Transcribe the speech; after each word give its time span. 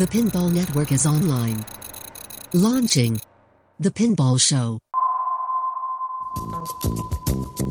The 0.00 0.06
Pinball 0.06 0.50
Network 0.50 0.92
is 0.92 1.04
online. 1.04 1.62
Launching 2.54 3.20
The 3.80 3.90
Pinball 3.90 4.40
Show. 4.40 4.78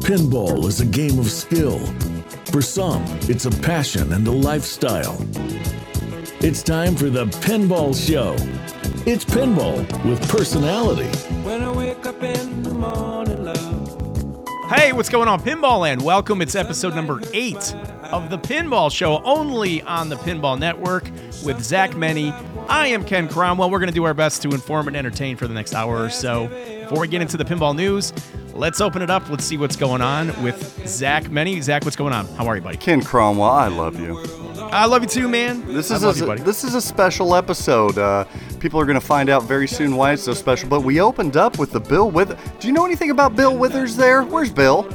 Pinball 0.06 0.66
is 0.66 0.80
a 0.80 0.86
game 0.86 1.18
of 1.18 1.32
skill. 1.32 1.80
For 2.52 2.62
some, 2.62 3.04
it's 3.24 3.46
a 3.46 3.50
passion 3.50 4.14
and 4.14 4.28
a 4.28 4.32
lifestyle. 4.32 5.18
It's 6.40 6.62
time 6.62 6.96
for 6.96 7.10
the 7.10 7.26
Pinball 7.26 7.96
Show. 7.96 8.36
It's 9.08 9.26
pinball 9.26 9.80
with 10.08 10.22
personality. 10.30 11.10
When 11.42 11.64
I 11.64 11.72
wake 11.72 12.06
up 12.06 12.22
in 12.22 12.62
the 12.62 12.76
morning, 12.76 13.44
love. 13.44 14.70
Hey, 14.70 14.94
what's 14.94 15.10
going 15.10 15.28
on, 15.28 15.42
Pinball 15.42 15.80
Land? 15.80 16.04
Welcome. 16.04 16.44
It's 16.44 16.54
episode 16.54 16.94
number 16.94 17.22
eight 17.34 17.74
of 18.12 18.30
the 18.30 18.38
Pinball 18.38 18.92
Show, 18.92 19.22
only 19.24 19.82
on 19.84 20.10
the 20.10 20.16
Pinball 20.18 20.58
Network 20.60 21.06
with 21.44 21.62
Zach 21.62 21.96
Meny. 21.96 22.32
I 22.68 22.88
am 22.88 23.04
Ken 23.04 23.28
Cromwell. 23.28 23.70
We're 23.70 23.80
going 23.80 23.90
to 23.90 23.96
do 23.96 24.04
our 24.04 24.14
best 24.14 24.42
to 24.44 24.50
inform 24.50 24.88
and 24.88 24.98
entertain 24.98 25.36
for 25.36 25.48
the 25.48 25.54
next 25.54 25.74
hour 25.74 26.04
or 26.04 26.10
so. 26.10 26.48
Before 26.82 27.02
we 27.02 27.08
get 27.08 27.22
into 27.22 27.38
the 27.38 27.46
pinball 27.46 27.76
news, 27.76 28.14
let's 28.54 28.82
open 28.82 29.02
it 29.02 29.10
up. 29.10 29.30
Let's 29.30 29.46
see 29.46 29.58
what's 29.58 29.76
going 29.76 30.02
on 30.02 30.28
with 30.42 30.88
Zach 30.88 31.30
Meny. 31.30 31.62
Zach, 31.62 31.86
what's 31.86 31.96
going 31.96 32.14
on? 32.14 32.26
How 32.30 32.48
are 32.48 32.56
you, 32.56 32.62
buddy? 32.62 32.78
Ken 32.78 33.02
Cromwell, 33.04 33.50
I 33.50 33.68
love 33.68 34.00
you. 34.00 34.49
I 34.72 34.86
love 34.86 35.02
you 35.02 35.10
too, 35.10 35.28
man. 35.28 35.66
This 35.74 35.90
is 35.90 36.04
a, 36.04 36.14
you, 36.14 36.36
this 36.44 36.64
is 36.64 36.76
a 36.76 36.82
special 36.82 37.34
episode. 37.36 37.98
Uh, 37.98 38.26
people 38.60 38.80
are 38.80 38.86
going 38.86 39.00
to 39.00 39.06
find 39.06 39.28
out 39.30 39.44
very 39.44 39.68
soon 39.68 39.96
why 39.96 40.14
it's 40.14 40.24
so 40.24 40.34
special. 40.34 40.70
But 40.70 40.82
we 40.82 41.02
opened 41.02 41.38
up 41.38 41.58
with 41.58 41.72
the 41.72 41.80
Bill 41.80 42.12
Withers. 42.12 42.38
Do 42.60 42.68
you 42.68 42.74
know 42.74 42.86
anything 42.86 43.10
about 43.10 43.36
Bill 43.36 43.58
Withers? 43.58 43.96
There, 43.96 44.22
where's 44.24 44.52
Bill? 44.52 44.88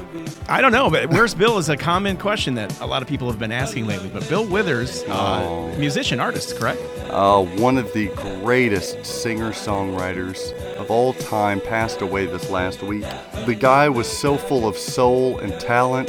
I 0.48 0.60
don't 0.60 0.72
know, 0.72 0.90
but 0.90 1.10
where's 1.10 1.34
Bill 1.34 1.58
is 1.58 1.70
a 1.70 1.76
common 1.76 2.16
question 2.16 2.54
that 2.54 2.78
a 2.80 2.86
lot 2.86 3.02
of 3.02 3.08
people 3.08 3.28
have 3.30 3.38
been 3.38 3.50
asking 3.50 3.86
lately. 3.86 4.10
But 4.12 4.28
Bill 4.28 4.46
Withers, 4.46 5.02
uh, 5.08 5.42
Oh. 5.44 5.74
musician, 5.76 6.20
artist, 6.20 6.56
correct? 6.56 6.80
Uh, 7.10 7.42
one 7.42 7.76
of 7.78 7.92
the 7.94 8.08
greatest 8.42 9.04
singer-songwriters 9.04 10.52
of 10.76 10.90
all 10.90 11.14
time 11.14 11.60
passed 11.60 12.00
away 12.00 12.26
this 12.26 12.48
last 12.50 12.82
week. 12.82 13.04
The 13.46 13.54
guy 13.56 13.88
was 13.88 14.06
so 14.06 14.36
full 14.36 14.68
of 14.68 14.76
soul 14.78 15.38
and 15.40 15.58
talent 15.58 16.08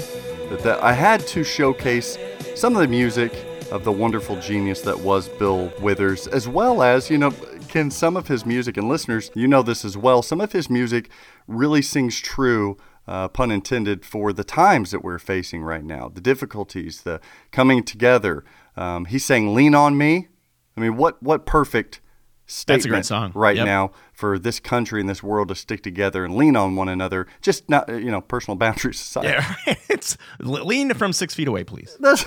that, 0.49 0.59
that 0.59 0.83
I 0.83 0.93
had 0.93 1.21
to 1.27 1.43
showcase 1.43 2.17
some 2.55 2.75
of 2.75 2.81
the 2.81 2.87
music 2.87 3.33
of 3.71 3.83
the 3.83 3.91
wonderful 3.91 4.39
genius 4.39 4.81
that 4.81 4.99
was 4.99 5.27
Bill 5.27 5.71
Withers, 5.79 6.27
as 6.27 6.47
well 6.47 6.83
as, 6.83 7.09
you 7.09 7.17
know, 7.17 7.31
can 7.67 7.91
some 7.91 8.15
of 8.15 8.27
his 8.27 8.45
music, 8.45 8.77
and 8.77 8.87
listeners, 8.87 9.31
you 9.35 9.47
know 9.47 9.61
this 9.61 9.83
as 9.83 9.97
well, 9.97 10.21
some 10.21 10.39
of 10.41 10.51
his 10.51 10.69
music 10.69 11.09
really 11.47 11.81
sings 11.81 12.19
true 12.19 12.77
uh, 13.07 13.27
pun 13.27 13.51
intended, 13.51 14.05
for 14.05 14.33
the 14.33 14.43
times 14.43 14.91
that 14.91 15.03
we're 15.03 15.19
facing 15.19 15.61
right 15.61 15.83
now, 15.83 16.09
the 16.09 16.21
difficulties, 16.21 17.01
the 17.01 17.21
coming 17.51 17.83
together. 17.83 18.43
Um, 18.75 19.05
he's 19.05 19.23
saying, 19.23 19.53
"Lean 19.53 19.75
on 19.75 19.97
me." 19.97 20.27
I 20.75 20.81
mean, 20.81 20.97
what 20.97 21.21
what 21.21 21.45
perfect 21.45 22.01
statement 22.47 22.81
That's 22.83 22.85
a 22.85 22.89
great 22.89 23.05
song. 23.05 23.31
right 23.33 23.55
Yep. 23.55 23.65
now 23.65 23.91
for 24.13 24.37
this 24.37 24.59
country 24.59 24.99
and 25.01 25.09
this 25.09 25.23
world 25.23 25.47
to 25.49 25.55
stick 25.55 25.81
together 25.81 26.23
and 26.23 26.35
lean 26.35 26.55
on 26.55 26.75
one 26.75 26.87
another. 26.89 27.25
Just 27.41 27.69
not, 27.69 27.89
you 27.89 28.11
know, 28.11 28.21
personal 28.21 28.55
boundaries 28.63 29.01
aside. 29.01 29.25
Yeah, 29.25 29.55
it's 29.89 30.17
lean 30.39 30.93
from 30.93 31.11
six 31.13 31.33
feet 31.33 31.47
away, 31.47 31.63
please. 31.63 31.97
That's 31.99 32.23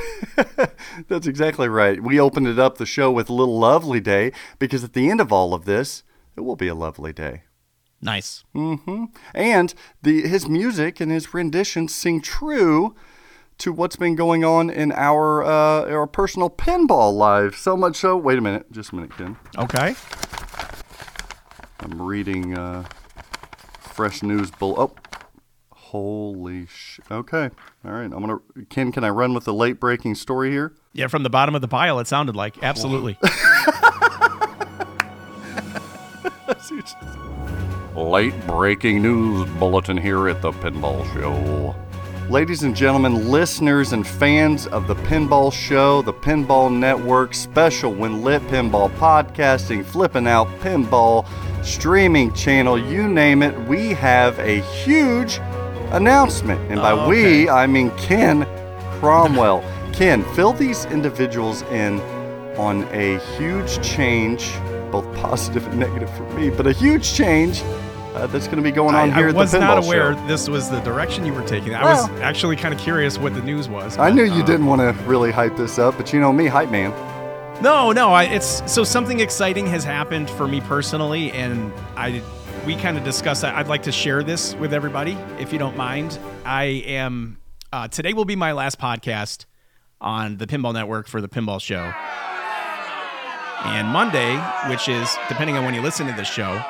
that's 1.08 1.26
exactly 1.26 1.68
right. 1.68 2.02
We 2.02 2.18
opened 2.20 2.46
it 2.48 2.58
up 2.58 2.78
the 2.78 2.86
show 2.86 3.10
with 3.10 3.28
a 3.28 3.32
little 3.32 3.58
lovely 3.58 4.00
day 4.00 4.32
because 4.58 4.82
at 4.84 4.92
the 4.92 5.10
end 5.10 5.20
of 5.20 5.32
all 5.32 5.54
of 5.54 5.64
this, 5.64 6.02
it 6.36 6.40
will 6.40 6.56
be 6.56 6.68
a 6.68 6.74
lovely 6.74 7.12
day. 7.12 7.42
Nice. 8.00 8.44
Mm-hmm. 8.54 9.06
And 9.34 9.74
the 10.02 10.22
his 10.28 10.48
music 10.48 11.00
and 11.00 11.10
his 11.10 11.34
renditions 11.34 11.94
sing 11.94 12.20
true 12.20 12.94
to 13.58 13.72
what's 13.72 13.96
been 13.96 14.14
going 14.14 14.44
on 14.44 14.70
in 14.70 14.92
our 14.92 15.42
uh, 15.42 15.90
our 15.90 16.06
personal 16.06 16.48
pinball 16.48 17.12
lives. 17.12 17.58
So 17.58 17.76
much 17.76 17.96
so. 17.96 18.16
Wait 18.16 18.38
a 18.38 18.40
minute, 18.40 18.70
just 18.72 18.92
a 18.92 18.96
minute, 18.96 19.16
Ken. 19.16 19.36
Okay. 19.56 19.94
I'm 21.80 22.00
reading 22.02 22.56
uh, 22.56 22.84
fresh 23.80 24.22
news 24.22 24.50
bull. 24.50 24.74
Oh, 24.78 24.94
holy 25.70 26.66
sh! 26.66 27.00
Okay, 27.10 27.50
all 27.84 27.92
right. 27.92 28.04
I'm 28.04 28.20
gonna 28.20 28.38
Ken. 28.68 28.92
Can 28.92 29.04
I 29.04 29.10
run 29.10 29.34
with 29.34 29.44
the 29.44 29.54
late 29.54 29.80
breaking 29.80 30.14
story 30.14 30.50
here? 30.50 30.74
Yeah, 30.92 31.06
from 31.06 31.22
the 31.22 31.30
bottom 31.30 31.54
of 31.54 31.60
the 31.60 31.68
pile, 31.68 31.98
it 31.98 32.06
sounded 32.06 32.36
like 32.36 32.62
absolutely. 32.62 33.18
Late 37.94 38.46
breaking 38.46 39.02
news 39.02 39.48
bulletin 39.58 39.96
here 39.96 40.28
at 40.28 40.40
the 40.40 40.52
Pinball 40.52 41.04
Show. 41.14 41.74
Ladies 42.28 42.62
and 42.62 42.76
gentlemen, 42.76 43.30
listeners 43.30 43.94
and 43.94 44.06
fans 44.06 44.66
of 44.66 44.86
the 44.86 44.94
Pinball 44.94 45.50
Show, 45.50 46.02
the 46.02 46.12
Pinball 46.12 46.70
Network, 46.70 47.32
special 47.32 47.94
when 47.94 48.22
lit 48.22 48.42
pinball 48.48 48.90
podcasting, 48.96 49.82
flipping 49.82 50.26
out 50.26 50.46
pinball, 50.60 51.26
streaming 51.64 52.34
channel, 52.34 52.78
you 52.78 53.08
name 53.08 53.42
it, 53.42 53.58
we 53.66 53.94
have 53.94 54.38
a 54.40 54.60
huge 54.60 55.38
announcement. 55.92 56.60
And 56.70 56.82
by 56.82 56.90
Oh, 56.90 57.08
we. 57.08 57.48
I 57.48 57.66
mean 57.66 57.90
Ken 57.92 58.46
Cromwell. 59.00 59.64
Ken, 59.94 60.22
fill 60.34 60.52
these 60.52 60.84
individuals 60.84 61.62
in 61.62 61.98
on 62.58 62.82
a 62.92 63.18
huge 63.38 63.80
change, 63.80 64.52
both 64.92 65.06
positive 65.16 65.66
and 65.68 65.80
negative 65.80 66.14
for 66.14 66.24
me, 66.34 66.50
but 66.50 66.66
a 66.66 66.72
huge 66.72 67.14
change 67.14 67.62
uh, 68.18 68.26
that's 68.26 68.46
going 68.46 68.56
to 68.56 68.62
be 68.62 68.72
going 68.72 68.94
on 68.94 69.10
I, 69.10 69.14
here 69.14 69.26
I 69.26 69.28
at 69.30 69.34
was 69.34 69.52
the 69.52 69.58
Pinball 69.58 69.60
not 69.60 69.84
aware 69.84 70.14
Show. 70.14 70.26
this 70.26 70.48
was 70.48 70.68
the 70.68 70.80
direction 70.80 71.24
you 71.24 71.32
were 71.32 71.46
taking. 71.46 71.74
I 71.74 71.84
was 71.84 72.08
actually 72.20 72.56
kind 72.56 72.74
of 72.74 72.80
curious 72.80 73.16
what 73.16 73.34
the 73.34 73.42
news 73.42 73.68
was. 73.68 73.96
I 73.96 74.10
knew 74.10 74.24
you 74.24 74.42
uh, 74.42 74.46
didn't 74.46 74.66
want 74.66 74.80
to 74.80 75.04
really 75.04 75.30
hype 75.30 75.56
this 75.56 75.78
up, 75.78 75.96
but 75.96 76.12
you 76.12 76.20
know 76.20 76.32
me, 76.32 76.46
hype 76.46 76.70
man. 76.70 76.90
No, 77.62 77.92
no. 77.92 78.10
I, 78.10 78.24
it's 78.24 78.70
so 78.70 78.84
something 78.84 79.20
exciting 79.20 79.66
has 79.68 79.84
happened 79.84 80.30
for 80.30 80.46
me 80.48 80.60
personally, 80.60 81.30
and 81.32 81.72
I 81.96 82.22
we 82.66 82.76
kind 82.76 82.98
of 82.98 83.04
discussed 83.04 83.42
that. 83.42 83.54
I'd 83.54 83.68
like 83.68 83.84
to 83.84 83.92
share 83.92 84.22
this 84.22 84.54
with 84.56 84.74
everybody, 84.74 85.12
if 85.38 85.52
you 85.52 85.58
don't 85.58 85.76
mind. 85.76 86.18
I 86.44 86.64
am 86.86 87.38
uh, 87.72 87.88
today 87.88 88.12
will 88.12 88.24
be 88.24 88.36
my 88.36 88.52
last 88.52 88.80
podcast 88.80 89.44
on 90.00 90.38
the 90.38 90.46
Pinball 90.46 90.72
Network 90.74 91.08
for 91.08 91.20
the 91.20 91.28
Pinball 91.28 91.60
Show, 91.60 91.92
and 93.64 93.88
Monday, 93.88 94.36
which 94.68 94.88
is 94.88 95.16
depending 95.28 95.56
on 95.56 95.64
when 95.64 95.74
you 95.74 95.82
listen 95.82 96.06
to 96.06 96.12
this 96.14 96.28
show, 96.28 96.64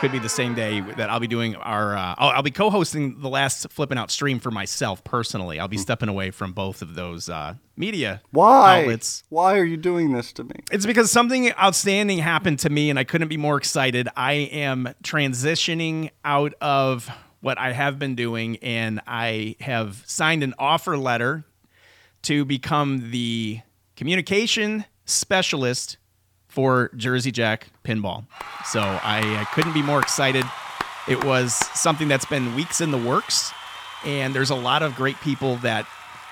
could 0.00 0.12
be 0.12 0.18
the 0.18 0.28
same 0.28 0.54
day 0.54 0.80
that 0.80 1.08
I'll 1.08 1.20
be 1.20 1.26
doing 1.26 1.56
our. 1.56 1.96
Uh, 1.96 2.14
I'll, 2.18 2.28
I'll 2.30 2.42
be 2.42 2.50
co-hosting 2.50 3.20
the 3.20 3.28
last 3.28 3.70
flipping 3.70 3.98
out 3.98 4.10
stream 4.10 4.38
for 4.40 4.50
myself 4.50 5.02
personally. 5.04 5.58
I'll 5.60 5.68
be 5.68 5.78
stepping 5.78 6.08
away 6.08 6.30
from 6.30 6.52
both 6.52 6.82
of 6.82 6.94
those 6.94 7.28
uh, 7.28 7.54
media 7.76 8.20
Why? 8.30 8.82
outlets. 8.82 9.24
Why 9.28 9.58
are 9.58 9.64
you 9.64 9.76
doing 9.76 10.12
this 10.12 10.32
to 10.34 10.44
me? 10.44 10.56
It's 10.70 10.86
because 10.86 11.10
something 11.10 11.52
outstanding 11.52 12.18
happened 12.18 12.58
to 12.60 12.70
me 12.70 12.90
and 12.90 12.98
I 12.98 13.04
couldn't 13.04 13.28
be 13.28 13.36
more 13.36 13.56
excited. 13.56 14.08
I 14.16 14.32
am 14.32 14.88
transitioning 15.02 16.10
out 16.24 16.54
of 16.60 17.08
what 17.40 17.58
I 17.58 17.72
have 17.72 17.98
been 17.98 18.14
doing 18.14 18.56
and 18.58 19.00
I 19.06 19.56
have 19.60 20.02
signed 20.06 20.42
an 20.42 20.54
offer 20.58 20.96
letter 20.96 21.44
to 22.22 22.44
become 22.44 23.10
the 23.10 23.60
communication 23.96 24.86
specialist 25.04 25.98
for 26.54 26.90
Jersey 26.96 27.32
Jack 27.32 27.66
Pinball. 27.84 28.24
So 28.66 28.80
I, 28.80 29.20
I 29.40 29.44
couldn't 29.52 29.74
be 29.74 29.82
more 29.82 30.00
excited. 30.00 30.44
It 31.08 31.24
was 31.24 31.52
something 31.78 32.06
that's 32.06 32.24
been 32.24 32.54
weeks 32.54 32.80
in 32.80 32.92
the 32.92 32.98
works, 32.98 33.52
and 34.04 34.34
there's 34.34 34.50
a 34.50 34.54
lot 34.54 34.82
of 34.82 34.94
great 34.94 35.20
people 35.20 35.56
that 35.56 35.84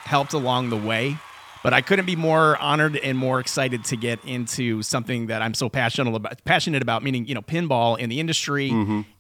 helped 0.05 0.33
along 0.33 0.71
the 0.71 0.77
way. 0.77 1.19
But 1.63 1.73
I 1.75 1.81
couldn't 1.81 2.07
be 2.07 2.17
more 2.17 2.57
honored 2.57 2.97
and 2.97 3.17
more 3.19 3.39
excited 3.39 3.85
to 3.87 3.97
get 3.97 4.25
into 4.25 4.83
something 4.83 5.27
that 5.27 5.43
I'm 5.43 5.55
so 5.55 5.69
passionate 5.69 6.15
about. 6.15 6.45
Passionate 6.45 6.83
about, 6.83 7.03
meaning 7.03 7.27
you 7.27 7.35
know, 7.35 7.43
pinball 7.43 7.99
in 7.99 8.09
the 8.09 8.19
industry, 8.19 8.71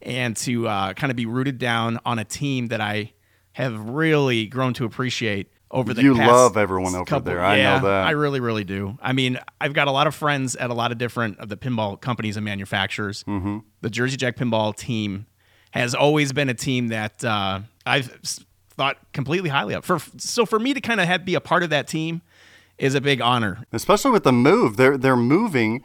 and 0.02 0.36
to 0.38 0.66
uh, 0.68 0.92
kind 0.94 1.10
of 1.10 1.16
be 1.16 1.26
rooted 1.26 1.58
down 1.58 1.98
on 2.04 2.18
a 2.18 2.24
team 2.24 2.68
that 2.68 2.80
I 2.80 3.12
have 3.52 3.78
really 3.90 4.46
grown 4.46 4.72
to 4.74 4.84
appreciate 4.84 5.51
over 5.72 5.94
the 5.94 6.02
You 6.02 6.14
love 6.14 6.56
everyone 6.56 6.94
over 6.94 7.04
couple- 7.04 7.32
there. 7.32 7.42
I 7.42 7.56
know 7.62 7.80
that. 7.80 8.06
I 8.06 8.10
really, 8.10 8.40
really 8.40 8.64
do. 8.64 8.98
I 9.00 9.12
mean, 9.12 9.38
I've 9.60 9.72
got 9.72 9.88
a 9.88 9.90
lot 9.90 10.06
of 10.06 10.14
friends 10.14 10.54
at 10.56 10.70
a 10.70 10.74
lot 10.74 10.92
of 10.92 10.98
different 10.98 11.38
of 11.38 11.48
the 11.48 11.56
pinball 11.56 12.00
companies 12.00 12.36
and 12.36 12.44
manufacturers. 12.44 13.24
Mm-hmm. 13.24 13.58
The 13.80 13.90
Jersey 13.90 14.16
Jack 14.16 14.36
pinball 14.36 14.76
team 14.76 15.26
has 15.72 15.94
always 15.94 16.32
been 16.32 16.48
a 16.50 16.54
team 16.54 16.88
that 16.88 17.24
uh, 17.24 17.60
I've 17.86 18.10
thought 18.70 18.98
completely 19.12 19.48
highly 19.48 19.74
of. 19.74 19.84
For 19.84 19.98
so 20.18 20.44
for 20.44 20.58
me 20.58 20.74
to 20.74 20.80
kind 20.80 21.00
of 21.00 21.06
have 21.06 21.24
be 21.24 21.34
a 21.34 21.40
part 21.40 21.62
of 21.62 21.70
that 21.70 21.88
team 21.88 22.22
is 22.78 22.94
a 22.94 23.00
big 23.00 23.20
honor. 23.20 23.64
Especially 23.72 24.10
with 24.10 24.24
the 24.24 24.32
move. 24.32 24.76
They're 24.76 24.98
they're 24.98 25.16
moving 25.16 25.82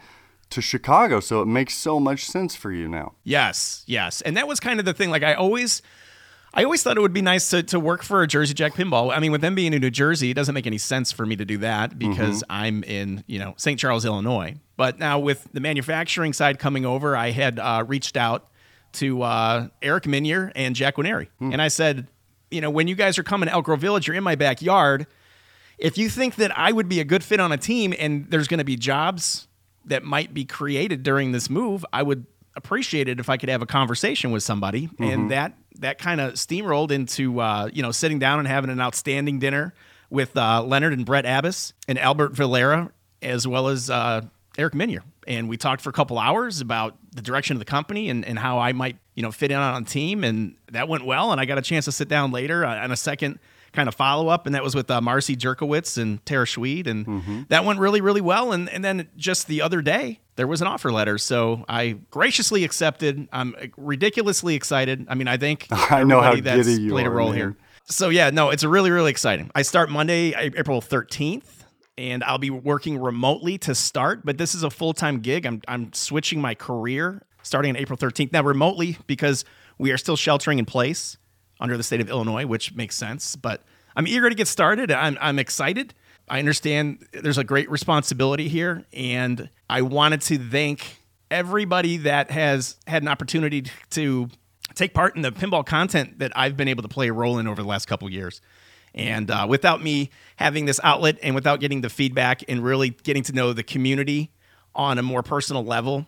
to 0.49 0.61
Chicago, 0.61 1.19
so 1.19 1.41
it 1.41 1.45
makes 1.45 1.75
so 1.75 1.99
much 1.99 2.25
sense 2.25 2.55
for 2.55 2.71
you 2.71 2.87
now. 2.87 3.13
Yes, 3.23 3.83
yes, 3.85 4.21
and 4.21 4.35
that 4.37 4.47
was 4.47 4.59
kind 4.59 4.79
of 4.79 4.85
the 4.85 4.93
thing. 4.93 5.09
Like 5.09 5.23
I 5.23 5.33
always. 5.33 5.81
I 6.57 6.63
always 6.63 6.81
thought 6.81 6.97
it 6.97 7.01
would 7.01 7.13
be 7.13 7.21
nice 7.21 7.51
to, 7.51 7.61
to 7.61 7.79
work 7.79 8.01
for 8.01 8.23
a 8.23 8.27
Jersey 8.27 8.55
Jack 8.55 8.73
Pinball. 8.73 9.15
I 9.15 9.19
mean, 9.19 9.31
with 9.31 9.41
them 9.41 9.53
being 9.53 9.73
in 9.73 9.81
New 9.81 9.91
Jersey, 9.91 10.31
it 10.31 10.33
doesn't 10.33 10.55
make 10.55 10.65
any 10.65 10.79
sense 10.79 11.11
for 11.11 11.23
me 11.23 11.35
to 11.35 11.45
do 11.45 11.59
that 11.59 11.99
because 11.99 12.43
I'm 12.49 12.83
in, 12.83 13.23
you 13.27 13.37
know, 13.37 13.53
St. 13.57 13.79
Charles, 13.79 14.05
Illinois. 14.05 14.55
But 14.75 14.97
now 14.97 15.19
with 15.19 15.47
the 15.53 15.59
manufacturing 15.59 16.33
side 16.33 16.57
coming 16.57 16.83
over, 16.83 17.15
I 17.15 17.29
had 17.29 17.59
uh, 17.59 17.83
reached 17.87 18.17
out 18.17 18.47
to 18.93 19.21
uh, 19.21 19.67
Eric 19.83 20.07
Meunier 20.07 20.51
and 20.55 20.75
Jack 20.75 20.95
Guarnieri. 20.95 21.27
And 21.53 21.61
I 21.61 21.67
said, 21.67 22.07
you 22.49 22.59
know, 22.59 22.71
when 22.71 22.87
you 22.87 22.95
guys 22.95 23.19
are 23.19 23.23
coming 23.23 23.47
to 23.47 23.53
Elk 23.53 23.65
Grove 23.65 23.79
Village, 23.79 24.07
you're 24.07 24.15
in 24.15 24.23
my 24.23 24.33
backyard. 24.35 25.05
If 25.77 25.95
you 25.99 26.09
think 26.09 26.37
that 26.37 26.57
I 26.57 26.71
would 26.71 26.89
be 26.89 26.99
a 26.99 27.03
good 27.03 27.23
fit 27.23 27.39
on 27.39 27.51
a 27.51 27.57
team 27.57 27.93
and 27.99 28.31
there's 28.31 28.47
going 28.47 28.57
to 28.57 28.63
be 28.63 28.77
jobs 28.77 29.47
that 29.85 30.03
might 30.03 30.33
be 30.33 30.43
created 30.43 31.03
during 31.03 31.33
this 31.33 31.51
move, 31.51 31.85
I 31.93 32.01
would 32.01 32.25
appreciate 32.57 33.07
it 33.07 33.19
if 33.19 33.29
I 33.29 33.37
could 33.37 33.49
have 33.49 33.61
a 33.61 33.65
conversation 33.65 34.31
with 34.31 34.43
somebody. 34.43 34.89
And 34.99 35.31
that 35.31 35.53
that 35.79 35.99
kind 35.99 36.19
of 36.19 36.33
steamrolled 36.33 36.91
into 36.91 37.39
uh, 37.39 37.69
you 37.71 37.81
know 37.81 37.91
sitting 37.91 38.19
down 38.19 38.39
and 38.39 38.47
having 38.47 38.69
an 38.69 38.81
outstanding 38.81 39.39
dinner 39.39 39.73
with 40.09 40.35
uh, 40.35 40.63
Leonard 40.63 40.93
and 40.93 41.05
Brett 41.05 41.25
Abbas 41.25 41.73
and 41.87 41.99
Albert 41.99 42.33
Valera, 42.33 42.91
as 43.21 43.47
well 43.47 43.67
as 43.67 43.89
uh, 43.89 44.21
Eric 44.57 44.73
Meunier. 44.73 45.03
And 45.27 45.49
we 45.49 45.57
talked 45.57 45.81
for 45.81 45.89
a 45.89 45.93
couple 45.93 46.17
hours 46.17 46.61
about 46.61 46.97
the 47.13 47.21
direction 47.21 47.55
of 47.55 47.59
the 47.59 47.65
company 47.65 48.09
and, 48.09 48.23
and 48.25 48.39
how 48.39 48.59
I 48.59 48.71
might 48.73 48.97
you 49.13 49.23
know 49.23 49.31
fit 49.31 49.51
in 49.51 49.57
on 49.57 49.83
a 49.83 49.85
team. 49.85 50.23
And 50.23 50.55
that 50.71 50.87
went 50.87 51.05
well. 51.05 51.31
And 51.31 51.39
I 51.39 51.45
got 51.45 51.57
a 51.57 51.61
chance 51.61 51.85
to 51.85 51.91
sit 51.91 52.07
down 52.07 52.31
later 52.31 52.65
uh, 52.65 52.83
on 52.83 52.91
a 52.91 52.97
second 52.97 53.39
kind 53.77 53.87
of 53.87 53.93
follow 53.93 54.27
up, 54.27 54.47
and 54.47 54.55
that 54.55 54.63
was 54.63 54.73
with 54.73 54.89
uh, 54.89 54.99
Marcy 54.99 55.35
Jerkowitz 55.37 56.01
and 56.01 56.25
Tara 56.25 56.45
Schweed, 56.45 56.87
and 56.87 57.45
that 57.49 57.63
went 57.63 57.79
really, 57.79 58.01
really 58.01 58.21
well. 58.21 58.51
And 58.51 58.67
and 58.69 58.83
then 58.83 59.07
just 59.15 59.47
the 59.47 59.61
other 59.61 59.83
day, 59.83 60.19
there 60.35 60.47
was 60.47 60.61
an 60.61 60.67
offer 60.67 60.91
letter, 60.91 61.19
so 61.19 61.63
I 61.69 61.99
graciously 62.09 62.63
accepted. 62.63 63.29
I'm 63.31 63.55
ridiculously 63.77 64.55
excited. 64.55 65.05
I 65.07 65.13
mean, 65.15 65.27
I 65.27 65.37
think 65.37 65.67
I 65.71 66.03
know 66.03 66.21
how 66.21 66.35
that's 66.35 66.67
giddy 66.67 66.81
you 66.81 66.89
played 66.89 67.05
a 67.05 67.11
role 67.11 67.29
man. 67.29 67.37
here. 67.37 67.57
So 67.85 68.09
yeah, 68.09 68.31
no, 68.31 68.49
it's 68.49 68.63
really, 68.63 68.89
really 68.89 69.11
exciting. 69.11 69.51
I 69.53 69.61
start 69.61 69.89
Monday, 69.89 70.33
April 70.35 70.81
13th. 70.81 71.53
And 71.99 72.23
I'll 72.23 72.37
be 72.37 72.51
working 72.51 72.99
remotely 72.99 73.57
to 73.57 73.73
start, 73.73 74.23
but 74.23 74.37
this 74.37 74.53
is 74.53 74.61
a 74.61 74.69
full 74.69 74.93
time 74.93 75.19
gig. 75.19 75.47
I'm, 75.47 75.63
I'm 75.67 75.91
switching 75.93 76.39
my 76.39 76.53
career 76.53 77.23
starting 77.41 77.71
on 77.71 77.75
April 77.75 77.97
13th. 77.97 78.31
Now, 78.31 78.43
remotely, 78.43 78.99
because 79.07 79.45
we 79.79 79.91
are 79.91 79.97
still 79.97 80.15
sheltering 80.15 80.59
in 80.59 80.65
place 80.65 81.17
under 81.59 81.77
the 81.77 81.83
state 81.83 82.01
of 82.01 82.09
Illinois, 82.09 82.45
which 82.45 82.73
makes 82.75 82.95
sense. 82.95 83.35
But 83.35 83.63
I'm 83.95 84.07
eager 84.07 84.29
to 84.29 84.35
get 84.35 84.47
started. 84.47 84.91
I'm, 84.91 85.17
I'm 85.19 85.39
excited. 85.39 85.93
I 86.29 86.39
understand 86.39 87.07
there's 87.13 87.37
a 87.37 87.43
great 87.43 87.69
responsibility 87.69 88.49
here, 88.49 88.85
and 88.93 89.49
I 89.69 89.81
wanted 89.81 90.21
to 90.21 90.37
thank 90.37 90.97
everybody 91.31 91.97
that 91.97 92.31
has 92.31 92.75
had 92.85 93.01
an 93.01 93.07
opportunity 93.07 93.65
to 93.91 94.29
take 94.75 94.93
part 94.93 95.15
in 95.15 95.21
the 95.21 95.31
pinball 95.31 95.65
content 95.65 96.19
that 96.19 96.31
I've 96.35 96.57
been 96.57 96.67
able 96.67 96.83
to 96.83 96.89
play 96.89 97.07
a 97.07 97.13
role 97.13 97.39
in 97.39 97.47
over 97.47 97.61
the 97.61 97.67
last 97.67 97.87
couple 97.87 98.09
years. 98.09 98.41
And 98.93 99.29
uh, 99.29 99.45
without 99.47 99.81
me 99.81 100.09
having 100.37 100.65
this 100.65 100.79
outlet 100.83 101.17
and 101.21 101.35
without 101.35 101.59
getting 101.59 101.81
the 101.81 101.89
feedback 101.89 102.43
and 102.47 102.63
really 102.63 102.89
getting 102.89 103.23
to 103.23 103.33
know 103.33 103.53
the 103.53 103.63
community 103.63 104.31
on 104.75 104.97
a 104.97 105.03
more 105.03 105.23
personal 105.23 105.63
level, 105.63 106.05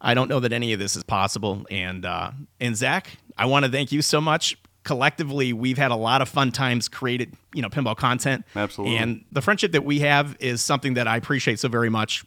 I 0.00 0.14
don't 0.14 0.28
know 0.28 0.40
that 0.40 0.52
any 0.52 0.72
of 0.72 0.78
this 0.78 0.96
is 0.96 1.04
possible. 1.04 1.64
And 1.70 2.04
uh, 2.04 2.32
and 2.60 2.76
Zach, 2.76 3.16
I 3.38 3.46
want 3.46 3.64
to 3.64 3.70
thank 3.70 3.92
you 3.92 4.02
so 4.02 4.20
much. 4.20 4.58
Collectively, 4.84 5.52
we've 5.52 5.78
had 5.78 5.90
a 5.90 5.96
lot 5.96 6.22
of 6.22 6.28
fun 6.28 6.52
times 6.52 6.88
created, 6.88 7.34
you 7.54 7.62
know, 7.62 7.68
pinball 7.68 7.96
content. 7.96 8.44
Absolutely. 8.54 8.96
And 8.98 9.24
the 9.32 9.40
friendship 9.40 9.72
that 9.72 9.84
we 9.84 10.00
have 10.00 10.36
is 10.40 10.62
something 10.62 10.94
that 10.94 11.08
I 11.08 11.16
appreciate 11.16 11.58
so 11.58 11.68
very 11.68 11.88
much. 11.88 12.24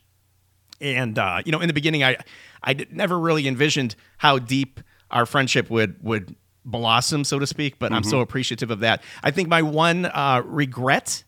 And 0.82 1.18
uh, 1.18 1.42
you 1.46 1.52
know, 1.52 1.60
in 1.60 1.68
the 1.68 1.74
beginning, 1.74 2.04
I 2.04 2.18
I 2.64 2.76
never 2.92 3.18
really 3.20 3.48
envisioned 3.48 3.96
how 4.18 4.40
deep 4.40 4.80
our 5.12 5.26
friendship 5.26 5.70
would 5.70 6.04
would 6.04 6.36
blossom, 6.66 7.24
so 7.24 7.40
to 7.40 7.48
speak. 7.48 7.80
But 7.80 7.94
I'm 7.94 8.04
so 8.04 8.20
appreciative 8.20 8.70
of 8.70 8.82
that. 8.82 9.02
I 9.24 9.32
think 9.32 9.48
my 9.48 9.62
one 9.62 10.06
uh, 10.06 10.42
regret 10.46 11.24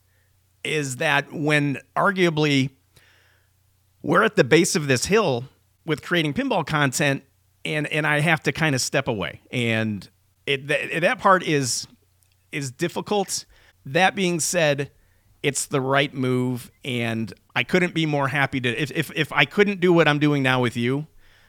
is 0.63 0.97
that 0.97 1.31
when 1.31 1.79
arguably 1.95 2.71
we're 4.01 4.23
at 4.23 4.35
the 4.35 4.43
base 4.43 4.75
of 4.75 4.87
this 4.87 5.05
hill 5.05 5.45
with 5.85 6.01
creating 6.01 6.33
pinball 6.33 6.65
content, 6.65 7.23
and 7.65 7.87
and 7.87 8.05
I 8.05 8.19
have 8.19 8.43
to 8.43 8.51
kind 8.51 8.75
of 8.75 8.81
step 8.81 9.07
away, 9.07 9.41
and 9.51 10.07
it 10.49 10.67
that, 10.67 11.01
that 11.01 11.19
part 11.19 11.43
is 11.43 11.87
is 12.51 12.71
difficult. 12.71 13.45
That 13.85 14.15
being 14.15 14.39
said, 14.39 14.91
it's 15.43 15.67
the 15.67 15.81
right 15.81 16.13
move, 16.13 16.71
and 16.83 17.31
I 17.55 17.63
couldn't 17.63 17.93
be 17.93 18.05
more 18.05 18.27
happy 18.27 18.59
to. 18.61 18.69
If 18.69 18.91
if, 18.91 19.11
if 19.15 19.31
I 19.31 19.45
couldn't 19.45 19.79
do 19.79 19.93
what 19.93 20.07
I'm 20.07 20.19
doing 20.19 20.43
now 20.43 20.61
with 20.61 20.75
you, 20.75 21.07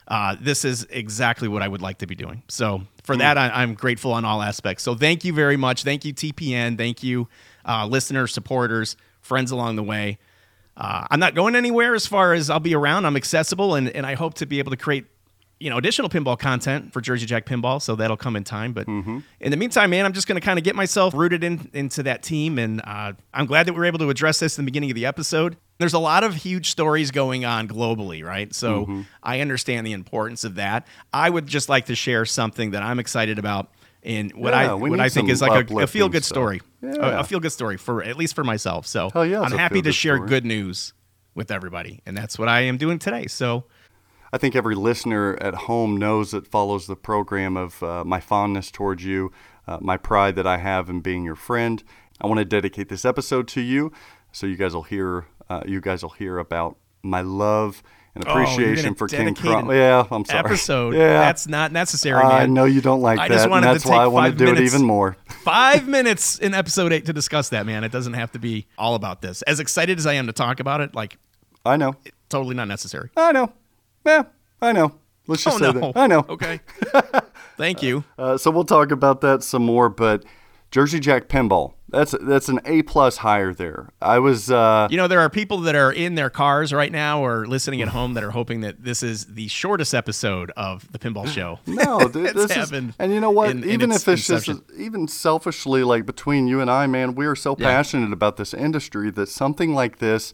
uh, 0.08 0.36
this 0.40 0.64
is 0.64 0.86
exactly 0.90 1.48
what 1.48 1.62
I 1.62 1.68
would 1.68 1.82
like 1.82 1.98
to 1.98 2.06
be 2.06 2.14
doing. 2.14 2.42
So 2.48 2.82
for 3.04 3.16
that, 3.16 3.38
I, 3.38 3.48
I'm 3.48 3.74
grateful 3.74 4.12
on 4.12 4.24
all 4.24 4.42
aspects. 4.42 4.82
So 4.82 4.94
thank 4.94 5.24
you 5.24 5.32
very 5.32 5.56
much. 5.56 5.82
Thank 5.82 6.04
you 6.04 6.12
TPN. 6.12 6.76
Thank 6.76 7.02
you 7.02 7.28
uh, 7.64 7.86
listeners, 7.86 8.32
supporters, 8.32 8.96
friends 9.20 9.50
along 9.50 9.76
the 9.76 9.82
way. 9.82 10.18
Uh, 10.76 11.06
I'm 11.10 11.20
not 11.20 11.34
going 11.34 11.56
anywhere 11.56 11.94
as 11.94 12.06
far 12.06 12.32
as 12.32 12.48
I'll 12.48 12.60
be 12.60 12.74
around. 12.74 13.04
I'm 13.06 13.16
accessible, 13.16 13.74
and, 13.74 13.88
and 13.90 14.06
I 14.06 14.14
hope 14.14 14.34
to 14.34 14.46
be 14.46 14.58
able 14.60 14.70
to 14.70 14.76
create, 14.76 15.06
you 15.60 15.68
know, 15.70 15.76
additional 15.76 16.08
pinball 16.08 16.38
content 16.38 16.90
for 16.92 17.00
Jersey 17.02 17.26
Jack 17.26 17.44
Pinball. 17.46 17.80
So 17.82 17.94
that'll 17.94 18.16
come 18.16 18.34
in 18.34 18.44
time. 18.44 18.72
But 18.72 18.88
in 18.88 19.22
the 19.40 19.56
meantime, 19.56 19.90
man, 19.90 20.06
I'm 20.06 20.12
just 20.14 20.26
going 20.26 20.40
to 20.40 20.44
kind 20.44 20.58
of 20.58 20.64
get 20.64 20.74
myself 20.74 21.12
rooted 21.14 21.44
in 21.44 21.70
into 21.74 22.02
that 22.04 22.22
team, 22.22 22.58
and 22.58 22.80
uh, 22.82 23.12
I'm 23.34 23.46
glad 23.46 23.66
that 23.66 23.74
we 23.74 23.78
were 23.78 23.84
able 23.84 23.98
to 24.00 24.08
address 24.10 24.38
this 24.40 24.58
in 24.58 24.64
the 24.64 24.70
beginning 24.70 24.90
of 24.90 24.94
the 24.94 25.06
episode. 25.06 25.56
There's 25.78 25.92
a 25.94 25.98
lot 25.98 26.24
of 26.24 26.34
huge 26.34 26.70
stories 26.70 27.10
going 27.10 27.44
on 27.44 27.68
globally, 27.68 28.24
right? 28.24 28.54
So 28.54 29.04
I 29.22 29.40
understand 29.40 29.86
the 29.86 29.92
importance 29.92 30.44
of 30.44 30.56
that. 30.56 30.86
I 31.12 31.30
would 31.30 31.46
just 31.46 31.68
like 31.68 31.86
to 31.86 31.94
share 31.94 32.24
something 32.24 32.72
that 32.72 32.82
I'm 32.82 32.98
excited 32.98 33.38
about. 33.38 33.70
And 34.02 34.32
what 34.32 34.54
Yeah, 34.54 34.72
I 34.72 34.74
what 34.74 34.98
I 34.98 35.10
think 35.10 35.28
is 35.28 35.42
like 35.42 35.70
a, 35.70 35.76
a 35.76 35.86
feel 35.86 36.08
good 36.08 36.24
story, 36.24 36.62
a, 36.82 36.86
Yeah. 36.86 37.20
a 37.20 37.24
feel 37.24 37.38
good 37.38 37.52
story 37.52 37.76
for 37.76 38.02
at 38.02 38.16
least 38.16 38.34
for 38.34 38.44
myself. 38.44 38.86
So 38.86 39.10
yeah, 39.22 39.42
I'm 39.42 39.52
happy 39.52 39.82
to 39.82 39.92
share 39.92 40.16
story. 40.16 40.28
good 40.28 40.46
news 40.46 40.94
with 41.34 41.50
everybody, 41.50 42.00
and 42.06 42.16
that's 42.16 42.38
what 42.38 42.48
I 42.48 42.62
am 42.62 42.78
doing 42.78 42.98
today. 42.98 43.26
So 43.26 43.64
I 44.32 44.38
think 44.38 44.54
every 44.54 44.74
listener 44.76 45.36
at 45.40 45.54
home 45.54 45.96
knows 45.96 46.30
that 46.30 46.46
follows 46.46 46.86
the 46.86 46.96
program 46.96 47.56
of 47.56 47.82
uh, 47.82 48.04
my 48.04 48.20
fondness 48.20 48.70
towards 48.70 49.04
you, 49.04 49.32
uh, 49.66 49.78
my 49.80 49.96
pride 49.96 50.36
that 50.36 50.46
I 50.46 50.58
have 50.58 50.88
in 50.88 51.00
being 51.00 51.24
your 51.24 51.34
friend. 51.34 51.82
I 52.20 52.26
want 52.26 52.38
to 52.38 52.44
dedicate 52.44 52.88
this 52.88 53.04
episode 53.04 53.48
to 53.48 53.60
you, 53.60 53.92
so 54.30 54.46
you 54.46 54.56
guys 54.56 54.74
will 54.74 54.82
hear 54.84 55.26
uh, 55.48 55.62
you 55.66 55.80
guys 55.80 56.02
will 56.02 56.10
hear 56.10 56.38
about 56.38 56.76
my 57.02 57.22
love 57.22 57.82
and 58.14 58.24
Oh, 58.26 58.30
appreciation 58.30 58.94
gonna 58.94 58.94
for 58.96 59.08
Crom. 59.08 59.70
an 59.70 59.76
Yeah, 59.76 60.04
I'm 60.10 60.24
sorry. 60.24 60.38
episode. 60.40 60.94
Yeah, 60.96 61.18
That's 61.18 61.48
not 61.48 61.72
necessary, 61.72 62.20
I 62.22 62.46
know 62.46 62.64
you 62.66 62.80
don't 62.80 63.00
like 63.00 63.18
I 63.18 63.28
that. 63.28 63.34
just 63.34 63.48
wanted 63.50 63.66
to 63.68 63.72
that's 63.72 63.86
why 63.86 63.98
I 64.02 64.04
take 64.04 64.12
want 64.12 64.26
to 64.26 64.30
five 64.32 64.38
do 64.38 64.44
it 64.48 64.54
minutes. 64.54 64.74
even 64.74 64.86
more. 64.86 65.16
Five 65.42 65.88
minutes 65.88 66.38
in 66.38 66.52
episode 66.54 66.92
eight 66.92 67.06
to 67.06 67.12
discuss 67.12 67.48
that, 67.48 67.64
man. 67.66 67.82
It 67.82 67.90
doesn't 67.90 68.12
have 68.12 68.30
to 68.32 68.38
be 68.38 68.66
all 68.76 68.94
about 68.94 69.22
this. 69.22 69.42
As 69.42 69.58
excited 69.58 69.98
as 69.98 70.06
I 70.06 70.12
am 70.14 70.26
to 70.26 70.32
talk 70.32 70.60
about 70.60 70.80
it, 70.82 70.94
like 70.94 71.16
I 71.64 71.76
know. 71.76 71.94
totally 72.28 72.54
not 72.54 72.68
necessary. 72.68 73.10
I 73.16 73.32
know. 73.32 73.52
Yeah, 74.04 74.24
I 74.62 74.72
know. 74.72 74.92
Let's 75.26 75.44
just 75.44 75.56
oh 75.56 75.72
say 75.72 75.78
no. 75.78 75.92
that. 75.92 75.96
I 75.96 76.06
know. 76.06 76.20
Okay. 76.28 76.60
Thank 77.56 77.82
you. 77.82 78.04
Uh, 78.18 78.38
so 78.38 78.50
we'll 78.50 78.64
talk 78.64 78.90
about 78.90 79.20
that 79.20 79.42
some 79.42 79.64
more. 79.64 79.88
But 79.90 80.24
Jersey 80.70 80.98
Jack 80.98 81.28
Pinball, 81.28 81.74
that's 81.90 82.14
that's 82.22 82.48
an 82.48 82.58
A 82.64 82.80
plus 82.82 83.18
higher 83.18 83.52
there. 83.52 83.90
I 84.00 84.18
was. 84.18 84.50
Uh, 84.50 84.88
You 84.90 84.96
know, 84.96 85.06
there 85.08 85.20
are 85.20 85.28
people 85.28 85.58
that 85.60 85.74
are 85.74 85.92
in 85.92 86.14
their 86.14 86.30
cars 86.30 86.72
right 86.72 86.90
now 86.90 87.22
or 87.22 87.46
listening 87.46 87.82
at 87.82 87.88
home 87.88 88.14
that 88.14 88.24
are 88.24 88.30
hoping 88.30 88.62
that 88.62 88.82
this 88.82 89.02
is 89.02 89.26
the 89.26 89.48
shortest 89.48 89.94
episode 89.94 90.50
of 90.56 90.90
the 90.90 90.98
Pinball 90.98 91.26
Show. 91.34 91.58
No, 91.66 92.08
this 92.08 92.56
Is, 92.56 92.72
and 92.72 93.12
you 93.12 93.20
know 93.20 93.30
what? 93.30 93.50
in- 93.50 93.62
in 93.62 93.70
even 93.70 93.92
its 93.92 94.08
if 94.08 94.14
it's 94.14 94.26
just 94.26 94.48
even 94.76 95.06
selfishly, 95.06 95.84
like 95.84 96.06
between 96.06 96.46
you 96.48 96.60
and 96.60 96.70
I, 96.70 96.86
man, 96.86 97.14
we 97.14 97.26
are 97.26 97.36
so 97.36 97.54
Yeah. 97.58 97.66
passionate 97.68 98.12
about 98.12 98.38
this 98.38 98.54
industry 98.54 99.10
that 99.10 99.28
something 99.28 99.74
like 99.74 99.98
this, 99.98 100.32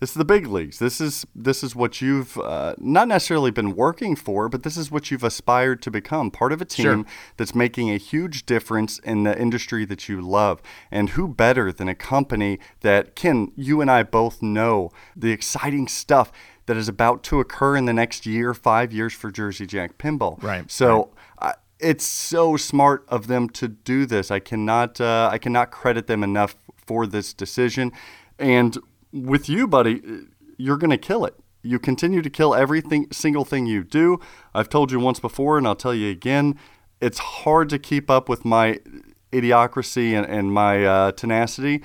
this 0.00 0.10
is 0.10 0.14
the 0.16 0.24
big 0.24 0.46
leagues. 0.46 0.78
This 0.78 1.00
is 1.00 1.26
this 1.34 1.62
is 1.62 1.74
what 1.74 2.00
you've 2.00 2.36
uh, 2.38 2.74
not 2.78 3.08
necessarily 3.08 3.50
been 3.50 3.74
working 3.74 4.14
for, 4.16 4.48
but 4.48 4.62
this 4.62 4.76
is 4.76 4.90
what 4.90 5.10
you've 5.10 5.24
aspired 5.24 5.80
to 5.82 5.90
become. 5.90 6.30
Part 6.30 6.52
of 6.52 6.60
a 6.60 6.64
team 6.64 6.84
Sure. 6.84 7.04
that's 7.36 7.54
making 7.54 7.90
a 7.90 7.96
huge 7.96 8.46
difference 8.46 8.98
in 8.98 9.24
the 9.24 9.38
industry 9.38 9.84
that 9.86 10.08
you 10.08 10.20
love. 10.20 10.60
And 10.90 11.10
who 11.10 11.28
better 11.28 11.72
than 11.72 11.88
a 11.88 11.94
company 11.94 12.58
that 12.80 13.14
can 13.14 13.52
you 13.56 13.80
and 13.80 13.90
I 13.90 14.02
both 14.02 14.42
know 14.42 14.90
the 15.16 15.30
exciting 15.30 15.88
stuff 15.88 16.30
that 16.66 16.76
is 16.76 16.88
about 16.88 17.22
to 17.24 17.40
occur 17.40 17.76
in 17.76 17.84
the 17.86 17.92
next 17.92 18.26
year, 18.26 18.52
five 18.52 18.92
years 18.92 19.14
for 19.14 19.30
Jersey 19.30 19.66
Jack 19.66 19.98
Pinball. 19.98 20.42
Right, 20.42 20.70
So 20.70 21.10
I, 21.38 21.54
it's 21.78 22.06
so 22.06 22.56
smart 22.56 23.04
of 23.08 23.28
them 23.28 23.48
to 23.50 23.68
do 23.68 24.04
this. 24.06 24.30
I 24.30 24.40
cannot 24.40 25.00
uh, 25.00 25.28
I 25.32 25.38
cannot 25.38 25.70
credit 25.70 26.06
them 26.06 26.22
enough 26.22 26.56
for 26.76 27.06
this 27.06 27.32
decision. 27.32 27.92
And 28.38 28.76
with 29.24 29.48
you, 29.48 29.66
buddy, 29.66 30.02
you're 30.58 30.76
going 30.76 30.90
to 30.90 30.98
kill 30.98 31.24
it. 31.24 31.34
You 31.62 31.78
continue 31.78 32.22
to 32.22 32.30
kill 32.30 32.54
everything 32.54 33.08
single 33.10 33.44
thing 33.44 33.66
you 33.66 33.82
do. 33.82 34.20
I've 34.54 34.68
told 34.68 34.92
you 34.92 35.00
once 35.00 35.18
before, 35.20 35.58
and 35.58 35.66
I'll 35.66 35.74
tell 35.74 35.94
you 35.94 36.10
again. 36.10 36.58
It's 37.00 37.18
hard 37.18 37.68
to 37.70 37.78
keep 37.78 38.08
up 38.08 38.28
with 38.28 38.44
my 38.44 38.78
idiocracy 39.32 40.12
and, 40.12 40.26
and 40.26 40.52
my 40.52 40.84
uh, 40.84 41.12
tenacity, 41.12 41.82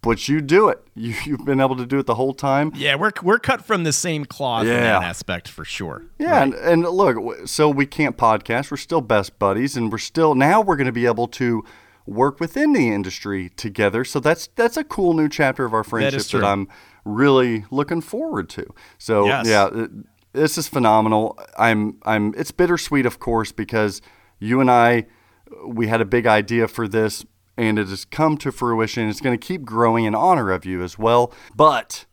but 0.00 0.28
you 0.28 0.40
do 0.40 0.68
it. 0.68 0.82
You, 0.98 1.14
you've 1.24 1.44
been 1.44 1.60
able 1.60 1.76
to 1.76 1.86
do 1.86 2.00
it 2.00 2.06
the 2.06 2.16
whole 2.16 2.34
time. 2.34 2.72
Yeah, 2.74 2.96
we're 2.96 3.12
we're 3.22 3.38
cut 3.38 3.64
from 3.64 3.84
the 3.84 3.92
same 3.92 4.24
cloth 4.24 4.62
in 4.62 4.68
Yeah. 4.72 4.80
that 4.98 5.02
aspect 5.04 5.46
for 5.46 5.64
sure. 5.64 6.02
Yeah, 6.18 6.42
and, 6.42 6.54
and 6.54 6.82
look, 6.82 7.46
so 7.46 7.68
we 7.70 7.86
can't 7.86 8.16
podcast. 8.16 8.72
We're 8.72 8.78
still 8.78 9.00
best 9.00 9.38
buddies, 9.38 9.76
and 9.76 9.92
we're 9.92 9.98
still 9.98 10.34
now 10.34 10.60
we're 10.60 10.74
going 10.74 10.86
to 10.88 10.92
be 10.92 11.06
able 11.06 11.28
to 11.28 11.62
work 12.08 12.40
within 12.40 12.72
the 12.72 12.88
industry 12.88 13.50
together. 13.50 14.04
So 14.04 14.20
that's 14.20 14.48
that's 14.56 14.76
a 14.76 14.84
cool 14.84 15.14
new 15.14 15.28
chapter 15.28 15.64
of 15.64 15.74
our 15.74 15.84
friendship 15.84 16.26
true. 16.26 16.40
that 16.40 16.46
I'm 16.46 16.68
really 17.04 17.64
looking 17.70 18.00
forward 18.00 18.48
to. 18.50 18.66
So 18.98 19.26
Yes. 19.26 19.46
yeah, 19.46 19.68
it, 19.72 19.90
this 20.32 20.58
is 20.58 20.68
phenomenal. 20.68 21.38
I'm 21.56 21.98
I'm 22.04 22.34
it's 22.36 22.50
bittersweet, 22.50 23.06
of 23.06 23.18
course, 23.18 23.52
because 23.52 24.00
you 24.38 24.60
and 24.60 24.70
I 24.70 25.06
we 25.66 25.86
had 25.88 26.00
a 26.00 26.04
big 26.06 26.26
idea 26.26 26.68
for 26.68 26.88
this. 26.88 27.24
And 27.56 27.76
it 27.76 27.88
has 27.88 28.04
come 28.04 28.36
to 28.38 28.52
fruition. 28.52 29.08
It's 29.08 29.20
going 29.20 29.36
to 29.36 29.46
keep 29.46 29.64
growing 29.64 30.04
in 30.04 30.14
honor 30.14 30.52
of 30.52 30.64
you 30.64 30.80
as 30.80 30.96
well. 30.96 31.32
But 31.56 32.06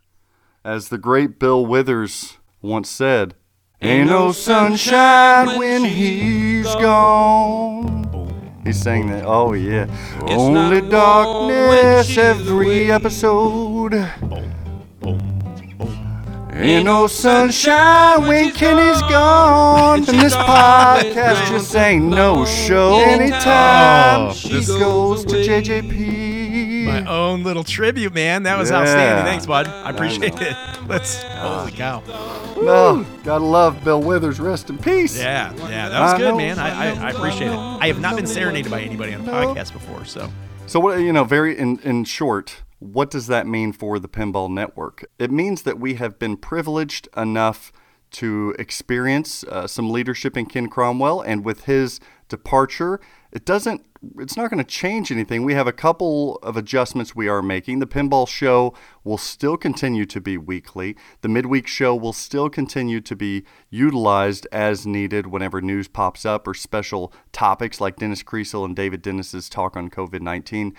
as 0.63 0.89
the 0.89 0.97
great 0.97 1.37
Bill 1.37 1.63
Withers 1.63 2.39
once 2.63 2.89
said, 2.89 3.35
Ain't 3.79 4.09
no 4.09 4.31
sunshine 4.31 5.59
when 5.59 5.85
he's 5.85 6.65
gone. 6.65 8.24
He 8.65 8.73
saying 8.73 9.09
that. 9.11 9.23
Oh, 9.25 9.53
yeah. 9.53 9.85
Only 10.21 10.81
not 10.81 10.89
darkness 10.89 12.17
every 12.17 12.79
she's 12.79 12.89
episode. 12.89 13.93
Ain't 16.57 16.85
no 16.85 17.03
oh, 17.03 17.07
sunshine 17.07 18.25
when 18.25 18.51
Kenny's 18.51 19.01
gone. 19.01 19.99
And 20.09 20.19
this 20.19 20.35
podcast 20.35 21.47
just 21.49 21.75
ain't 21.75 22.05
no 22.05 22.43
show. 22.45 22.97
Anytime 23.01 24.29
Oh, 24.29 24.33
she 24.33 24.49
this- 24.49 24.69
goes 24.69 25.25
to 25.25 25.35
JJP. 25.35 26.34
My 26.85 27.05
own 27.05 27.43
little 27.43 27.63
tribute, 27.63 28.13
man. 28.13 28.43
That 28.43 28.57
was 28.57 28.69
Yeah. 28.69 28.81
outstanding. 28.81 29.25
Thanks, 29.25 29.45
bud. 29.45 29.67
I 29.67 29.89
appreciate 29.89 30.39
it. 30.41 30.55
Let's. 30.87 31.21
Holy 31.23 31.71
cow. 31.71 32.03
Oh, 32.07 33.05
gotta 33.23 33.43
love 33.43 33.83
Bill 33.83 34.01
Withers. 34.01 34.39
Rest 34.39 34.69
in 34.69 34.77
peace. 34.77 35.17
Yeah, 35.17 35.51
yeah, 35.69 35.89
that 35.89 35.99
was 35.99 36.13
I 36.13 36.17
good, 36.17 36.29
know, 36.29 36.37
man. 36.37 36.59
I, 36.59 36.69
I 36.69 37.07
I, 37.07 37.09
appreciate 37.11 37.47
it. 37.51 37.55
I 37.57 37.87
have 37.87 37.99
not 37.99 38.15
been 38.15 38.27
serenaded 38.27 38.71
by 38.71 38.81
anybody 38.81 39.13
on 39.13 39.21
a 39.21 39.31
podcast 39.31 39.73
before, 39.73 40.05
so. 40.05 40.31
So 40.67 40.79
what 40.79 40.99
you 40.99 41.11
know, 41.13 41.23
very 41.23 41.57
in, 41.57 41.79
in 41.79 42.05
short, 42.05 42.63
what 42.79 43.11
does 43.11 43.27
that 43.27 43.45
mean 43.47 43.71
for 43.73 43.99
the 43.99 44.07
Pinball 44.07 44.49
Network? 44.49 45.05
It 45.19 45.31
means 45.31 45.63
that 45.63 45.79
we 45.79 45.95
have 45.95 46.17
been 46.17 46.37
privileged 46.37 47.07
enough 47.17 47.71
to 48.11 48.55
experience 48.57 49.43
uh, 49.45 49.67
some 49.67 49.89
leadership 49.91 50.37
in 50.37 50.45
Ken 50.45 50.67
Cromwell, 50.69 51.21
and 51.21 51.43
with 51.43 51.65
his 51.65 51.99
departure, 52.29 52.99
it 53.35 53.45
doesn't. 53.45 53.85
It's 54.19 54.37
not 54.37 54.49
going 54.49 54.63
to 54.63 54.69
change 54.69 55.11
anything. 55.11 55.43
We 55.43 55.55
have 55.55 55.67
a 55.67 55.73
couple 55.73 56.37
of 56.37 56.55
adjustments 56.55 57.15
we 57.15 57.27
are 57.27 57.41
making. 57.41 57.79
The 57.79 57.87
Pinball 57.87 58.27
Show 58.27 58.73
will 59.03 59.17
still 59.17 59.57
continue 59.57 60.05
to 60.05 60.21
be 60.21 60.37
weekly. 60.37 60.95
The 61.21 61.27
midweek 61.27 61.67
show 61.67 61.95
will 61.95 62.13
still 62.13 62.49
continue 62.49 63.01
to 63.01 63.15
be 63.15 63.43
utilized 63.69 64.47
as 64.51 64.85
needed 64.87 65.27
whenever 65.27 65.59
news 65.61 65.87
pops 65.87 66.23
up 66.25 66.47
or 66.47 66.53
special 66.53 67.11
topics 67.31 67.81
like 67.81 67.97
Dennis 67.97 68.23
Kriesel 68.23 68.63
and 68.63 68.75
David 68.75 69.01
Dennis's 69.01 69.49
talk 69.49 69.75
on 69.75 69.89
COVID 69.89 70.21
19. 70.21 70.73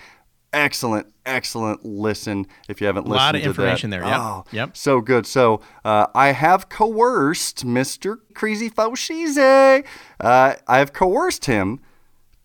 Excellent, 0.53 1.13
excellent 1.25 1.85
listen. 1.85 2.47
If 2.69 2.79
you 2.81 2.87
haven't 2.87 3.03
listened, 3.07 3.19
A 3.19 3.23
lot 3.23 3.35
of 3.35 3.41
to 3.41 3.47
information 3.49 3.89
that. 3.89 3.99
there, 3.99 4.09
yep, 4.09 4.19
Oh, 4.19 4.43
yep. 4.51 4.77
So 4.77 5.01
good. 5.01 5.27
So 5.27 5.61
uh, 5.83 6.07
I 6.15 6.31
have 6.31 6.69
coerced 6.69 7.65
Mr. 7.65 8.19
Crazy 8.33 8.69
Foshize. 8.69 9.85
Uh, 10.19 10.53
I 10.67 10.77
have 10.79 10.93
coerced 10.93 11.45
him 11.45 11.81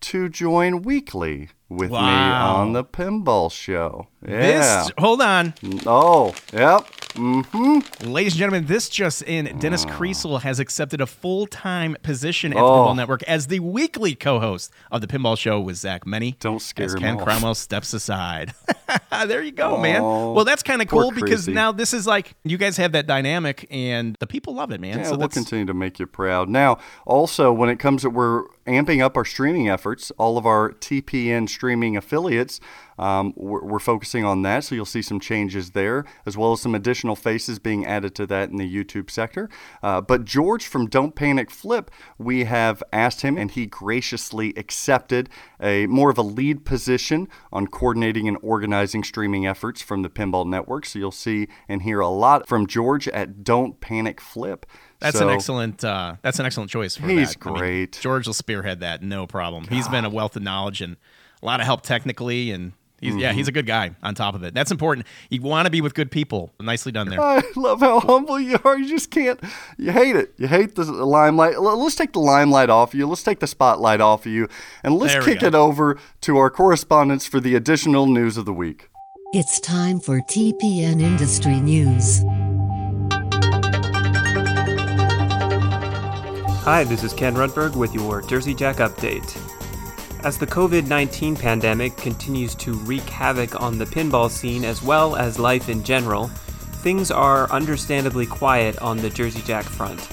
to 0.03 0.27
join 0.27 0.81
weekly 0.81 1.49
with 1.69 1.89
me 1.91 1.97
on 1.97 2.73
the 2.73 2.83
Pinball 2.83 3.49
Show. 3.51 4.07
Yeah. 4.27 4.83
This, 4.83 4.91
hold 4.97 5.21
on. 5.21 5.53
Oh, 5.85 6.33
yep. 6.53 6.85
Mm-hmm. 7.13 8.07
Ladies 8.11 8.33
and 8.33 8.39
gentlemen, 8.39 8.65
this 8.65 8.89
just 8.89 9.21
in. 9.21 9.59
Dennis 9.59 9.85
Kriesel 9.85 10.41
has 10.41 10.59
accepted 10.59 10.99
a 10.99 11.05
full 11.05 11.45
time 11.45 11.95
position 12.01 12.51
at 12.53 12.55
the 12.55 12.61
Oh. 12.63 12.87
Pinball 12.87 12.95
Network 12.95 13.21
as 13.23 13.47
the 13.47 13.59
weekly 13.59 14.15
co 14.15 14.39
host 14.39 14.71
of 14.91 15.01
the 15.01 15.07
Pinball 15.07 15.37
Show 15.37 15.59
with 15.59 15.75
Zach 15.75 16.07
Meny. 16.07 16.35
Don't 16.39 16.61
scare 16.61 16.85
as 16.87 16.93
him 16.95 17.01
Ken 17.01 17.15
off. 17.17 17.23
Cromwell 17.23 17.53
steps 17.55 17.93
aside. 17.93 18.53
there 19.27 19.43
you 19.43 19.51
go, 19.51 19.77
man. 19.77 20.01
Oh, 20.01 20.33
Well, 20.33 20.45
that's 20.45 20.63
kind 20.63 20.81
of 20.81 20.87
cool 20.87 21.11
because 21.11 21.47
now 21.47 21.71
this 21.71 21.93
is 21.93 22.07
like, 22.07 22.33
you 22.43 22.57
guys 22.57 22.77
have 22.77 22.93
that 22.93 23.05
dynamic 23.05 23.67
and 23.69 24.15
the 24.19 24.27
people 24.27 24.55
love 24.55 24.71
it, 24.71 24.81
man. 24.81 24.99
Yeah, 24.99 25.03
so 25.05 25.15
we'll 25.17 25.27
continue 25.29 25.65
to 25.65 25.73
make 25.73 25.99
you 25.99 26.07
proud. 26.07 26.49
Now, 26.49 26.79
also, 27.05 27.53
when 27.53 27.69
it 27.69 27.77
comes 27.77 28.01
to 28.01 28.09
we're 28.09 28.43
amping 28.65 29.03
up 29.03 29.17
our 29.17 29.25
streaming 29.25 29.69
efforts, 29.69 30.11
all 30.17 30.37
of 30.37 30.45
our 30.47 30.71
TPN 30.71 31.47
streaming 31.47 31.95
affiliates, 31.97 32.59
um, 32.99 33.33
we're, 33.35 33.63
we're 33.63 33.79
focusing 33.79 34.23
on 34.25 34.41
that. 34.43 34.63
So 34.63 34.75
you'll 34.75 34.85
see 34.85 35.01
some 35.01 35.19
changes 35.19 35.71
there, 35.71 36.05
as 36.25 36.37
well 36.37 36.53
as 36.53 36.61
some 36.61 36.75
additional 36.75 37.15
faces 37.15 37.59
being 37.59 37.85
added 37.85 38.15
to 38.15 38.25
that 38.27 38.49
in 38.49 38.57
the 38.57 38.69
YouTube 38.71 39.09
sector. 39.09 39.49
Uh, 39.81 40.01
but 40.01 40.25
George 40.25 40.65
from 40.67 40.87
Don't 40.87 41.15
Panic 41.15 41.49
Flip, 41.51 41.89
we 42.17 42.43
have 42.45 42.83
asked 42.91 43.21
him, 43.21 43.37
and 43.37 43.51
he 43.51 43.65
graciously 43.65 44.53
accepted 44.57 45.29
a 45.61 45.87
more 45.87 46.09
of 46.09 46.17
a 46.17 46.21
lead 46.23 46.65
position 46.65 47.27
on 47.51 47.67
coordinating 47.67 48.27
and 48.27 48.37
organizing 48.41 49.03
streaming 49.03 49.45
efforts 49.47 49.81
from 49.81 50.01
the 50.01 50.09
Pinball 50.09 50.45
Network. 50.47 50.85
So 50.85 50.99
you'll 50.99 51.11
see 51.11 51.47
and 51.67 51.81
hear 51.83 51.99
a 51.99 52.09
lot 52.09 52.47
from 52.47 52.67
George 52.67 53.07
at 53.09 53.43
Don't 53.43 53.79
Panic 53.79 54.19
Flip. 54.21 54.65
That's 54.99 55.17
So- 55.17 55.27
an 55.27 55.33
excellent. 55.33 55.83
Uh, 55.83 56.15
that's 56.21 56.39
an 56.39 56.45
excellent 56.45 56.69
choice 56.71 56.95
for 56.95 57.07
He's 57.07 57.33
that. 57.33 57.45
I 57.47 57.49
mean, 57.49 57.57
great. 57.59 57.99
George 58.01 58.25
will 58.27 58.33
spearhead 58.33 58.79
that, 58.79 59.01
no 59.01 59.27
problem. 59.27 59.65
He's 59.67 59.87
been 59.87 60.05
a 60.05 60.09
wealth 60.09 60.35
of 60.35 60.43
knowledge 60.43 60.81
and 60.81 60.97
a 61.41 61.45
lot 61.45 61.59
of 61.59 61.65
help 61.65 61.81
technically, 61.81 62.51
and 62.51 62.73
he's 63.03 63.15
yeah, 63.15 63.29
Mm-hmm. 63.29 63.37
he's 63.37 63.47
a 63.47 63.51
good 63.51 63.65
guy. 63.65 63.91
On 64.03 64.15
top 64.15 64.35
of 64.35 64.43
it, 64.43 64.53
that's 64.53 64.71
important. 64.71 65.05
You 65.29 65.41
want 65.41 65.65
to 65.65 65.69
be 65.69 65.81
with 65.81 65.93
good 65.93 66.09
people. 66.11 66.51
Nicely 66.59 66.91
done 66.91 67.09
there. 67.09 67.21
I 67.21 67.41
love 67.55 67.79
how 67.81 67.99
humble 67.99 68.39
you 68.39 68.57
are. 68.63 68.77
You 68.77 68.87
just 68.87 69.11
can't. 69.11 69.39
You 69.77 69.91
hate 69.91 70.15
it. 70.15 70.33
You 70.37 70.47
hate 70.47 70.75
the 70.75 70.83
limelight. 70.85 71.59
Let's 71.59 71.95
take 71.95 72.13
the 72.13 72.19
limelight 72.19 72.69
off 72.69 72.93
of 72.93 72.99
you. 72.99 73.07
Let's 73.07 73.23
take 73.23 73.39
the 73.39 73.47
spotlight 73.47 74.01
off 74.01 74.25
of 74.25 74.31
you, 74.31 74.47
and 74.83 74.95
let's 74.95 75.23
kick 75.25 75.41
go. 75.41 75.47
it 75.47 75.55
over 75.55 75.97
to 76.21 76.37
our 76.37 76.49
correspondents 76.49 77.25
for 77.25 77.39
the 77.39 77.55
additional 77.55 78.05
news 78.07 78.37
of 78.37 78.45
the 78.45 78.53
week. 78.53 78.89
It's 79.33 79.59
time 79.59 79.99
for 79.99 80.19
TPN 80.21 81.01
Industry 81.01 81.59
News. 81.59 82.21
Hi, 86.65 86.85
this 86.85 87.03
is 87.03 87.13
Ken 87.13 87.33
Rudberg 87.35 87.75
with 87.75 87.93
your 87.93 88.21
Jersey 88.21 88.53
Jack 88.53 88.77
update. 88.77 89.37
As 90.23 90.37
the 90.37 90.47
COVID 90.47 90.87
19 90.87 91.35
pandemic 91.35 91.97
continues 91.97 92.55
to 92.55 92.71
wreak 92.71 93.03
havoc 93.09 93.59
on 93.59 93.77
the 93.77 93.85
pinball 93.85 94.31
scene 94.31 94.63
as 94.63 94.81
well 94.81 95.17
as 95.17 95.37
life 95.37 95.67
in 95.67 95.83
general, 95.83 96.27
things 96.81 97.11
are 97.11 97.51
understandably 97.51 98.25
quiet 98.25 98.81
on 98.81 98.95
the 98.95 99.09
Jersey 99.09 99.41
Jack 99.41 99.65
front. 99.65 100.07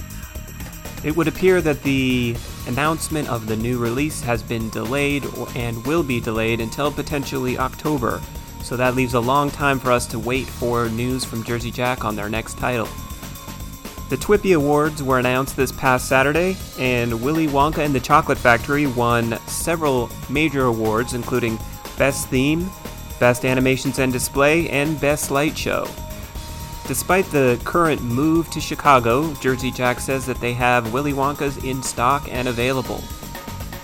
It 1.05 1.17
would 1.17 1.29
appear 1.29 1.61
that 1.61 1.85
the 1.85 2.35
announcement 2.67 3.29
of 3.29 3.47
the 3.47 3.55
new 3.55 3.79
release 3.79 4.21
has 4.23 4.43
been 4.43 4.69
delayed 4.71 5.25
and 5.55 5.87
will 5.87 6.03
be 6.03 6.21
delayed 6.21 6.61
until 6.61 6.91
potentially 6.91 7.57
October, 7.57 8.21
so 8.65 8.77
that 8.77 8.97
leaves 8.97 9.15
a 9.15 9.21
long 9.21 9.49
time 9.49 9.79
for 9.79 9.93
us 9.93 10.09
to 10.09 10.19
wait 10.19 10.49
for 10.49 10.89
news 10.89 11.25
from 11.25 11.45
Jersey 11.45 11.71
Jack 11.71 12.05
on 12.05 12.17
their 12.17 12.29
next 12.29 12.59
title. 12.59 12.89
The 14.11 14.17
TWIPY 14.17 14.55
Awards 14.55 15.05
were 15.05 15.21
announced 15.21 15.57
this 15.57 15.71
past 15.71 16.09
Saturday, 16.09 16.57
and 16.81 17.23
Willy 17.23 17.47
Wonka 17.47 17.79
and 17.79 17.95
the 17.95 18.01
Chocolate 18.01 18.39
Factory 18.39 18.89
won 18.89 19.39
several 19.47 20.11
major 20.29 20.65
awards, 20.65 21.15
including 21.15 21.61
Best 21.97 22.27
Theme, 22.27 22.69
Best 23.21 23.45
Animations 23.45 24.01
and 24.01 24.13
Display, 24.13 24.69
and 24.69 25.01
Best 25.01 25.31
Light 25.31 25.57
Show. 25.57 25.87
Despite 26.89 27.27
the 27.27 27.61
current 27.63 28.03
move 28.03 28.51
to 28.51 28.61
Chicago, 28.61 29.33
Jersey 29.35 29.71
Jack 29.71 30.01
says 30.01 30.27
that 30.27 30.41
they 30.41 30.55
have 30.55 30.93
Willy 30.93 31.13
Wonkas 31.13 31.65
in 31.65 31.81
stock 31.81 32.27
and 32.33 32.49
available. 32.49 33.05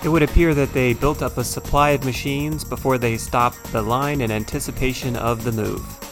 It 0.03 0.09
would 0.09 0.23
appear 0.23 0.53
that 0.55 0.73
they 0.73 0.93
built 0.93 1.21
up 1.21 1.37
a 1.37 1.43
supply 1.45 1.91
of 1.91 2.03
machines 2.03 2.65
before 2.65 2.97
they 2.97 3.15
stopped 3.15 3.63
the 3.71 3.81
line 3.81 4.19
in 4.19 4.31
anticipation 4.31 5.15
of 5.15 5.45
the 5.45 5.53
move. 5.53 6.06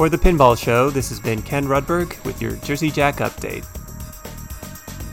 For 0.00 0.08
the 0.08 0.16
Pinball 0.16 0.56
Show, 0.56 0.88
this 0.88 1.10
has 1.10 1.20
been 1.20 1.42
Ken 1.42 1.66
Rudberg 1.66 2.24
with 2.24 2.40
your 2.40 2.52
Jersey 2.52 2.90
Jack 2.90 3.16
update. 3.16 3.66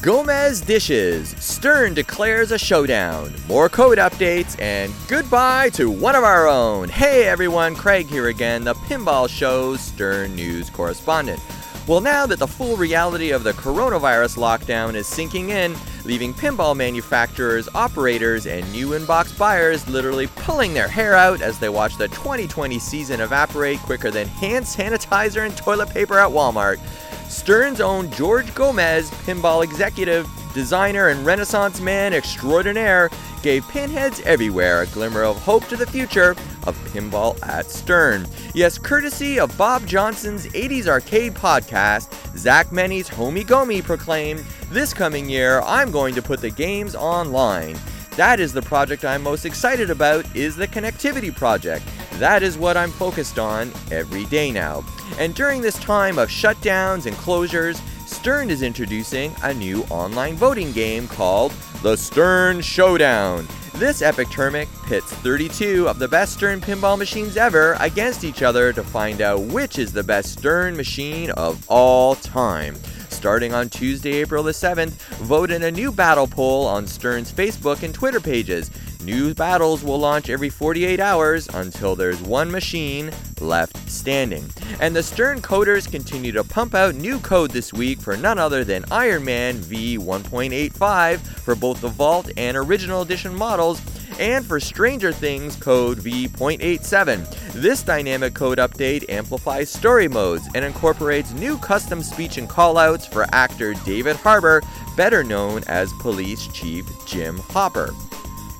Gomez 0.01 0.61
dishes. 0.61 1.35
Stern 1.39 1.93
declares 1.93 2.53
a 2.53 2.57
showdown. 2.57 3.33
More 3.49 3.67
code 3.67 3.97
updates, 3.97 4.57
and 4.61 4.93
goodbye 5.09 5.71
to 5.71 5.91
one 5.91 6.15
of 6.15 6.23
our 6.23 6.47
own. 6.47 6.87
Hey 6.87 7.25
everyone, 7.25 7.75
Craig 7.75 8.07
here 8.07 8.27
again, 8.27 8.63
the 8.63 8.75
Pinball 8.75 9.27
Show's 9.27 9.81
Stern 9.81 10.37
News 10.37 10.69
correspondent. 10.69 11.41
Well, 11.85 11.99
now 11.99 12.25
that 12.25 12.39
the 12.39 12.47
full 12.47 12.77
reality 12.77 13.31
of 13.31 13.43
the 13.43 13.51
coronavirus 13.51 14.37
lockdown 14.37 14.93
is 14.95 15.05
sinking 15.05 15.49
in, 15.49 15.75
leaving 16.07 16.33
pinball 16.33 16.73
manufacturers, 16.73 17.67
operators, 17.75 18.47
and 18.47 18.69
new 18.71 18.91
inbox 18.91 19.37
buyers 19.37 19.87
literally 19.89 20.27
pulling 20.37 20.73
their 20.73 20.87
hair 20.87 21.13
out 21.13 21.41
as 21.41 21.59
they 21.59 21.67
watch 21.67 21.97
the 21.97 22.07
2020 22.07 22.79
season 22.79 23.19
evaporate 23.19 23.77
quicker 23.79 24.09
than 24.09 24.25
hand 24.25 24.63
sanitizer 24.63 25.45
and 25.45 25.57
toilet 25.57 25.89
paper 25.89 26.17
at 26.17 26.31
Walmart. 26.31 26.79
Stern's 27.27 27.81
own 27.81 28.09
George 28.11 28.55
Gomez, 28.55 29.11
pinball 29.25 29.65
executive, 29.65 30.29
designer, 30.53 31.09
and 31.09 31.25
Renaissance 31.25 31.81
man 31.81 32.13
extraordinaire, 32.13 33.09
gave 33.41 33.67
pinheads 33.67 34.21
everywhere 34.21 34.83
a 34.83 34.87
glimmer 34.87 35.23
of 35.23 35.37
hope 35.43 35.67
to 35.67 35.75
the 35.75 35.85
future 35.85 36.31
of 36.65 36.77
pinball 36.93 37.37
at 37.45 37.69
Stern. 37.69 38.25
Yes, 38.53 38.77
courtesy 38.77 39.39
of 39.39 39.55
Bob 39.57 39.85
Johnson's 39.85 40.47
80s 40.47 40.87
arcade 40.87 41.33
podcast, 41.33 42.13
Zach 42.37 42.71
Meny's 42.71 43.09
Homie 43.09 43.45
Gomi 43.45 43.83
proclaimed, 43.83 44.43
This 44.69 44.93
coming 44.93 45.29
year, 45.29 45.61
I'm 45.61 45.91
going 45.91 46.13
to 46.15 46.21
put 46.21 46.41
the 46.41 46.49
games 46.49 46.93
online. 46.93 47.77
That 48.17 48.41
is 48.41 48.51
the 48.51 48.61
project 48.61 49.05
I'm 49.05 49.23
most 49.23 49.45
excited 49.45 49.89
about 49.89 50.35
is 50.35 50.57
the 50.57 50.67
connectivity 50.67 51.33
project. 51.33 51.85
That 52.15 52.43
is 52.43 52.57
what 52.57 52.75
I'm 52.75 52.91
focused 52.91 53.39
on 53.39 53.71
every 53.91 54.25
day 54.25 54.51
now. 54.51 54.83
And 55.19 55.33
during 55.33 55.61
this 55.61 55.79
time 55.79 56.19
of 56.19 56.27
shutdowns 56.27 57.05
and 57.05 57.15
closures, 57.15 57.79
Stern 58.07 58.49
is 58.49 58.61
introducing 58.61 59.33
a 59.43 59.53
new 59.53 59.83
online 59.83 60.35
voting 60.35 60.73
game 60.73 61.07
called 61.07 61.53
the 61.81 61.95
Stern 61.95 62.59
Showdown. 62.59 63.47
This 63.75 64.01
epic 64.01 64.27
tournament 64.29 64.69
pits 64.87 65.13
32 65.13 65.87
of 65.87 65.97
the 65.97 66.07
best 66.09 66.33
Stern 66.33 66.59
pinball 66.59 66.97
machines 66.97 67.37
ever 67.37 67.77
against 67.79 68.25
each 68.25 68.41
other 68.41 68.73
to 68.73 68.83
find 68.83 69.21
out 69.21 69.39
which 69.39 69.79
is 69.79 69.93
the 69.93 70.03
best 70.03 70.39
Stern 70.39 70.75
machine 70.75 71.29
of 71.31 71.63
all 71.69 72.15
time. 72.15 72.75
Starting 73.17 73.51
on 73.51 73.67
Tuesday, 73.67 74.13
April 74.21 74.43
the 74.43 74.51
7th, 74.51 74.91
vote 75.17 75.49
in 75.49 75.63
a 75.63 75.71
new 75.71 75.91
battle 75.91 76.27
poll 76.27 76.67
on 76.67 76.85
Stern's 76.85 77.33
Facebook 77.33 77.81
and 77.81 77.91
Twitter 77.91 78.19
pages. 78.19 78.69
New 79.03 79.33
battles 79.33 79.83
will 79.83 79.97
launch 79.97 80.29
every 80.29 80.49
48 80.49 80.99
hours 80.99 81.47
until 81.47 81.95
there's 81.95 82.21
one 82.21 82.51
machine 82.51 83.09
left 83.41 83.89
standing. 83.89 84.47
And 84.79 84.95
the 84.95 85.01
Stern 85.01 85.41
coders 85.41 85.89
continue 85.89 86.31
to 86.31 86.43
pump 86.43 86.75
out 86.75 86.93
new 86.93 87.19
code 87.19 87.49
this 87.49 87.73
week 87.73 87.99
for 87.99 88.15
none 88.15 88.37
other 88.37 88.63
than 88.63 88.85
Iron 88.91 89.25
Man 89.25 89.55
V1.85 89.55 91.19
for 91.19 91.55
both 91.55 91.81
the 91.81 91.87
Vault 91.87 92.29
and 92.37 92.55
Original 92.55 93.01
Edition 93.01 93.33
models, 93.33 93.81
and 94.19 94.45
for 94.45 94.59
Stranger 94.59 95.11
Things 95.11 95.55
code 95.55 95.99
V.87. 95.99 97.51
This 97.53 97.83
dynamic 97.83 98.33
code 98.33 98.57
update 98.57 99.09
amplifies 99.09 99.69
story 99.69 100.07
modes 100.07 100.47
and 100.55 100.63
incorporates 100.63 101.33
new 101.33 101.57
custom 101.57 102.03
speech 102.03 102.37
and 102.37 102.49
callouts 102.49 103.11
for 103.11 103.25
actor 103.31 103.73
David 103.85 104.15
Harbour, 104.15 104.61
better 104.95 105.23
known 105.23 105.63
as 105.67 105.91
Police 105.99 106.47
Chief 106.47 106.85
Jim 107.05 107.37
Hopper. 107.37 107.93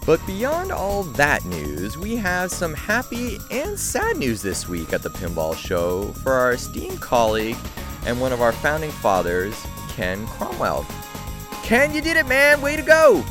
But 0.06 0.26
beyond 0.26 0.72
all 0.72 1.04
that 1.04 1.44
news, 1.46 1.98
we 1.98 2.16
have 2.16 2.50
some 2.50 2.74
happy 2.74 3.38
and 3.52 3.78
sad 3.78 4.16
news 4.18 4.42
this 4.42 4.70
week 4.70 4.94
at 4.94 5.04
the 5.04 5.10
Pinball 5.10 5.56
Show 5.56 6.14
for 6.24 6.32
our 6.32 6.54
esteemed 6.54 7.02
colleague 7.02 7.58
and 8.06 8.22
one 8.22 8.32
of 8.32 8.42
our 8.42 8.54
founding 8.54 8.92
fathers, 8.92 9.54
Ken 9.90 10.26
Cromwell. 10.28 10.86
Ken, 11.64 11.94
you 11.94 12.02
did 12.02 12.16
it, 12.16 12.26
man! 12.26 12.62
Way 12.62 12.78
to 12.78 12.82
go! 12.82 13.26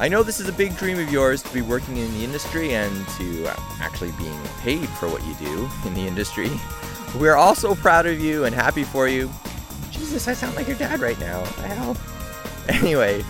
I 0.00 0.08
know 0.08 0.22
this 0.22 0.40
is 0.40 0.48
a 0.48 0.52
big 0.52 0.78
dream 0.78 0.98
of 0.98 1.12
yours 1.12 1.42
to 1.42 1.52
be 1.52 1.60
working 1.60 1.98
in 1.98 2.10
the 2.14 2.24
industry 2.24 2.72
and 2.72 3.06
to 3.18 3.48
uh, 3.48 3.54
actually 3.80 4.12
being 4.12 4.40
paid 4.60 4.88
for 4.88 5.10
what 5.10 5.22
you 5.26 5.34
do 5.34 5.68
in 5.86 5.92
the 5.92 6.06
industry. 6.06 6.50
We're 7.18 7.36
also 7.36 7.74
proud 7.74 8.06
of 8.06 8.18
you 8.18 8.46
and 8.46 8.54
happy 8.54 8.82
for 8.82 9.08
you. 9.08 9.30
Jesus, 9.90 10.26
I 10.26 10.32
sound 10.32 10.56
like 10.56 10.66
your 10.66 10.78
dad 10.78 11.00
right 11.00 11.20
now. 11.20 11.40
What 11.40 11.56
the 11.56 11.68
hell? 11.68 11.96
Anyway, 12.68 13.24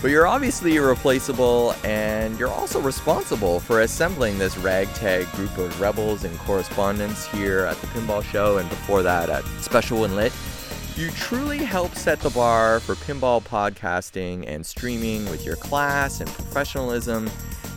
but 0.00 0.10
you're 0.10 0.26
obviously 0.26 0.76
irreplaceable, 0.76 1.74
and 1.84 2.38
you're 2.38 2.50
also 2.50 2.80
responsible 2.80 3.60
for 3.60 3.82
assembling 3.82 4.38
this 4.38 4.56
ragtag 4.56 5.30
group 5.32 5.56
of 5.58 5.80
rebels 5.80 6.24
and 6.24 6.36
correspondents 6.40 7.26
here 7.26 7.66
at 7.66 7.76
the 7.80 7.86
Pinball 7.88 8.24
Show 8.24 8.58
and 8.58 8.68
before 8.70 9.02
that 9.02 9.28
at 9.28 9.44
Special 9.60 10.04
and 10.04 10.16
Lit. 10.16 10.32
You 10.96 11.10
truly 11.10 11.58
help 11.58 11.94
set 11.94 12.20
the 12.20 12.30
bar 12.30 12.80
for 12.80 12.94
pinball 12.94 13.44
podcasting 13.44 14.48
and 14.48 14.64
streaming 14.64 15.28
with 15.28 15.44
your 15.44 15.56
class 15.56 16.22
and 16.22 16.30
professionalism, 16.30 17.28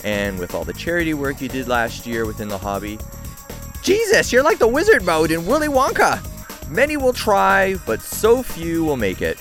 and 0.05 0.39
with 0.39 0.55
all 0.55 0.63
the 0.63 0.71
charity 0.71 1.13
work 1.13 1.41
you 1.41 1.49
did 1.49 1.67
last 1.67 2.07
year 2.07 2.25
within 2.25 2.47
the 2.47 2.57
hobby. 2.57 2.97
Jesus, 3.81 4.31
you're 4.31 4.41
like 4.41 4.57
the 4.57 4.69
wizard 4.69 5.03
mode 5.03 5.31
in 5.31 5.45
Willy 5.45 5.67
Wonka! 5.67 6.21
Many 6.69 6.95
will 6.95 7.11
try, 7.11 7.75
but 7.85 7.99
so 8.01 8.41
few 8.41 8.85
will 8.85 8.95
make 8.95 9.21
it. 9.21 9.37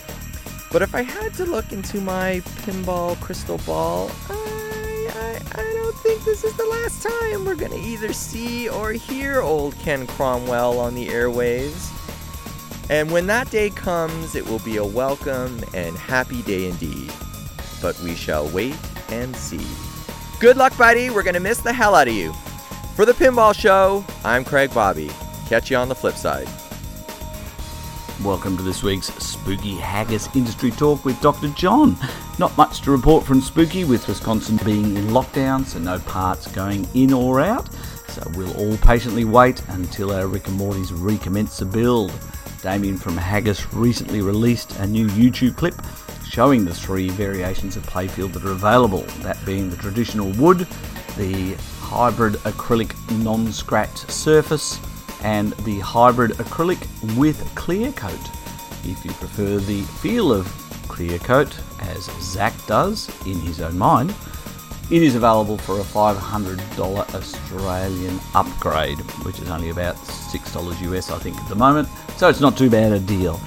But 0.73 0.83
if 0.83 0.93
I 0.97 1.03
had 1.03 1.33
to 1.35 1.45
look 1.45 1.71
into 1.71 2.01
my 2.01 2.43
pinball 2.65 3.21
crystal 3.21 3.59
ball, 3.59 4.11
I, 4.29 5.09
I, 5.15 5.61
I 5.61 5.73
don't 5.75 5.97
think 5.99 6.25
this 6.25 6.43
is 6.43 6.57
the 6.57 6.67
last 6.67 7.05
time 7.05 7.45
we're 7.45 7.55
gonna 7.55 7.77
either 7.77 8.13
see 8.13 8.69
or 8.69 8.91
hear 8.91 9.41
old 9.41 9.79
Ken 9.79 10.05
Cromwell 10.05 10.81
on 10.81 10.97
the 10.97 11.07
airwaves. 11.07 11.95
And 12.91 13.11
when 13.11 13.27
that 13.27 13.51
day 13.51 13.69
comes, 13.69 14.35
it 14.35 14.49
will 14.49 14.61
be 14.61 14.79
a 14.79 14.85
welcome 14.85 15.63
and 15.75 15.97
happy 15.97 16.41
day 16.43 16.69
indeed. 16.71 17.13
But 17.83 17.99
we 18.01 18.15
shall 18.15 18.49
wait 18.49 18.77
and 19.11 19.37
see. 19.37 19.67
Good 20.41 20.57
luck, 20.57 20.77
buddy. 20.79 21.11
We're 21.11 21.23
gonna 21.23 21.39
miss 21.39 21.59
the 21.59 21.73
hell 21.73 21.95
out 21.95 22.09
of 22.09 22.15
you. 22.15 22.33
For 22.97 23.05
the 23.05 23.13
Pinball 23.13 23.55
Show, 23.55 24.05
I'm 24.25 24.45
Craig 24.45 24.73
Bobby. 24.73 25.11
Catch 25.49 25.71
you 25.71 25.77
on 25.77 25.89
the 25.89 25.95
flip 25.95 26.15
side. 26.15 26.49
Welcome 28.25 28.57
to 28.57 28.63
this 28.63 28.83
week's 28.83 29.15
Spooky 29.25 29.77
Haggis 29.77 30.35
Industry 30.35 30.71
Talk 30.71 31.05
with 31.05 31.21
Dr. 31.21 31.49
John. 31.51 31.97
Not 32.39 32.57
much 32.57 32.81
to 32.83 32.91
report 32.91 33.25
from 33.25 33.41
Spooky, 33.41 33.85
with 33.85 34.09
Wisconsin 34.09 34.59
being 34.65 34.97
in 34.97 35.09
lockdown, 35.09 35.65
so 35.65 35.79
no 35.79 35.99
parts 36.01 36.51
going 36.51 36.89
in 36.95 37.13
or 37.13 37.41
out. 37.41 37.69
So 38.09 38.23
we'll 38.35 38.57
all 38.57 38.77
patiently 38.79 39.25
wait 39.25 39.63
until 39.69 40.11
our 40.11 40.27
Rick 40.27 40.49
and 40.49 40.57
Morty's 40.57 40.93
recommence 40.93 41.59
the 41.59 41.67
build. 41.67 42.13
Damien 42.63 42.97
from 42.97 43.17
Haggis 43.17 43.73
recently 43.73 44.21
released 44.21 44.77
a 44.79 44.87
new 44.87 45.07
YouTube 45.09 45.57
clip 45.57 45.75
showing 46.29 46.65
the 46.65 46.75
three 46.75 47.09
variations 47.09 47.77
of 47.77 47.87
playfield 47.87 48.33
that 48.33 48.45
are 48.45 48.51
available 48.51 49.03
that 49.23 49.45
being 49.47 49.71
the 49.71 49.77
traditional 49.77 50.31
wood, 50.33 50.67
the 51.17 51.55
hybrid 51.81 52.35
acrylic 52.45 52.95
non 53.25 53.53
scratch 53.53 53.97
surface, 54.11 54.79
and 55.23 55.53
the 55.65 55.79
hybrid 55.81 56.33
acrylic 56.33 56.87
with 57.17 57.39
clear 57.55 57.93
coat. 57.93 58.13
If 58.85 59.05
you 59.05 59.13
prefer 59.13 59.59
the 59.59 59.83
feel 59.83 60.33
of 60.33 60.47
clear 60.89 61.19
coat, 61.19 61.59
as 61.81 62.05
Zach 62.21 62.55
does 62.67 63.09
in 63.27 63.39
his 63.39 63.61
own 63.61 63.79
mind, 63.79 64.15
it 64.91 65.03
is 65.03 65.15
available 65.15 65.59
for 65.59 65.81
a 65.81 65.83
$500 65.83 67.15
Australian 67.15 68.21
upgrade, 68.35 68.99
which 69.25 69.39
is 69.39 69.51
only 69.51 69.69
about 69.69 69.97
$6 69.97 70.93
US, 70.93 71.11
I 71.11 71.19
think, 71.19 71.37
at 71.37 71.49
the 71.49 71.55
moment. 71.55 71.89
So 72.17 72.29
it's 72.29 72.41
not 72.41 72.57
too 72.57 72.71
bad 72.71 72.93
a 72.93 72.99
deal. 72.99 73.39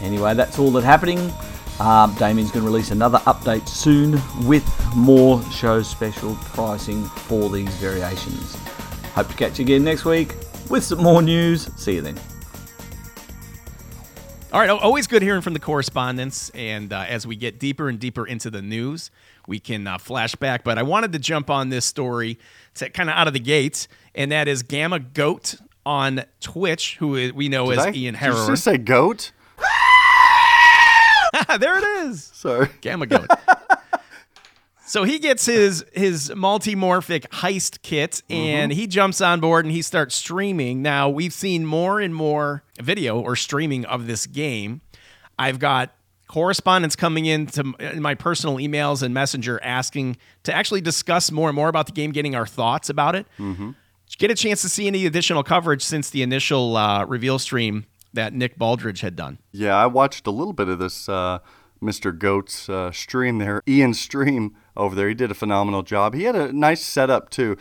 Anyway, 0.00 0.34
that's 0.34 0.58
all 0.58 0.70
that's 0.70 0.86
happening. 0.86 1.32
Um, 1.80 2.14
Damien's 2.14 2.50
going 2.50 2.64
to 2.64 2.70
release 2.70 2.90
another 2.90 3.18
update 3.18 3.68
soon 3.68 4.12
with 4.46 4.64
more 4.94 5.42
show 5.50 5.82
special 5.82 6.34
pricing 6.36 7.04
for 7.04 7.50
these 7.50 7.74
variations. 7.76 8.56
Hope 9.14 9.28
to 9.28 9.34
catch 9.34 9.58
you 9.58 9.64
again 9.64 9.84
next 9.84 10.06
week 10.06 10.34
with 10.70 10.82
some 10.82 11.02
more 11.02 11.20
news. 11.20 11.68
See 11.76 11.96
you 11.96 12.00
then. 12.00 12.18
All 14.52 14.60
right, 14.60 14.70
always 14.70 15.06
good 15.06 15.20
hearing 15.20 15.42
from 15.42 15.52
the 15.52 15.60
correspondents. 15.60 16.48
And 16.50 16.90
uh, 16.90 17.04
as 17.06 17.26
we 17.26 17.36
get 17.36 17.58
deeper 17.58 17.90
and 17.90 18.00
deeper 18.00 18.26
into 18.26 18.48
the 18.48 18.62
news, 18.62 19.10
we 19.46 19.60
can 19.60 19.86
uh, 19.86 19.98
flash 19.98 20.34
back. 20.34 20.64
But 20.64 20.78
I 20.78 20.82
wanted 20.82 21.12
to 21.12 21.18
jump 21.18 21.50
on 21.50 21.68
this 21.68 21.84
story 21.84 22.38
to 22.74 22.90
kind 22.90 23.08
of 23.08 23.16
out 23.16 23.26
of 23.26 23.32
the 23.32 23.40
gates, 23.40 23.88
and 24.14 24.32
that 24.32 24.48
is 24.48 24.62
Gammagoat 24.62 25.60
on 25.84 26.24
Twitch, 26.40 26.96
who 26.96 27.32
we 27.34 27.48
know 27.48 27.70
Did 27.70 27.78
as 27.78 27.86
I- 27.86 27.92
Ian 27.92 28.14
Did 28.14 28.48
you 28.48 28.56
say 28.56 28.76
goat? 28.76 29.32
there 31.58 31.78
it 31.78 31.84
is. 32.06 32.24
Sorry. 32.24 32.66
Gammagoat. 32.82 33.28
so 34.86 35.04
he 35.04 35.18
gets 35.18 35.46
his 35.46 35.84
his 35.92 36.30
multimorphic 36.30 37.22
heist 37.28 37.82
kit 37.82 38.22
and 38.30 38.72
he 38.72 38.86
jumps 38.86 39.20
on 39.20 39.40
board 39.40 39.64
and 39.64 39.72
he 39.72 39.82
starts 39.82 40.14
streaming. 40.14 40.82
Now 40.82 41.08
we've 41.08 41.32
seen 41.32 41.64
more 41.64 42.00
and 42.00 42.14
more 42.14 42.62
video 42.80 43.20
or 43.20 43.36
streaming 43.36 43.84
of 43.84 44.06
this 44.06 44.26
game. 44.26 44.80
I've 45.38 45.58
got 45.58 45.94
correspondence 46.28 46.96
coming 46.96 47.26
in 47.26 47.46
to 47.46 47.64
my 47.98 48.14
personal 48.14 48.56
emails 48.56 49.02
and 49.02 49.14
messenger 49.14 49.60
asking 49.62 50.16
to 50.42 50.54
actually 50.54 50.80
discuss 50.80 51.30
more 51.30 51.48
and 51.48 51.56
more 51.56 51.68
about 51.68 51.86
the 51.86 51.92
game, 51.92 52.10
getting 52.12 52.34
our 52.34 52.46
thoughts 52.46 52.88
about 52.88 53.14
it. 53.14 53.26
Did 53.38 53.48
you 53.56 53.74
get 54.18 54.30
a 54.30 54.34
chance 54.34 54.62
to 54.62 54.68
see 54.68 54.86
any 54.86 55.06
additional 55.06 55.42
coverage 55.42 55.82
since 55.82 56.10
the 56.10 56.22
initial 56.22 56.76
uh, 56.76 57.04
reveal 57.06 57.38
stream 57.38 57.86
that 58.12 58.32
Nick 58.32 58.58
Baldridge 58.58 59.00
had 59.00 59.16
done? 59.16 59.38
Yeah, 59.52 59.74
I 59.76 59.86
watched 59.86 60.26
a 60.26 60.30
little 60.30 60.52
bit 60.52 60.68
of 60.68 60.78
this 60.78 61.08
uh, 61.08 61.38
Mr. 61.82 62.16
Goat's 62.16 62.68
uh, 62.68 62.90
stream 62.92 63.38
there. 63.38 63.62
Ian 63.68 63.94
stream 63.94 64.56
over 64.76 64.94
there. 64.94 65.08
He 65.08 65.14
did 65.14 65.30
a 65.30 65.34
phenomenal 65.34 65.82
job. 65.82 66.14
He 66.14 66.24
had 66.24 66.36
a 66.36 66.52
nice 66.52 66.82
setup 66.84 67.30
too. 67.30 67.56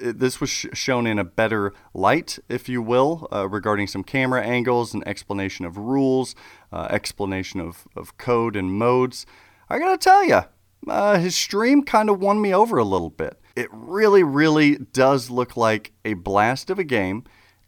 Uh, 0.00 0.12
This 0.14 0.40
was 0.40 0.48
sh- 0.50 0.66
shown 0.74 1.06
in 1.06 1.18
a 1.18 1.24
better 1.24 1.72
light, 1.92 2.38
if 2.48 2.68
you 2.68 2.80
will, 2.82 3.26
uh, 3.32 3.48
regarding 3.48 3.86
some 3.88 4.04
camera 4.04 4.42
angles 4.42 4.94
and 4.94 5.06
explanation 5.08 5.64
of 5.66 5.76
rules, 5.76 6.34
uh, 6.72 6.88
explanation 6.90 7.60
of, 7.60 7.86
of 7.96 8.16
code 8.18 8.56
and 8.56 8.72
modes. 8.72 9.26
I 9.68 9.78
gotta 9.78 9.98
tell 9.98 10.24
you, 10.24 10.42
uh, 10.88 11.18
his 11.18 11.36
stream 11.36 11.82
kind 11.82 12.10
of 12.10 12.20
won 12.20 12.40
me 12.40 12.54
over 12.54 12.78
a 12.78 12.84
little 12.84 13.10
bit. 13.10 13.38
It 13.56 13.68
really, 13.72 14.22
really 14.22 14.76
does 14.76 15.30
look 15.30 15.56
like 15.56 15.92
a 16.04 16.14
blast 16.14 16.70
of 16.70 16.78
a 16.78 16.84
game. 16.84 17.24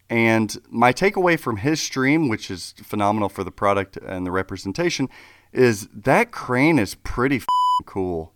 And 0.09 0.57
my 0.69 0.93
takeaway 0.93 1.39
from 1.39 1.57
his 1.59 1.81
stream, 1.81 2.29
which 2.29 2.51
is 2.51 2.75
phenomenal 2.83 3.29
for 3.29 3.45
the 3.45 3.51
product 3.51 3.97
and 3.97 4.27
the 4.27 4.31
representation, 4.31 5.09
is 5.53 5.89
that 5.95 6.33
crane 6.33 6.79
is 6.79 6.95
pretty 6.97 7.37
f- 7.37 7.47
cool. 7.87 8.33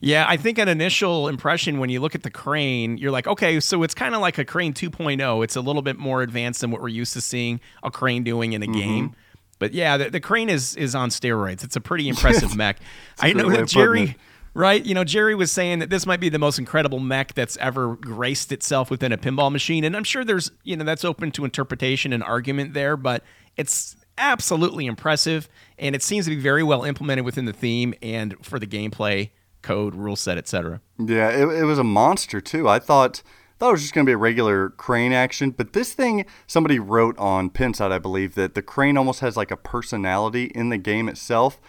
Yeah, 0.00 0.26
I 0.28 0.36
think 0.36 0.58
an 0.58 0.66
initial 0.68 1.28
impression 1.28 1.78
when 1.78 1.88
you 1.88 2.00
look 2.00 2.16
at 2.16 2.24
the 2.24 2.30
crane, 2.30 2.98
you're 2.98 3.12
like, 3.12 3.28
okay, 3.28 3.60
so 3.60 3.84
it's 3.84 3.94
kind 3.94 4.16
of 4.16 4.20
like 4.20 4.38
a 4.38 4.44
crane 4.44 4.72
2.0. 4.72 5.44
It's 5.44 5.54
a 5.54 5.60
little 5.60 5.82
bit 5.82 5.96
more 5.96 6.22
advanced 6.22 6.60
than 6.60 6.72
what 6.72 6.80
we're 6.82 6.88
used 6.88 7.12
to 7.12 7.20
seeing 7.20 7.60
a 7.84 7.90
crane 7.90 8.24
doing 8.24 8.52
in 8.52 8.62
a 8.64 8.66
game. 8.66 9.14
But 9.62 9.74
yeah, 9.74 9.96
the, 9.96 10.10
the 10.10 10.18
crane 10.18 10.48
is 10.48 10.74
is 10.74 10.96
on 10.96 11.10
steroids. 11.10 11.62
It's 11.62 11.76
a 11.76 11.80
pretty 11.80 12.08
impressive 12.08 12.56
mech. 12.56 12.78
I 13.20 13.32
know 13.32 13.48
that 13.48 13.68
Jerry, 13.68 14.16
right? 14.54 14.84
You 14.84 14.92
know, 14.92 15.04
Jerry 15.04 15.36
was 15.36 15.52
saying 15.52 15.78
that 15.78 15.88
this 15.88 16.04
might 16.04 16.18
be 16.18 16.28
the 16.28 16.38
most 16.40 16.58
incredible 16.58 16.98
mech 16.98 17.34
that's 17.34 17.56
ever 17.58 17.94
graced 17.94 18.50
itself 18.50 18.90
within 18.90 19.12
a 19.12 19.16
pinball 19.16 19.52
machine, 19.52 19.84
and 19.84 19.96
I'm 19.96 20.02
sure 20.02 20.24
there's 20.24 20.50
you 20.64 20.74
know 20.74 20.82
that's 20.84 21.04
open 21.04 21.30
to 21.30 21.44
interpretation 21.44 22.12
and 22.12 22.24
argument 22.24 22.74
there, 22.74 22.96
but 22.96 23.22
it's 23.56 23.94
absolutely 24.18 24.86
impressive, 24.86 25.48
and 25.78 25.94
it 25.94 26.02
seems 26.02 26.24
to 26.24 26.30
be 26.34 26.42
very 26.42 26.64
well 26.64 26.82
implemented 26.82 27.24
within 27.24 27.44
the 27.44 27.52
theme 27.52 27.94
and 28.02 28.34
for 28.44 28.58
the 28.58 28.66
gameplay 28.66 29.30
code, 29.62 29.94
rule 29.94 30.16
set, 30.16 30.38
etc. 30.38 30.80
Yeah, 30.98 31.28
it, 31.28 31.48
it 31.60 31.64
was 31.66 31.78
a 31.78 31.84
monster 31.84 32.40
too. 32.40 32.68
I 32.68 32.80
thought 32.80 33.22
thought 33.62 33.68
it 33.68 33.72
was 33.74 33.82
just 33.82 33.94
going 33.94 34.04
to 34.04 34.10
be 34.10 34.14
a 34.14 34.18
regular 34.18 34.70
crane 34.70 35.12
action, 35.12 35.52
but 35.52 35.72
this 35.72 35.92
thing, 35.92 36.26
somebody 36.48 36.80
wrote 36.80 37.16
on 37.16 37.48
Pinside, 37.48 37.92
I 37.92 38.00
believe, 38.00 38.34
that 38.34 38.56
the 38.56 38.62
crane 38.62 38.96
almost 38.96 39.20
has 39.20 39.36
like 39.36 39.52
a 39.52 39.56
personality 39.56 40.46
in 40.46 40.70
the 40.70 40.78
game 40.78 41.08
itself. 41.08 41.60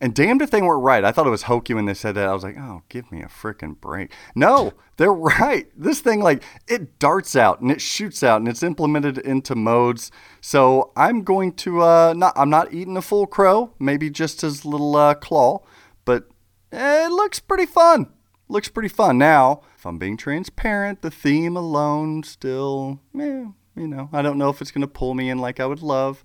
And 0.00 0.14
damned 0.14 0.42
if 0.42 0.52
they 0.52 0.62
weren't 0.62 0.84
right. 0.84 1.04
I 1.04 1.10
thought 1.10 1.26
it 1.26 1.30
was 1.30 1.42
hokey 1.42 1.74
when 1.74 1.86
they 1.86 1.94
said 1.94 2.14
that. 2.14 2.28
I 2.28 2.32
was 2.32 2.44
like, 2.44 2.56
oh, 2.56 2.84
give 2.88 3.10
me 3.10 3.20
a 3.20 3.26
freaking 3.26 3.80
break. 3.80 4.12
No, 4.36 4.74
they're 4.96 5.12
right. 5.12 5.66
This 5.76 5.98
thing, 5.98 6.20
like, 6.20 6.44
it 6.68 7.00
darts 7.00 7.34
out 7.34 7.60
and 7.60 7.72
it 7.72 7.80
shoots 7.80 8.22
out 8.22 8.40
and 8.40 8.46
it's 8.46 8.62
implemented 8.62 9.18
into 9.18 9.56
modes. 9.56 10.12
So 10.40 10.92
I'm 10.96 11.24
going 11.24 11.54
to, 11.54 11.82
uh, 11.82 12.14
not, 12.16 12.32
I'm 12.36 12.48
not 12.48 12.72
eating 12.72 12.96
a 12.96 13.02
full 13.02 13.26
crow, 13.26 13.74
maybe 13.80 14.08
just 14.08 14.42
his 14.42 14.64
little 14.64 14.94
uh, 14.94 15.14
claw, 15.14 15.64
but 16.04 16.28
it 16.70 17.10
looks 17.10 17.40
pretty 17.40 17.66
fun. 17.66 18.06
Looks 18.48 18.68
pretty 18.68 18.88
fun. 18.88 19.18
Now, 19.18 19.62
if 19.80 19.86
I'm 19.86 19.96
being 19.96 20.18
transparent, 20.18 21.00
the 21.00 21.10
theme 21.10 21.56
alone 21.56 22.22
still, 22.22 23.00
eh, 23.18 23.46
you 23.74 23.88
know, 23.88 24.10
I 24.12 24.20
don't 24.20 24.36
know 24.36 24.50
if 24.50 24.60
it's 24.60 24.70
going 24.70 24.82
to 24.82 24.86
pull 24.86 25.14
me 25.14 25.30
in 25.30 25.38
like 25.38 25.58
I 25.58 25.64
would 25.64 25.80
love, 25.80 26.22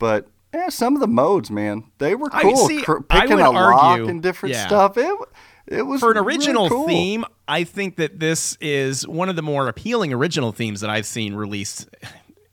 but 0.00 0.26
yeah, 0.52 0.70
some 0.70 0.96
of 0.96 1.00
the 1.00 1.06
modes, 1.06 1.48
man, 1.48 1.84
they 1.98 2.16
were 2.16 2.28
I 2.32 2.42
cool. 2.42 2.56
see, 2.56 2.82
Cr- 2.82 2.98
I 3.08 3.20
picking 3.20 3.36
would 3.36 3.46
a 3.46 3.50
lock 3.50 4.00
and 4.00 4.20
different 4.20 4.56
yeah. 4.56 4.66
stuff. 4.66 4.98
It 4.98 5.16
it 5.68 5.82
was 5.82 6.00
for 6.00 6.10
an 6.10 6.16
really 6.16 6.34
original 6.34 6.68
cool. 6.68 6.88
theme, 6.88 7.24
I 7.46 7.62
think 7.62 7.94
that 7.96 8.18
this 8.18 8.58
is 8.60 9.06
one 9.06 9.28
of 9.28 9.36
the 9.36 9.42
more 9.42 9.68
appealing 9.68 10.12
original 10.12 10.50
themes 10.50 10.80
that 10.80 10.90
I've 10.90 11.06
seen 11.06 11.34
released 11.34 11.88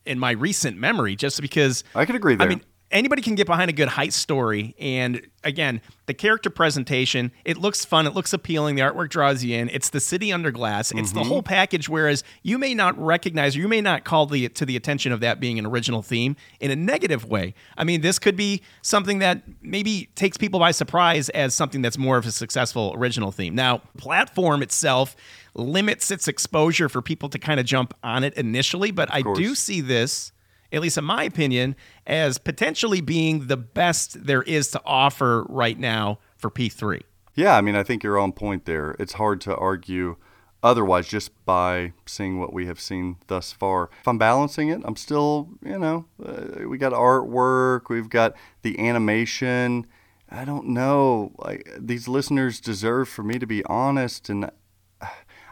in 0.05 0.19
my 0.19 0.31
recent 0.31 0.77
memory. 0.77 1.15
Just 1.15 1.41
because 1.41 1.83
I 1.95 2.05
could 2.05 2.15
agree 2.15 2.35
there. 2.35 2.45
I 2.45 2.49
mean, 2.49 2.61
anybody 2.93 3.21
can 3.21 3.35
get 3.35 3.47
behind 3.47 3.69
a 3.69 3.73
good 3.73 3.89
heist 3.89 4.13
story, 4.13 4.75
and 4.79 5.25
again, 5.43 5.81
the 6.05 6.13
character 6.13 6.49
presentation 6.49 7.31
it 7.43 7.57
looks 7.57 7.83
fun, 7.83 8.07
it 8.07 8.13
looks 8.13 8.31
appealing, 8.33 8.75
the 8.75 8.81
artwork 8.81 9.09
draws 9.09 9.43
you 9.43 9.57
in. 9.57 9.69
It's 9.69 9.89
the 9.89 9.99
city 9.99 10.31
under 10.31 10.51
glass, 10.51 10.91
it's 10.91 11.09
Mm-hmm. 11.09 11.17
the 11.19 11.23
whole 11.25 11.43
package. 11.43 11.89
Whereas 11.89 12.23
you 12.43 12.57
may 12.57 12.73
not 12.73 12.97
recognize, 12.97 13.55
or 13.55 13.59
you 13.59 13.67
may 13.67 13.81
not 13.81 14.05
call 14.05 14.25
the 14.27 14.47
to 14.49 14.65
the 14.65 14.75
attention 14.77 15.11
of 15.11 15.19
that 15.19 15.39
being 15.39 15.59
an 15.59 15.65
original 15.65 16.01
theme 16.01 16.35
in 16.59 16.71
a 16.71 16.75
negative 16.75 17.25
way. 17.25 17.53
I 17.77 17.83
mean, 17.83 18.01
this 18.01 18.19
could 18.19 18.35
be 18.37 18.61
something 18.81 19.19
that 19.19 19.41
maybe 19.61 20.09
takes 20.15 20.37
people 20.37 20.59
by 20.59 20.71
surprise 20.71 21.29
as 21.29 21.53
something 21.53 21.81
that's 21.81 21.97
more 21.97 22.17
of 22.17 22.25
a 22.25 22.31
successful 22.31 22.93
original 22.95 23.31
theme. 23.31 23.55
Now, 23.55 23.79
platform 23.97 24.61
itself 24.61 25.15
limits 25.55 26.11
its 26.11 26.27
exposure 26.27 26.89
for 26.89 27.01
people 27.01 27.29
to 27.29 27.39
kind 27.39 27.59
of 27.59 27.65
jump 27.65 27.93
on 28.03 28.23
it 28.23 28.33
initially, 28.35 28.91
but 28.91 29.11
I 29.13 29.21
do 29.21 29.55
see 29.55 29.81
this 29.81 30.31
at 30.73 30.81
least 30.81 30.97
in 30.97 31.05
my 31.05 31.23
opinion, 31.23 31.75
as 32.05 32.37
potentially 32.37 32.99
being 32.99 33.47
the 33.47 33.55
best 33.55 34.25
there 34.25 34.41
is 34.43 34.71
to 34.71 34.81
offer 34.85 35.45
right 35.47 35.79
now 35.79 36.19
for 36.35 36.49
P3. 36.49 37.01
Yeah, 37.35 37.55
I 37.55 37.61
mean, 37.61 37.75
I 37.75 37.83
think 37.83 38.03
you're 38.03 38.19
on 38.19 38.33
point 38.33 38.65
there. 38.65 38.95
It's 38.99 39.13
hard 39.13 39.39
to 39.41 39.55
argue 39.55 40.17
otherwise 40.61 41.07
just 41.07 41.31
by 41.45 41.93
seeing 42.05 42.39
what 42.39 42.53
we 42.53 42.65
have 42.65 42.79
seen 42.79 43.17
thus 43.27 43.51
far. 43.51 43.89
If 44.01 44.07
I'm 44.07 44.17
balancing 44.17 44.69
it, 44.69 44.81
I'm 44.85 44.95
still, 44.95 45.49
you 45.63 45.77
know, 45.77 46.05
uh, 46.23 46.67
we 46.67 46.77
got 46.77 46.93
artwork, 46.93 47.89
we've 47.89 48.09
got 48.09 48.35
the 48.61 48.79
animation. 48.79 49.85
I 50.29 50.45
don't 50.45 50.69
know. 50.69 51.35
These 51.77 52.07
listeners 52.07 52.59
deserve 52.59 53.09
for 53.09 53.23
me 53.23 53.37
to 53.39 53.45
be 53.45 53.63
honest, 53.65 54.29
and 54.29 54.49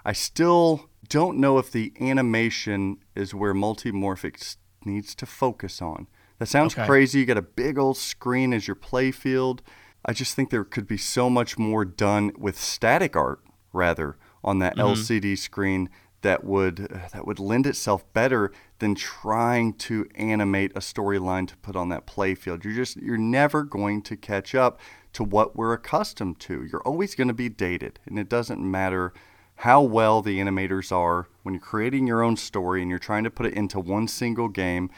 I 0.05 0.13
still 0.13 0.89
don't 1.07 1.37
know 1.37 1.57
if 1.57 1.71
the 1.71 1.93
animation 1.99 2.97
is 3.15 3.35
where 3.35 3.53
Multimorphics 3.53 4.55
needs 4.85 5.15
to 5.15 5.25
focus 5.25 5.81
on. 5.81 6.07
That 6.39 6.47
sounds 6.47 6.73
Okay. 6.73 6.87
crazy. 6.87 7.19
You 7.19 7.25
got 7.25 7.37
a 7.37 7.41
big 7.41 7.77
old 7.77 7.97
screen 7.97 8.53
as 8.53 8.67
your 8.67 8.75
playfield. 8.75 9.59
I 10.05 10.13
just 10.13 10.35
think 10.35 10.49
there 10.49 10.63
could 10.63 10.87
be 10.87 10.97
so 10.97 11.29
much 11.29 11.57
more 11.59 11.85
done 11.85 12.31
with 12.37 12.59
static 12.59 13.15
art 13.15 13.41
rather 13.71 14.17
on 14.43 14.59
that 14.59 14.75
mm-hmm. 14.75 14.93
LCD 14.93 15.37
screen 15.37 15.89
that 16.21 16.43
would 16.43 16.91
uh, 16.91 17.07
that 17.13 17.25
would 17.25 17.39
lend 17.39 17.65
itself 17.65 18.11
better 18.13 18.51
than 18.79 18.95
trying 18.95 19.73
to 19.73 20.07
animate 20.15 20.71
a 20.75 20.79
storyline 20.79 21.47
to 21.47 21.57
put 21.57 21.75
on 21.75 21.89
that 21.89 22.07
playfield. 22.07 22.63
You're 22.63 22.73
just 22.73 22.97
you're 22.97 23.17
never 23.17 23.63
going 23.63 24.01
to 24.03 24.15
catch 24.15 24.55
up 24.55 24.79
to 25.13 25.23
what 25.23 25.55
we're 25.55 25.73
accustomed 25.73 26.39
to. 26.41 26.63
You're 26.63 26.81
always 26.81 27.15
going 27.15 27.27
to 27.27 27.33
be 27.33 27.49
dated, 27.49 27.99
and 28.05 28.17
it 28.17 28.29
doesn't 28.29 28.59
matter 28.59 29.13
how 29.61 29.81
well 29.81 30.21
the 30.21 30.39
animators 30.39 30.91
are 30.91 31.27
when 31.43 31.53
you're 31.53 31.61
creating 31.61 32.07
your 32.07 32.23
own 32.23 32.35
story 32.35 32.81
and 32.81 32.89
you're 32.89 32.99
trying 32.99 33.23
to 33.23 33.31
put 33.31 33.45
it 33.45 33.53
into 33.53 33.79
one 33.79 34.07
single 34.07 34.47
game 34.47 34.89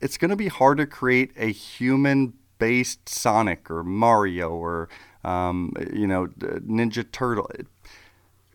it's 0.00 0.16
going 0.16 0.30
to 0.30 0.36
be 0.36 0.48
hard 0.48 0.78
to 0.78 0.86
create 0.86 1.32
a 1.36 1.52
human 1.52 2.34
based 2.58 3.08
Sonic 3.08 3.70
or 3.70 3.84
Mario 3.84 4.50
or, 4.50 4.88
um, 5.24 5.72
you 5.92 6.06
know, 6.06 6.26
Ninja 6.28 7.10
Turtle. 7.10 7.50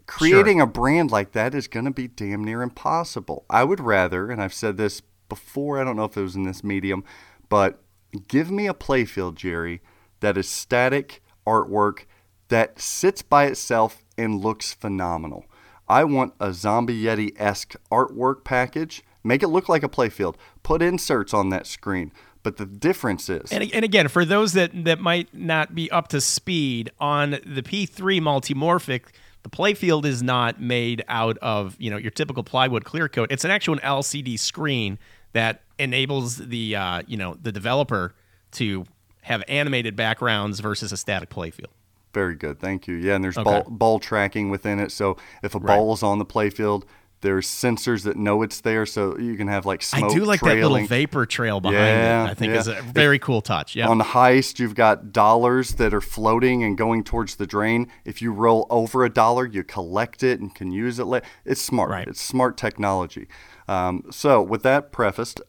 Creating 0.06 0.60
a 0.60 0.67
brand 0.67 1.12
like 1.12 1.32
that 1.32 1.56
is 1.56 1.67
going 1.67 1.86
to 1.86 1.91
be 1.91 2.08
damn 2.08 2.43
near 2.43 2.62
impossible. 2.62 3.46
I 3.50 3.63
would 3.63 3.80
rather, 3.80 4.30
and 4.30 4.41
I've 4.41 4.54
said 4.54 4.78
this 4.78 5.02
before, 5.30 5.80
I 5.80 5.84
don't 5.84 5.96
know 5.96 6.04
if 6.06 6.17
it 6.17 6.22
was 6.22 6.36
in 6.36 6.43
this 6.43 6.63
medium, 6.63 7.04
but 7.50 7.82
give 8.28 8.52
me 8.52 8.67
a 8.67 8.74
playfield, 8.74 9.36
Jerry, 9.36 9.82
that 10.19 10.38
is 10.38 10.50
static 10.50 11.24
artwork 11.48 12.06
that 12.54 12.80
sits 12.80 13.24
by 13.24 13.46
itself 13.46 14.04
and 14.16 14.39
looks 14.39 14.74
phenomenal. 14.74 15.44
I 15.88 16.04
want 16.04 16.36
a 16.39 16.54
Zombie 16.54 17.02
Yeti 17.02 17.34
esque 17.36 17.74
artwork 17.92 18.44
package. 18.44 19.02
Make 19.24 19.42
it 19.42 19.48
look 19.48 19.68
like 19.68 19.82
a 19.82 19.89
playfield. 19.89 20.36
Put 20.62 20.84
inserts 20.84 21.34
on 21.34 21.50
that 21.50 21.66
screen. 21.66 22.12
But 22.44 22.58
the 22.58 22.68
difference 22.68 23.28
is, 23.28 23.52
And, 23.52 23.63
and 23.74 23.84
again, 23.84 24.08
for 24.08 24.24
those 24.24 24.54
that, 24.54 24.70
that 24.84 25.00
might 25.00 25.34
not 25.34 25.74
be 25.74 25.89
up 25.89 26.10
to 26.10 26.22
speed 26.22 26.92
on 27.00 27.32
the 27.32 27.63
P3 27.63 28.22
multimorphic, 28.22 29.06
the 29.42 29.50
playfield 29.50 30.06
is 30.06 30.22
not 30.22 30.62
made 30.62 31.04
out 31.08 31.39
of 31.39 31.76
you 31.80 31.89
know 31.89 31.98
your 31.98 32.12
typical 32.12 32.44
plywood 32.44 32.86
clear 32.86 33.10
coat. 33.10 33.32
It's 33.32 33.44
an 33.44 33.52
actual 33.52 33.78
LCD 33.78 34.38
screen 34.38 35.00
that 35.32 35.63
enables 35.80 36.38
the 36.38 36.76
uh, 36.76 37.02
you 37.08 37.18
know 37.18 37.36
the 37.42 37.52
developer 37.52 38.13
to 38.52 38.86
have 39.24 39.44
animated 39.48 39.96
backgrounds 39.96 40.60
versus 40.60 40.92
a 40.92 40.98
static 40.98 41.30
playfield. 41.30 41.72
Very 42.13 42.36
good. 42.36 42.60
Thank 42.60 42.88
you. 42.88 42.95
Yeah, 42.95 43.15
and 43.15 43.23
there's 43.23 43.38
Okay. 43.38 43.43
ball, 43.43 43.63
ball 43.69 43.99
tracking 43.99 44.49
within 44.49 44.80
it. 44.80 44.91
So 44.91 45.17
if 45.41 45.56
a 45.56 45.60
ball 45.60 45.93
is 45.93 46.04
on 46.04 46.19
the 46.19 46.26
playfield, 46.26 46.84
there's 47.21 47.47
sensors 47.47 48.04
that 48.04 48.17
know 48.17 48.41
it's 48.41 48.60
there. 48.62 48.86
So 48.86 49.17
you 49.17 49.36
can 49.38 49.47
have 49.47 49.65
like 49.65 49.82
smoke 49.82 50.12
I 50.12 50.13
do 50.13 50.26
like 50.26 50.41
that 50.41 50.56
little 50.58 50.86
vapor 50.86 51.26
trail 51.26 51.62
behind 51.62 51.78
Yeah, 51.78 52.26
it. 52.26 52.32
I 52.32 52.34
think 52.34 52.54
yeah. 52.54 52.60
is 52.60 52.67
a 52.67 52.82
very 52.82 53.17
cool 53.17 53.41
touch. 53.41 53.76
Yeah. 53.76 53.88
On 53.88 53.97
the 53.97 54.04
heist, 54.04 54.60
you've 54.60 54.76
got 54.76 55.12
dollars 55.13 55.76
that 55.76 55.93
are 55.93 56.02
floating 56.02 56.63
and 56.63 56.78
going 56.78 57.04
towards 57.04 57.36
the 57.36 57.47
drain. 57.47 57.88
If 58.04 58.21
you 58.21 58.34
roll 58.34 58.67
over 58.69 59.06
a 59.06 59.10
dollar, 59.10 59.45
you 59.45 59.63
collect 59.63 60.21
it 60.21 60.39
and 60.41 60.54
can 60.54 60.71
use 60.71 60.99
it. 60.99 61.08
It's 61.45 61.62
smart. 61.62 61.89
Right. 61.89 62.08
It's 62.08 62.21
smart 62.21 62.58
technology. 62.58 63.28
Um, 63.69 64.04
so, 64.12 64.41
with 64.41 64.62
that 64.63 64.91
prefaced, 64.91 65.39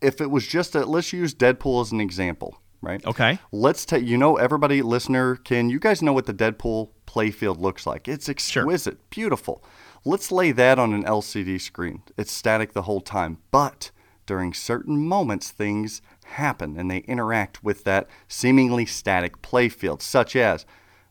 if 0.00 0.22
it 0.22 0.30
was 0.30 0.46
just 0.46 0.74
a, 0.74 0.86
let's 0.86 1.12
use 1.12 1.34
Deadpool 1.34 1.82
as 1.82 1.92
an 1.92 2.00
example, 2.00 2.59
right? 2.82 3.04
Okay. 3.04 3.38
Let's 3.52 3.84
take, 3.84 4.04
you 4.04 4.16
know, 4.16 4.36
everybody, 4.36 4.82
listener, 4.82 5.36
can 5.36 5.70
you 5.70 5.78
guys 5.78 6.02
know 6.02 6.12
what 6.12 6.26
the 6.26 6.34
Deadpool 6.34 6.90
playfield 7.06 7.60
looks 7.60 7.86
like? 7.86 8.08
It's 8.08 8.28
exquisite, 8.28 9.10
beautiful. 9.10 9.62
Let's 10.04 10.32
lay 10.32 10.52
that 10.52 10.78
on 10.78 10.94
an 10.94 11.04
LCD 11.04 11.60
screen. 11.60 12.02
It's 12.16 12.32
static 12.32 12.72
the 12.72 12.82
whole 12.82 13.00
time, 13.00 13.38
but 13.50 13.90
during 14.26 14.54
certain 14.54 15.06
moments, 15.06 15.50
things 15.50 16.00
happen 16.24 16.78
and 16.78 16.90
they 16.90 16.98
interact 16.98 17.62
with 17.64 17.84
that 17.84 18.08
seemingly 18.28 18.86
static 18.86 19.42
playfield, 19.42 20.00
such 20.00 20.36
as 20.36 20.64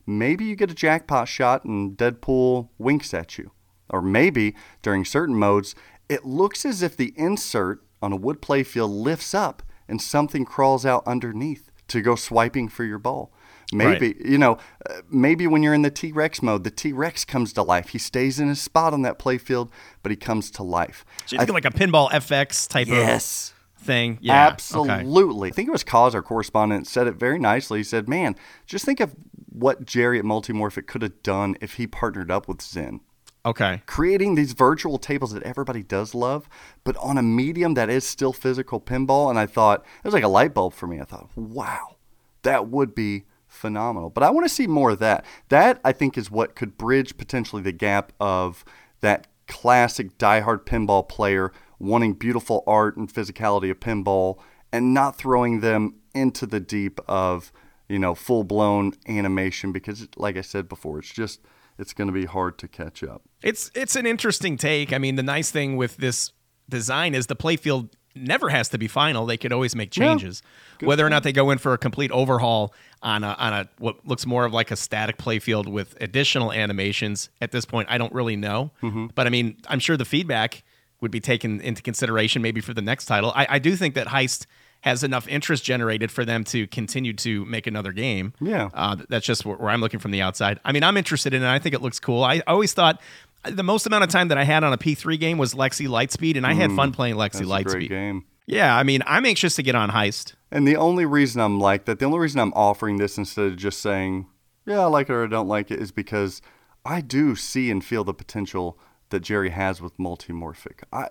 maybe 0.06 0.44
you 0.44 0.56
get 0.56 0.70
a 0.70 0.74
jackpot 0.74 1.28
shot 1.28 1.64
and 1.64 1.96
Deadpool 1.96 2.70
winks 2.78 3.14
at 3.14 3.38
you. 3.38 3.52
Or 3.90 4.00
maybe 4.00 4.54
during 4.82 5.04
certain 5.04 5.34
modes, 5.34 5.74
it 6.08 6.24
looks 6.24 6.64
as 6.64 6.82
if 6.82 6.96
the 6.96 7.12
insert 7.16 7.84
on 8.00 8.12
a 8.12 8.16
wood 8.16 8.40
playfield 8.40 9.02
lifts 9.02 9.34
up 9.34 9.62
and 9.90 10.00
something 10.00 10.44
crawls 10.44 10.86
out 10.86 11.02
underneath 11.06 11.70
to 11.88 12.00
go 12.00 12.14
swiping 12.14 12.68
for 12.68 12.84
your 12.84 12.98
ball. 12.98 13.32
Maybe, 13.72 14.16
you 14.24 14.36
know, 14.38 14.58
uh, 14.88 15.02
maybe 15.10 15.46
when 15.46 15.62
you're 15.62 15.74
in 15.74 15.82
the 15.82 15.90
T 15.92 16.10
Rex 16.10 16.42
mode, 16.42 16.64
the 16.64 16.70
T 16.72 16.92
Rex 16.92 17.24
comes 17.24 17.52
to 17.52 17.62
life. 17.62 17.90
He 17.90 17.98
stays 17.98 18.40
in 18.40 18.48
his 18.48 18.60
spot 18.60 18.92
on 18.92 19.02
that 19.02 19.18
playfield, 19.18 19.70
but 20.02 20.10
he 20.10 20.16
comes 20.16 20.50
to 20.52 20.62
life. 20.64 21.04
So 21.26 21.36
you 21.36 21.40
think 21.40 21.52
like 21.52 21.64
a 21.64 21.70
pinball 21.70 22.10
FX 22.10 22.66
type 22.68 22.88
Yes. 22.88 23.54
of 23.78 23.84
thing. 23.84 24.18
Yeah. 24.20 24.32
okay. 24.46 24.52
Absolutely. 24.52 25.50
I 25.50 25.52
think 25.52 25.68
it 25.68 25.72
was 25.72 25.84
Cause, 25.84 26.14
our 26.16 26.22
correspondent, 26.22 26.88
said 26.88 27.06
it 27.06 27.14
very 27.14 27.38
nicely. 27.38 27.78
He 27.78 27.84
said, 27.84 28.08
Man, 28.08 28.34
just 28.66 28.84
think 28.84 28.98
of 28.98 29.14
what 29.52 29.84
Jerry 29.84 30.18
at 30.18 30.24
Multimorphic 30.24 30.86
could 30.88 31.02
have 31.02 31.22
done 31.22 31.56
if 31.60 31.74
he 31.74 31.86
partnered 31.86 32.30
up 32.30 32.48
with 32.48 32.62
Zen. 32.62 33.00
Okay. 33.44 33.82
Creating 33.86 34.34
these 34.34 34.52
virtual 34.52 34.98
tables 34.98 35.32
that 35.32 35.42
everybody 35.44 35.82
does 35.82 36.14
love, 36.14 36.48
but 36.84 36.96
on 36.98 37.16
a 37.16 37.22
medium 37.22 37.74
that 37.74 37.88
is 37.88 38.06
still 38.06 38.32
physical 38.32 38.80
pinball. 38.80 39.30
And 39.30 39.38
I 39.38 39.46
thought, 39.46 39.80
it 39.80 40.04
was 40.04 40.14
like 40.14 40.24
a 40.24 40.28
light 40.28 40.52
bulb 40.52 40.74
for 40.74 40.86
me. 40.86 41.00
I 41.00 41.04
thought, 41.04 41.30
wow, 41.34 41.96
that 42.42 42.68
would 42.68 42.94
be 42.94 43.24
phenomenal. 43.46 44.10
But 44.10 44.24
I 44.24 44.30
want 44.30 44.44
to 44.44 44.54
see 44.54 44.66
more 44.66 44.90
of 44.90 44.98
that. 44.98 45.24
That, 45.48 45.80
I 45.84 45.92
think, 45.92 46.18
is 46.18 46.30
what 46.30 46.54
could 46.54 46.76
bridge 46.76 47.16
potentially 47.16 47.62
the 47.62 47.72
gap 47.72 48.12
of 48.20 48.62
that 49.00 49.26
classic 49.48 50.18
diehard 50.18 50.64
pinball 50.64 51.08
player 51.08 51.50
wanting 51.78 52.12
beautiful 52.12 52.62
art 52.66 52.98
and 52.98 53.12
physicality 53.12 53.70
of 53.70 53.80
pinball 53.80 54.38
and 54.70 54.92
not 54.92 55.16
throwing 55.16 55.60
them 55.60 55.94
into 56.14 56.44
the 56.46 56.60
deep 56.60 57.00
of, 57.08 57.52
you 57.88 57.98
know, 57.98 58.14
full 58.14 58.44
blown 58.44 58.92
animation 59.08 59.72
because, 59.72 60.06
like 60.16 60.36
I 60.36 60.42
said 60.42 60.68
before, 60.68 60.98
it's 60.98 61.10
just. 61.10 61.40
It's 61.80 61.94
going 61.94 62.08
to 62.08 62.12
be 62.12 62.26
hard 62.26 62.58
to 62.58 62.68
catch 62.68 63.02
up. 63.02 63.22
It's 63.42 63.70
it's 63.74 63.96
an 63.96 64.06
interesting 64.06 64.56
take. 64.56 64.92
I 64.92 64.98
mean, 64.98 65.16
the 65.16 65.22
nice 65.22 65.50
thing 65.50 65.76
with 65.76 65.96
this 65.96 66.32
design 66.68 67.14
is 67.14 67.26
the 67.26 67.36
playfield 67.36 67.88
never 68.14 68.50
has 68.50 68.68
to 68.68 68.78
be 68.78 68.86
final. 68.86 69.24
They 69.24 69.36
could 69.36 69.52
always 69.52 69.74
make 69.74 69.90
changes. 69.90 70.42
Whether 70.80 71.06
or 71.06 71.10
not 71.10 71.22
they 71.22 71.32
go 71.32 71.50
in 71.50 71.58
for 71.58 71.72
a 71.72 71.78
complete 71.78 72.10
overhaul 72.10 72.74
on 73.02 73.24
a 73.24 73.34
on 73.38 73.52
a 73.52 73.68
what 73.78 74.06
looks 74.06 74.26
more 74.26 74.44
of 74.44 74.52
like 74.52 74.70
a 74.70 74.76
static 74.76 75.16
playfield 75.16 75.68
with 75.68 75.96
additional 76.00 76.52
animations 76.52 77.30
at 77.40 77.50
this 77.50 77.64
point, 77.64 77.88
I 77.90 77.98
don't 77.98 78.12
really 78.12 78.36
know. 78.36 78.72
Mm-hmm. 78.82 79.06
But 79.14 79.26
I 79.26 79.30
mean, 79.30 79.56
I'm 79.68 79.80
sure 79.80 79.96
the 79.96 80.04
feedback 80.04 80.62
would 81.00 81.10
be 81.10 81.20
taken 81.20 81.62
into 81.62 81.82
consideration 81.82 82.42
maybe 82.42 82.60
for 82.60 82.74
the 82.74 82.82
next 82.82 83.06
title. 83.06 83.32
I, 83.34 83.46
I 83.50 83.58
do 83.58 83.74
think 83.74 83.94
that 83.94 84.08
Heist 84.08 84.44
has 84.82 85.04
enough 85.04 85.28
interest 85.28 85.62
generated 85.64 86.10
for 86.10 86.24
them 86.24 86.42
to 86.44 86.66
continue 86.68 87.12
to 87.12 87.44
make 87.44 87.66
another 87.66 87.92
game. 87.92 88.32
Yeah. 88.40 88.70
Uh, 88.72 88.96
that's 89.08 89.26
just 89.26 89.44
where, 89.44 89.56
where 89.56 89.70
I'm 89.70 89.80
looking 89.80 90.00
from 90.00 90.10
the 90.10 90.22
outside. 90.22 90.58
I 90.64 90.72
mean, 90.72 90.82
I'm 90.82 90.96
interested 90.96 91.34
in 91.34 91.42
it. 91.42 91.48
I 91.48 91.58
think 91.58 91.74
it 91.74 91.82
looks 91.82 92.00
cool. 92.00 92.24
I 92.24 92.42
always 92.46 92.72
thought 92.72 93.00
the 93.44 93.62
most 93.62 93.86
amount 93.86 94.04
of 94.04 94.10
time 94.10 94.28
that 94.28 94.38
I 94.38 94.44
had 94.44 94.64
on 94.64 94.72
a 94.72 94.78
P3 94.78 95.18
game 95.20 95.38
was 95.38 95.54
Lexi 95.54 95.86
Lightspeed, 95.88 96.36
and 96.36 96.46
I 96.46 96.52
had 96.54 96.72
fun 96.72 96.92
playing 96.92 97.16
Lexi 97.16 97.32
That's 97.32 97.40
a 97.40 97.44
great 97.44 97.66
Lightspeed. 97.66 97.88
game. 97.88 98.24
Yeah, 98.46 98.76
I 98.76 98.82
mean, 98.82 99.02
I'm 99.06 99.24
anxious 99.26 99.54
to 99.56 99.62
get 99.62 99.74
on 99.74 99.90
Heist. 99.90 100.34
And 100.50 100.66
the 100.66 100.76
only 100.76 101.06
reason 101.06 101.40
I'm 101.40 101.60
like 101.60 101.84
that, 101.84 101.98
the 102.00 102.04
only 102.06 102.18
reason 102.18 102.40
I'm 102.40 102.52
offering 102.54 102.96
this 102.96 103.16
instead 103.16 103.46
of 103.46 103.56
just 103.56 103.80
saying, 103.80 104.26
yeah, 104.66 104.80
I 104.80 104.86
like 104.86 105.08
it 105.08 105.12
or 105.12 105.24
I 105.24 105.28
don't 105.28 105.46
like 105.48 105.70
it, 105.70 105.78
is 105.80 105.92
because 105.92 106.42
I 106.84 107.00
do 107.00 107.36
see 107.36 107.70
and 107.70 107.84
feel 107.84 108.02
the 108.02 108.14
potential 108.14 108.78
that 109.10 109.20
Jerry 109.20 109.50
has 109.50 109.80
with 109.80 109.96
multimorphic. 109.98 110.82
I, 110.92 111.08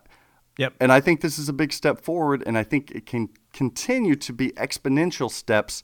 Yep. 0.60 0.74
and 0.82 0.92
I 0.92 1.00
think 1.00 1.22
this 1.22 1.40
is 1.40 1.48
a 1.48 1.54
big 1.54 1.72
step 1.72 2.02
forward, 2.02 2.44
and 2.46 2.58
I 2.58 2.64
think 2.64 2.92
it 2.92 3.06
can 3.06 3.30
continue 3.54 4.16
to 4.18 4.34
be 4.34 4.52
exponential 4.52 5.32
steps 5.32 5.84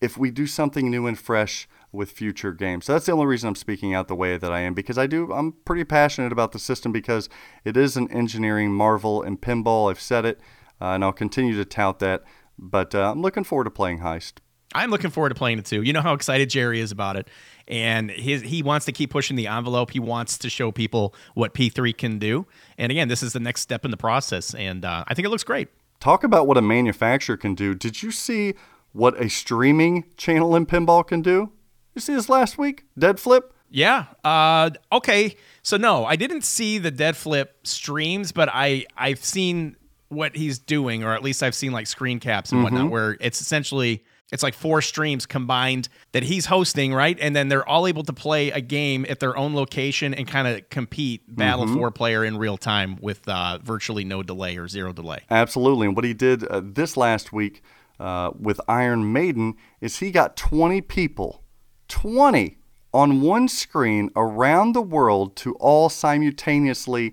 if 0.00 0.16
we 0.16 0.30
do 0.30 0.46
something 0.46 0.90
new 0.90 1.06
and 1.06 1.18
fresh 1.18 1.68
with 1.92 2.10
future 2.10 2.52
games. 2.52 2.86
So 2.86 2.94
that's 2.94 3.04
the 3.04 3.12
only 3.12 3.26
reason 3.26 3.48
I'm 3.48 3.54
speaking 3.54 3.92
out 3.92 4.08
the 4.08 4.14
way 4.14 4.38
that 4.38 4.50
I 4.50 4.60
am 4.60 4.72
because 4.72 4.96
I 4.96 5.06
do 5.06 5.30
I'm 5.30 5.52
pretty 5.66 5.84
passionate 5.84 6.32
about 6.32 6.52
the 6.52 6.58
system 6.58 6.90
because 6.90 7.28
it 7.64 7.76
is 7.76 7.98
an 7.98 8.10
engineering 8.10 8.72
marvel 8.72 9.22
and 9.22 9.40
pinball. 9.40 9.90
I've 9.90 10.00
said 10.00 10.24
it, 10.24 10.40
uh, 10.80 10.86
and 10.86 11.04
I'll 11.04 11.12
continue 11.12 11.54
to 11.56 11.64
tout 11.66 11.98
that. 11.98 12.24
But 12.58 12.94
uh, 12.94 13.10
I'm 13.10 13.20
looking 13.20 13.44
forward 13.44 13.64
to 13.64 13.70
playing 13.70 13.98
Heist. 13.98 14.38
I'm 14.74 14.90
looking 14.90 15.10
forward 15.10 15.30
to 15.30 15.34
playing 15.34 15.58
it 15.58 15.66
too. 15.66 15.82
You 15.82 15.92
know 15.92 16.02
how 16.02 16.14
excited 16.14 16.50
Jerry 16.50 16.80
is 16.80 16.90
about 16.90 17.16
it, 17.16 17.28
and 17.68 18.10
his 18.10 18.42
he 18.42 18.62
wants 18.62 18.86
to 18.86 18.92
keep 18.92 19.10
pushing 19.10 19.36
the 19.36 19.46
envelope. 19.46 19.90
He 19.90 20.00
wants 20.00 20.38
to 20.38 20.50
show 20.50 20.72
people 20.72 21.14
what 21.34 21.54
P3 21.54 21.96
can 21.96 22.18
do. 22.18 22.46
And 22.78 22.90
again, 22.90 23.08
this 23.08 23.22
is 23.22 23.32
the 23.32 23.40
next 23.40 23.60
step 23.60 23.84
in 23.84 23.90
the 23.90 23.96
process, 23.96 24.54
and 24.54 24.84
uh, 24.84 25.04
I 25.06 25.14
think 25.14 25.26
it 25.26 25.30
looks 25.30 25.44
great. 25.44 25.68
Talk 26.00 26.24
about 26.24 26.46
what 26.46 26.56
a 26.56 26.62
manufacturer 26.62 27.36
can 27.36 27.54
do. 27.54 27.74
Did 27.74 28.02
you 28.02 28.10
see 28.10 28.54
what 28.92 29.20
a 29.20 29.28
streaming 29.28 30.04
channel 30.16 30.54
in 30.54 30.66
pinball 30.66 31.06
can 31.06 31.22
do? 31.22 31.50
You 31.94 32.00
see 32.00 32.14
this 32.14 32.28
last 32.28 32.58
week? 32.58 32.84
DeadFlip? 32.98 33.42
Yeah. 33.70 34.06
Uh, 34.22 34.70
okay. 34.92 35.36
So 35.62 35.76
no, 35.76 36.04
I 36.04 36.16
didn't 36.16 36.42
see 36.42 36.78
the 36.78 36.92
DeadFlip 36.92 37.48
streams, 37.62 38.32
but 38.32 38.48
I 38.52 38.86
I've 38.96 39.24
seen 39.24 39.76
what 40.08 40.36
he's 40.36 40.58
doing, 40.58 41.02
or 41.02 41.12
at 41.14 41.22
least 41.22 41.42
I've 41.42 41.54
seen 41.54 41.72
like 41.72 41.86
screen 41.86 42.20
caps 42.20 42.52
and 42.52 42.62
whatnot, 42.62 42.90
where 42.90 43.16
it's 43.20 43.40
essentially 43.40 44.04
it's 44.32 44.42
like 44.42 44.54
four 44.54 44.82
streams 44.82 45.26
combined 45.26 45.88
that 46.12 46.22
he's 46.22 46.46
hosting, 46.46 46.94
right? 46.94 47.16
And 47.20 47.36
then 47.36 47.48
they're 47.48 47.68
all 47.68 47.86
able 47.86 48.02
to 48.04 48.12
play 48.12 48.50
a 48.50 48.60
game 48.60 49.04
at 49.08 49.20
their 49.20 49.36
own 49.36 49.54
location 49.54 50.14
and 50.14 50.26
kind 50.26 50.48
of 50.48 50.68
compete 50.70 51.22
battle 51.28 51.66
for 51.68 51.90
player 51.90 52.24
in 52.24 52.38
real 52.38 52.56
time 52.56 52.96
with 53.00 53.28
uh, 53.28 53.58
virtually 53.62 54.04
no 54.04 54.22
delay 54.22 54.56
or 54.56 54.66
zero 54.66 54.92
delay. 54.92 55.20
Absolutely. 55.30 55.86
And 55.86 55.96
what 55.96 56.04
he 56.04 56.14
did 56.14 56.44
uh, 56.48 56.62
this 56.64 56.96
last 56.96 57.32
week 57.32 57.62
uh, 58.00 58.30
with 58.38 58.60
Iron 58.66 59.12
Maiden 59.12 59.54
is 59.80 59.98
he 59.98 60.10
got 60.10 60.36
20 60.36 60.80
people, 60.80 61.42
20 61.88 62.56
on 62.92 63.20
one 63.20 63.48
screen 63.48 64.10
around 64.16 64.72
the 64.72 64.82
world 64.82 65.36
to 65.36 65.54
all 65.56 65.88
simultaneously 65.88 67.12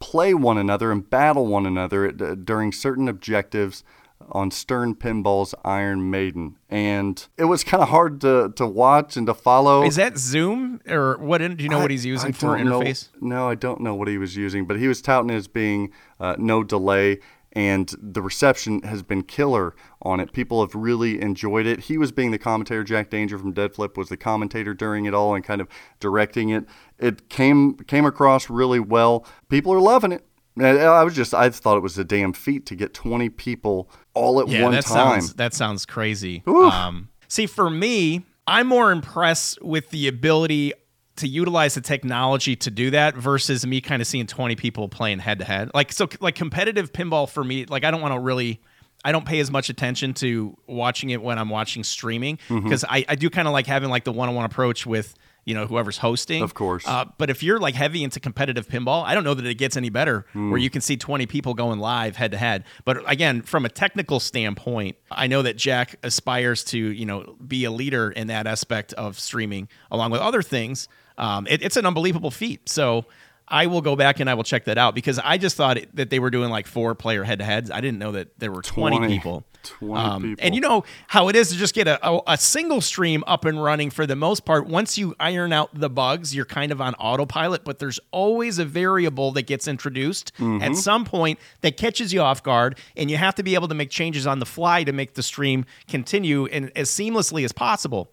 play 0.00 0.32
one 0.34 0.58
another 0.58 0.90
and 0.90 1.08
battle 1.08 1.46
one 1.46 1.66
another 1.66 2.08
uh, 2.08 2.34
during 2.34 2.72
certain 2.72 3.08
objectives 3.08 3.84
on 4.32 4.50
Stern 4.50 4.94
Pinball's 4.94 5.54
Iron 5.64 6.10
Maiden. 6.10 6.56
And 6.68 7.26
it 7.36 7.44
was 7.44 7.64
kind 7.64 7.82
of 7.82 7.88
hard 7.88 8.20
to, 8.22 8.52
to 8.56 8.66
watch 8.66 9.16
and 9.16 9.26
to 9.26 9.34
follow. 9.34 9.82
Is 9.84 9.96
that 9.96 10.18
Zoom 10.18 10.80
or 10.88 11.16
what? 11.18 11.38
Do 11.38 11.62
you 11.62 11.68
know 11.68 11.78
what 11.80 11.90
he's 11.90 12.04
using 12.06 12.30
I 12.30 12.32
for 12.32 12.56
don't 12.56 12.66
know- 12.68 12.80
interface? 12.80 13.08
no, 13.20 13.48
I 13.48 13.54
don't 13.54 13.80
know 13.80 13.94
what 13.94 14.08
he 14.08 14.18
was 14.18 14.36
using, 14.36 14.66
but 14.66 14.78
he 14.78 14.88
was 14.88 15.00
touting 15.02 15.30
it 15.30 15.36
as 15.36 15.48
being 15.48 15.92
uh, 16.20 16.36
no 16.38 16.62
delay, 16.62 17.20
and 17.52 17.92
the 18.00 18.20
reception 18.22 18.82
has 18.82 19.02
been 19.02 19.22
killer 19.22 19.74
on 20.02 20.20
it. 20.20 20.32
People 20.32 20.60
have 20.64 20.74
really 20.74 21.20
enjoyed 21.20 21.66
it. 21.66 21.80
He 21.80 21.96
was 21.96 22.12
being 22.12 22.30
the 22.30 22.38
commentator. 22.38 22.84
Jack 22.84 23.08
Danger 23.10 23.38
from 23.38 23.54
DeadFlip 23.54 23.96
was 23.96 24.10
the 24.10 24.16
commentator 24.18 24.74
during 24.74 25.06
it 25.06 25.14
all 25.14 25.34
and 25.34 25.42
kind 25.42 25.60
of 25.60 25.68
directing 25.98 26.50
it. 26.50 26.66
It 26.98 27.28
came 27.30 27.74
came 27.78 28.04
across 28.04 28.50
really 28.50 28.80
well. 28.80 29.26
People 29.48 29.72
are 29.72 29.80
loving 29.80 30.12
it. 30.12 30.24
I 30.60 31.04
was 31.04 31.14
just 31.14 31.34
I 31.34 31.50
thought 31.50 31.76
it 31.76 31.82
was 31.82 31.98
a 31.98 32.04
damn 32.04 32.32
feat 32.32 32.66
to 32.66 32.74
get 32.76 32.94
20 32.94 33.28
people 33.30 33.90
all 34.14 34.40
at 34.40 34.48
Yeah, 34.48 34.62
one 34.64 34.72
that 34.72 34.84
time. 34.84 35.20
sounds 35.20 35.34
that 35.34 35.54
sounds 35.54 35.86
crazy. 35.86 36.42
Um, 36.46 37.08
see, 37.28 37.46
for 37.46 37.68
me, 37.70 38.24
I'm 38.46 38.66
more 38.66 38.90
impressed 38.92 39.62
with 39.62 39.90
the 39.90 40.08
ability 40.08 40.72
to 41.16 41.26
utilize 41.28 41.74
the 41.74 41.80
technology 41.80 42.54
to 42.56 42.70
do 42.70 42.90
that 42.90 43.16
versus 43.16 43.66
me 43.66 43.80
kind 43.80 44.00
of 44.00 44.06
seeing 44.06 44.26
20 44.26 44.54
people 44.56 44.88
playing 44.88 45.18
head 45.18 45.40
to 45.40 45.44
head. 45.44 45.70
Like 45.74 45.92
so, 45.92 46.08
like 46.20 46.34
competitive 46.36 46.92
pinball 46.92 47.28
for 47.28 47.42
me, 47.42 47.64
like 47.66 47.84
I 47.84 47.90
don't 47.90 48.00
want 48.00 48.14
to 48.14 48.20
really. 48.20 48.60
I 49.04 49.12
don't 49.12 49.24
pay 49.24 49.38
as 49.38 49.48
much 49.48 49.70
attention 49.70 50.12
to 50.14 50.56
watching 50.66 51.10
it 51.10 51.22
when 51.22 51.38
I'm 51.38 51.50
watching 51.50 51.84
streaming 51.84 52.38
Mm-hmm. 52.48 52.64
because 52.64 52.84
I, 52.84 53.04
I 53.08 53.14
do 53.14 53.30
kind 53.30 53.46
of 53.46 53.52
like 53.52 53.66
having 53.68 53.90
like 53.90 54.02
the 54.02 54.10
one-on-one 54.12 54.44
approach 54.44 54.86
with 54.86 55.14
you 55.48 55.54
know 55.54 55.66
whoever's 55.66 55.98
hosting. 55.98 56.42
Of 56.42 56.52
course. 56.54 56.86
Uh, 56.86 57.06
but 57.16 57.30
if 57.30 57.42
you're 57.42 57.58
like 57.58 57.74
heavy 57.74 58.04
into 58.04 58.20
competitive 58.20 58.68
pinball, 58.68 59.04
I 59.04 59.14
don't 59.14 59.24
know 59.24 59.34
that 59.34 59.46
it 59.46 59.54
gets 59.54 59.76
any 59.76 59.88
better 59.90 60.26
Hmm. 60.32 60.50
where 60.50 60.60
you 60.60 60.70
can 60.70 60.80
see 60.82 60.96
20 60.96 61.26
people 61.26 61.54
going 61.54 61.78
live 61.78 62.16
head 62.16 62.30
to 62.32 62.36
head. 62.36 62.64
But 62.84 63.08
again, 63.10 63.42
from 63.42 63.64
a 63.64 63.68
technical 63.68 64.20
standpoint, 64.20 64.96
I 65.10 65.26
know 65.26 65.42
that 65.42 65.56
Jack 65.56 65.96
aspires 66.02 66.62
to, 66.64 66.78
you 66.78 67.06
know, 67.06 67.36
be 67.46 67.64
a 67.64 67.70
leader 67.70 68.10
in 68.10 68.26
that 68.28 68.46
aspect 68.46 68.92
of 68.94 69.18
streaming 69.18 69.68
along 69.90 70.10
with 70.10 70.20
other 70.20 70.42
things. 70.42 70.86
Um, 71.16 71.46
it- 71.48 71.62
it's 71.62 71.76
an 71.76 71.86
unbelievable 71.86 72.30
feat. 72.30 72.68
So 72.68 73.06
I 73.50 73.66
will 73.66 73.80
go 73.80 73.96
back 73.96 74.20
and 74.20 74.28
I 74.28 74.34
will 74.34 74.44
check 74.44 74.66
that 74.66 74.76
out 74.76 74.94
because 74.94 75.18
I 75.18 75.38
just 75.38 75.56
thought 75.56 75.78
it, 75.78 75.96
that 75.96 76.10
they 76.10 76.18
were 76.18 76.28
doing 76.30 76.50
like 76.50 76.66
four 76.66 76.94
player 76.94 77.24
head 77.24 77.38
to 77.38 77.44
heads. 77.46 77.70
I 77.70 77.80
didn't 77.80 77.98
know 77.98 78.12
that 78.12 78.38
there 78.38 78.52
were 78.52 78.60
20, 78.60 78.98
20 78.98 79.14
people. 79.16 79.44
20 79.62 80.28
people. 80.28 80.44
And 80.44 80.54
you 80.54 80.60
know 80.60 80.84
how 81.08 81.28
it 81.28 81.36
is 81.36 81.50
to 81.50 81.56
just 81.56 81.74
get 81.74 81.86
a, 81.88 82.06
a, 82.06 82.20
a 82.28 82.38
single 82.38 82.80
stream 82.80 83.22
up 83.26 83.44
and 83.44 83.62
running 83.62 83.90
for 83.90 84.06
the 84.06 84.16
most 84.16 84.44
part. 84.44 84.66
Once 84.66 84.96
you 84.96 85.14
iron 85.20 85.52
out 85.52 85.70
the 85.78 85.90
bugs, 85.90 86.34
you're 86.34 86.44
kind 86.44 86.72
of 86.72 86.80
on 86.80 86.94
autopilot, 86.94 87.64
but 87.64 87.78
there's 87.78 88.00
always 88.10 88.58
a 88.58 88.64
variable 88.64 89.32
that 89.32 89.46
gets 89.46 89.68
introduced 89.68 90.32
at 90.62 90.76
some 90.76 91.04
point 91.04 91.38
that 91.60 91.76
catches 91.76 92.12
you 92.12 92.20
off 92.20 92.42
guard, 92.42 92.78
and 92.96 93.10
you 93.10 93.16
have 93.16 93.34
to 93.34 93.42
be 93.42 93.54
able 93.54 93.68
to 93.68 93.74
make 93.74 93.90
changes 93.90 94.26
on 94.26 94.38
the 94.38 94.46
fly 94.46 94.84
to 94.84 94.92
make 94.92 95.14
the 95.14 95.22
stream 95.22 95.64
continue 95.88 96.46
and 96.46 96.70
as 96.76 96.88
seamlessly 96.88 97.44
as 97.44 97.52
possible. 97.52 98.10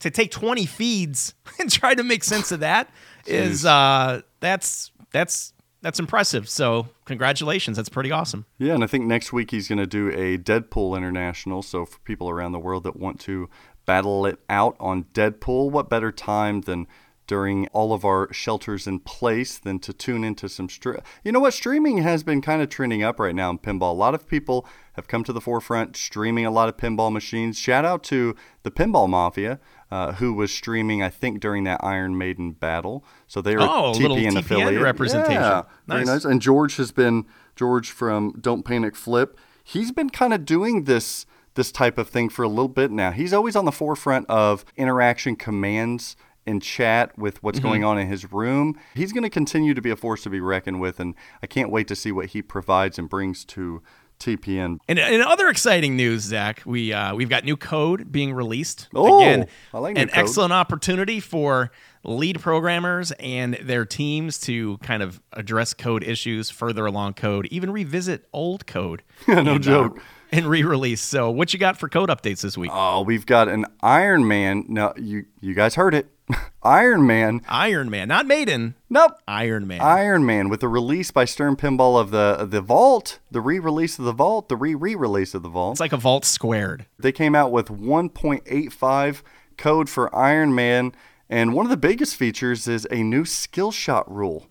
To 0.00 0.10
take 0.10 0.30
20 0.30 0.66
feeds 0.66 1.34
and 1.58 1.70
try 1.70 1.94
to 1.94 2.02
make 2.02 2.24
sense 2.24 2.52
of 2.52 2.60
that 2.60 2.90
is 3.26 3.64
uh, 3.64 4.22
that's 4.40 4.90
that's 5.12 5.52
that's 5.84 6.00
impressive. 6.00 6.48
So 6.48 6.88
congratulations, 7.04 7.76
that's 7.76 7.90
pretty 7.90 8.10
awesome. 8.10 8.46
Yeah, 8.58 8.72
and 8.72 8.82
I 8.82 8.86
think 8.86 9.04
next 9.04 9.34
week 9.34 9.50
he's 9.50 9.68
going 9.68 9.78
to 9.78 9.86
do 9.86 10.08
a 10.08 10.38
Deadpool 10.38 10.96
International. 10.96 11.60
So 11.60 11.84
for 11.84 11.98
people 12.00 12.30
around 12.30 12.52
the 12.52 12.58
world 12.58 12.84
that 12.84 12.96
want 12.96 13.20
to 13.20 13.50
battle 13.84 14.24
it 14.24 14.40
out 14.48 14.76
on 14.80 15.04
Deadpool, 15.12 15.70
what 15.70 15.90
better 15.90 16.10
time 16.10 16.62
than 16.62 16.86
during 17.26 17.66
all 17.68 17.92
of 17.92 18.02
our 18.02 18.32
shelters 18.32 18.86
in 18.86 18.98
place 18.98 19.58
than 19.58 19.78
to 19.78 19.92
tune 19.92 20.24
into 20.24 20.48
some 20.48 20.70
str- 20.70 20.96
You 21.22 21.32
know 21.32 21.40
what? 21.40 21.52
Streaming 21.52 21.98
has 21.98 22.22
been 22.22 22.40
kind 22.40 22.62
of 22.62 22.70
trending 22.70 23.02
up 23.02 23.20
right 23.20 23.34
now 23.34 23.50
in 23.50 23.58
pinball. 23.58 23.90
A 23.90 23.94
lot 23.94 24.14
of 24.14 24.26
people 24.26 24.66
have 24.94 25.06
come 25.06 25.22
to 25.24 25.32
the 25.34 25.40
forefront 25.40 25.96
streaming 25.96 26.46
a 26.46 26.50
lot 26.50 26.70
of 26.70 26.78
pinball 26.78 27.12
machines. 27.12 27.58
Shout 27.58 27.84
out 27.84 28.02
to 28.04 28.34
the 28.62 28.70
Pinball 28.70 29.08
Mafia. 29.08 29.60
Uh, 29.90 30.12
who 30.14 30.32
was 30.34 30.50
streaming? 30.52 31.02
I 31.02 31.08
think 31.10 31.40
during 31.40 31.64
that 31.64 31.80
Iron 31.84 32.18
Maiden 32.18 32.52
battle. 32.52 33.04
So 33.26 33.40
they 33.40 33.54
were 33.54 33.62
Oh, 33.62 33.90
a 33.90 33.94
TPN 33.94 34.00
little 34.00 34.16
TPN 34.16 34.36
affiliate 34.38 34.82
representation. 34.82 35.34
Yeah, 35.34 35.62
very 35.86 36.00
Nice. 36.04 36.06
nice. 36.08 36.24
And 36.24 36.40
George 36.42 36.76
has 36.76 36.90
been 36.90 37.26
George 37.54 37.90
from 37.90 38.32
Don't 38.40 38.64
Panic 38.64 38.96
Flip. 38.96 39.38
He's 39.62 39.92
been 39.92 40.10
kind 40.10 40.32
of 40.34 40.44
doing 40.44 40.84
this 40.84 41.26
this 41.54 41.70
type 41.70 41.98
of 41.98 42.08
thing 42.08 42.28
for 42.28 42.42
a 42.42 42.48
little 42.48 42.66
bit 42.68 42.90
now. 42.90 43.12
He's 43.12 43.32
always 43.32 43.54
on 43.54 43.64
the 43.64 43.70
forefront 43.70 44.28
of 44.28 44.64
interaction 44.76 45.36
commands 45.36 46.16
and 46.46 46.60
chat 46.60 47.16
with 47.16 47.40
what's 47.44 47.60
Mm-hmm. 47.60 47.68
going 47.68 47.84
on 47.84 47.96
in 47.96 48.08
his 48.08 48.32
room. 48.32 48.76
He's 48.94 49.12
going 49.12 49.22
to 49.22 49.30
continue 49.30 49.72
to 49.72 49.80
be 49.80 49.90
a 49.90 49.96
force 49.96 50.24
to 50.24 50.30
be 50.30 50.40
reckoned 50.40 50.80
with, 50.80 50.98
and 50.98 51.14
I 51.42 51.46
can't 51.46 51.70
wait 51.70 51.86
to 51.88 51.94
see 51.96 52.10
what 52.10 52.26
he 52.30 52.42
provides 52.42 52.98
and 52.98 53.08
brings 53.08 53.44
to 53.46 53.82
TPN. 54.18 54.78
And 54.88 54.98
in 54.98 55.20
other 55.22 55.48
exciting 55.48 55.96
news, 55.96 56.22
Zach, 56.22 56.62
we 56.64 56.92
uh, 56.92 57.14
we've 57.14 57.28
got 57.28 57.44
new 57.44 57.56
code 57.56 58.10
being 58.10 58.32
released. 58.32 58.88
Oh, 58.94 59.18
Again, 59.20 59.46
I 59.72 59.78
like 59.78 59.98
an 59.98 60.08
code. 60.08 60.18
excellent 60.18 60.52
opportunity 60.52 61.20
for 61.20 61.70
lead 62.04 62.40
programmers 62.40 63.12
and 63.12 63.54
their 63.62 63.84
teams 63.84 64.38
to 64.38 64.78
kind 64.78 65.02
of 65.02 65.20
address 65.32 65.74
code 65.74 66.04
issues 66.04 66.50
further 66.50 66.86
along 66.86 67.14
code, 67.14 67.46
even 67.50 67.70
revisit 67.70 68.26
old 68.32 68.66
code. 68.66 69.02
no 69.28 69.38
and, 69.38 69.48
uh, 69.48 69.58
joke. 69.58 70.00
and 70.32 70.46
re-release. 70.46 71.00
So, 71.00 71.30
what 71.30 71.52
you 71.52 71.58
got 71.58 71.78
for 71.78 71.88
code 71.88 72.08
updates 72.08 72.42
this 72.42 72.56
week? 72.58 72.70
Oh, 72.72 73.02
we've 73.02 73.26
got 73.26 73.48
an 73.48 73.66
Iron 73.82 74.26
Man. 74.28 74.64
Now, 74.68 74.92
you 74.96 75.26
you 75.40 75.54
guys 75.54 75.74
heard 75.74 75.94
it. 75.94 76.08
Iron 76.62 77.06
Man. 77.06 77.42
Iron 77.48 77.90
Man, 77.90 78.08
not 78.08 78.26
Maiden. 78.26 78.74
Nope. 78.88 79.12
Iron 79.28 79.66
Man. 79.66 79.80
Iron 79.80 80.24
Man 80.24 80.48
with 80.48 80.60
the 80.60 80.68
release 80.68 81.10
by 81.10 81.24
Stern 81.24 81.56
Pinball 81.56 82.00
of 82.00 82.10
the 82.10 82.46
the 82.48 82.60
Vault, 82.60 83.18
the 83.30 83.40
re-release 83.40 83.98
of 83.98 84.04
the 84.04 84.12
Vault, 84.12 84.48
the 84.48 84.56
re-re-release 84.56 85.34
of 85.34 85.42
the 85.42 85.48
Vault. 85.48 85.74
it's 85.74 85.80
like 85.80 85.92
a 85.92 85.98
vault 85.98 86.24
squared. 86.24 86.86
They 86.98 87.12
came 87.12 87.34
out 87.34 87.52
with 87.52 87.68
1.85 87.68 89.22
code 89.58 89.88
for 89.88 90.14
Iron 90.14 90.54
Man, 90.54 90.92
and 91.28 91.54
one 91.54 91.66
of 91.66 91.70
the 91.70 91.76
biggest 91.76 92.16
features 92.16 92.66
is 92.66 92.86
a 92.90 93.02
new 93.02 93.24
skill 93.24 93.70
shot 93.70 94.10
rule. 94.10 94.46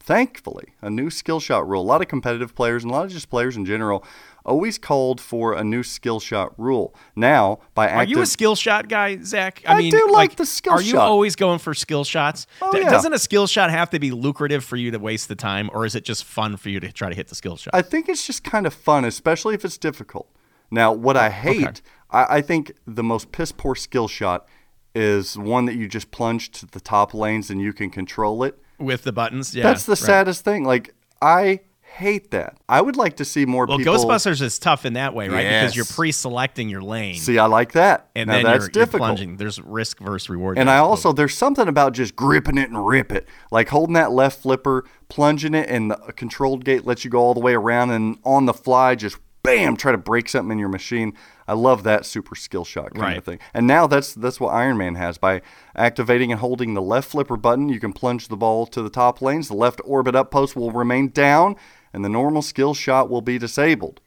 Thankfully, 0.00 0.72
a 0.80 0.88
new 0.88 1.10
skill 1.10 1.38
shot 1.40 1.68
rule. 1.68 1.82
A 1.82 1.84
lot 1.84 2.00
of 2.00 2.08
competitive 2.08 2.54
players 2.54 2.82
and 2.82 2.90
a 2.90 2.94
lot 2.94 3.04
of 3.04 3.10
just 3.12 3.28
players 3.28 3.56
in 3.56 3.66
general 3.66 4.02
always 4.48 4.78
called 4.78 5.20
for 5.20 5.52
a 5.52 5.62
new 5.62 5.82
skill 5.82 6.18
shot 6.18 6.58
rule. 6.58 6.94
Now, 7.14 7.60
by 7.74 7.86
Are 7.86 8.02
active, 8.02 8.16
you 8.16 8.22
a 8.22 8.26
skill 8.26 8.56
shot 8.56 8.88
guy, 8.88 9.18
Zach? 9.22 9.62
I 9.66 9.88
do 9.90 10.08
like 10.10 10.36
the 10.36 10.46
skill 10.46 10.78
shot. 10.78 10.80
Are 10.80 10.82
you 10.82 10.98
always 10.98 11.36
going 11.36 11.58
for 11.58 11.74
skill 11.74 12.04
shots? 12.04 12.46
Oh, 12.60 12.72
D- 12.72 12.80
yeah. 12.80 12.90
Doesn't 12.90 13.12
a 13.12 13.18
skill 13.18 13.46
shot 13.46 13.70
have 13.70 13.90
to 13.90 13.98
be 13.98 14.10
lucrative 14.10 14.64
for 14.64 14.76
you 14.76 14.90
to 14.90 14.98
waste 14.98 15.28
the 15.28 15.36
time, 15.36 15.70
or 15.72 15.84
is 15.84 15.94
it 15.94 16.04
just 16.04 16.24
fun 16.24 16.56
for 16.56 16.70
you 16.70 16.80
to 16.80 16.90
try 16.90 17.08
to 17.08 17.14
hit 17.14 17.28
the 17.28 17.34
skill 17.34 17.56
shot? 17.56 17.74
I 17.74 17.82
think 17.82 18.08
it's 18.08 18.26
just 18.26 18.42
kind 18.42 18.66
of 18.66 18.74
fun, 18.74 19.04
especially 19.04 19.54
if 19.54 19.64
it's 19.64 19.78
difficult. 19.78 20.28
Now, 20.70 20.92
what 20.92 21.16
I 21.16 21.30
hate, 21.30 21.82
I, 22.10 22.38
I 22.38 22.40
think 22.40 22.72
the 22.86 23.04
most 23.04 23.32
piss 23.32 23.52
poor 23.52 23.74
skill 23.74 24.08
shot 24.08 24.48
is 24.94 25.38
one 25.38 25.66
that 25.66 25.76
you 25.76 25.86
just 25.86 26.10
plunge 26.10 26.50
to 26.50 26.66
the 26.66 26.80
top 26.80 27.14
lanes 27.14 27.50
and 27.50 27.60
you 27.60 27.72
can 27.72 27.90
control 27.90 28.42
it. 28.42 28.58
With 28.78 29.02
the 29.02 29.12
buttons, 29.12 29.54
yeah. 29.54 29.64
That's 29.64 29.84
the 29.84 29.92
right. 29.92 29.98
saddest 29.98 30.44
thing. 30.44 30.64
Like, 30.64 30.94
I 31.20 31.60
hate 31.96 32.30
that. 32.30 32.56
I 32.68 32.80
would 32.80 32.96
like 32.96 33.16
to 33.16 33.24
see 33.24 33.44
more 33.44 33.66
Well, 33.66 33.78
people. 33.78 33.94
Ghostbusters 33.94 34.40
is 34.40 34.58
tough 34.58 34.84
in 34.84 34.92
that 34.92 35.14
way, 35.14 35.28
right? 35.28 35.42
Because 35.44 35.74
you're 35.74 35.84
pre-selecting 35.84 36.68
your 36.68 36.82
lane, 36.82 37.16
See, 37.16 37.38
I 37.38 37.46
like 37.46 37.72
that. 37.72 38.08
and 38.14 38.28
now 38.28 38.34
then 38.34 38.44
that's 38.44 38.68
you're, 38.74 38.84
you're 38.84 38.86
plunging. 38.86 39.36
There's 39.36 39.60
risk 39.60 39.98
versus 40.00 40.28
reward. 40.28 40.58
And 40.58 40.70
I 40.70 40.78
also 40.78 41.12
there's 41.12 41.34
something 41.34 41.66
about 41.68 41.92
just 41.94 42.14
gripping 42.14 42.58
it 42.58 42.68
and 42.68 42.86
rip 42.86 43.10
it, 43.12 43.26
like 43.50 43.68
holding 43.68 43.94
that 43.94 44.12
left 44.12 44.42
flipper, 44.42 44.84
plunging 45.08 45.54
it, 45.54 45.68
and 45.68 45.90
the 45.90 45.96
controlled 46.16 46.64
gate 46.64 46.86
lets 46.86 47.04
you 47.04 47.10
go 47.10 47.18
all 47.20 47.34
the 47.34 47.40
way 47.40 47.54
around, 47.54 47.90
and 47.90 48.18
on 48.24 48.46
the 48.46 48.54
fly 48.54 48.94
just 48.94 49.18
bam, 49.42 49.76
try 49.76 49.92
to 49.92 49.96
break 49.98 50.28
something 50.28 50.50
in 50.52 50.58
your 50.58 50.68
machine. 50.68 51.14
I 51.46 51.54
love 51.54 51.82
that 51.84 52.04
super 52.04 52.34
skill 52.34 52.64
shot 52.66 52.90
kind 52.92 53.02
Right. 53.02 53.16
of 53.16 53.24
thing. 53.24 53.38
And 53.54 53.66
now 53.66 53.86
that's 53.86 54.12
that's 54.12 54.38
what 54.38 54.48
Iron 54.52 54.76
Man 54.76 54.96
has 54.96 55.16
by 55.16 55.40
activating 55.74 56.30
and 56.32 56.40
holding 56.40 56.74
the 56.74 56.82
left 56.82 57.10
flipper 57.10 57.36
button. 57.38 57.68
You 57.70 57.80
can 57.80 57.92
plunge 57.94 58.28
the 58.28 58.36
ball 58.36 58.66
to 58.66 58.82
the 58.82 58.90
top 58.90 59.22
lanes. 59.22 59.48
The 59.48 59.54
left 59.54 59.80
orbit 59.84 60.14
up 60.14 60.30
post 60.30 60.54
will 60.56 60.72
remain 60.72 61.08
down, 61.08 61.56
and 61.92 62.04
the 62.04 62.08
normal 62.08 62.42
skill 62.42 62.74
shot 62.74 63.08
will 63.10 63.22
be 63.22 63.38
disabled. 63.38 64.00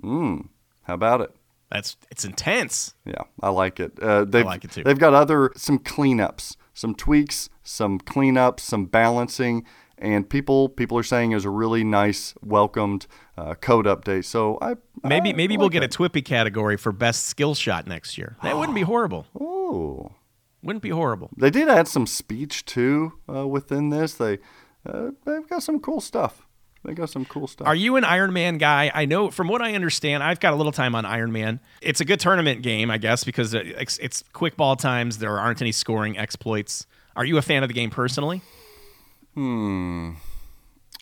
Hmm. 0.00 0.40
How 0.82 0.94
about 0.94 1.20
it? 1.20 1.34
that's 1.70 1.96
it's 2.10 2.24
intense. 2.24 2.94
Yeah, 3.04 3.22
I 3.42 3.50
like 3.50 3.78
it. 3.78 3.92
Uh, 4.02 4.24
they've, 4.24 4.44
like 4.44 4.64
it 4.64 4.70
too. 4.70 4.84
They've 4.84 4.98
got 4.98 5.12
other 5.14 5.52
some 5.56 5.78
cleanups, 5.78 6.56
some 6.72 6.94
tweaks, 6.94 7.50
some 7.62 7.98
cleanups, 7.98 8.60
some 8.60 8.86
balancing, 8.86 9.66
and 9.98 10.28
people 10.28 10.70
people 10.70 10.96
are 10.96 11.02
saying 11.02 11.32
is 11.32 11.44
a 11.44 11.50
really 11.50 11.84
nice, 11.84 12.32
welcomed 12.42 13.06
uh, 13.36 13.54
code 13.54 13.84
update. 13.86 14.24
So 14.24 14.58
I 14.62 14.76
Maybe 15.04 15.30
I 15.30 15.32
maybe 15.34 15.54
like 15.54 15.60
we'll 15.60 15.68
get 15.68 15.82
a 15.84 15.88
TWIPY 15.88 16.24
category 16.24 16.76
for 16.78 16.90
best 16.90 17.26
skill 17.26 17.54
shot 17.54 17.86
next 17.86 18.16
year. 18.16 18.36
That 18.42 18.56
wouldn't 18.56 18.74
be 18.74 18.82
horrible. 18.92 19.26
Oh, 19.38 20.12
Wouldn't 20.62 20.82
be 20.82 20.90
horrible. 20.90 21.30
they 21.36 21.50
did 21.50 21.68
add 21.68 21.86
some 21.86 22.06
speech 22.06 22.64
too 22.64 23.12
uh, 23.28 23.46
within 23.46 23.90
this. 23.90 24.14
They 24.14 24.38
uh, 24.86 25.10
they've 25.26 25.46
got 25.46 25.62
some 25.62 25.80
cool 25.80 26.00
stuff. 26.00 26.46
They 26.84 26.94
got 26.94 27.10
some 27.10 27.24
cool 27.24 27.46
stuff. 27.46 27.66
Are 27.66 27.74
you 27.74 27.96
an 27.96 28.04
Iron 28.04 28.32
Man 28.32 28.56
guy? 28.56 28.90
I 28.94 29.04
know 29.04 29.30
from 29.30 29.48
what 29.48 29.60
I 29.60 29.74
understand, 29.74 30.22
I've 30.22 30.40
got 30.40 30.52
a 30.52 30.56
little 30.56 30.72
time 30.72 30.94
on 30.94 31.04
Iron 31.04 31.32
Man. 31.32 31.60
It's 31.82 32.00
a 32.00 32.04
good 32.04 32.20
tournament 32.20 32.62
game, 32.62 32.90
I 32.90 32.98
guess, 32.98 33.24
because 33.24 33.52
it's, 33.52 33.98
it's 33.98 34.24
quick 34.32 34.56
ball 34.56 34.76
times. 34.76 35.18
There 35.18 35.38
aren't 35.38 35.60
any 35.60 35.72
scoring 35.72 36.16
exploits. 36.16 36.86
Are 37.16 37.24
you 37.24 37.36
a 37.36 37.42
fan 37.42 37.62
of 37.64 37.68
the 37.68 37.74
game 37.74 37.90
personally? 37.90 38.42
Hmm. 39.34 40.12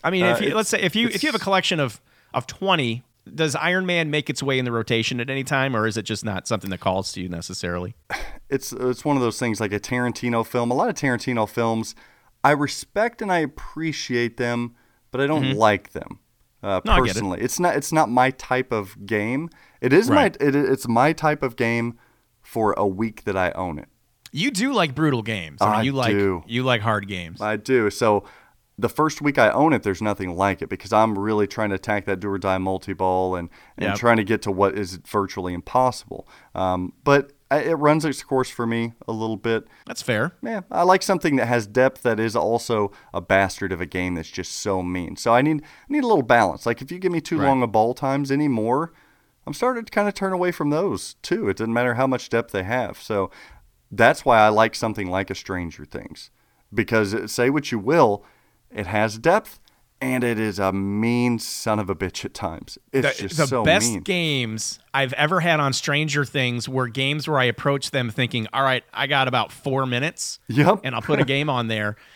I 0.03 0.09
mean, 0.11 0.25
if 0.25 0.41
Uh, 0.41 0.45
you, 0.45 0.55
let's 0.55 0.69
say 0.69 0.79
if 0.81 0.95
you 0.95 1.07
if 1.07 1.23
you 1.23 1.27
have 1.27 1.35
a 1.39 1.43
collection 1.43 1.79
of 1.79 1.99
of 2.33 2.47
twenty, 2.47 3.03
does 3.33 3.55
Iron 3.55 3.85
Man 3.85 4.09
make 4.11 4.29
its 4.29 4.41
way 4.43 4.59
in 4.59 4.65
the 4.65 4.71
rotation 4.71 5.19
at 5.19 5.29
any 5.29 5.43
time, 5.43 5.75
or 5.75 5.87
is 5.87 5.97
it 5.97 6.03
just 6.03 6.23
not 6.25 6.47
something 6.47 6.69
that 6.69 6.79
calls 6.79 7.11
to 7.13 7.21
you 7.21 7.29
necessarily? 7.29 7.95
it's 8.49 8.71
it's 8.73 9.03
one 9.05 9.15
of 9.15 9.21
those 9.23 9.39
things 9.39 9.59
like 9.59 9.73
a 9.73 9.79
Tarantino 9.79 10.45
film. 10.45 10.71
A 10.71 10.73
lot 10.73 10.89
of 10.89 10.95
Tarantino 10.95 11.47
films, 11.49 11.95
I 12.43 12.51
respect 12.51 13.21
and 13.21 13.31
I 13.31 13.39
appreciate 13.39 14.37
them, 14.37 14.75
but 15.17 15.23
I 15.23 15.27
don't 15.27 15.51
like 15.57 15.91
them 15.91 16.19
uh, 16.63 16.81
Mm-hmm. 16.81 16.87
No, 16.89 16.95
get 16.95 17.01
it. 17.01 17.07
personally. 17.13 17.41
It's 17.41 17.59
not 17.59 17.75
it's 17.75 17.91
not 17.91 18.09
my 18.09 18.31
type 18.31 18.71
of 18.71 19.05
game. 19.05 19.49
It 19.81 19.93
is 19.93 20.09
Right. 20.09 20.35
my 20.39 20.47
it, 20.47 20.55
it's 20.55 20.87
my 20.87 21.13
type 21.13 21.43
of 21.43 21.55
game 21.55 21.97
for 22.41 22.73
a 22.77 22.87
week 22.87 23.23
that 23.25 23.35
I 23.35 23.51
own 23.51 23.77
it. 23.79 23.87
You 24.31 24.51
do 24.51 24.73
like 24.73 24.93
brutal 24.95 25.21
games. 25.21 25.61
I 25.61 25.65
mean, 25.65 25.75
I 25.75 25.81
you 25.83 25.91
like 25.93 26.11
do. 26.11 26.43
you 26.47 26.63
like 26.63 26.81
hard 26.81 27.07
games. 27.07 27.41
I 27.41 27.55
do. 27.57 27.89
So 27.89 28.23
the 28.79 28.89
first 28.89 29.21
week 29.21 29.37
I 29.39 29.49
own 29.51 29.73
it, 29.73 29.81
there's 29.83 30.01
nothing 30.01 30.35
like 30.35 30.61
it 30.61 30.69
because 30.69 30.93
I'm 30.93 31.17
really 31.17 31.47
trying 31.47 31.69
to 31.69 31.75
attack 31.75 32.05
that 32.05 32.19
do 32.19 32.29
or 32.29 32.37
die 32.37 32.57
multi 32.59 32.93
ball 32.93 33.35
and, 33.35 33.49
and 33.77 33.87
Yep. 33.89 33.95
trying 33.97 34.17
to 34.17 34.23
get 34.23 34.41
to 34.43 34.51
what 34.51 34.77
is 34.77 34.97
virtually 34.97 35.53
impossible. 35.53 36.27
Um, 36.53 36.93
but 37.03 37.31
I- 37.49 37.59
it 37.59 37.75
runs 37.75 38.03
its 38.03 38.21
course 38.23 38.49
for 38.49 38.67
me 38.67 38.93
a 39.07 39.11
little 39.13 39.37
bit. 39.37 39.67
That's 39.85 40.01
fair. 40.01 40.33
Yeah, 40.41 40.61
I 40.69 40.83
like 40.83 41.01
something 41.01 41.37
that 41.37 41.45
has 41.47 41.65
depth 41.67 42.03
that 42.03 42.19
is 42.19 42.35
also 42.35 42.91
a 43.13 43.21
bastard 43.21 43.71
of 43.71 43.79
a 43.79 43.85
game 43.85 44.15
that's 44.15 44.29
just 44.29 44.51
so 44.53 44.83
mean. 44.83 45.15
So 45.15 45.33
I 45.33 45.41
need 45.41 45.61
I 45.63 45.65
need 45.93 46.03
a 46.03 46.07
little 46.07 46.23
balance. 46.23 46.65
Like 46.65 46.81
if 46.81 46.91
you 46.91 46.99
give 46.99 47.11
me 47.11 47.21
too 47.21 47.37
Right. 47.39 47.47
long 47.47 47.63
of 47.63 47.71
ball 47.71 47.93
times 47.93 48.31
anymore, 48.31 48.91
I'm 49.45 49.53
starting 49.53 49.85
to 49.85 49.91
kind 49.91 50.07
of 50.09 50.13
turn 50.13 50.33
away 50.33 50.51
from 50.51 50.71
those 50.71 51.13
too. 51.21 51.47
It 51.47 51.57
doesn't 51.57 51.73
matter 51.73 51.93
how 51.93 52.05
much 52.07 52.27
depth 52.29 52.51
they 52.51 52.63
have. 52.63 53.01
So 53.01 53.31
that's 53.89 54.25
why 54.25 54.39
I 54.39 54.49
like 54.49 54.75
something 54.75 55.09
like 55.09 55.29
a 55.29 55.35
Stranger 55.35 55.85
Things 55.85 56.29
because 56.73 57.13
uh, 57.13 57.27
say 57.27 57.49
what 57.49 57.71
you 57.71 57.79
will, 57.79 58.25
it 58.69 58.87
has 58.87 59.17
depth 59.17 59.61
and 60.01 60.23
it 60.23 60.39
is 60.39 60.59
a 60.59 60.71
mean 60.71 61.39
son 61.39 61.79
of 61.79 61.89
a 61.89 61.95
bitch 61.95 62.23
at 62.25 62.33
times. 62.33 62.77
It's 62.91 63.17
the, 63.17 63.23
just 63.23 63.37
the 63.37 63.47
so 63.47 63.63
best 63.63 63.91
mean. 63.91 64.01
games 64.01 64.79
I've 64.93 65.13
ever 65.13 65.39
had 65.39 65.59
on 65.59 65.73
Stranger 65.73 66.25
Things 66.25 66.69
were 66.69 66.87
games 66.87 67.27
where 67.27 67.39
I 67.39 67.45
approached 67.45 67.91
them 67.91 68.09
thinking, 68.09 68.47
all 68.53 68.63
right, 68.63 68.83
I 68.93 69.07
got 69.07 69.27
about 69.27 69.51
four 69.51 69.85
minutes. 69.85 70.39
Yep. 70.47 70.81
And 70.83 70.95
I'll 70.95 71.01
put 71.01 71.19
a 71.19 71.25
game 71.25 71.49
on 71.49 71.67
there. 71.67 71.95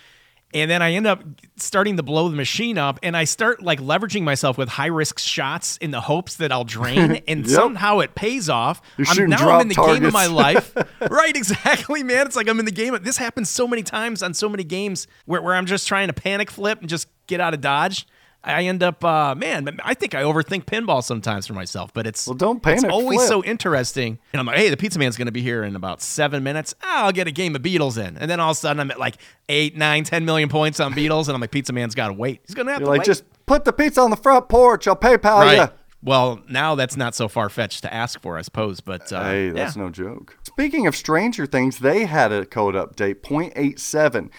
And 0.53 0.69
then 0.69 0.81
I 0.81 0.93
end 0.93 1.07
up 1.07 1.23
starting 1.57 1.97
to 1.97 2.03
blow 2.03 2.27
the 2.29 2.35
machine 2.35 2.77
up 2.77 2.99
and 3.03 3.15
I 3.15 3.23
start 3.23 3.61
like 3.61 3.79
leveraging 3.79 4.23
myself 4.23 4.57
with 4.57 4.67
high 4.69 4.87
risk 4.87 5.19
shots 5.19 5.77
in 5.77 5.91
the 5.91 6.01
hopes 6.01 6.35
that 6.35 6.51
I'll 6.51 6.63
drain 6.63 7.21
and 7.27 7.45
Yep. 7.45 7.55
somehow 7.55 7.99
it 7.99 8.15
pays 8.15 8.49
off. 8.49 8.81
You're 8.97 9.07
I'm, 9.09 9.29
now 9.29 9.37
drop 9.37 9.55
I'm 9.55 9.61
in 9.61 9.67
the 9.69 9.75
game 9.75 10.05
of 10.05 10.13
my 10.13 10.27
targets. 10.27 10.75
life. 10.75 10.87
right, 11.11 11.35
exactly, 11.35 12.03
man. 12.03 12.25
It's 12.27 12.35
like 12.35 12.49
I'm 12.49 12.59
in 12.59 12.65
the 12.65 12.71
game. 12.71 12.93
Of, 12.93 13.03
this 13.03 13.17
happens 13.17 13.49
so 13.49 13.67
many 13.67 13.83
times 13.83 14.21
on 14.21 14.33
so 14.33 14.49
many 14.49 14.63
games 14.63 15.07
where, 15.25 15.41
where 15.41 15.53
I'm 15.55 15.65
just 15.65 15.87
trying 15.87 16.07
to 16.07 16.13
panic 16.13 16.51
flip 16.51 16.79
and 16.81 16.89
just 16.89 17.07
get 17.27 17.39
out 17.39 17.53
of 17.53 17.61
dodge. 17.61 18.05
I 18.43 18.63
end 18.63 18.81
up, 18.81 19.03
uh, 19.05 19.35
man. 19.35 19.79
I 19.83 19.93
think 19.93 20.15
I 20.15 20.23
overthink 20.23 20.65
pinball 20.65 21.03
sometimes 21.03 21.45
for 21.45 21.53
myself, 21.53 21.93
but 21.93 22.07
it's 22.07 22.25
Well, 22.25 22.35
don't 22.35 22.57
It's 22.57 22.81
panic 22.81 22.91
always 22.91 23.19
flip. 23.19 23.27
so 23.29 23.43
interesting. 23.43 24.17
And 24.33 24.39
I'm 24.39 24.47
like, 24.47 24.57
hey, 24.57 24.69
the 24.69 24.77
pizza 24.77 24.97
man's 24.97 25.15
going 25.15 25.27
to 25.27 25.31
be 25.31 25.41
here 25.43 25.63
in 25.63 25.75
about 25.75 26.01
seven 26.01 26.41
minutes. 26.43 26.73
Ah, 26.81 27.05
I'll 27.05 27.11
get 27.11 27.27
a 27.27 27.31
game 27.31 27.55
of 27.55 27.61
Beatles 27.61 27.97
in, 27.97 28.17
and 28.17 28.29
then 28.31 28.39
all 28.39 28.51
of 28.51 28.57
a 28.57 28.59
sudden 28.59 28.79
I'm 28.79 28.89
at 28.89 28.99
like 28.99 29.17
eight, 29.47 29.77
nine, 29.77 30.03
ten 30.03 30.25
million 30.25 30.49
points 30.49 30.79
on 30.79 30.93
Beatles, 30.93 31.27
and 31.27 31.35
I'm 31.35 31.41
like, 31.41 31.51
pizza 31.51 31.71
man's 31.71 31.93
got 31.93 32.07
to 32.07 32.13
wait. 32.13 32.41
He's 32.47 32.55
going 32.55 32.65
to 32.65 32.73
have 32.73 32.81
You're 32.81 32.87
to 32.87 32.91
like 32.91 32.99
wait. 33.01 33.05
just 33.05 33.23
put 33.45 33.63
the 33.65 33.73
pizza 33.73 34.01
on 34.01 34.09
the 34.09 34.17
front 34.17 34.49
porch. 34.49 34.87
I'll 34.87 34.95
PayPal 34.95 35.39
right. 35.41 35.57
you. 35.57 35.67
Well, 36.03 36.39
now 36.49 36.73
that's 36.73 36.97
not 36.97 37.13
so 37.13 37.27
far 37.27 37.47
fetched 37.47 37.83
to 37.83 37.93
ask 37.93 38.19
for, 38.21 38.35
I 38.35 38.41
suppose. 38.41 38.79
But 38.79 39.13
uh, 39.13 39.23
Hey, 39.23 39.49
that's 39.51 39.75
yeah. 39.75 39.83
no 39.83 39.89
joke. 39.91 40.35
Speaking 40.41 40.87
of 40.87 40.95
Stranger 40.95 41.45
Things, 41.45 41.77
they 41.77 42.05
had 42.05 42.31
a 42.31 42.43
code 42.43 42.73
update, 42.73 43.21
0.87. 43.21 44.31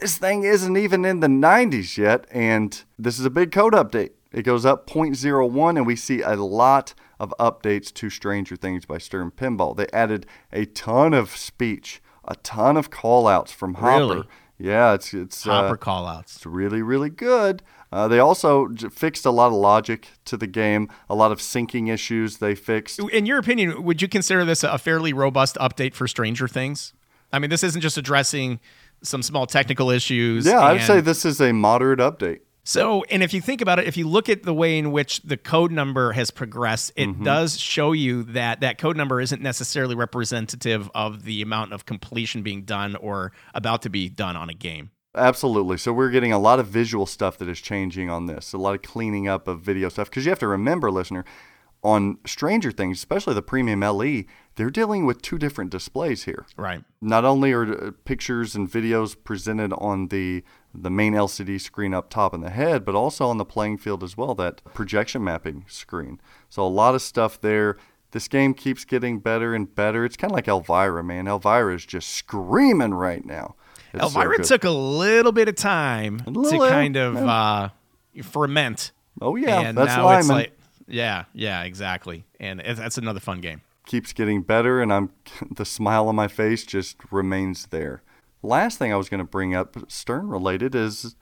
This 0.00 0.16
thing 0.16 0.44
isn't 0.44 0.76
even 0.76 1.04
in 1.04 1.20
the 1.20 1.26
90s 1.26 1.96
yet, 1.98 2.26
and 2.30 2.82
this 2.98 3.18
is 3.18 3.24
a 3.24 3.30
big 3.30 3.50
code 3.50 3.72
update. 3.72 4.10
It 4.30 4.42
goes 4.42 4.64
up 4.64 4.86
0.01, 4.88 5.76
and 5.76 5.86
we 5.86 5.96
see 5.96 6.20
a 6.20 6.36
lot 6.36 6.94
of 7.18 7.34
updates 7.40 7.92
to 7.94 8.08
Stranger 8.10 8.54
Things 8.54 8.84
by 8.84 8.98
Stern 8.98 9.32
Pinball. 9.32 9.76
They 9.76 9.88
added 9.92 10.26
a 10.52 10.66
ton 10.66 11.14
of 11.14 11.30
speech, 11.36 12.00
a 12.26 12.36
ton 12.36 12.76
of 12.76 12.90
callouts 12.90 13.48
from 13.50 13.74
Hopper. 13.74 14.14
Really? 14.14 14.28
Yeah, 14.60 14.94
it's 14.94 15.14
it's 15.14 15.46
uh, 15.46 15.50
Hopper 15.50 15.76
callouts. 15.76 16.36
it's 16.36 16.46
really, 16.46 16.82
really 16.82 17.10
good. 17.10 17.62
Uh, 17.90 18.06
they 18.06 18.18
also 18.18 18.68
j- 18.68 18.88
fixed 18.88 19.24
a 19.24 19.30
lot 19.30 19.46
of 19.48 19.54
logic 19.54 20.08
to 20.26 20.36
the 20.36 20.46
game, 20.46 20.88
a 21.08 21.14
lot 21.14 21.32
of 21.32 21.38
syncing 21.38 21.88
issues 21.90 22.36
they 22.36 22.54
fixed. 22.54 22.98
In 23.12 23.24
your 23.24 23.38
opinion, 23.38 23.82
would 23.82 24.02
you 24.02 24.08
consider 24.08 24.44
this 24.44 24.62
a 24.62 24.76
fairly 24.78 25.12
robust 25.12 25.56
update 25.56 25.94
for 25.94 26.06
Stranger 26.06 26.46
Things? 26.48 26.92
I 27.32 27.38
mean, 27.38 27.50
this 27.50 27.62
isn't 27.62 27.80
just 27.80 27.96
addressing 27.98 28.58
some 29.02 29.22
small 29.22 29.46
technical 29.46 29.90
issues. 29.90 30.46
Yeah, 30.46 30.60
I'd 30.60 30.82
say 30.82 31.00
this 31.00 31.24
is 31.24 31.40
a 31.40 31.52
moderate 31.52 32.00
update. 32.00 32.40
So, 32.64 33.02
and 33.04 33.22
if 33.22 33.32
you 33.32 33.40
think 33.40 33.62
about 33.62 33.78
it, 33.78 33.86
if 33.86 33.96
you 33.96 34.06
look 34.06 34.28
at 34.28 34.42
the 34.42 34.52
way 34.52 34.78
in 34.78 34.92
which 34.92 35.22
the 35.22 35.38
code 35.38 35.72
number 35.72 36.12
has 36.12 36.30
progressed, 36.30 36.92
it 36.96 37.08
Mm-hmm. 37.08 37.24
does 37.24 37.58
show 37.58 37.92
you 37.92 38.24
that 38.24 38.60
that 38.60 38.76
code 38.76 38.94
number 38.94 39.22
isn't 39.22 39.40
necessarily 39.40 39.94
representative 39.94 40.90
of 40.94 41.24
the 41.24 41.40
amount 41.40 41.72
of 41.72 41.86
completion 41.86 42.42
being 42.42 42.64
done 42.64 42.94
or 42.96 43.32
about 43.54 43.80
to 43.82 43.88
be 43.88 44.10
done 44.10 44.36
on 44.36 44.50
a 44.50 44.54
game. 44.54 44.90
Absolutely. 45.14 45.78
So 45.78 45.94
we're 45.94 46.10
getting 46.10 46.32
a 46.34 46.38
lot 46.38 46.60
of 46.60 46.66
visual 46.66 47.06
stuff 47.06 47.38
that 47.38 47.48
is 47.48 47.58
changing 47.60 48.10
on 48.10 48.26
this, 48.26 48.52
a 48.52 48.58
lot 48.58 48.74
of 48.74 48.82
cleaning 48.82 49.26
up 49.26 49.48
of 49.48 49.62
video 49.62 49.88
stuff. 49.88 50.10
Because 50.10 50.26
you 50.26 50.30
have 50.30 50.38
to 50.40 50.46
remember, 50.46 50.90
listener, 50.90 51.24
on 51.82 52.18
Stranger 52.26 52.70
Things, 52.70 52.98
especially 52.98 53.32
the 53.32 53.40
premium 53.42 53.80
LE, 53.80 54.24
they're 54.58 54.70
dealing 54.70 55.06
with 55.06 55.22
two 55.22 55.38
different 55.38 55.70
displays 55.70 56.24
here. 56.24 56.44
Right. 56.56 56.82
Not 57.00 57.24
only 57.24 57.52
are 57.52 57.62
uh, 57.62 57.90
pictures 58.04 58.56
and 58.56 58.68
videos 58.68 59.16
presented 59.22 59.72
on 59.74 60.08
the 60.08 60.42
the 60.74 60.90
main 60.90 61.14
LCD 61.14 61.60
screen 61.60 61.94
up 61.94 62.10
top 62.10 62.34
in 62.34 62.40
the 62.40 62.50
head, 62.50 62.84
but 62.84 62.94
also 62.96 63.28
on 63.28 63.38
the 63.38 63.44
playing 63.44 63.78
field 63.78 64.02
as 64.02 64.16
well, 64.16 64.34
that 64.34 64.62
projection 64.74 65.22
mapping 65.22 65.64
screen. 65.68 66.20
So 66.48 66.66
a 66.66 66.68
lot 66.68 66.94
of 66.96 67.02
stuff 67.02 67.40
there. 67.40 67.76
This 68.10 68.26
game 68.26 68.52
keeps 68.52 68.84
getting 68.84 69.20
better 69.20 69.54
and 69.54 69.72
better. 69.72 70.04
It's 70.04 70.16
kind 70.16 70.32
of 70.32 70.34
like 70.34 70.48
Elvira, 70.48 71.04
man. 71.04 71.28
Elvira 71.28 71.74
is 71.74 71.86
just 71.86 72.08
screaming 72.08 72.94
right 72.94 73.24
now. 73.24 73.54
It's 73.92 74.02
Elvira 74.02 74.38
good. 74.38 74.46
took 74.46 74.64
a 74.64 74.70
little 74.70 75.32
bit 75.32 75.48
of 75.48 75.54
time 75.54 76.18
to 76.20 76.30
little, 76.30 76.68
kind 76.68 76.96
of 76.96 77.16
uh, 77.16 77.68
ferment. 78.24 78.90
Oh 79.20 79.36
yeah, 79.36 79.60
and 79.60 79.78
that's 79.78 79.96
now 79.96 80.08
it's 80.10 80.28
Lyman. 80.28 80.42
like, 80.42 80.58
yeah, 80.88 81.26
yeah, 81.32 81.62
exactly. 81.62 82.24
And 82.40 82.60
that's 82.60 82.98
another 82.98 83.20
fun 83.20 83.40
game. 83.40 83.60
Keeps 83.88 84.12
getting 84.12 84.42
better, 84.42 84.80
and 84.80 84.92
I'm 84.92 85.10
the 85.50 85.64
smile 85.64 86.06
on 86.08 86.14
my 86.14 86.28
face 86.28 86.64
just 86.64 86.96
remains 87.10 87.66
there. 87.66 88.02
Last 88.40 88.78
thing 88.78 88.92
I 88.92 88.96
was 88.96 89.08
going 89.08 89.18
to 89.18 89.24
bring 89.28 89.52
up, 89.56 89.76
Stern 89.90 90.28
related, 90.28 90.76
is 90.76 91.16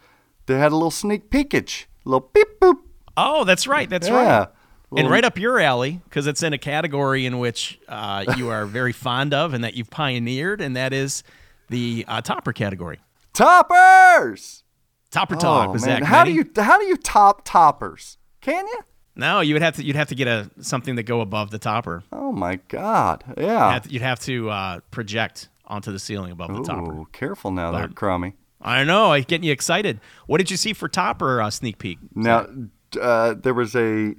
they 0.44 0.58
had 0.58 0.72
a 0.72 0.76
little 0.76 0.90
sneak 0.90 1.30
peekage, 1.30 1.86
little 2.04 2.30
beep 2.34 2.48
boop. 2.60 2.74
Oh, 3.16 3.44
that's 3.44 3.66
right. 3.66 3.88
That's 3.88 4.08
Yeah. 4.08 4.38
right. 4.38 4.48
And 4.96 5.10
right 5.10 5.24
up 5.24 5.36
your 5.38 5.58
alley, 5.58 6.00
because 6.04 6.26
it's 6.28 6.42
in 6.42 6.52
a 6.52 6.58
category 6.58 7.26
in 7.26 7.38
which 7.38 7.80
uh, 7.88 8.24
you 8.36 8.50
are 8.50 8.66
very 8.66 8.92
fond 9.06 9.34
of 9.34 9.52
and 9.54 9.64
that 9.64 9.74
you've 9.74 9.90
pioneered, 9.90 10.60
and 10.60 10.76
that 10.76 10.92
is 10.92 11.22
the 11.68 12.04
uh, 12.06 12.20
topper 12.20 12.52
category. 12.52 13.00
toppers. 13.32 14.62
Topper 15.10 15.36
talk 15.36 15.68
oh 15.68 15.72
man, 15.72 15.78
Zach. 15.80 16.02
how 16.02 16.24
do 16.24 16.32
you 16.32 16.44
how 16.56 16.78
do 16.78 16.84
you 16.84 16.96
top 16.96 17.42
toppers? 17.44 18.18
Can 18.40 18.66
you? 18.66 18.80
No, 19.16 19.40
you 19.40 19.54
would 19.54 19.62
have 19.62 19.76
to. 19.76 19.84
You'd 19.84 19.96
have 19.96 20.08
to 20.08 20.14
get 20.14 20.28
a 20.28 20.50
something 20.60 20.96
to 20.96 21.02
go 21.02 21.20
above 21.22 21.50
the 21.50 21.58
topper. 21.58 22.04
Oh 22.12 22.32
my 22.32 22.56
God, 22.68 23.24
You'd 23.36 23.46
yeah. 23.46 23.72
have 23.72 23.82
to, 23.84 23.90
you'd 23.90 24.02
have 24.02 24.20
to 24.20 24.50
uh, 24.50 24.80
project 24.90 25.48
onto 25.66 25.90
the 25.90 25.98
ceiling 25.98 26.30
above 26.32 26.54
the 26.54 26.62
topper. 26.62 26.92
Ooh, 26.92 27.08
careful 27.12 27.50
now, 27.50 27.72
there, 27.72 27.88
But- 27.88 27.96
Crummy. 27.96 28.34
I 28.60 28.84
know. 28.84 29.12
I'm 29.12 29.22
getting 29.22 29.44
you 29.44 29.52
excited. 29.52 30.00
What 30.26 30.38
did 30.38 30.50
you 30.50 30.56
see 30.56 30.72
for 30.72 30.88
topper 30.88 31.40
uh, 31.40 31.50
sneak 31.50 31.78
peek? 31.78 31.98
Now, 32.14 32.46
uh, 33.00 33.34
there 33.34 33.54
was 33.54 33.76
a 33.76 34.14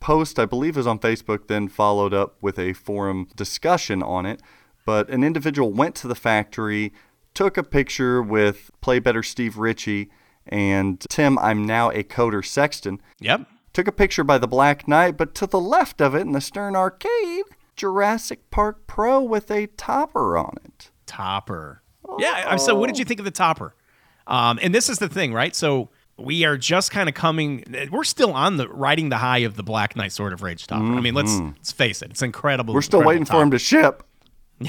post, 0.00 0.38
I 0.38 0.46
believe 0.46 0.76
it 0.76 0.80
was 0.80 0.86
on 0.86 0.98
Facebook, 0.98 1.46
then 1.46 1.68
followed 1.68 2.12
up 2.14 2.36
with 2.40 2.58
a 2.58 2.72
forum 2.72 3.28
discussion 3.36 4.02
on 4.02 4.26
it. 4.26 4.40
But 4.84 5.08
an 5.10 5.22
individual 5.22 5.72
went 5.72 5.94
to 5.96 6.08
the 6.08 6.14
factory, 6.16 6.92
took 7.34 7.56
a 7.56 7.62
picture 7.62 8.20
with 8.22 8.70
Play 8.80 8.98
Better 8.98 9.22
Steve 9.22 9.56
Ritchie 9.58 10.10
and 10.48 10.98
Tim, 11.08 11.38
I'm 11.38 11.64
now 11.64 11.90
a 11.90 12.02
coder 12.02 12.44
Sexton. 12.44 13.00
Yep. 13.20 13.46
Took 13.72 13.88
a 13.88 13.92
picture 13.92 14.24
by 14.24 14.38
the 14.38 14.48
Black 14.48 14.86
Knight, 14.86 15.16
but 15.16 15.34
to 15.36 15.46
the 15.46 15.60
left 15.60 16.00
of 16.00 16.14
it 16.14 16.20
in 16.20 16.32
the 16.32 16.40
Stern 16.40 16.76
Arcade, 16.76 17.44
Jurassic 17.76 18.50
Park 18.50 18.86
Pro 18.86 19.22
with 19.22 19.50
a 19.50 19.66
topper 19.68 20.36
on 20.36 20.56
it. 20.64 20.90
Topper. 21.06 21.82
Yeah. 22.18 22.56
So, 22.56 22.74
what 22.74 22.88
did 22.88 22.98
you 22.98 23.04
think 23.04 23.20
of 23.20 23.24
the 23.24 23.30
topper? 23.30 23.74
Um, 24.26 24.58
and 24.62 24.74
this 24.74 24.88
is 24.88 24.98
the 24.98 25.08
thing, 25.08 25.32
right? 25.32 25.54
So 25.54 25.90
we 26.16 26.44
are 26.44 26.56
just 26.56 26.90
kind 26.90 27.08
of 27.08 27.14
coming. 27.14 27.64
We're 27.90 28.04
still 28.04 28.32
on 28.32 28.56
the 28.56 28.68
riding 28.68 29.08
the 29.08 29.18
high 29.18 29.38
of 29.38 29.56
the 29.56 29.62
Black 29.62 29.96
Knight 29.96 30.12
Sword 30.12 30.32
of 30.32 30.42
Rage 30.42 30.66
topper. 30.66 30.84
I 30.84 31.00
mean, 31.00 31.14
let's 31.14 31.38
let's 31.38 31.72
face 31.72 32.02
it. 32.02 32.10
It's 32.10 32.22
incredible. 32.22 32.72
Mm-hmm. 32.72 32.76
We're 32.76 32.82
still 32.82 33.02
waiting 33.02 33.24
for 33.24 33.42
him 33.42 33.50
to 33.50 33.58
ship. 33.58 34.04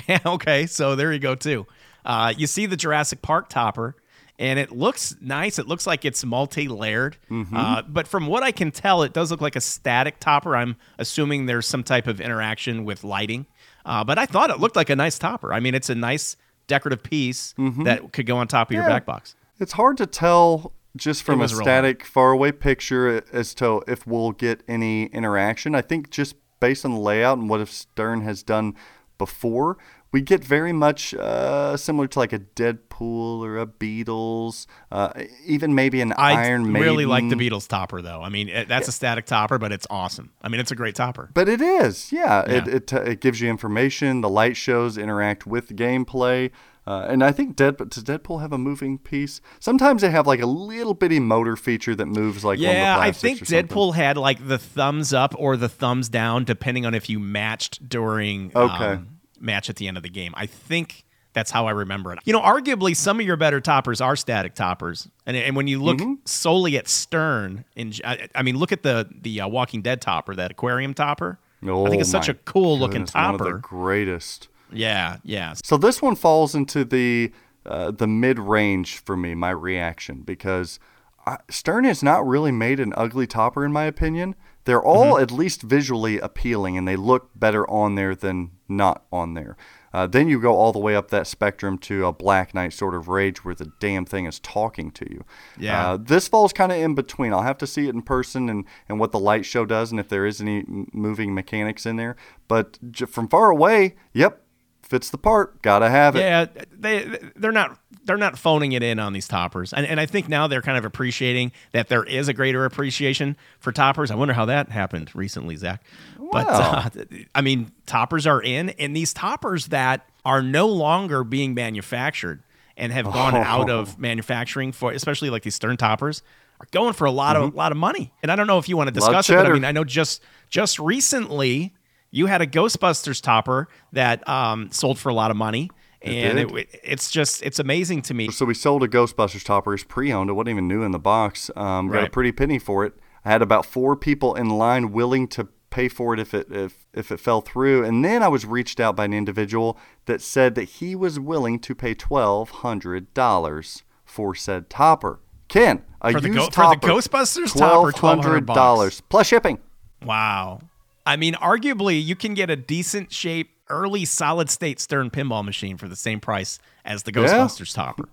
Yeah, 0.08 0.18
okay. 0.26 0.66
So 0.66 0.96
there 0.96 1.14
you 1.14 1.20
go 1.20 1.36
too. 1.36 1.68
Uh, 2.04 2.34
you 2.36 2.48
see 2.48 2.66
the 2.66 2.76
Jurassic 2.76 3.22
Park 3.22 3.48
topper, 3.48 3.96
and 4.40 4.58
it 4.60 4.72
looks 4.72 5.16
nice. 5.22 5.60
It 5.60 5.68
looks 5.68 5.86
like 5.86 6.06
it's 6.06 6.24
multi-layered. 6.26 7.18
Mm-hmm. 7.30 7.56
Uh, 7.56 7.82
but 7.84 8.08
from 8.08 8.28
what 8.28 8.44
I 8.44 8.52
can 8.52 8.72
tell, 8.72 9.04
it 9.04 9.14
does 9.14 9.32
look 9.32 9.42
like 9.42 9.56
a 9.56 9.62
static 9.62 10.20
topper. 10.20 10.56
I'm 10.56 10.76
assuming 10.98 11.46
there's 11.46 11.68
some 11.68 11.84
type 11.84 12.08
of 12.08 12.20
interaction 12.20 12.86
with 12.86 13.04
lighting. 13.04 13.46
Uh, 13.86 14.04
but 14.04 14.18
I 14.18 14.26
thought 14.26 14.50
it 14.50 14.60
looked 14.60 14.76
like 14.76 14.90
a 14.90 14.96
nice 14.96 15.20
topper. 15.20 15.54
I 15.54 15.60
mean, 15.60 15.76
it's 15.76 15.90
a 15.90 15.96
nice 15.96 16.36
decorative 16.68 17.04
piece 17.04 17.54
that 17.58 18.12
could 18.14 18.26
go 18.26 18.38
on 18.38 18.48
top 18.48 18.70
of 18.70 18.74
your 18.74 18.84
Mm-hmm. 18.84 18.92
Back 18.92 19.06
box. 19.06 19.36
It's 19.60 19.74
hard 19.74 19.98
to 19.98 20.06
tell 20.06 20.74
just 20.96 21.24
from 21.24 21.42
a 21.42 21.48
static 21.48 21.64
static, 21.64 22.06
faraway 22.06 22.52
picture 22.52 23.24
as 23.32 23.54
to 23.56 23.82
if 23.88 24.06
we'll 24.08 24.32
get 24.32 24.62
any 24.68 25.06
interaction. 25.08 25.76
I 25.76 25.82
think 25.82 26.10
just 26.10 26.36
based 26.60 26.86
on 26.86 26.94
the 26.94 27.00
layout 27.00 27.38
and 27.38 27.50
what 27.50 27.62
if 27.62 27.70
Stern 27.72 28.22
has 28.22 28.42
done 28.44 28.76
before, 29.18 29.78
we 30.14 30.22
get 30.22 30.42
very 30.44 30.72
much 30.72 31.14
uh, 31.16 31.76
similar 31.76 32.08
to 32.08 32.20
like 32.20 32.32
a 32.32 32.40
Deadpool 32.40 33.42
or 33.44 33.58
a 33.58 33.66
Beatles, 33.68 34.66
uh, 34.92 35.12
even 35.46 35.76
maybe 35.76 36.00
an 36.02 36.14
I 36.14 36.34
Iron 36.46 36.72
Maiden. 36.72 36.76
I 36.78 36.80
really 36.92 37.06
like 37.06 37.28
the 37.28 37.36
Beatles 37.36 37.68
topper, 37.68 38.02
though. 38.02 38.22
I 38.22 38.30
mean, 38.30 38.48
it, 38.48 38.68
that's 38.70 38.88
a 38.88 38.92
static 38.94 39.26
topper, 39.26 39.58
but 39.58 39.72
it's 39.74 39.88
awesome. 39.90 40.32
I 40.42 40.48
mean, 40.50 40.62
it's 40.62 40.72
a 40.72 40.76
great 40.76 40.96
topper. 40.96 41.30
But 41.34 41.50
it 41.50 41.60
is, 41.62 42.12
yeah. 42.14 42.44
It, 42.46 42.68
Yeah. 42.68 42.76
it, 42.76 42.94
it 42.94 43.20
gives 43.20 43.42
you 43.42 43.50
information. 43.50 44.22
The 44.22 44.30
light 44.30 44.56
shows 44.56 44.98
interact 44.98 45.46
with 45.46 45.68
the 45.68 45.74
gameplay. 45.74 46.52
Uh, 46.86 47.06
and 47.08 47.24
I 47.24 47.32
think 47.32 47.56
Dead, 47.56 47.78
does 47.78 48.04
Deadpool 48.04 48.42
have 48.42 48.52
a 48.52 48.58
moving 48.58 48.98
piece? 48.98 49.40
Sometimes 49.60 50.02
they 50.02 50.12
have 50.12 50.28
like 50.28 50.42
a 50.42 50.46
little 50.46 50.94
bitty 50.94 51.20
motor 51.22 51.56
feature 51.56 51.96
that 51.96 52.08
moves 52.08 52.44
like 52.44 52.60
one 52.60 52.68
of 52.68 52.74
the 52.74 52.78
Yeah, 52.82 53.00
I 53.00 53.12
think. 53.14 53.40
Deadpool 53.40 53.96
had 53.96 54.18
like 54.18 54.46
the 54.46 54.58
thumbs 54.58 55.14
up 55.14 55.34
or 55.38 55.56
the 55.56 55.70
thumbs 55.70 56.10
down, 56.10 56.44
depending 56.44 56.86
on 56.86 56.94
if 56.94 57.10
you 57.10 57.20
matched 57.20 57.88
during 57.88 58.52
Okay. 58.54 58.84
um, 58.86 59.08
match 59.44 59.70
at 59.70 59.76
the 59.76 59.88
end 59.88 59.98
of 59.98 60.04
the 60.04 60.10
game. 60.10 60.34
I 60.36 60.46
think 60.46 61.04
that's 61.34 61.52
how 61.52 61.66
I 61.68 61.72
remember 61.72 62.14
it. 62.14 62.20
You 62.26 62.34
know, 62.34 62.42
arguably 62.42 62.96
some 62.96 63.20
of 63.20 63.26
your 63.26 63.38
better 63.38 63.60
toppers 63.60 64.02
are 64.02 64.16
static 64.16 64.54
toppers, 64.56 65.08
and 65.26 65.36
and 65.38 65.56
when 65.56 65.68
you 65.68 65.82
look 65.82 65.98
Mm-hmm. 65.98 66.14
solely 66.26 66.78
at 66.78 66.88
Stern, 66.88 67.66
in 67.76 67.94
I, 68.06 68.28
I 68.36 68.44
mean, 68.44 68.58
look 68.58 68.72
at 68.72 68.84
the 68.84 69.08
the 69.22 69.42
uh, 69.42 69.48
Walking 69.48 69.82
Dead 69.82 70.02
topper, 70.02 70.34
that 70.36 70.52
aquarium 70.52 70.94
topper. 70.94 71.40
Oh, 71.66 71.86
I 71.86 71.90
think 71.90 72.02
it's 72.02 72.10
Oh 72.10 72.20
such 72.20 72.30
a 72.30 72.34
cool 72.34 72.78
looking 72.78 73.02
goodness, 73.06 73.14
One 73.16 73.36
of 73.36 73.40
topper. 73.40 73.54
the 73.54 73.60
greatest. 73.60 74.48
yeah, 74.72 75.18
yeah. 75.24 75.54
So 75.64 75.78
this 75.78 76.02
one 76.02 76.16
falls 76.16 76.54
into 76.56 76.84
the 76.86 77.32
uh, 77.66 77.92
the 77.92 78.08
mid 78.08 78.38
range 78.40 78.98
for 78.98 79.16
me, 79.16 79.34
my 79.36 79.50
reaction, 79.52 80.22
because 80.24 80.78
I, 81.26 81.38
Stern 81.50 81.86
has 81.86 82.04
not 82.04 82.28
really 82.28 82.52
made 82.52 82.80
an 82.82 82.94
ugly 82.98 83.26
topper 83.28 83.64
in 83.66 83.72
my 83.72 83.86
opinion. 83.86 84.36
They're 84.66 84.84
all 84.84 85.14
Mm-hmm. 85.16 85.24
at 85.24 85.32
least 85.32 85.62
visually 85.62 86.20
appealing, 86.20 86.78
and 86.78 86.86
they 86.88 86.96
look 86.98 87.30
better 87.36 87.70
on 87.70 87.96
there 87.96 88.14
than 88.14 88.52
not 88.78 89.04
on 89.12 89.34
there. 89.34 89.56
Uh, 89.94 90.08
then 90.08 90.28
you 90.28 90.42
go 90.42 90.56
all 90.56 90.72
the 90.72 90.80
way 90.80 90.96
up 90.96 91.10
that 91.12 91.28
spectrum 91.28 91.78
to 91.78 92.06
a 92.08 92.12
Black 92.12 92.56
Knight 92.56 92.74
Sword 92.74 92.96
of 92.96 93.08
Rage, 93.08 93.46
where 93.46 93.54
the 93.54 93.72
damn 93.80 94.06
thing 94.06 94.26
is 94.26 94.40
talking 94.40 94.90
to 94.92 95.06
you. 95.12 95.24
Yeah. 95.58 95.92
Uh, 95.92 95.98
this 95.98 96.28
falls 96.28 96.52
kind 96.52 96.72
of 96.72 96.80
in 96.80 96.96
between. 96.96 97.32
I'll 97.32 97.44
have 97.44 97.60
to 97.60 97.68
see 97.68 97.88
it 97.88 97.94
in 97.94 98.02
person 98.02 98.50
and, 98.50 98.66
and 98.90 99.00
what 99.00 99.12
the 99.12 99.20
light 99.20 99.46
show 99.46 99.66
does, 99.66 99.92
and 99.92 100.00
if 100.00 100.10
there 100.10 100.26
is 100.26 100.42
any 100.42 100.64
moving 100.68 101.36
mechanics 101.36 101.86
in 101.86 101.98
there. 101.98 102.16
But 102.48 102.80
j- 102.92 103.06
from 103.06 103.28
far 103.28 103.52
away, 103.52 103.96
yep, 104.14 104.42
fits 104.82 105.12
the 105.12 105.18
part. 105.20 105.62
Gotta 105.62 105.90
have 105.90 106.16
it. 106.16 106.20
Yeah, 106.20 106.46
they 106.72 107.20
they're 107.36 107.52
not 107.52 107.80
they're 108.06 108.18
not 108.18 108.38
phoning 108.38 108.74
it 108.74 108.84
in 108.84 109.00
on 109.00 109.14
these 109.14 109.28
toppers, 109.28 109.74
and 109.74 109.86
and 109.86 110.00
I 110.00 110.06
think 110.06 110.28
now 110.30 110.48
they're 110.48 110.62
kind 110.62 110.78
of 110.78 110.86
appreciating 110.86 111.52
that 111.72 111.88
there 111.88 112.04
is 112.04 112.28
a 112.28 112.34
greater 112.34 112.66
appreciation 112.66 113.38
for 113.60 113.72
toppers. 113.72 114.12
I 114.12 114.16
wonder 114.16 114.34
how 114.34 114.46
that 114.46 114.70
happened 114.70 115.12
recently, 115.16 115.56
Zach. 115.56 115.84
But 116.32 116.48
uh, 116.48 116.90
I 117.36 117.42
mean, 117.42 117.72
toppers 117.86 118.26
are 118.26 118.42
in, 118.42 118.70
and 118.72 118.96
these 118.96 119.14
toppers 119.14 119.68
that 119.68 120.10
are 120.26 120.42
no 120.42 120.68
longer 120.68 121.24
being 121.24 121.54
manufactured 121.54 122.42
and 122.76 122.92
have 122.92 123.06
gone 123.06 123.36
out 123.36 123.70
of 123.70 124.00
manufacturing 124.00 124.72
for, 124.72 124.92
especially 124.92 125.30
like 125.30 125.44
these 125.44 125.56
Stern 125.56 125.78
toppers, 125.78 126.24
are 126.60 126.68
going 126.72 126.94
for 126.94 127.06
a 127.06 127.12
lot 127.12 127.36
of 127.36 127.54
lot 127.54 127.72
of 127.72 127.78
money. 127.78 128.12
And 128.24 128.32
I 128.32 128.36
don't 128.36 128.48
know 128.48 128.58
if 128.58 128.68
you 128.68 128.78
want 128.78 128.88
to 128.88 128.92
Mm-hmm. 129.00 129.12
Discuss 129.12 129.30
it, 129.30 129.36
but 129.36 129.46
I 129.46 129.54
mean, 129.54 129.66
I 129.66 129.72
know 129.72 129.84
just 129.84 130.22
just 130.50 130.80
recently 130.80 131.74
you 132.12 132.28
had 132.28 132.42
a 132.42 132.48
Ghostbusters 132.48 133.22
topper 133.22 133.68
that 133.92 134.28
um, 134.30 134.72
sold 134.72 135.00
for 135.00 135.10
a 135.10 135.14
lot 135.14 135.32
of 135.32 135.38
money, 135.38 135.70
and 136.04 136.38
did. 136.38 136.58
it, 136.58 136.80
it's 136.84 137.12
just 137.12 137.42
it's 137.44 137.60
amazing 137.60 138.02
to 138.04 138.14
me. 138.14 138.30
So 138.32 138.46
we 138.46 138.54
sold 138.54 138.84
a 138.84 138.88
Ghostbusters 138.88 139.44
topper. 139.44 139.74
It's 139.74 139.84
pre-owned. 139.84 140.30
It 140.30 140.34
wasn't 140.34 140.50
even 140.50 140.68
new 140.68 140.84
in 140.84 140.92
the 140.92 141.00
box. 141.00 141.50
Um, 141.56 141.90
Got 141.90 142.06
a 142.06 142.10
pretty 142.10 142.32
penny 142.32 142.60
for 142.60 142.86
it. 142.86 142.94
I 143.26 143.32
had 143.32 143.42
about 143.42 143.66
four 143.66 143.96
people 143.96 144.36
in 144.36 144.50
line 144.50 144.92
willing 144.92 145.28
to 145.30 145.48
pay 145.70 145.88
for 145.88 146.14
it 146.14 146.20
if 146.20 146.34
it 146.34 146.48
if 146.52 146.86
if 146.94 147.12
it 147.12 147.20
fell 147.20 147.42
through. 147.42 147.84
And 147.86 148.04
then 148.04 148.22
I 148.22 148.28
was 148.28 148.46
reached 148.46 148.80
out 148.80 148.96
by 148.96 149.06
an 149.06 149.14
individual 149.14 149.78
that 150.06 150.22
said 150.22 150.56
that 150.56 150.66
he 150.66 150.96
was 150.96 151.20
willing 151.20 151.60
to 151.60 151.74
pay 151.74 151.94
twelve 151.94 152.50
hundred 152.50 153.14
dollars 153.14 153.84
for 154.06 154.36
said 154.36 154.70
topper. 154.70 155.20
Ken, 155.48 155.84
a 156.02 156.12
For 156.12 156.20
used 156.20 156.34
Go- 156.34 156.46
for 156.46 156.76
the 156.76 156.80
topper, 156.80 156.88
Ghostbusters 156.88 157.56
topper, 157.56 157.92
$1,200 157.92 159.02
plus 159.10 159.28
shipping. 159.28 159.60
Wow. 160.04 160.62
I 161.06 161.16
mean, 161.16 161.34
arguably, 161.36 162.04
you 162.04 162.16
can 162.16 162.34
get 162.34 162.50
a 162.50 162.56
decent 162.56 163.12
shape, 163.12 163.52
early 163.74 164.06
solid 164.06 164.50
state 164.50 164.80
Stern 164.80 165.10
pinball 165.10 165.44
machine 165.44 165.78
for 165.78 165.88
the 165.88 165.96
same 165.96 166.20
price 166.20 166.60
as 166.86 167.04
the 167.04 167.12
Ghostbusters 167.12 167.74
topper. 167.74 168.08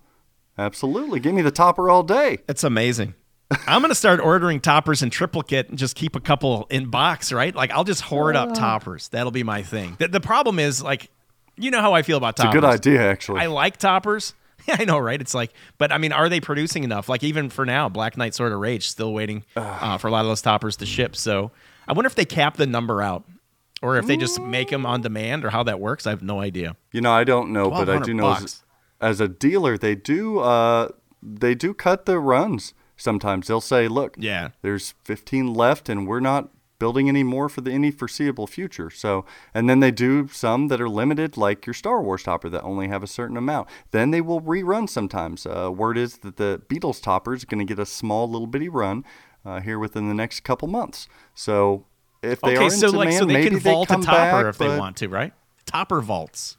Absolutely, 0.57 1.19
give 1.19 1.33
me 1.33 1.41
the 1.41 1.51
topper 1.51 1.89
all 1.89 2.03
day. 2.03 2.39
It's 2.47 2.63
amazing. 2.63 3.15
I'm 3.67 3.81
gonna 3.81 3.95
start 3.95 4.19
ordering 4.21 4.59
toppers 4.61 5.01
in 5.03 5.09
triplicate 5.09 5.69
and 5.69 5.77
just 5.77 5.95
keep 5.95 6.15
a 6.15 6.19
couple 6.21 6.67
in 6.69 6.89
box, 6.89 7.31
right? 7.33 7.53
Like 7.53 7.71
I'll 7.71 7.83
just 7.83 8.01
hoard 8.01 8.35
up 8.35 8.53
toppers. 8.53 9.09
That'll 9.09 9.31
be 9.31 9.43
my 9.43 9.61
thing. 9.63 9.95
The, 9.99 10.07
the 10.07 10.19
problem 10.21 10.57
is, 10.59 10.81
like, 10.81 11.09
you 11.57 11.69
know 11.71 11.81
how 11.81 11.93
I 11.93 12.01
feel 12.01 12.17
about 12.17 12.35
It's 12.35 12.41
a 12.41 12.43
toppers. 12.43 12.61
good 12.61 12.67
idea, 12.67 13.01
actually. 13.09 13.41
I 13.41 13.47
like 13.47 13.77
toppers. 13.77 14.33
I 14.69 14.85
know, 14.85 14.99
right? 14.99 15.19
It's 15.19 15.33
like, 15.33 15.51
but 15.77 15.91
I 15.91 15.97
mean, 15.97 16.11
are 16.13 16.29
they 16.29 16.39
producing 16.39 16.83
enough? 16.83 17.09
Like 17.09 17.23
even 17.23 17.49
for 17.49 17.65
now, 17.65 17.89
Black 17.89 18.15
Knight 18.15 18.33
Sword 18.33 18.53
of 18.53 18.59
Rage 18.59 18.87
still 18.87 19.11
waiting 19.13 19.43
uh, 19.55 19.97
for 19.97 20.07
a 20.07 20.11
lot 20.11 20.21
of 20.21 20.27
those 20.27 20.41
toppers 20.41 20.77
to 20.77 20.85
ship. 20.85 21.15
So 21.15 21.51
I 21.87 21.93
wonder 21.93 22.07
if 22.07 22.15
they 22.15 22.25
cap 22.25 22.55
the 22.57 22.67
number 22.67 23.01
out, 23.01 23.23
or 23.81 23.97
if 23.97 24.05
they 24.07 24.17
just 24.17 24.39
make 24.39 24.69
them 24.69 24.85
on 24.85 25.01
demand, 25.01 25.43
or 25.45 25.49
how 25.49 25.63
that 25.63 25.79
works. 25.79 26.05
I 26.05 26.11
have 26.11 26.21
no 26.21 26.39
idea. 26.39 26.75
You 26.91 27.01
know, 27.01 27.11
I 27.11 27.23
don't 27.23 27.51
know, 27.51 27.69
but 27.69 27.89
I 27.89 27.99
do 27.99 28.13
know 28.13 28.33
as, 28.33 28.63
as 28.99 29.19
a 29.19 29.27
dealer, 29.27 29.77
they 29.77 29.95
do 29.95 30.39
uh, 30.39 30.89
they 31.21 31.55
do 31.55 31.73
cut 31.73 32.05
the 32.05 32.19
runs. 32.19 32.73
Sometimes 32.95 33.47
they'll 33.47 33.61
say, 33.61 33.87
"Look, 33.87 34.15
Yeah. 34.19 34.49
there's 34.61 34.93
15 35.03 35.53
left, 35.53 35.89
and 35.89 36.07
we're 36.07 36.19
not 36.19 36.49
building 36.77 37.07
any 37.09 37.23
more 37.23 37.47
for 37.49 37.61
the 37.61 37.71
any 37.71 37.89
foreseeable 37.91 38.45
future." 38.45 38.89
So, 38.91 39.25
and 39.53 39.67
then 39.67 39.79
they 39.79 39.89
do 39.91 40.27
some 40.27 40.67
that 40.67 40.79
are 40.79 40.89
limited, 40.89 41.35
like 41.35 41.65
your 41.65 41.73
Star 41.73 42.01
Wars 42.01 42.21
topper 42.23 42.49
that 42.49 42.61
only 42.61 42.87
have 42.89 43.01
a 43.01 43.07
certain 43.07 43.37
amount. 43.37 43.67
Then 43.89 44.11
they 44.11 44.21
will 44.21 44.41
rerun 44.41 44.87
sometimes. 44.87 45.47
Uh, 45.47 45.71
word 45.75 45.97
is 45.97 46.19
that 46.19 46.37
the 46.37 46.61
Beatles 46.69 47.01
topper 47.01 47.33
is 47.33 47.45
going 47.45 47.65
to 47.65 47.65
get 47.65 47.79
a 47.79 47.85
small 47.87 48.29
little 48.29 48.47
bitty 48.47 48.69
run 48.69 49.03
uh, 49.43 49.59
here 49.61 49.79
within 49.79 50.07
the 50.07 50.13
next 50.15 50.41
couple 50.41 50.67
months. 50.67 51.07
So. 51.33 51.85
If 52.23 52.41
they 52.41 52.55
okay, 52.55 52.65
are 52.65 52.69
so 52.69 52.89
in 52.89 52.95
like, 52.95 53.09
demand, 53.09 53.19
so 53.19 53.25
they 53.33 53.49
can 53.49 53.59
vault 53.59 53.89
a 53.89 53.93
come 53.93 54.01
topper 54.03 54.43
back, 54.43 54.45
if 54.45 54.57
they 54.57 54.77
want 54.77 54.97
to, 54.97 55.07
right? 55.09 55.33
Topper 55.65 56.01
vaults. 56.01 56.57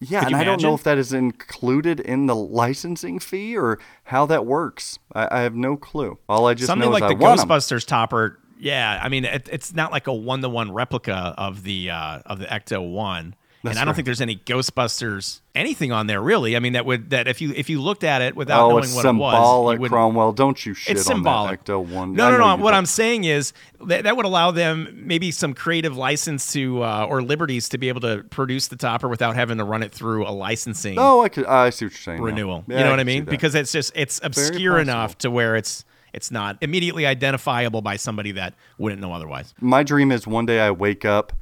yeah, 0.00 0.22
and 0.22 0.30
you 0.30 0.36
I 0.36 0.44
don't 0.44 0.62
know 0.62 0.74
if 0.74 0.82
that 0.82 0.98
is 0.98 1.12
included 1.12 2.00
in 2.00 2.26
the 2.26 2.34
licensing 2.36 3.18
fee 3.18 3.56
or 3.56 3.78
how 4.04 4.26
that 4.26 4.44
works. 4.44 4.98
I, 5.14 5.38
I 5.38 5.40
have 5.42 5.54
no 5.54 5.76
clue. 5.76 6.18
All 6.28 6.46
I 6.46 6.54
just 6.54 6.66
Something 6.66 6.88
know 6.88 6.92
like 6.92 7.04
is 7.04 7.18
the 7.18 7.24
I 7.24 7.28
want 7.28 7.40
'em. 7.40 7.48
Ghostbusters 7.48 7.86
topper. 7.86 8.38
Yeah, 8.58 9.00
I 9.02 9.08
mean, 9.08 9.24
it, 9.24 9.48
it's 9.50 9.72
not 9.72 9.92
like 9.92 10.08
a 10.08 10.12
one 10.12 10.42
to 10.42 10.48
one 10.48 10.72
replica 10.72 11.34
of 11.38 11.62
the 11.62 11.90
uh, 11.90 12.18
of 12.26 12.38
the 12.40 12.46
Ecto 12.46 12.86
One. 12.92 13.34
And 13.64 13.70
I 13.70 13.80
don't 13.80 13.88
right. 13.88 13.96
think 13.96 14.06
there's 14.06 14.20
any 14.20 14.36
Ghostbusters 14.36 15.40
anything 15.54 15.90
on 15.90 16.06
there 16.06 16.20
really. 16.20 16.54
I 16.54 16.60
mean, 16.60 16.74
that 16.74 16.86
would 16.86 17.10
that 17.10 17.26
if 17.26 17.40
you 17.40 17.52
if 17.56 17.68
you 17.68 17.80
looked 17.82 18.04
at 18.04 18.22
it 18.22 18.36
without 18.36 18.66
Oh, 18.66 18.68
knowing 18.68 18.74
what 18.74 18.84
it 18.84 18.94
was, 18.94 19.02
symbolic, 19.02 19.76
you 19.76 19.80
wouldn't- 19.80 19.92
Cromwell. 19.92 20.32
Don't 20.32 20.64
you 20.64 20.74
shit 20.74 20.96
it's 20.96 21.08
on 21.08 21.16
symbolic. 21.16 21.64
that 21.64 21.72
Ecto 21.72 21.84
one. 21.86 22.12
No, 22.14 22.28
I 22.28 22.30
no, 22.30 22.36
no. 22.38 22.46
What 22.62 22.70
don't. 22.70 22.78
I'm 22.78 22.86
saying 22.86 23.24
is 23.24 23.52
that 23.86 24.04
that 24.04 24.16
would 24.16 24.26
allow 24.26 24.50
them 24.52 24.88
maybe 24.94 25.30
some 25.32 25.54
creative 25.54 25.96
license 25.96 26.52
to 26.52 26.82
uh, 26.84 27.06
or 27.08 27.20
liberties 27.22 27.68
to 27.70 27.78
be 27.78 27.88
able 27.88 28.00
to 28.02 28.24
produce 28.30 28.68
the 28.68 28.76
topper 28.76 29.08
without 29.08 29.34
having 29.34 29.58
to 29.58 29.64
run 29.64 29.82
it 29.82 29.92
through 29.92 30.26
a 30.26 30.30
licensing 30.30 30.96
Oh, 30.98 31.22
I 31.22 31.28
could. 31.28 31.46
I 31.46 31.70
see 31.70 31.86
what 31.86 31.92
you're 31.92 31.98
saying. 31.98 32.22
renewal. 32.22 32.64
Yeah, 32.68 32.78
you 32.78 32.84
know 32.84 32.90
what 32.90 33.00
I 33.00 33.04
mean? 33.04 33.24
Because 33.24 33.54
it's 33.56 33.72
just 33.72 33.92
it's 33.96 34.20
obscure 34.22 34.78
enough 34.78 35.18
to 35.18 35.30
where 35.30 35.56
it's 35.56 35.84
it's 36.12 36.30
not 36.30 36.56
immediately 36.62 37.06
identifiable 37.06 37.82
by 37.82 37.96
somebody 37.96 38.32
that 38.32 38.54
wouldn't 38.78 39.00
know 39.00 39.12
otherwise. 39.12 39.52
my 39.60 39.82
dream 39.82 40.10
is 40.12 40.26
one 40.26 40.46
day 40.46 40.60
I 40.60 40.70
wake 40.70 41.04
up 41.04 41.32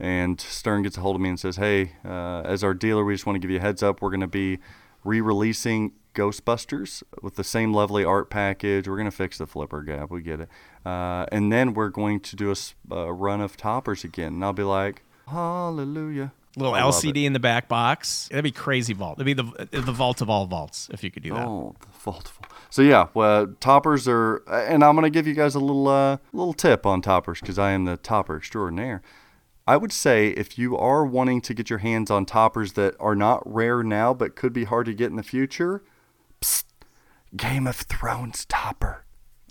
and 0.00 0.40
Stern 0.40 0.82
gets 0.82 0.96
a 0.96 1.00
hold 1.00 1.16
of 1.16 1.22
me 1.22 1.28
and 1.28 1.40
says, 1.40 1.56
"Hey, 1.56 1.92
uh, 2.04 2.42
as 2.44 2.62
our 2.62 2.74
dealer, 2.74 3.04
we 3.04 3.14
just 3.14 3.26
want 3.26 3.36
to 3.36 3.40
give 3.40 3.50
you 3.50 3.58
a 3.58 3.60
heads 3.60 3.82
up. 3.82 4.00
We're 4.00 4.10
going 4.10 4.20
to 4.20 4.26
be 4.26 4.58
re-releasing 5.04 5.92
Ghostbusters 6.14 7.02
with 7.22 7.36
the 7.36 7.44
same 7.44 7.72
lovely 7.72 8.04
art 8.04 8.30
package. 8.30 8.88
We're 8.88 8.96
going 8.96 9.10
to 9.10 9.16
fix 9.16 9.38
the 9.38 9.46
flipper 9.46 9.82
gap. 9.82 10.10
We 10.10 10.22
get 10.22 10.40
it, 10.40 10.48
uh, 10.84 11.26
and 11.30 11.52
then 11.52 11.74
we're 11.74 11.90
going 11.90 12.20
to 12.20 12.36
do 12.36 12.54
a 12.90 13.12
run 13.12 13.40
of 13.40 13.56
toppers 13.56 14.04
again." 14.04 14.34
And 14.34 14.44
I'll 14.44 14.52
be 14.52 14.62
like, 14.62 15.02
"Hallelujah!" 15.28 16.32
Little 16.56 16.74
I 16.74 16.80
LCD 16.80 17.24
in 17.24 17.34
the 17.34 17.40
back 17.40 17.68
box. 17.68 18.28
That'd 18.30 18.42
be 18.42 18.50
crazy 18.50 18.92
vault. 18.92 19.18
That'd 19.18 19.36
be 19.36 19.42
the 19.42 19.80
the 19.80 19.92
vault 19.92 20.20
of 20.20 20.28
all 20.28 20.46
vaults 20.46 20.88
if 20.92 21.04
you 21.04 21.10
could 21.10 21.22
do 21.22 21.34
that. 21.34 21.46
Oh, 21.46 21.76
the 21.80 21.86
faultful. 21.88 22.44
So 22.70 22.82
yeah, 22.82 23.08
well, 23.14 23.46
toppers 23.60 24.08
are, 24.08 24.42
and 24.48 24.82
I'm 24.82 24.94
gonna 24.94 25.10
give 25.10 25.26
you 25.26 25.34
guys 25.34 25.54
a 25.54 25.60
little 25.60 25.86
uh, 25.86 26.18
little 26.32 26.52
tip 26.52 26.84
on 26.84 27.00
toppers 27.00 27.40
because 27.40 27.58
I 27.58 27.70
am 27.72 27.84
the 27.84 27.96
topper 27.96 28.36
extraordinaire. 28.36 29.02
I 29.68 29.76
would 29.76 29.92
say 29.92 30.28
if 30.28 30.56
you 30.56 30.78
are 30.78 31.04
wanting 31.04 31.42
to 31.42 31.52
get 31.52 31.68
your 31.68 31.80
hands 31.80 32.10
on 32.10 32.24
toppers 32.24 32.72
that 32.72 32.96
are 32.98 33.14
not 33.14 33.42
rare 33.44 33.82
now 33.82 34.14
but 34.14 34.34
could 34.34 34.54
be 34.54 34.64
hard 34.64 34.86
to 34.86 34.94
get 34.94 35.10
in 35.10 35.16
the 35.16 35.22
future, 35.22 35.84
psst, 36.40 36.64
Game 37.36 37.66
of 37.66 37.76
Thrones 37.76 38.46
topper. 38.46 39.04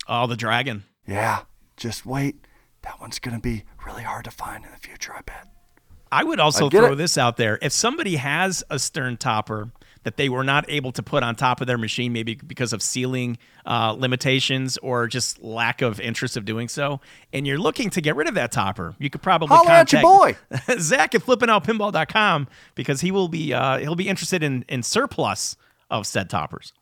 Oh, 0.08 0.26
the 0.26 0.36
dragon. 0.36 0.82
Yeah, 1.06 1.42
just 1.76 2.04
wait. 2.04 2.44
That 2.82 3.00
one's 3.00 3.20
gonna 3.20 3.38
be 3.38 3.62
really 3.86 4.02
hard 4.02 4.24
to 4.24 4.32
find 4.32 4.64
in 4.64 4.72
the 4.72 4.78
future. 4.78 5.14
I 5.14 5.20
bet. 5.20 5.46
I 6.10 6.24
would 6.24 6.40
also 6.40 6.68
throw 6.68 6.94
it. 6.94 6.96
this 6.96 7.16
out 7.16 7.36
there. 7.36 7.56
If 7.62 7.70
somebody 7.72 8.16
has 8.16 8.64
a 8.70 8.80
stern 8.80 9.18
topper 9.18 9.70
that 10.08 10.16
they 10.16 10.30
were 10.30 10.42
not 10.42 10.64
able 10.70 10.90
to 10.90 11.02
put 11.02 11.22
on 11.22 11.34
top 11.36 11.60
of 11.60 11.66
their 11.66 11.76
machine, 11.76 12.14
maybe 12.14 12.34
because 12.34 12.72
of 12.72 12.80
ceiling 12.80 13.36
uh, 13.66 13.92
limitations 13.92 14.78
or 14.78 15.06
just 15.06 15.42
lack 15.42 15.82
of 15.82 16.00
interest 16.00 16.34
of 16.34 16.46
doing 16.46 16.66
so, 16.66 16.98
and 17.30 17.46
you're 17.46 17.58
looking 17.58 17.90
to 17.90 18.00
get 18.00 18.16
rid 18.16 18.26
of 18.26 18.32
that 18.34 18.50
topper, 18.50 18.94
you 18.98 19.10
could 19.10 19.20
probably 19.20 19.48
Holler 19.48 19.70
at 19.70 19.90
contact 19.90 19.92
your 19.92 20.00
boy. 20.00 20.36
Zach 20.78 21.14
at 21.14 21.20
flippingoutpinball.com 21.20 22.48
because 22.74 23.02
he 23.02 23.10
will 23.10 23.28
be 23.28 23.52
uh, 23.52 23.76
he'll 23.80 23.96
be 23.96 24.08
interested 24.08 24.42
in 24.42 24.64
in 24.66 24.82
surplus 24.82 25.56
of 25.90 26.06
said 26.06 26.30
toppers. 26.30 26.72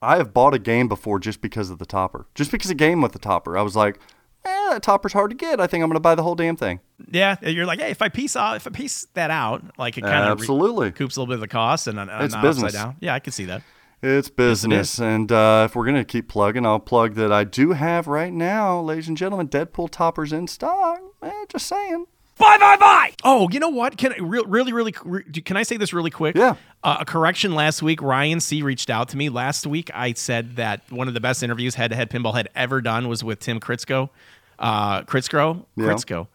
I 0.00 0.18
have 0.18 0.32
bought 0.32 0.54
a 0.54 0.60
game 0.60 0.86
before 0.86 1.18
just 1.18 1.40
because 1.40 1.70
of 1.70 1.78
the 1.80 1.86
topper. 1.86 2.28
Just 2.36 2.52
because 2.52 2.70
a 2.70 2.74
game 2.76 3.00
with 3.00 3.10
the 3.10 3.18
topper, 3.18 3.58
I 3.58 3.62
was 3.62 3.74
like, 3.74 3.98
eh, 4.46 4.68
that 4.70 4.82
topper's 4.82 5.12
hard 5.12 5.30
to 5.30 5.36
get. 5.36 5.60
I 5.60 5.66
think 5.66 5.82
I'm 5.82 5.90
gonna 5.90 6.00
buy 6.00 6.14
the 6.14 6.22
whole 6.22 6.34
damn 6.34 6.56
thing. 6.56 6.80
Yeah, 7.10 7.36
you're 7.42 7.66
like, 7.66 7.80
hey, 7.80 7.90
if 7.90 8.00
I 8.02 8.08
piece 8.08 8.36
out, 8.36 8.56
if 8.56 8.66
I 8.66 8.70
piece 8.70 9.06
that 9.14 9.30
out, 9.30 9.62
like 9.78 9.98
it 9.98 10.02
kind 10.02 10.24
of 10.24 10.38
Absolutely. 10.38 10.92
coops 10.92 11.16
a 11.16 11.20
little 11.20 11.30
bit 11.30 11.34
of 11.34 11.40
the 11.40 11.48
cost 11.48 11.86
and, 11.86 11.98
and 11.98 12.10
It's 12.22 12.34
not 12.34 12.42
business. 12.42 12.74
upside 12.74 12.86
down. 12.86 12.96
Yeah, 13.00 13.14
I 13.14 13.18
can 13.20 13.32
see 13.32 13.44
that. 13.46 13.62
It's 14.02 14.28
business. 14.28 14.98
and 15.00 15.32
uh, 15.32 15.64
if 15.68 15.74
we're 15.74 15.84
going 15.84 15.96
to 15.96 16.04
keep 16.04 16.28
plugging, 16.28 16.66
I'll 16.66 16.78
plug 16.78 17.14
that 17.14 17.32
I 17.32 17.44
do 17.44 17.72
have 17.72 18.06
right 18.06 18.32
now, 18.32 18.78
ladies 18.80 19.08
and 19.08 19.16
gentlemen, 19.16 19.48
Deadpool 19.48 19.90
toppers 19.90 20.32
in 20.34 20.46
stock. 20.48 21.00
Eh, 21.22 21.32
just 21.48 21.66
saying. 21.66 22.04
Bye, 22.38 22.58
bye, 22.58 22.76
bye. 22.76 23.14
Oh, 23.24 23.48
you 23.50 23.58
know 23.58 23.70
what? 23.70 23.96
Can 23.96 24.12
I 24.12 24.16
re- 24.20 24.44
really, 24.46 24.74
really, 24.74 24.94
re- 25.02 25.24
can 25.24 25.56
I 25.56 25.62
say 25.62 25.78
this 25.78 25.94
really 25.94 26.10
quick? 26.10 26.36
Yeah. 26.36 26.56
Uh, 26.84 26.98
a 27.00 27.04
correction 27.06 27.54
last 27.54 27.82
week. 27.82 28.02
Ryan 28.02 28.40
C 28.40 28.60
reached 28.62 28.90
out 28.90 29.08
to 29.08 29.16
me 29.16 29.30
last 29.30 29.66
week. 29.66 29.90
I 29.94 30.12
said 30.12 30.56
that 30.56 30.82
one 30.92 31.08
of 31.08 31.14
the 31.14 31.20
best 31.20 31.42
interviews 31.42 31.74
head 31.76 31.88
to 31.90 31.96
head 31.96 32.10
pinball 32.10 32.34
had 32.34 32.50
ever 32.54 32.82
done 32.82 33.08
was 33.08 33.24
with 33.24 33.40
Tim 33.40 33.58
Kitzrow. 33.60 34.10
Uh, 34.58 35.02
Kitzrow? 35.02 35.64
Yeah. 35.76 35.86
Kitzrow. 35.86 36.28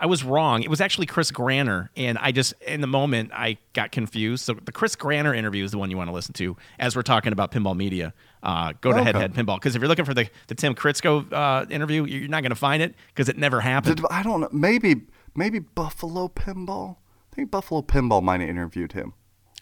I 0.00 0.06
was 0.06 0.24
wrong. 0.24 0.62
It 0.62 0.70
was 0.70 0.80
actually 0.80 1.06
Chris 1.06 1.30
Granner, 1.30 1.90
and 1.96 2.16
I 2.18 2.32
just 2.32 2.54
in 2.62 2.80
the 2.80 2.86
moment 2.86 3.30
I 3.34 3.58
got 3.74 3.92
confused. 3.92 4.44
So 4.44 4.54
the 4.54 4.72
Chris 4.72 4.96
Granner 4.96 5.34
interview 5.34 5.64
is 5.64 5.72
the 5.72 5.78
one 5.78 5.90
you 5.90 5.96
want 5.96 6.08
to 6.08 6.14
listen 6.14 6.32
to 6.34 6.56
as 6.78 6.96
we're 6.96 7.02
talking 7.02 7.32
about 7.32 7.50
pinball 7.52 7.76
media. 7.76 8.14
Uh, 8.42 8.72
go 8.80 8.92
to 8.92 8.96
Okay. 8.98 9.04
Head 9.04 9.16
Head 9.16 9.34
Pinball 9.34 9.56
because 9.56 9.74
if 9.74 9.82
you're 9.82 9.88
looking 9.88 10.04
for 10.04 10.14
the 10.14 10.28
the 10.46 10.54
Tim 10.54 10.74
Kitzrow 10.74 11.30
uh, 11.32 11.66
interview, 11.68 12.04
you're 12.04 12.28
not 12.28 12.42
going 12.42 12.50
to 12.50 12.54
find 12.56 12.82
it 12.82 12.94
because 13.08 13.28
it 13.28 13.36
never 13.36 13.60
happened. 13.60 13.96
Did, 13.96 14.06
I 14.10 14.22
don't 14.22 14.40
know. 14.40 14.48
Maybe 14.52 15.02
maybe 15.34 15.58
Buffalo 15.58 16.28
Pinball. 16.28 16.96
I 17.32 17.34
think 17.34 17.50
Buffalo 17.50 17.82
Pinball 17.82 18.22
might 18.22 18.40
have 18.40 18.48
interviewed 18.48 18.92
him. 18.92 19.12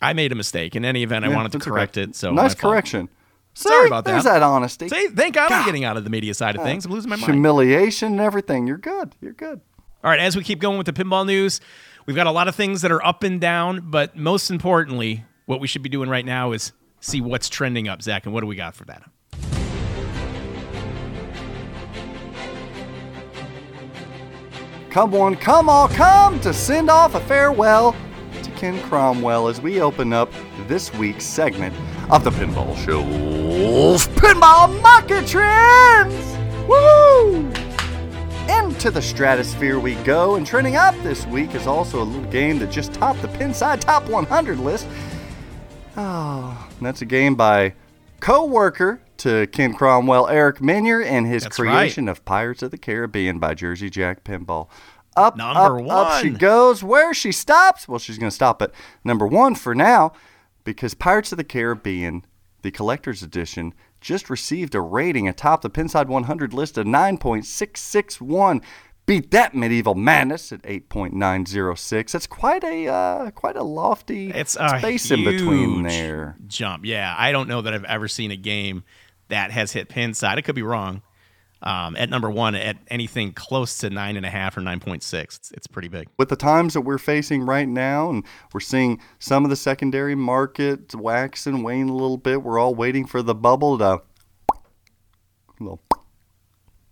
I 0.01 0.13
made 0.13 0.31
a 0.33 0.37
mistake. 0.37 0.77
In 0.77 0.85
any 0.85 1.03
event, 1.03 1.25
I 1.25 1.29
wanted 1.29 1.53
to 1.53 1.59
that's 1.59 1.67
okay. 1.67 1.71
correct 1.75 1.97
it. 1.97 2.15
So 2.15 2.31
nice 2.31 2.55
correction. 2.55 3.07
fault. 3.09 3.19
Correction. 3.55 3.71
Sorry 3.71 3.85
See, 3.85 3.87
about 3.87 4.05
that. 4.05 4.11
There's 4.13 4.25
that 4.25 4.43
honesty. 4.43 4.89
See, 4.89 5.09
thank 5.09 5.35
God, 5.35 5.45
I'm 5.53 5.61
God. 5.61 5.67
getting 5.67 5.85
out 5.85 5.97
of 5.97 6.05
the 6.05 6.11
media 6.11 6.35
side 6.35 6.55
of 6.57 6.63
uh, 6.63 6.65
things. 6.65 6.85
I'm 6.85 6.93
losing 6.93 7.11
my 7.11 7.17
mind. 7.17 7.33
Humiliation 7.33 8.13
and 8.13 8.21
everything. 8.21 8.67
You're 8.67 8.79
good. 8.79 9.15
You're 9.21 9.33
good. 9.33 9.61
All 10.03 10.11
right, 10.11 10.21
as 10.21 10.37
we 10.37 10.43
keep 10.43 10.59
going 10.59 10.77
with 10.77 10.87
the 10.87 10.93
pinball 10.93 11.27
news, 11.27 11.61
we've 12.05 12.17
got 12.17 12.27
a 12.27 12.31
lot 12.31 12.49
of 12.49 12.55
things 12.55 12.83
that 12.83 12.93
are 12.93 13.05
up 13.05 13.23
and 13.23 13.41
down, 13.41 13.91
but 13.91 14.17
most 14.17 14.51
importantly, 14.51 15.25
what 15.47 15.61
we 15.61 15.67
should 15.67 15.83
be 15.83 15.89
doing 15.89 16.11
right 16.11 16.27
now 16.27 16.53
is 16.53 16.73
see 17.01 17.21
what's 17.21 17.49
trending 17.49 17.89
up, 17.89 18.03
Zach. 18.03 18.27
And 18.27 18.35
what 18.35 18.43
do 18.43 18.47
we 18.47 18.57
got 18.57 18.75
for 18.75 18.85
that? 18.85 19.03
Come 24.91 25.11
one, 25.11 25.35
come 25.35 25.69
all, 25.69 25.89
come 25.89 26.39
to 26.41 26.53
send 26.53 26.89
off 26.89 27.15
a 27.17 27.21
farewell 27.21 27.97
to 28.43 28.51
Ken 28.53 28.81
Cromwell 28.83 29.49
as 29.49 29.61
we 29.61 29.81
open 29.81 30.13
up 30.13 30.31
this 30.69 30.95
week's 30.95 31.25
segment 31.25 31.75
of 32.11 32.23
the 32.25 32.31
Pinball 32.31 32.77
Show's 32.85 34.07
Pinball 34.09 34.81
Market 34.83 35.27
Trends! 35.27 36.37
Woo! 36.69 37.51
Into 38.49 38.91
the 38.91 39.01
stratosphere 39.01 39.79
we 39.79 39.95
go, 39.97 40.35
and 40.35 40.47
trending 40.47 40.77
up 40.77 40.95
this 41.03 41.27
week 41.27 41.55
is 41.55 41.67
also 41.67 42.03
a 42.03 42.05
little 42.05 42.31
game 42.31 42.59
that 42.59 42.71
just 42.71 42.93
topped 42.93 43.23
the 43.23 43.29
Pinside 43.29 43.81
Top 43.81 44.07
100 44.09 44.59
list. 44.59 44.87
Oh, 45.97 46.69
that's 46.83 47.01
a 47.01 47.07
game 47.07 47.37
by 47.37 47.75
co-worker 48.21 49.01
to 49.19 49.47
Ken 49.47 49.73
Cromwell, 49.73 50.29
Eric 50.29 50.61
Meunier, 50.61 51.01
and 51.01 51.27
his 51.27 51.45
That's 51.45 51.59
right. 51.59 51.71
creation 51.71 52.09
of 52.09 52.25
Pirates 52.25 52.63
of 52.63 52.71
the 52.71 52.79
Caribbean 52.79 53.39
by 53.39 53.55
Jersey 53.55 53.89
Jack 53.89 54.25
Pinball. 54.25 54.69
Up, 55.17 55.37
Number 55.37 55.81
up, 55.85 56.09
up 56.09 56.23
she 56.23 56.31
goes. 56.31 56.83
Where 56.83 57.15
she 57.15 57.33
stops? 57.33 57.89
Well, 57.89 58.01
she's 58.01 58.19
going 58.19 58.31
to 58.31 58.35
stop 58.35 58.61
at 58.61 58.73
number 59.05 59.27
one 59.27 59.55
for 59.55 59.75
now 59.75 60.13
because 60.65 60.95
Pirates 60.95 61.33
of 61.33 61.39
the 61.39 61.45
Caribbean, 61.45 62.25
the 62.63 62.71
collector's 62.71 63.23
edition, 63.23 63.75
just 64.01 64.29
received 64.29 64.75
a 64.75 64.81
rating 64.81 65.29
atop 65.29 65.63
the 65.63 65.71
Pinside 65.71 66.07
100 66.07 66.53
list 66.53 66.77
of 66.77 66.87
9.661. 66.87 68.63
Beat 69.07 69.31
that 69.33 69.55
medieval 69.55 69.95
madness 69.95 70.51
at 70.51 70.63
8.906. 70.63 72.13
That's 72.13 72.27
quite 72.27 72.65
a 72.65 72.89
uh, 72.89 73.31
quite 73.33 73.55
a 73.57 73.63
lofty 73.63 74.31
It's 74.31 74.57
a 74.59 74.79
space 74.79 75.11
in 75.11 75.25
between 75.25 75.83
there. 75.83 76.39
Jump. 76.47 76.87
Yeah, 76.87 77.15
I 77.17 77.31
don't 77.31 77.47
know 77.47 77.61
that 77.61 77.75
I've 77.75 77.85
ever 77.85 78.09
seen 78.09 78.31
a 78.31 78.37
game 78.37 78.83
that 79.29 79.51
has 79.51 79.73
hit 79.73 79.91
Pinside. 79.91 80.39
I 80.39 80.41
could 80.41 80.55
be 80.55 80.63
wrong. 80.63 81.03
Um, 81.65 81.97
at 81.97 82.11
number 82.11 82.31
one, 82.31 82.55
at 82.55 82.77
anything 82.89 83.33
close 83.33 83.79
to 83.79 83.89
nine 83.89 84.17
and 84.19 84.27
a 84.27 84.31
half 84.31 84.55
or 84.57 84.61
nine 84.61 84.81
point 84.81 85.03
six, 85.03 85.39
it's, 85.39 85.51
it's 85.53 85.67
pretty 85.67 85.89
big. 85.89 86.09
with 86.19 86.29
the 86.29 86.37
times 86.37 86.75
that 86.75 86.83
we're 86.83 86.99
facing 86.99 87.43
right 87.47 87.67
now, 87.67 88.11
and 88.11 88.23
we're 88.53 88.61
seeing 88.61 89.01
some 89.19 89.45
of 89.45 89.51
the 89.51 89.57
secondary 89.57 90.15
market 90.15 90.95
wax 90.95 91.47
and 91.47 91.65
wane 91.65 91.89
a 91.89 91.93
little 91.95 92.19
bit, 92.19 92.43
we're 92.43 92.59
all 92.59 92.75
waiting 92.75 93.07
for 93.07 93.23
the 93.23 93.35
bubble 93.35 93.79
to. 93.79 94.03
Little, 95.59 95.81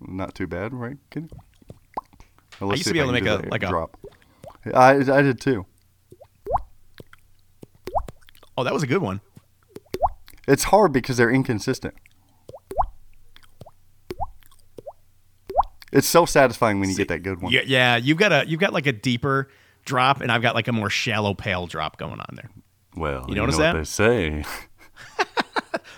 not 0.01 0.35
too 0.35 0.47
bad, 0.47 0.73
right? 0.73 0.97
Kenny? 1.11 1.29
Well, 2.59 2.71
let's 2.71 2.79
used 2.79 2.89
to 2.89 2.93
be 2.95 3.01
able 3.01 3.13
to 3.13 3.21
make 3.21 3.27
a- 3.27 3.49
like 3.51 3.63
a- 3.63 3.69
drop. 3.69 3.99
I 4.73 4.93
I 4.93 5.21
did 5.23 5.39
too. 5.41 5.67
Oh, 8.57 8.65
that 8.65 8.73
was 8.73 8.83
a 8.83 8.87
good 8.87 9.03
one. 9.03 9.21
It's 10.49 10.65
hard 10.65 10.93
because 10.93 11.17
they're 11.17 11.31
inconsistent. 11.31 11.95
It's 15.93 16.09
so 16.09 16.25
satisfying 16.27 16.81
when 16.81 16.89
you 16.89 16.97
get 16.97 17.09
that 17.09 17.23
good 17.23 17.41
one. 17.43 17.53
Yeah, 17.53 17.61
yeah. 17.67 17.97
You've 17.97 18.19
got 18.19 18.33
a 18.33 18.45
you've 18.49 18.61
got 18.61 18.73
like 18.73 18.87
a 18.87 18.93
deeper 18.93 19.49
drop, 19.85 20.21
and 20.21 20.33
I've 20.33 20.43
got 20.43 20.55
like 20.55 20.69
a 20.69 20.73
more 20.73 20.89
shallow 20.91 21.35
pale 21.35 21.67
drop 21.67 21.99
going 21.99 22.19
on 22.21 22.35
there. 22.35 22.51
Well, 22.97 23.27
You 23.29 23.35
notice 23.35 23.57
know 23.59 23.63
that? 23.65 23.75
what 23.75 23.81
they 23.81 23.85
say. 23.85 24.45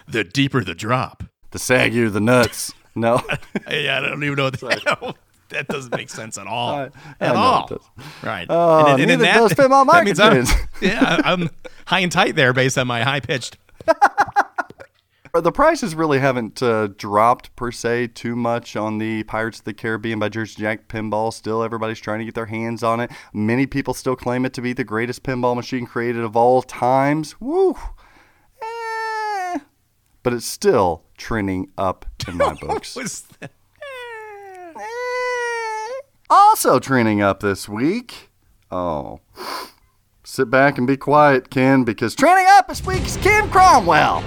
The 0.07 0.22
deeper 0.22 0.62
the 0.62 0.74
drop. 0.74 1.24
The 1.51 1.59
saggier 1.59 2.12
the 2.12 2.20
nuts. 2.20 2.72
No. 2.97 3.20
yeah, 3.68 3.99
I 3.99 4.01
don't 4.09 4.22
even 4.22 4.36
know 4.36 4.45
what 4.45 4.61
that, 4.61 5.16
that 5.49 5.66
doesn't 5.66 5.90
make 5.97 6.09
sense 6.09 6.38
at 6.38 6.47
all. 6.47 6.76
I- 6.76 6.90
I 7.20 7.26
at 7.26 7.34
all. 7.34 7.64
it 7.66 7.70
does. 7.70 7.80
Right. 8.22 8.49
Uh, 8.49 8.84
oh, 8.86 8.97
in 8.97 9.09
neither 9.09 9.24
does 9.24 9.53
Pinball 9.55 9.84
that 9.90 10.05
means 10.05 10.20
I'm, 10.20 10.47
yeah, 10.80 11.20
I'm 11.24 11.51
high 11.86 11.99
and 12.01 12.12
tight 12.12 12.36
there 12.36 12.53
based 12.53 12.78
on 12.78 12.86
my 12.86 13.03
high 13.03 13.18
pitched. 13.18 13.57
The 15.35 15.51
prices 15.51 15.97
really 15.97 16.20
haven't 16.20 16.62
uh, 16.62 16.87
dropped 16.97 17.57
per 17.57 17.72
se 17.72 18.09
too 18.09 18.37
much 18.37 18.76
on 18.76 18.99
the 18.99 19.24
Pirates 19.24 19.59
of 19.59 19.64
the 19.64 19.74
Caribbean 19.74 20.20
by 20.20 20.28
Jersey 20.28 20.62
Jack 20.62 20.87
pinball. 20.87 21.32
Still, 21.32 21.64
everybody's 21.64 21.99
trying 21.99 22.20
to 22.20 22.24
get 22.24 22.37
their 22.37 22.47
hands 22.47 22.85
on 22.85 23.01
it. 23.01 23.11
Many 23.32 23.66
people 23.66 23.95
still 23.95 24.14
claim 24.14 24.45
it 24.45 24.53
to 24.53 24.62
be 24.62 24.72
the 24.72 24.85
greatest 24.85 25.24
pinball 25.24 25.57
machine 25.57 25.87
created 25.87 26.22
of 26.22 26.37
all 26.37 26.62
times. 26.62 27.41
Woo! 27.41 27.74
Eh. 28.62 29.59
But 30.22 30.35
it's 30.35 30.47
still 30.47 31.03
trending 31.18 31.72
up 31.76 32.07
in 32.28 32.37
my 32.37 32.55
books. 32.61 32.95
Was 32.95 33.22
that? 33.41 33.51
Also 36.30 36.78
trending 36.78 37.22
up 37.22 37.41
this 37.41 37.68
week. 37.68 38.30
Oh. 38.70 39.18
Sit 40.22 40.49
back 40.49 40.78
and 40.78 40.87
be 40.87 40.97
quiet, 40.97 41.51
Ken, 41.51 41.82
because 41.82 42.14
trending 42.14 42.47
up 42.51 42.68
this 42.68 42.87
week 42.87 43.03
is 43.05 43.16
Ken 43.16 43.51
Cromwell. 43.51 44.22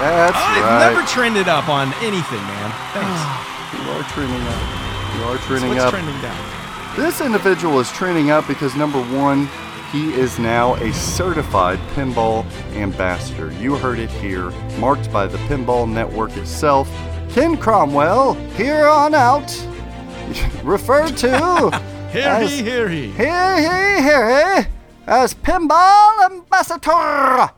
That's 0.00 0.36
I've 0.36 0.62
right. 0.64 0.88
never 0.94 1.06
trended 1.06 1.48
up 1.48 1.68
on 1.68 1.92
anything, 2.02 2.40
man. 2.42 2.70
Thanks. 2.92 3.20
Ah, 3.22 3.84
you 3.84 3.90
are 3.92 4.02
trending 4.10 4.42
up. 4.42 5.16
You 5.18 5.24
are 5.24 5.38
So 5.38 5.46
trending 5.46 5.68
what's 5.70 5.82
up. 5.84 5.90
trending 5.92 6.20
down? 6.20 6.96
This 6.96 7.20
individual 7.20 7.78
is 7.80 7.90
trending 7.92 8.30
up 8.30 8.46
because 8.48 8.74
number 8.74 9.00
one, 9.00 9.48
he 9.92 10.12
is 10.14 10.38
now 10.38 10.74
a 10.76 10.92
certified 10.92 11.78
pinball 11.94 12.44
ambassador. 12.74 13.52
You 13.54 13.76
heard 13.76 13.98
it 13.98 14.10
here, 14.10 14.50
marked 14.78 15.12
by 15.12 15.26
the 15.26 15.38
Pinball 15.48 15.88
Network 15.88 16.36
itself. 16.36 16.88
Ken 17.30 17.56
Cromwell, 17.56 18.34
here 18.56 18.86
on 18.86 19.14
out, 19.14 19.50
referred 20.64 21.16
to 21.18 21.28
Hear 22.12 22.22
as, 22.28 22.50
he, 22.50 22.62
hear 22.62 22.88
he. 22.90 23.08
here, 23.12 23.56
he, 23.56 23.62
here, 23.62 24.02
here, 24.02 24.68
as 25.06 25.32
Pinball 25.34 26.24
Ambassador. 26.30 27.50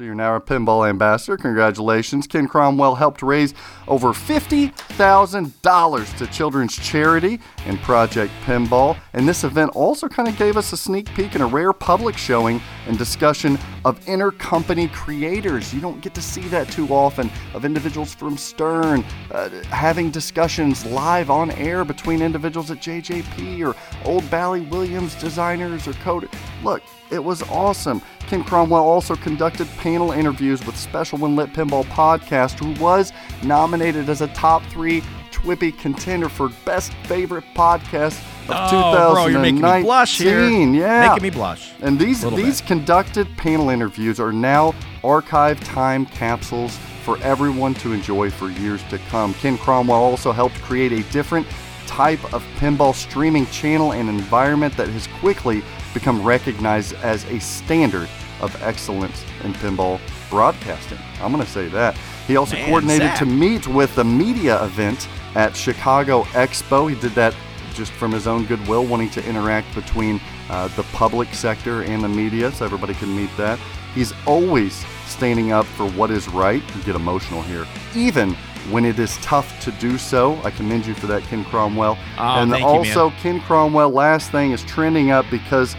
So 0.00 0.04
you're 0.04 0.14
now 0.14 0.34
a 0.34 0.40
pinball 0.40 0.88
ambassador. 0.88 1.36
Congratulations. 1.36 2.26
Ken 2.26 2.48
Cromwell 2.48 2.94
helped 2.94 3.20
raise 3.20 3.52
over 3.86 4.14
$50,000 4.14 6.16
to 6.16 6.26
children's 6.28 6.74
charity 6.74 7.38
and 7.66 7.78
Project 7.82 8.32
Pinball. 8.46 8.96
And 9.12 9.28
this 9.28 9.44
event 9.44 9.76
also 9.76 10.08
kind 10.08 10.26
of 10.26 10.38
gave 10.38 10.56
us 10.56 10.72
a 10.72 10.76
sneak 10.78 11.14
peek 11.14 11.34
and 11.34 11.42
a 11.42 11.46
rare 11.46 11.74
public 11.74 12.16
showing 12.16 12.62
and 12.86 12.96
discussion 12.96 13.58
of 13.84 14.00
intercompany 14.06 14.90
creators. 14.90 15.74
You 15.74 15.82
don't 15.82 16.00
get 16.00 16.14
to 16.14 16.22
see 16.22 16.48
that 16.48 16.70
too 16.70 16.88
often 16.88 17.30
of 17.52 17.66
individuals 17.66 18.14
from 18.14 18.38
Stern 18.38 19.04
uh, 19.32 19.50
having 19.64 20.10
discussions 20.10 20.86
live 20.86 21.28
on 21.28 21.50
air 21.50 21.84
between 21.84 22.22
individuals 22.22 22.70
at 22.70 22.78
JJP 22.78 23.68
or 23.68 23.76
Old 24.08 24.30
Bally 24.30 24.62
Williams 24.62 25.14
designers 25.16 25.86
or 25.86 25.92
coders. 25.92 26.34
Look, 26.64 26.82
it 27.10 27.22
was 27.22 27.42
awesome. 27.42 28.00
Ken 28.30 28.44
Cromwell 28.44 28.84
also 28.84 29.16
conducted 29.16 29.66
panel 29.78 30.12
interviews 30.12 30.64
with 30.64 30.76
Special 30.76 31.18
When 31.18 31.34
Lit 31.34 31.52
Pinball 31.52 31.82
Podcast, 31.86 32.60
who 32.60 32.80
was 32.80 33.12
nominated 33.42 34.08
as 34.08 34.20
a 34.20 34.28
top 34.28 34.62
three 34.66 35.02
TWIPY 35.32 35.72
contender 35.72 36.28
for 36.28 36.50
Best 36.64 36.92
Favorite 37.06 37.42
Podcast 37.56 38.16
of 38.48 38.72
Oh, 38.72 39.14
bro, 39.14 39.26
you're 39.26 39.40
making 39.40 39.62
me 39.62 39.82
blush 39.82 40.18
here. 40.18 40.48
Yeah. 40.48 41.08
Making 41.08 41.22
me 41.24 41.30
blush. 41.30 41.72
And 41.80 41.98
these 41.98 42.22
these 42.22 42.60
bit. 42.60 42.68
conducted 42.68 43.26
panel 43.36 43.68
interviews 43.68 44.20
are 44.20 44.32
now 44.32 44.76
archive 45.02 45.58
time 45.64 46.06
capsules 46.06 46.76
for 47.02 47.18
everyone 47.24 47.74
to 47.74 47.92
enjoy 47.92 48.30
for 48.30 48.48
years 48.48 48.80
to 48.90 48.98
come. 49.08 49.34
Ken 49.34 49.58
Cromwell 49.58 49.98
also 49.98 50.30
helped 50.30 50.54
create 50.62 50.92
a 50.92 51.02
different 51.10 51.48
type 51.88 52.22
of 52.32 52.44
pinball 52.58 52.94
streaming 52.94 53.46
channel 53.46 53.92
and 53.92 54.08
environment 54.08 54.76
that 54.76 54.86
has 54.86 55.08
quickly 55.18 55.64
become 55.94 56.22
recognized 56.22 56.94
as 56.96 57.24
a 57.24 57.38
standard 57.40 58.08
of 58.40 58.62
excellence 58.62 59.24
in 59.44 59.52
pinball 59.54 60.00
broadcasting. 60.30 60.98
I'm 61.20 61.32
going 61.32 61.44
to 61.44 61.50
say 61.50 61.68
that. 61.68 61.96
He 62.26 62.36
also 62.36 62.56
Man, 62.56 62.66
coordinated 62.66 63.08
Zach. 63.08 63.18
to 63.18 63.26
meet 63.26 63.66
with 63.66 63.94
the 63.94 64.04
media 64.04 64.62
event 64.64 65.08
at 65.34 65.54
Chicago 65.54 66.22
Expo. 66.32 66.88
He 66.88 66.98
did 67.00 67.12
that 67.12 67.34
just 67.74 67.92
from 67.92 68.12
his 68.12 68.26
own 68.26 68.46
goodwill, 68.46 68.84
wanting 68.86 69.10
to 69.10 69.24
interact 69.26 69.74
between 69.74 70.20
uh, 70.48 70.68
the 70.68 70.82
public 70.84 71.32
sector 71.34 71.82
and 71.82 72.02
the 72.02 72.08
media 72.08 72.50
so 72.52 72.64
everybody 72.64 72.94
can 72.94 73.14
meet 73.14 73.30
that. 73.36 73.58
He's 73.94 74.12
always 74.26 74.84
standing 75.10 75.52
up 75.52 75.66
for 75.66 75.88
what 75.90 76.10
is 76.10 76.28
right. 76.28 76.62
You 76.76 76.82
get 76.84 76.96
emotional 76.96 77.42
here, 77.42 77.66
even 77.94 78.34
when 78.70 78.84
it 78.84 78.98
is 78.98 79.16
tough 79.18 79.60
to 79.62 79.72
do 79.72 79.98
so. 79.98 80.40
I 80.42 80.50
commend 80.50 80.86
you 80.86 80.94
for 80.94 81.06
that, 81.08 81.22
Ken 81.22 81.44
Cromwell. 81.44 81.98
Oh, 82.18 82.22
and 82.22 82.50
thank 82.50 82.62
you, 82.62 82.66
man. 82.66 82.76
also, 82.76 83.10
Ken 83.18 83.40
Cromwell, 83.40 83.90
last 83.90 84.30
thing, 84.30 84.52
is 84.52 84.62
trending 84.64 85.10
up 85.10 85.26
because 85.30 85.76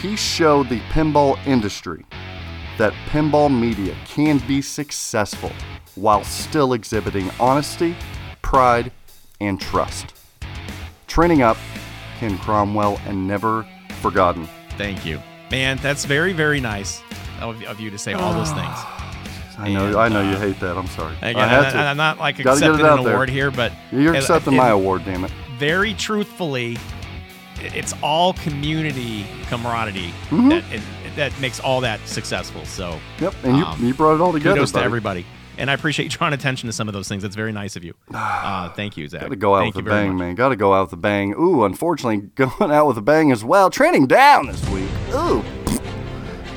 he 0.00 0.16
showed 0.16 0.68
the 0.68 0.80
pinball 0.90 1.38
industry 1.46 2.04
that 2.78 2.92
pinball 3.08 3.56
media 3.56 3.94
can 4.04 4.38
be 4.46 4.60
successful 4.60 5.52
while 5.94 6.24
still 6.24 6.72
exhibiting 6.72 7.30
honesty, 7.38 7.96
pride, 8.42 8.90
and 9.40 9.60
trust. 9.60 10.14
Training 11.06 11.42
up 11.42 11.56
Ken 12.18 12.36
Cromwell 12.38 13.00
and 13.06 13.28
never 13.28 13.66
forgotten. 14.00 14.48
Thank 14.70 15.06
you, 15.06 15.20
man. 15.50 15.78
That's 15.78 16.04
very, 16.04 16.32
very 16.32 16.60
nice 16.60 17.00
of, 17.50 17.62
of 17.64 17.80
you 17.80 17.90
to 17.90 17.98
say 17.98 18.12
all 18.12 18.32
those 18.34 18.50
things. 18.60 18.78
I 19.56 19.68
know, 19.72 19.86
And, 19.86 19.96
I 19.96 20.08
know 20.08 20.22
you 20.22 20.36
uh, 20.36 20.40
hate 20.40 20.58
that. 20.60 20.76
I'm 20.76 20.88
sorry. 20.88 21.14
Again, 21.22 21.36
I 21.36 21.46
had 21.46 21.64
and, 21.64 21.72
to. 21.72 21.78
and 21.78 21.88
I'm 21.88 21.96
not 21.96 22.18
like 22.18 22.38
Gotta 22.38 22.50
accepting 22.52 22.84
out 22.86 22.98
an 22.98 23.04
there. 23.04 23.14
award 23.14 23.28
here, 23.30 23.50
but 23.52 23.72
You're 23.92 24.14
accepting 24.14 24.54
it- 24.54 24.56
my 24.56 24.70
award, 24.70 25.04
damn 25.04 25.24
it. 25.24 25.30
very 25.58 25.94
truthfully, 25.94 26.76
it's 27.60 27.94
all 28.02 28.32
community 28.34 29.24
camaraderie 29.48 30.12
Mm-hmm. 30.30 30.48
that 30.48 30.64
it, 30.72 30.82
that 31.16 31.40
makes 31.40 31.60
all 31.60 31.80
that 31.82 32.00
successful. 32.08 32.64
So 32.64 32.98
Yep, 33.20 33.34
and 33.44 33.56
you, 33.58 33.64
Um, 33.64 33.84
you 33.86 33.94
brought 33.94 34.16
it 34.16 34.20
all 34.20 34.32
together. 34.32 34.56
kudos 34.56 34.72
to 34.72 34.80
everybody, 34.82 35.24
and 35.56 35.70
I 35.70 35.74
appreciate 35.74 36.06
you 36.06 36.10
drawing 36.18 36.34
attention 36.34 36.66
to 36.68 36.72
some 36.72 36.88
of 36.88 36.94
those 36.94 37.06
things. 37.08 37.22
That's 37.22 37.36
very 37.36 37.52
nice 37.52 37.76
of 37.76 37.84
you. 37.84 37.94
Uh, 38.14 38.68
thank 38.70 38.96
you, 38.96 39.06
Zach. 39.08 39.20
Got 39.22 39.28
to 39.30 39.36
go 39.36 39.54
out 39.54 39.60
Thank 39.60 39.76
with 39.76 39.86
a 39.86 39.88
you 39.88 39.94
bang, 39.94 40.08
much. 40.14 40.18
man. 40.18 40.34
Got 40.34 40.48
to 40.50 40.56
go 40.56 40.74
out 40.74 40.86
with 40.86 40.92
a 40.94 40.96
bang. 40.96 41.32
Ooh, 41.34 41.64
unfortunately, 41.64 42.18
going 42.34 42.70
out 42.72 42.86
with 42.88 42.98
a 42.98 43.02
bang 43.02 43.30
as 43.32 43.44
well. 43.44 43.70
Training 43.70 44.06
down 44.08 44.46
this 44.48 44.68
week. 44.70 44.88
Ooh, 45.14 45.42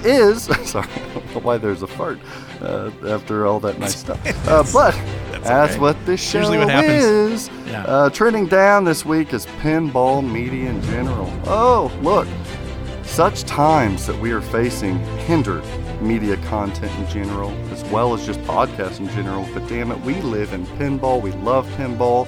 is 0.06 0.44
sorry. 0.70 0.88
I 0.88 1.14
don't 1.14 1.36
know 1.36 1.42
why 1.42 1.58
there's 1.58 1.82
a 1.82 1.88
fart 1.88 2.20
uh, 2.62 2.92
after 3.08 3.46
all 3.46 3.60
that 3.62 3.80
nice 3.80 3.98
stuff. 3.98 4.20
Uh, 4.48 4.64
but 4.72 4.94
that's, 5.44 5.74
okay. 5.74 5.80
what 5.82 6.06
this 6.06 6.22
show 6.22 6.40
Usually 6.40 6.58
what 6.58 6.70
happens. 6.70 7.04
is. 7.04 7.50
Yeah. 7.66 7.84
Uh, 7.84 8.10
trending 8.10 8.48
down 8.48 8.84
this 8.86 9.06
week 9.06 9.34
is 9.34 9.46
pinball 9.62 10.26
media 10.28 10.70
in 10.70 10.82
general. 10.84 11.32
Oh, 11.46 11.92
look. 12.02 12.28
Such 13.04 13.44
times 13.44 14.06
that 14.08 14.18
we 14.20 14.32
are 14.32 14.42
facing 14.42 15.00
hindered 15.20 15.64
media 16.02 16.38
content 16.48 16.92
in 17.00 17.08
general, 17.10 17.52
as 17.72 17.84
well 17.86 18.14
as 18.14 18.26
just 18.26 18.40
podcasts 18.42 19.00
in 19.00 19.08
general. 19.10 19.48
But 19.54 19.68
damn 19.68 19.92
it, 19.92 20.00
we 20.02 20.16
live 20.22 20.54
in 20.54 20.66
pinball. 20.78 21.22
We 21.22 21.32
love 21.32 21.68
pinball. 21.78 22.28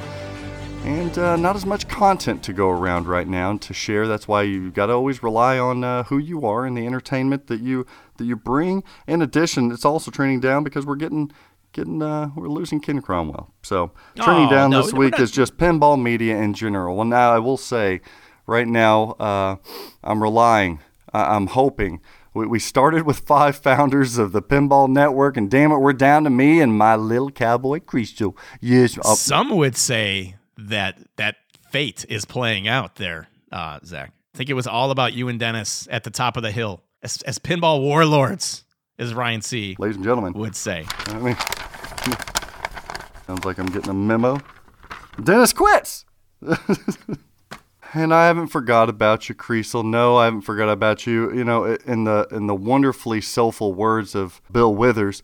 And 0.90 1.16
uh, 1.20 1.36
not 1.36 1.56
as 1.56 1.66
much 1.68 1.88
content 1.88 2.42
to 2.44 2.52
go 2.54 2.68
around 2.70 3.08
right 3.08 3.28
now 3.28 3.56
to 3.58 3.74
share. 3.74 4.08
That's 4.08 4.28
why 4.28 4.42
you've 4.42 4.74
got 4.74 4.88
to 4.88 4.94
always 4.94 5.22
rely 5.22 5.60
on 5.60 5.84
uh, 5.84 6.04
who 6.04 6.18
you 6.18 6.46
are 6.48 6.66
and 6.66 6.76
the 6.76 6.86
entertainment 6.88 7.46
that 7.48 7.62
you 7.62 7.86
that 8.18 8.26
you 8.26 8.36
bring. 8.36 8.84
In 9.08 9.22
addition, 9.22 9.72
it's 9.72 9.86
also 9.86 10.10
trending 10.12 10.40
down 10.40 10.64
because 10.64 10.86
we're 10.88 10.96
getting 10.96 11.32
getting 11.74 12.02
uh, 12.02 12.32
we're 12.36 12.48
losing 12.50 12.80
Ken 12.82 13.02
Cromwell. 13.02 13.54
So 13.62 13.92
trending 14.16 14.48
Oh, 14.48 14.50
down 14.50 14.72
no, 14.72 14.82
this 14.82 14.92
week 14.92 15.12
not- 15.12 15.22
is 15.22 15.32
just 15.32 15.58
pinball 15.58 16.02
media 16.02 16.36
in 16.38 16.54
general. 16.56 16.96
Well, 16.96 17.06
now 17.06 17.32
I 17.34 17.40
will 17.40 17.58
say, 17.58 18.02
right 18.48 18.68
now, 18.68 19.12
uh, 19.20 19.58
I'm 20.04 20.22
relying, 20.24 20.80
I- 21.14 21.36
I'm 21.36 21.48
hoping. 21.48 22.02
We, 22.34 22.46
we 22.48 22.60
started 22.60 23.04
with 23.06 23.20
five 23.20 23.56
founders 23.58 24.18
of 24.18 24.32
the 24.32 24.42
Pinball 24.42 24.88
Network, 24.90 25.38
and 25.38 25.50
damn 25.50 25.72
it, 25.72 25.78
we're 25.78 25.94
down 25.94 26.24
to 26.26 26.30
me 26.30 26.62
and 26.62 26.74
my 26.78 26.96
little 26.96 27.32
cowboy 27.32 27.80
Crystal. 27.80 28.36
Yes, 28.60 28.98
uh, 29.00 29.14
Some 29.16 29.56
would 29.58 29.76
say 29.76 30.36
that 30.68 30.98
that 31.18 31.38
fate 31.72 32.06
is 32.10 32.26
playing 32.26 32.68
out 32.68 32.96
there, 32.96 33.28
uh, 33.52 33.80
Zach. 33.84 34.12
I 34.34 34.38
think 34.38 34.50
it 34.50 34.54
was 34.54 34.68
all 34.68 34.92
about 34.92 35.14
you 35.14 35.28
and 35.28 35.40
Dennis 35.40 35.88
at 35.92 36.04
the 36.04 36.10
top 36.10 36.38
of 36.38 36.44
the 36.44 36.52
hill 36.52 36.82
as, 37.02 37.22
as 37.24 37.40
pinball 37.40 37.82
warlords, 37.82 38.64
as 38.98 39.14
Ryan 39.14 39.42
C. 39.42 39.76
ladies 39.80 39.96
and 39.96 40.06
gentlemen. 40.06 40.34
would 40.34 40.56
say. 40.56 40.86
I 41.08 41.20
mean, 41.20 41.36
sounds 43.28 43.46
like 43.46 43.58
I'm 43.58 43.68
getting 43.68 43.90
a 43.90 43.94
memo. 43.94 44.40
Dennis 45.24 45.54
quits. 45.54 46.06
And 47.94 48.14
I 48.14 48.28
haven't 48.28 48.48
forgot 48.48 48.88
about 48.88 49.30
you, 49.30 49.36
Creasel. 49.36 49.84
No, 49.84 50.18
I 50.18 50.26
haven't 50.26 50.42
forgot 50.42 50.70
about 50.70 51.08
you. 51.08 51.34
You 51.34 51.44
know, 51.44 51.66
in 51.66 52.04
the 52.04 52.28
in 52.30 52.46
the 52.46 52.54
wonderfully 52.54 53.20
soulful 53.20 53.74
words 53.74 54.14
of 54.14 54.42
Bill 54.52 54.74
Withers, 54.76 55.24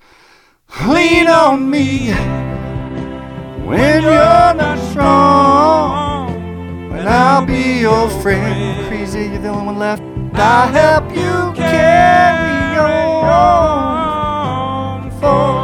lean 0.88 1.28
on 1.28 1.70
me 1.70 2.10
when 3.66 4.04
you're 4.04 4.54
not 4.54 4.78
strong. 4.92 6.30
And 6.94 7.10
I'll 7.10 7.46
be 7.46 7.80
your 7.80 8.10
friend. 8.22 8.88
Crazy, 8.88 9.26
you're 9.26 9.40
the 9.40 9.50
only 9.50 9.66
one 9.66 9.80
left. 9.80 10.04
I'll 10.34 10.68
help 10.68 11.10
you 11.12 11.54
carry 11.56 12.78
on. 12.78 13.92
For 15.20 15.64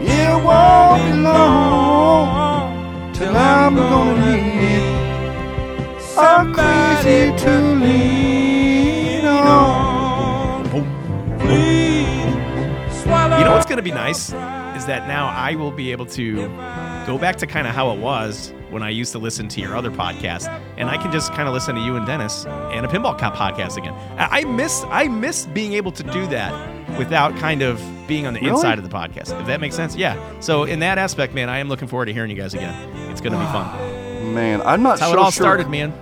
it 0.00 0.44
won't 0.44 1.02
be 1.04 1.12
long 1.18 3.12
till 3.14 3.36
I'm 3.36 3.74
gonna 3.74 4.36
need 4.36 4.82
a 6.18 6.52
crazy 6.52 7.32
to 7.44 7.52
lean 7.82 9.24
on. 9.24 10.64
You 13.38 13.44
know 13.44 13.52
what's 13.52 13.66
to 13.78 13.82
be 13.82 13.90
nice 13.90 14.32
is 14.76 14.86
that 14.86 15.06
now 15.08 15.28
I 15.28 15.54
will 15.54 15.70
be 15.70 15.92
able 15.92 16.06
to 16.06 16.36
go 17.06 17.18
back 17.18 17.36
to 17.36 17.46
kind 17.46 17.66
of 17.66 17.74
how 17.74 17.90
it 17.92 17.98
was 18.00 18.52
when 18.70 18.82
I 18.82 18.90
used 18.90 19.12
to 19.12 19.18
listen 19.18 19.46
to 19.48 19.60
your 19.60 19.76
other 19.76 19.90
podcast, 19.90 20.48
and 20.76 20.88
I 20.90 20.96
can 20.96 21.12
just 21.12 21.32
kind 21.34 21.46
of 21.46 21.54
listen 21.54 21.74
to 21.76 21.80
you 21.80 21.96
and 21.96 22.04
Dennis 22.06 22.44
and 22.46 22.84
a 22.84 22.88
Pinball 22.88 23.16
Cop 23.18 23.34
podcast 23.36 23.76
again. 23.76 23.94
I 24.18 24.44
miss 24.44 24.84
I 24.88 25.06
miss 25.08 25.46
being 25.46 25.74
able 25.74 25.92
to 25.92 26.02
do 26.02 26.26
that 26.28 26.98
without 26.98 27.36
kind 27.36 27.62
of 27.62 27.80
being 28.08 28.26
on 28.26 28.34
the 28.34 28.40
Really? 28.40 28.52
inside 28.52 28.78
of 28.78 28.84
the 28.88 28.94
podcast. 28.94 29.38
If 29.40 29.46
that 29.46 29.60
makes 29.60 29.74
sense, 29.76 29.96
yeah. 29.96 30.18
So 30.40 30.64
in 30.64 30.80
that 30.80 30.98
aspect, 30.98 31.34
man, 31.34 31.48
I 31.48 31.58
am 31.58 31.68
looking 31.68 31.88
forward 31.88 32.06
to 32.06 32.12
hearing 32.12 32.30
you 32.30 32.36
guys 32.36 32.52
again. 32.54 32.74
It's 33.10 33.20
going 33.20 33.32
to 33.32 33.38
be 33.38 33.44
fun. 33.46 34.34
Man, 34.34 34.60
I'm 34.62 34.82
not 34.82 34.98
That's 34.98 35.02
how 35.02 35.06
so 35.08 35.12
it 35.14 35.18
all 35.18 35.30
sure. 35.30 35.44
started, 35.44 35.68
man. 35.70 35.92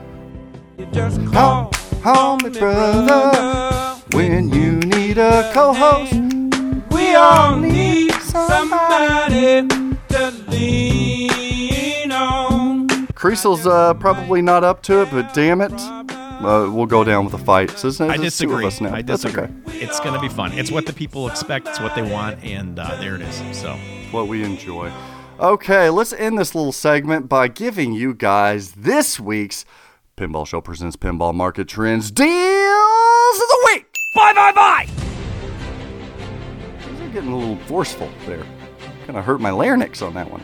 Just 0.92 1.20
Call, 1.32 1.70
call 2.02 2.38
me 2.38 2.50
brother 2.50 4.00
when 4.16 4.48
you 4.48 4.72
need 4.80 5.18
a 5.18 5.50
co-host. 5.54 6.12
We 6.92 7.14
all 7.14 7.56
need 7.56 8.12
somebody 8.22 9.66
to 10.08 10.30
lean 10.48 12.12
on. 12.12 12.88
Creasel's 13.14 13.66
uh, 13.66 13.94
probably 13.94 14.42
not 14.42 14.64
up 14.64 14.82
to 14.84 15.02
it, 15.02 15.10
but 15.10 15.32
damn 15.34 15.60
it, 15.60 15.72
uh, 15.72 16.68
we'll 16.72 16.86
go 16.86 17.04
down 17.04 17.24
with 17.24 17.34
a 17.34 17.38
fight. 17.38 17.70
So 17.70 17.88
it's, 17.88 18.00
I 18.00 18.06
it's 18.14 18.38
two 18.38 18.52
of 18.52 18.60
disagree. 18.60 18.66
us 18.66 18.80
now. 18.80 18.94
I 18.94 19.02
That's 19.02 19.22
disagree. 19.22 19.44
okay. 19.44 19.80
It's 19.80 20.00
going 20.00 20.14
to 20.14 20.20
be 20.20 20.28
fun. 20.28 20.52
It's 20.52 20.70
what 20.72 20.86
the 20.86 20.92
people 20.92 21.28
expect. 21.28 21.68
It's 21.68 21.80
what 21.80 21.94
they 21.94 22.02
want, 22.02 22.42
and 22.44 22.78
uh, 22.78 22.96
there 22.96 23.14
it 23.14 23.20
is. 23.22 23.42
So. 23.56 23.76
What 24.10 24.28
we 24.28 24.42
enjoy. 24.44 24.92
Okay, 25.40 25.88
let's 25.88 26.12
end 26.12 26.38
this 26.38 26.54
little 26.54 26.72
segment 26.72 27.28
by 27.28 27.48
giving 27.48 27.92
you 27.94 28.12
guys 28.14 28.72
this 28.72 29.18
week's 29.18 29.64
Pinball 30.16 30.46
Show 30.46 30.60
presents 30.60 30.96
Pinball 30.96 31.34
Market 31.34 31.66
Trends 31.68 32.10
Deals 32.10 32.28
of 32.28 33.48
the 33.48 33.62
Week. 33.72 33.86
Bye, 34.14 34.32
bye, 34.34 34.52
bye. 34.52 35.11
Getting 37.12 37.32
a 37.32 37.36
little 37.36 37.56
forceful 37.66 38.10
there. 38.26 38.44
Kind 39.06 39.18
of 39.18 39.24
hurt 39.24 39.40
my 39.40 39.50
larynx 39.50 40.00
on 40.00 40.14
that 40.14 40.28
one. 40.30 40.42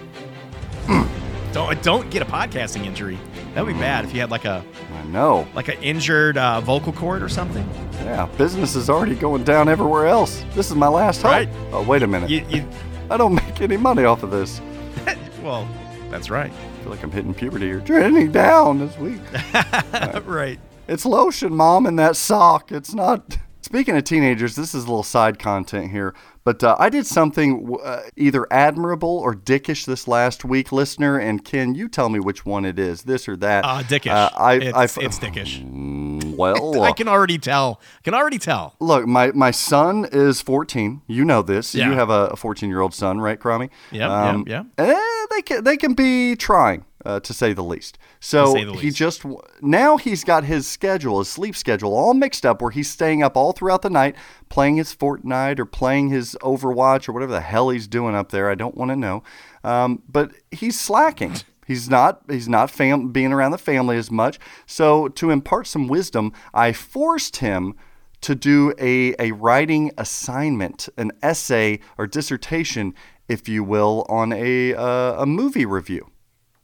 Don't 1.53 1.83
don't 1.83 2.11
get 2.11 2.21
a 2.21 2.27
podcasting 2.27 2.85
injury. 2.85 3.19
That 3.55 3.65
would 3.65 3.73
be 3.73 3.81
bad 3.81 4.05
if 4.05 4.13
you 4.13 4.21
had 4.21 4.31
like 4.31 4.45
a 4.45 4.63
I 4.95 5.03
know. 5.05 5.49
like 5.55 5.69
an 5.69 5.83
injured 5.83 6.37
uh, 6.37 6.61
vocal 6.61 6.93
cord 6.93 7.23
or 7.23 7.29
something. 7.31 7.67
Yeah, 7.95 8.27
business 8.37 8.77
is 8.77 8.91
already 8.91 9.15
going 9.15 9.45
down 9.45 9.69
everywhere 9.69 10.07
else. 10.07 10.45
This 10.55 10.71
is 10.71 10.77
my 10.77 10.89
last 10.89 11.23
hope. 11.23 11.33
Right. 11.33 11.49
Oh, 11.73 11.83
wait 11.83 12.03
a 12.03 12.07
minute. 12.07 12.29
You, 12.29 12.45
you 12.51 12.69
I 13.11 13.17
don't 13.17 13.35
make 13.35 13.63
any 13.63 13.79
money 13.79 14.05
off 14.05 14.23
of 14.23 14.31
this. 14.31 14.61
well, 15.43 15.67
that's 16.11 16.29
right. 16.29 16.53
I 16.53 16.83
feel 16.83 16.91
like 16.91 17.03
I'm 17.03 17.11
hitting 17.11 17.33
puberty 17.33 17.71
or 17.71 17.81
trending 17.81 18.31
down 18.31 18.79
this 18.79 18.97
week. 18.99 19.21
right. 20.27 20.61
It's 20.87 21.07
lotion, 21.07 21.55
mom, 21.55 21.87
in 21.87 21.97
that 21.97 22.15
sock. 22.17 22.71
It's 22.73 22.93
not. 22.93 23.39
Speaking 23.63 23.97
of 23.97 24.05
teenagers, 24.05 24.55
this 24.55 24.75
is 24.75 24.85
a 24.85 24.87
little 24.87 25.03
side 25.03 25.39
content 25.39 25.91
here, 25.91 26.15
but 26.49 26.65
uh, 26.65 26.77
I 26.79 26.89
did 26.89 27.07
something 27.07 27.77
uh, 27.85 28.01
either 28.17 28.47
admirable 28.51 29.19
or 29.19 29.35
dickish 29.35 29.85
this 29.85 30.09
last 30.09 30.47
week, 30.47 30.73
listener. 30.73 31.19
And 31.19 31.45
Ken, 31.45 31.75
you 31.75 31.91
tell 31.91 32.09
me 32.09 32.21
which 32.21 32.47
one 32.47 32.65
it 32.65 32.79
is, 32.79 33.03
this 33.03 33.29
or 33.29 33.37
that. 33.37 33.67
Uh, 33.67 33.83
dickish. 33.83 34.11
Uh, 34.11 34.31
I, 34.35 34.55
it's, 34.55 34.75
I, 34.75 34.85
it's 35.05 35.19
dickish. 35.19 35.63
well, 36.35 36.83
I 36.91 36.93
can 36.93 37.07
already 37.07 37.37
tell. 37.37 37.83
I 37.99 38.03
can 38.03 38.15
already 38.15 38.39
tell. 38.39 38.77
Look, 38.81 39.07
my, 39.07 39.31
my 39.33 39.51
son 39.51 40.09
is 40.11 40.41
14. 40.41 41.03
You 41.07 41.27
know 41.27 41.43
this. 41.43 41.75
Yeah. 41.75 41.91
You 41.91 41.93
have 41.97 42.09
a 42.09 42.35
14 42.35 42.71
year 42.71 42.81
old 42.81 42.95
son, 42.95 43.21
right, 43.21 43.39
Cromie? 43.39 43.69
yeah, 43.93 44.43
yep, 44.47 44.67
Eh, 44.79 45.27
they 45.31 45.43
can 45.43 45.65
they 45.65 45.77
can 45.77 45.93
be 45.93 46.35
trying, 46.35 46.87
uh, 47.05 47.21
to 47.21 47.33
say 47.33 47.53
the 47.53 47.63
least. 47.63 47.99
So 48.21 48.53
the 48.53 48.73
he 48.73 48.91
just 48.91 49.25
now 49.61 49.97
he's 49.97 50.25
got 50.25 50.45
his 50.45 50.67
schedule, 50.67 51.19
his 51.19 51.29
sleep 51.29 51.57
schedule, 51.57 51.95
all 51.95 52.15
mixed 52.15 52.45
up, 52.45 52.61
where 52.61 52.71
he's 52.71 52.91
staying 52.91 53.23
up 53.23 53.37
all 53.37 53.53
throughout 53.53 53.83
the 53.83 53.91
night, 53.91 54.17
playing 54.49 54.77
his 54.77 54.95
Fortnite 54.95 55.59
or 55.59 55.65
playing 55.65 56.09
his 56.09 56.37
Overwatch 56.43 57.09
or 57.09 57.13
whatever 57.13 57.33
the 57.33 57.41
hell 57.41 57.71
he's 57.71 57.87
doing 57.87 58.15
up 58.15 58.31
there. 58.31 58.51
I 58.51 58.55
don't 58.55 58.77
want 58.77 58.91
to 58.91 58.97
know. 58.97 59.23
Um, 59.65 60.03
but 60.09 60.33
he's 60.51 60.79
slacking. 60.79 61.37
He's 61.69 61.91
not 61.91 62.23
he's 62.31 62.49
not 62.49 62.71
fam- 62.71 63.13
being 63.13 63.31
around 63.31 63.51
the 63.51 63.59
family 63.59 63.99
as 63.99 64.11
much. 64.11 64.39
So 64.65 65.09
to 65.09 65.29
impart 65.29 65.67
some 65.67 65.87
wisdom, 65.87 66.33
I 66.55 66.73
forced 66.73 67.37
him 67.37 67.75
to 68.23 68.35
do 68.35 68.73
a, 68.79 69.15
a 69.19 69.33
writing 69.33 69.93
assignment, 69.99 70.89
an 70.97 71.13
essay 71.23 71.81
or 71.99 72.07
dissertation, 72.07 72.95
if 73.29 73.51
you 73.51 73.63
will, 73.63 74.07
on 74.09 74.33
a 74.33 74.73
uh, 74.75 75.23
a 75.23 75.27
movie 75.27 75.67
review. 75.67 76.11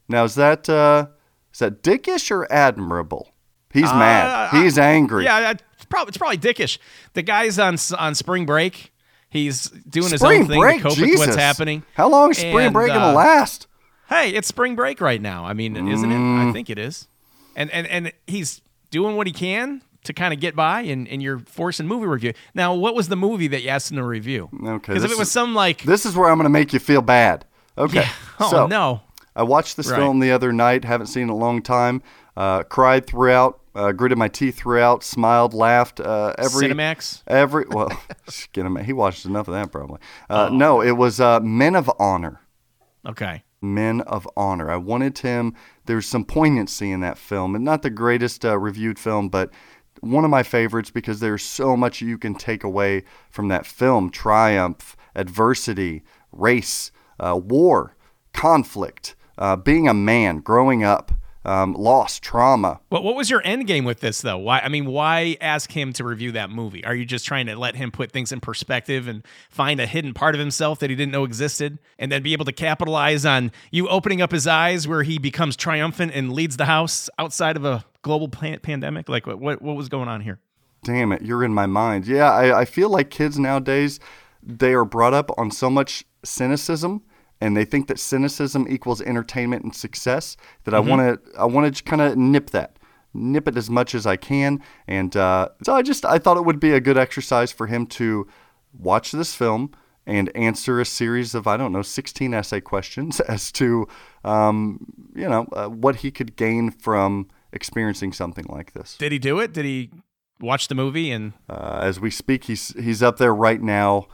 Now 0.08 0.24
is 0.24 0.34
that 0.36 0.68
uh, 0.68 1.06
is 1.52 1.58
that 1.60 1.82
dickish 1.82 2.30
or 2.30 2.50
admirable? 2.52 3.30
He's 3.72 3.84
mad. 3.84 4.52
Uh, 4.54 4.62
He's 4.62 4.78
angry. 4.78 5.24
Yeah, 5.24 5.50
it's 5.52 5.84
probably 5.86 6.08
it's 6.10 6.18
probably 6.18 6.38
dickish. 6.38 6.78
The 7.14 7.22
guy's 7.22 7.58
on 7.58 7.76
on 7.98 8.14
spring 8.14 8.46
break. 8.46 8.92
He's 9.30 9.68
doing 9.68 10.12
his 10.12 10.20
Spring 10.20 10.42
own 10.42 10.46
thing 10.48 10.60
break, 10.60 10.76
to 10.78 10.82
cope 10.84 10.94
Jesus. 10.94 11.18
with 11.18 11.28
what's 11.30 11.36
happening. 11.36 11.82
How 11.94 12.08
long 12.08 12.30
is 12.30 12.38
spring 12.38 12.66
And, 12.66 12.72
break 12.72 12.92
uh, 12.92 12.94
gonna 12.94 13.16
last? 13.16 13.66
Hey, 14.08 14.30
it's 14.30 14.46
spring 14.46 14.76
break 14.76 15.00
right 15.00 15.20
now. 15.20 15.44
I 15.44 15.54
mean, 15.54 15.76
isn't 15.88 16.12
it? 16.12 16.14
Mm. 16.14 16.48
I 16.48 16.52
think 16.52 16.70
it 16.70 16.78
is. 16.78 17.08
And 17.56 17.68
and 17.72 17.84
and 17.88 18.12
he's 18.28 18.60
doing 18.92 19.16
what 19.16 19.26
he 19.26 19.32
can 19.32 19.82
to 20.04 20.12
kind 20.12 20.32
of 20.34 20.38
get 20.38 20.54
by, 20.54 20.82
and, 20.82 21.08
and 21.08 21.20
you're 21.22 21.38
forcing 21.40 21.88
movie 21.88 22.06
review. 22.06 22.32
Now, 22.54 22.74
what 22.74 22.94
was 22.94 23.08
the 23.08 23.16
movie 23.16 23.48
that 23.48 23.62
you 23.62 23.70
asked 23.70 23.90
him 23.90 23.96
to 23.96 24.04
review? 24.04 24.50
Okay, 24.54 24.92
Because 24.92 25.02
if 25.02 25.10
it 25.10 25.18
was 25.18 25.28
is- 25.28 25.32
some 25.32 25.54
like, 25.54 25.82
This 25.82 26.04
is 26.06 26.14
where 26.14 26.30
I'm 26.30 26.36
gonna 26.38 26.48
make 26.50 26.72
you 26.72 26.78
feel 26.78 27.00
bad. 27.02 27.44
Okay. 27.76 28.00
yeah, 28.02 28.08
oh 28.38 28.50
so, 28.50 28.66
no, 28.68 29.00
I 29.36 29.42
watched 29.42 29.76
this 29.76 29.90
Right. 29.90 29.96
film 29.98 30.20
the 30.20 30.30
other 30.32 30.52
night. 30.52 30.84
Haven't 30.84 31.06
seen 31.08 31.22
it 31.22 31.24
in 31.24 31.30
a 31.30 31.36
long 31.36 31.60
time. 31.62 32.02
Uh, 32.36 32.62
cried 32.64 33.06
throughout. 33.06 33.60
Uh, 33.74 33.90
gritted 33.92 34.16
my 34.18 34.28
teeth 34.28 34.56
throughout. 34.56 35.02
Smiled. 35.02 35.52
Laughed. 35.54 35.98
Uh, 36.00 36.32
every 36.38 36.68
Cinemax. 36.68 37.22
Every 37.26 37.64
well. 37.68 37.90
He 38.84 38.92
watched 38.92 39.24
enough 39.26 39.48
of 39.48 39.54
that 39.54 39.72
probably. 39.72 39.98
Uh, 40.30 40.48
Oh. 40.50 40.54
No, 40.54 40.80
it 40.80 40.92
was 40.92 41.20
uh, 41.20 41.40
Men 41.40 41.74
of 41.74 41.90
Honor. 41.98 42.40
Okay, 43.06 43.42
Men 43.60 44.00
of 44.02 44.28
Honor. 44.36 44.70
I 44.70 44.76
wanted 44.76 45.18
him. 45.18 45.54
There's 45.86 46.06
some 46.06 46.24
poignancy 46.24 46.90
in 46.90 47.00
that 47.00 47.18
film, 47.18 47.54
and 47.54 47.64
not 47.64 47.82
the 47.82 47.90
greatest 47.90 48.44
uh, 48.44 48.56
reviewed 48.58 48.98
film, 48.98 49.28
but 49.28 49.50
one 50.00 50.24
of 50.24 50.30
my 50.30 50.42
favorites 50.42 50.90
because 50.90 51.20
there's 51.20 51.42
so 51.42 51.76
much 51.76 52.00
you 52.00 52.16
can 52.18 52.34
take 52.34 52.62
away 52.64 53.04
from 53.30 53.48
that 53.48 53.66
film: 53.66 54.08
triumph, 54.10 54.96
adversity, 55.14 56.02
race, 56.32 56.92
uh, 57.20 57.36
war, 57.42 57.96
conflict, 58.32 59.16
uh, 59.38 59.56
being 59.56 59.88
a 59.88 59.94
man, 59.94 60.38
growing 60.38 60.84
up, 60.84 61.12
um, 61.44 61.74
loss, 61.74 62.18
trauma. 62.20 62.80
But 62.88 63.04
what 63.04 63.16
was 63.16 63.28
your 63.28 63.42
end 63.44 63.66
game 63.66 63.84
with 63.84 64.00
this, 64.00 64.22
though? 64.22 64.38
Why? 64.38 64.60
I 64.60 64.68
mean, 64.68 64.86
why 64.86 65.36
ask 65.40 65.70
him 65.70 65.92
to 65.94 66.04
review 66.04 66.32
that 66.32 66.50
movie? 66.50 66.84
Are 66.84 66.94
you 66.94 67.04
just 67.04 67.26
trying 67.26 67.46
to 67.46 67.56
let 67.56 67.76
him 67.76 67.90
put 67.90 68.12
things 68.12 68.32
in 68.32 68.40
perspective 68.40 69.06
and 69.08 69.22
find 69.50 69.78
a 69.78 69.86
hidden 69.86 70.14
part 70.14 70.34
of 70.34 70.38
himself 70.38 70.78
that 70.78 70.90
he 70.90 70.96
didn't 70.96 71.12
know 71.12 71.24
existed, 71.24 71.78
and 71.98 72.10
then 72.10 72.22
be 72.22 72.32
able 72.32 72.46
to 72.46 72.52
capitalize 72.52 73.26
on 73.26 73.52
you 73.70 73.88
opening 73.88 74.22
up 74.22 74.32
his 74.32 74.46
eyes, 74.46 74.88
where 74.88 75.02
he 75.02 75.18
becomes 75.18 75.54
triumphant 75.56 76.12
and 76.14 76.32
leads 76.32 76.56
the 76.56 76.64
house 76.64 77.10
outside 77.18 77.56
of 77.56 77.64
a 77.64 77.84
global 78.02 78.28
pan- 78.28 78.60
pandemic? 78.60 79.08
Like, 79.08 79.26
what, 79.26 79.38
what 79.38 79.60
what 79.60 79.76
was 79.76 79.90
going 79.90 80.08
on 80.08 80.22
here? 80.22 80.38
Damn 80.82 81.12
it, 81.12 81.22
you're 81.22 81.44
in 81.44 81.52
my 81.52 81.66
mind. 81.66 82.06
Yeah, 82.06 82.30
I, 82.30 82.60
I 82.60 82.64
feel 82.64 82.88
like 82.88 83.10
kids 83.10 83.38
nowadays, 83.38 84.00
they 84.42 84.72
are 84.72 84.84
brought 84.84 85.14
up 85.14 85.30
on 85.38 85.50
so 85.50 85.68
much 85.68 86.04
cynicism 86.24 87.02
and 87.40 87.56
they 87.56 87.64
think 87.64 87.88
that 87.88 87.98
cynicism 87.98 88.66
equals 88.68 89.00
entertainment 89.02 89.64
and 89.64 89.74
success 89.74 90.36
that 90.64 90.74
I 90.74 90.80
want 90.80 91.24
to 91.24 91.38
I 91.38 91.44
want 91.44 91.74
to 91.74 91.82
kind 91.82 92.02
of 92.02 92.16
nip 92.16 92.50
that. 92.50 92.78
Nip 93.16 93.46
it 93.46 93.56
as 93.56 93.70
much 93.70 93.94
as 93.94 94.06
I 94.06 94.16
can, 94.16 94.60
and 94.88 95.16
uh, 95.16 95.50
so 95.62 95.72
I 95.74 95.82
just 95.82 96.04
I 96.04 96.18
thought 96.18 96.36
it 96.36 96.44
would 96.44 96.58
be 96.58 96.72
a 96.72 96.80
good 96.80 96.98
exercise 96.98 97.52
for 97.52 97.68
him 97.68 97.86
to 97.86 98.26
watch 98.76 99.12
this 99.12 99.36
film 99.36 99.70
and 100.06 100.34
answer 100.36 100.80
a 100.80 100.84
series 100.84 101.34
of 101.34 101.46
I 101.46 101.56
don't 101.56 101.72
know 101.72 101.82
16 101.82 102.34
essay 102.34 102.60
questions 102.60 103.20
as 103.28 103.52
to 103.52 103.86
um, 104.24 104.84
you 105.14 105.28
know 105.28 105.46
uh, 105.52 105.68
what 105.68 105.96
he 105.96 106.10
could 106.10 106.36
gain 106.36 106.70
from 106.70 107.28
experiencing 107.52 108.12
something 108.12 108.46
like 108.48 108.72
this. 108.72 108.96
Did 108.96 109.12
he 109.12 109.18
do 109.18 109.38
it? 109.38 109.52
Did 109.52 109.64
he 109.64 109.90
watch 110.40 110.68
the 110.68 110.74
movie 110.74 111.10
and 111.10 111.32
Uh, 111.48 111.78
as 111.82 112.00
we 112.00 112.10
speak, 112.10 112.44
he's 112.44 112.74
he's 112.74 113.02
up 113.02 113.18
there 113.18 113.34
right 113.34 113.62
now. 113.62 114.08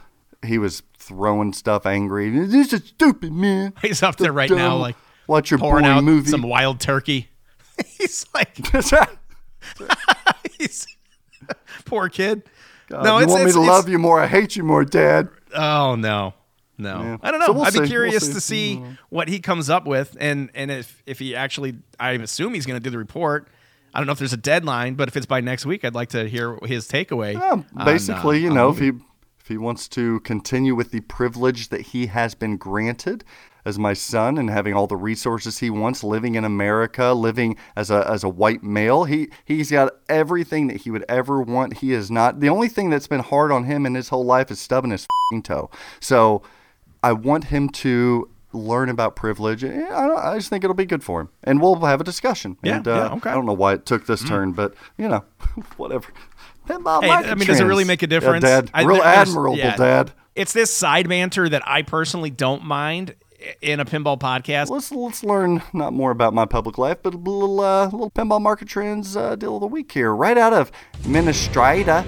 He 0.45 0.57
was 0.57 0.81
throwing 0.97 1.53
stuff 1.53 1.85
angry. 1.85 2.29
This 2.29 2.73
is 2.73 2.83
stupid, 2.85 3.31
man. 3.33 3.73
he's 3.81 4.01
up 4.03 4.17
there 4.17 4.33
right 4.33 4.49
now, 4.49 4.71
Dumb. 4.71 4.81
like 4.81 4.95
watch 5.27 5.51
your 5.51 5.59
pouring 5.59 5.85
out 5.85 6.03
movie. 6.03 6.29
some 6.29 6.43
wild 6.43 6.79
turkey? 6.79 7.29
he's 7.97 8.25
like, 8.33 8.57
he's 10.57 10.87
poor 11.85 12.09
kid. 12.09 12.43
God, 12.89 13.03
no, 13.03 13.17
you 13.17 13.23
it's, 13.23 13.33
want 13.33 13.45
me 13.45 13.51
to 13.51 13.61
love 13.61 13.87
you 13.87 13.99
more? 13.99 14.19
I 14.19 14.27
hate 14.27 14.55
you 14.55 14.63
more, 14.63 14.83
Dad. 14.83 15.29
Oh 15.55 15.95
no, 15.95 16.33
no. 16.77 17.01
Yeah. 17.01 17.17
I 17.21 17.31
don't 17.31 17.39
know. 17.39 17.47
So 17.47 17.53
we'll 17.53 17.63
I'd 17.63 17.67
be 17.67 17.71
see. 17.73 17.79
We'll 17.79 17.89
curious 17.89 18.27
see. 18.27 18.33
to 18.33 18.41
see 18.41 18.83
what 19.09 19.27
he 19.27 19.39
comes 19.39 19.69
up 19.69 19.85
with, 19.85 20.17
and 20.19 20.49
and 20.53 20.71
if 20.71 21.01
if 21.05 21.19
he 21.19 21.35
actually, 21.35 21.75
I 21.99 22.11
assume 22.11 22.53
he's 22.53 22.65
going 22.65 22.79
to 22.79 22.83
do 22.83 22.89
the 22.89 22.97
report. 22.97 23.47
I 23.93 23.99
don't 23.99 24.07
know 24.07 24.13
if 24.13 24.19
there's 24.19 24.33
a 24.33 24.37
deadline, 24.37 24.95
but 24.95 25.09
if 25.09 25.17
it's 25.17 25.25
by 25.25 25.41
next 25.41 25.65
week, 25.65 25.83
I'd 25.83 25.95
like 25.95 26.09
to 26.09 26.27
hear 26.27 26.57
his 26.63 26.87
takeaway. 26.87 27.33
Yeah, 27.33 27.51
on, 27.51 27.65
uh, 27.75 27.85
basically, 27.85 28.39
you 28.39 28.49
know, 28.49 28.69
if 28.69 28.79
he 28.79 28.93
he 29.51 29.57
wants 29.57 29.87
to 29.89 30.19
continue 30.21 30.75
with 30.75 30.91
the 30.91 31.01
privilege 31.01 31.69
that 31.69 31.81
he 31.81 32.07
has 32.07 32.33
been 32.33 32.57
granted 32.57 33.23
as 33.65 33.77
my 33.77 33.93
son 33.93 34.37
and 34.37 34.49
having 34.49 34.73
all 34.73 34.87
the 34.87 34.95
resources 34.95 35.59
he 35.59 35.69
wants, 35.69 36.03
living 36.03 36.35
in 36.35 36.43
America, 36.43 37.13
living 37.13 37.55
as 37.75 37.91
a 37.91 38.09
as 38.09 38.23
a 38.23 38.29
white 38.29 38.63
male, 38.63 39.03
he 39.03 39.29
he's 39.45 39.71
got 39.71 39.93
everything 40.09 40.67
that 40.67 40.77
he 40.77 40.91
would 40.91 41.05
ever 41.07 41.41
want. 41.41 41.77
He 41.77 41.93
is 41.93 42.09
not 42.09 42.39
the 42.39 42.49
only 42.49 42.67
thing 42.67 42.89
that's 42.89 43.07
been 43.07 43.21
hard 43.21 43.51
on 43.51 43.65
him 43.65 43.85
in 43.85 43.95
his 43.95 44.09
whole 44.09 44.25
life 44.25 44.49
is 44.51 44.59
stubbing 44.59 44.91
his 44.91 45.07
fing 45.29 45.43
toe. 45.43 45.69
So 45.99 46.41
I 47.03 47.13
want 47.13 47.45
him 47.45 47.69
to 47.69 48.29
learn 48.53 48.89
about 48.89 49.15
privilege. 49.15 49.63
I, 49.63 50.09
I 50.09 50.37
just 50.37 50.49
think 50.49 50.63
it'll 50.63 50.73
be 50.73 50.85
good 50.85 51.03
for 51.03 51.21
him, 51.21 51.29
and 51.43 51.61
we'll 51.61 51.75
have 51.81 52.01
a 52.01 52.03
discussion. 52.03 52.57
Yeah, 52.63 52.77
and, 52.77 52.87
uh, 52.87 52.91
yeah, 52.91 53.05
okay. 53.13 53.29
Mm. 53.29 53.31
I 53.31 53.35
don't 53.35 53.45
know 53.45 53.53
why 53.53 53.73
it 53.73 53.85
took 53.85 54.07
this 54.07 54.23
turn, 54.23 54.51
but 54.53 54.73
you 54.97 55.07
know, 55.07 55.23
whatever. 55.77 56.07
Hey, 56.77 57.07
market 57.09 57.29
I 57.31 57.35
mean, 57.35 57.47
does 57.47 57.59
it 57.59 57.65
really 57.65 57.83
make 57.83 58.01
a 58.01 58.05
Yeah, 58.05 58.09
difference? 58.09 58.43
Dad, 58.43 58.71
real 58.77 58.97
there's- 59.01 59.29
admirable, 59.29 59.57
yeah. 59.57 59.75
Dad. 59.75 60.11
It's 60.35 60.53
this 60.53 60.73
side 60.73 61.09
banter 61.09 61.49
that 61.49 61.61
I 61.67 61.81
personally 61.81 62.29
don't 62.29 62.63
mind 62.63 63.15
in 63.61 63.79
a 63.79 63.85
pinball 63.85 64.19
podcast. 64.19 64.69
Let's 64.69 64.91
let's 64.91 65.23
learn 65.23 65.61
not 65.73 65.91
more 65.93 66.11
about 66.11 66.33
my 66.33 66.45
public 66.45 66.77
life, 66.77 66.99
but 67.03 67.13
a 67.13 67.17
little 67.17 67.59
uh, 67.59 67.85
little 67.85 68.11
pinball 68.11 68.41
market 68.41 68.67
trends 68.67 69.17
uh, 69.17 69.35
deal 69.35 69.55
of 69.55 69.61
the 69.61 69.67
week 69.67 69.91
here, 69.91 70.15
right 70.15 70.37
out 70.37 70.53
of 70.53 70.71
Minnestrida, 71.05 72.05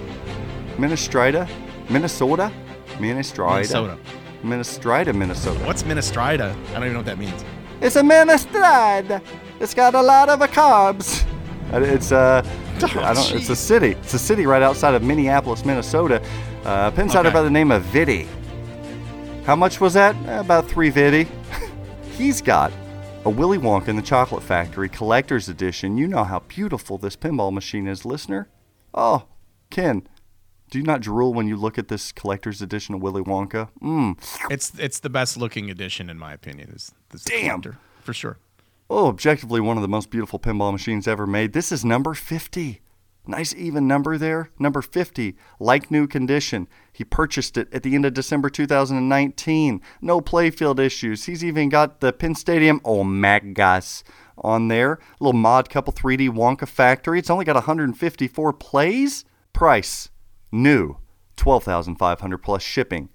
Minnestrida, 0.78 1.48
Minnesota, 1.90 2.52
Minnestrida, 3.00 3.52
Minnesota. 3.56 3.98
Minnestrida, 4.44 5.14
Minnesota. 5.14 5.60
What's 5.66 5.84
Minestrida? 5.84 6.56
I 6.70 6.74
don't 6.74 6.84
even 6.84 6.94
know 6.94 7.00
what 7.00 7.06
that 7.06 7.18
means. 7.18 7.44
It's 7.82 7.96
a 7.96 8.04
Minnestrida. 8.04 9.22
It's 9.60 9.74
got 9.74 9.96
a 9.96 10.02
lot 10.02 10.30
of 10.30 10.40
carbs. 10.52 11.26
Uh, 11.72 11.80
It's 11.82 12.12
uh, 12.12 12.42
I 12.84 13.14
don't. 13.14 13.32
It's 13.34 13.50
a 13.50 13.56
city. 13.56 13.92
It's 13.92 14.14
a 14.14 14.20
city 14.20 14.46
right 14.46 14.62
outside 14.62 14.94
of 14.94 15.04
Minneapolis, 15.04 15.66
Minnesota. 15.66 16.22
Uh, 16.64 16.92
pin 16.92 17.10
sider 17.10 17.30
Okay. 17.30 17.34
by 17.34 17.42
the 17.42 17.50
name 17.50 17.72
of 17.72 17.84
Viddy. 17.84 18.28
How 19.46 19.56
much 19.56 19.80
was 19.82 19.94
that? 19.94 20.16
Eh, 20.28 20.40
about 20.40 20.68
three 20.68 20.92
Viddy. 20.92 21.28
He's 22.18 22.42
got 22.42 22.72
a 23.26 23.30
Willy 23.30 23.58
Wonka 23.58 23.90
in 23.90 23.96
the 23.96 24.02
Chocolate 24.02 24.44
Factory 24.44 24.90
collector's 24.90 25.50
edition. 25.50 25.98
You 25.98 26.08
know 26.08 26.24
how 26.24 26.40
beautiful 26.40 26.98
this 26.98 27.16
pinball 27.16 27.52
machine 27.54 27.88
is, 27.88 28.06
listener. 28.06 28.48
Oh, 28.94 29.26
Ken, 29.70 30.08
do 30.70 30.78
you 30.78 30.84
not 30.84 31.02
drool 31.02 31.34
when 31.34 31.48
you 31.48 31.56
look 31.58 31.78
at 31.78 31.88
this 31.88 32.12
collector's 32.12 32.62
edition 32.62 32.96
of 32.96 33.02
Willy 33.02 33.24
Wonka? 33.24 33.70
Mmm. 33.82 34.18
It's 34.52 34.72
it's 34.78 35.00
the 35.00 35.10
best 35.10 35.36
looking 35.38 35.70
edition 35.70 36.10
in 36.10 36.18
my 36.20 36.34
opinion. 36.34 36.70
Is 36.72 36.92
this 37.10 37.24
Damn. 37.24 37.62
for 38.02 38.14
sure. 38.14 38.38
Oh, 38.96 39.08
objectively 39.08 39.60
one 39.60 39.76
of 39.76 39.82
the 39.82 39.88
most 39.88 40.12
beautiful 40.12 40.38
pinball 40.38 40.72
machines 40.72 41.08
ever 41.08 41.26
made. 41.26 41.54
This 41.54 41.72
is 41.72 41.84
number 41.84 42.14
50. 42.14 42.80
Nice 43.26 43.56
even 43.56 43.88
number 43.88 44.20
there. 44.20 44.52
Number 44.60 44.84
50, 44.84 45.36
like 45.60 45.90
new 45.90 46.06
condition. 46.06 46.68
He 46.92 47.04
purchased 47.04 47.58
it 47.58 47.74
at 47.74 47.82
the 47.82 47.96
end 47.96 48.06
of 48.06 48.14
December 48.14 48.52
2019. 48.52 49.82
No 50.00 50.22
playfield 50.22 50.78
issues. 50.78 51.24
He's 51.24 51.44
even 51.44 51.70
got 51.70 52.02
the 52.02 52.14
Pin 52.14 52.36
Stadium 52.36 52.82
oh, 52.86 53.04
Omegas 53.04 54.04
on 54.38 54.68
there. 54.68 54.94
A 55.20 55.24
little 55.24 55.34
mod 55.34 55.72
couple 55.72 55.92
3D 55.92 56.30
Wonka 56.30 56.68
factory. 56.68 57.18
It's 57.18 57.32
only 57.32 57.46
got 57.46 57.56
154 57.56 58.54
plays. 58.54 59.26
Price, 59.54 60.12
new, 60.52 60.98
12500 61.38 62.38
plus 62.38 62.62
shipping. 62.62 63.10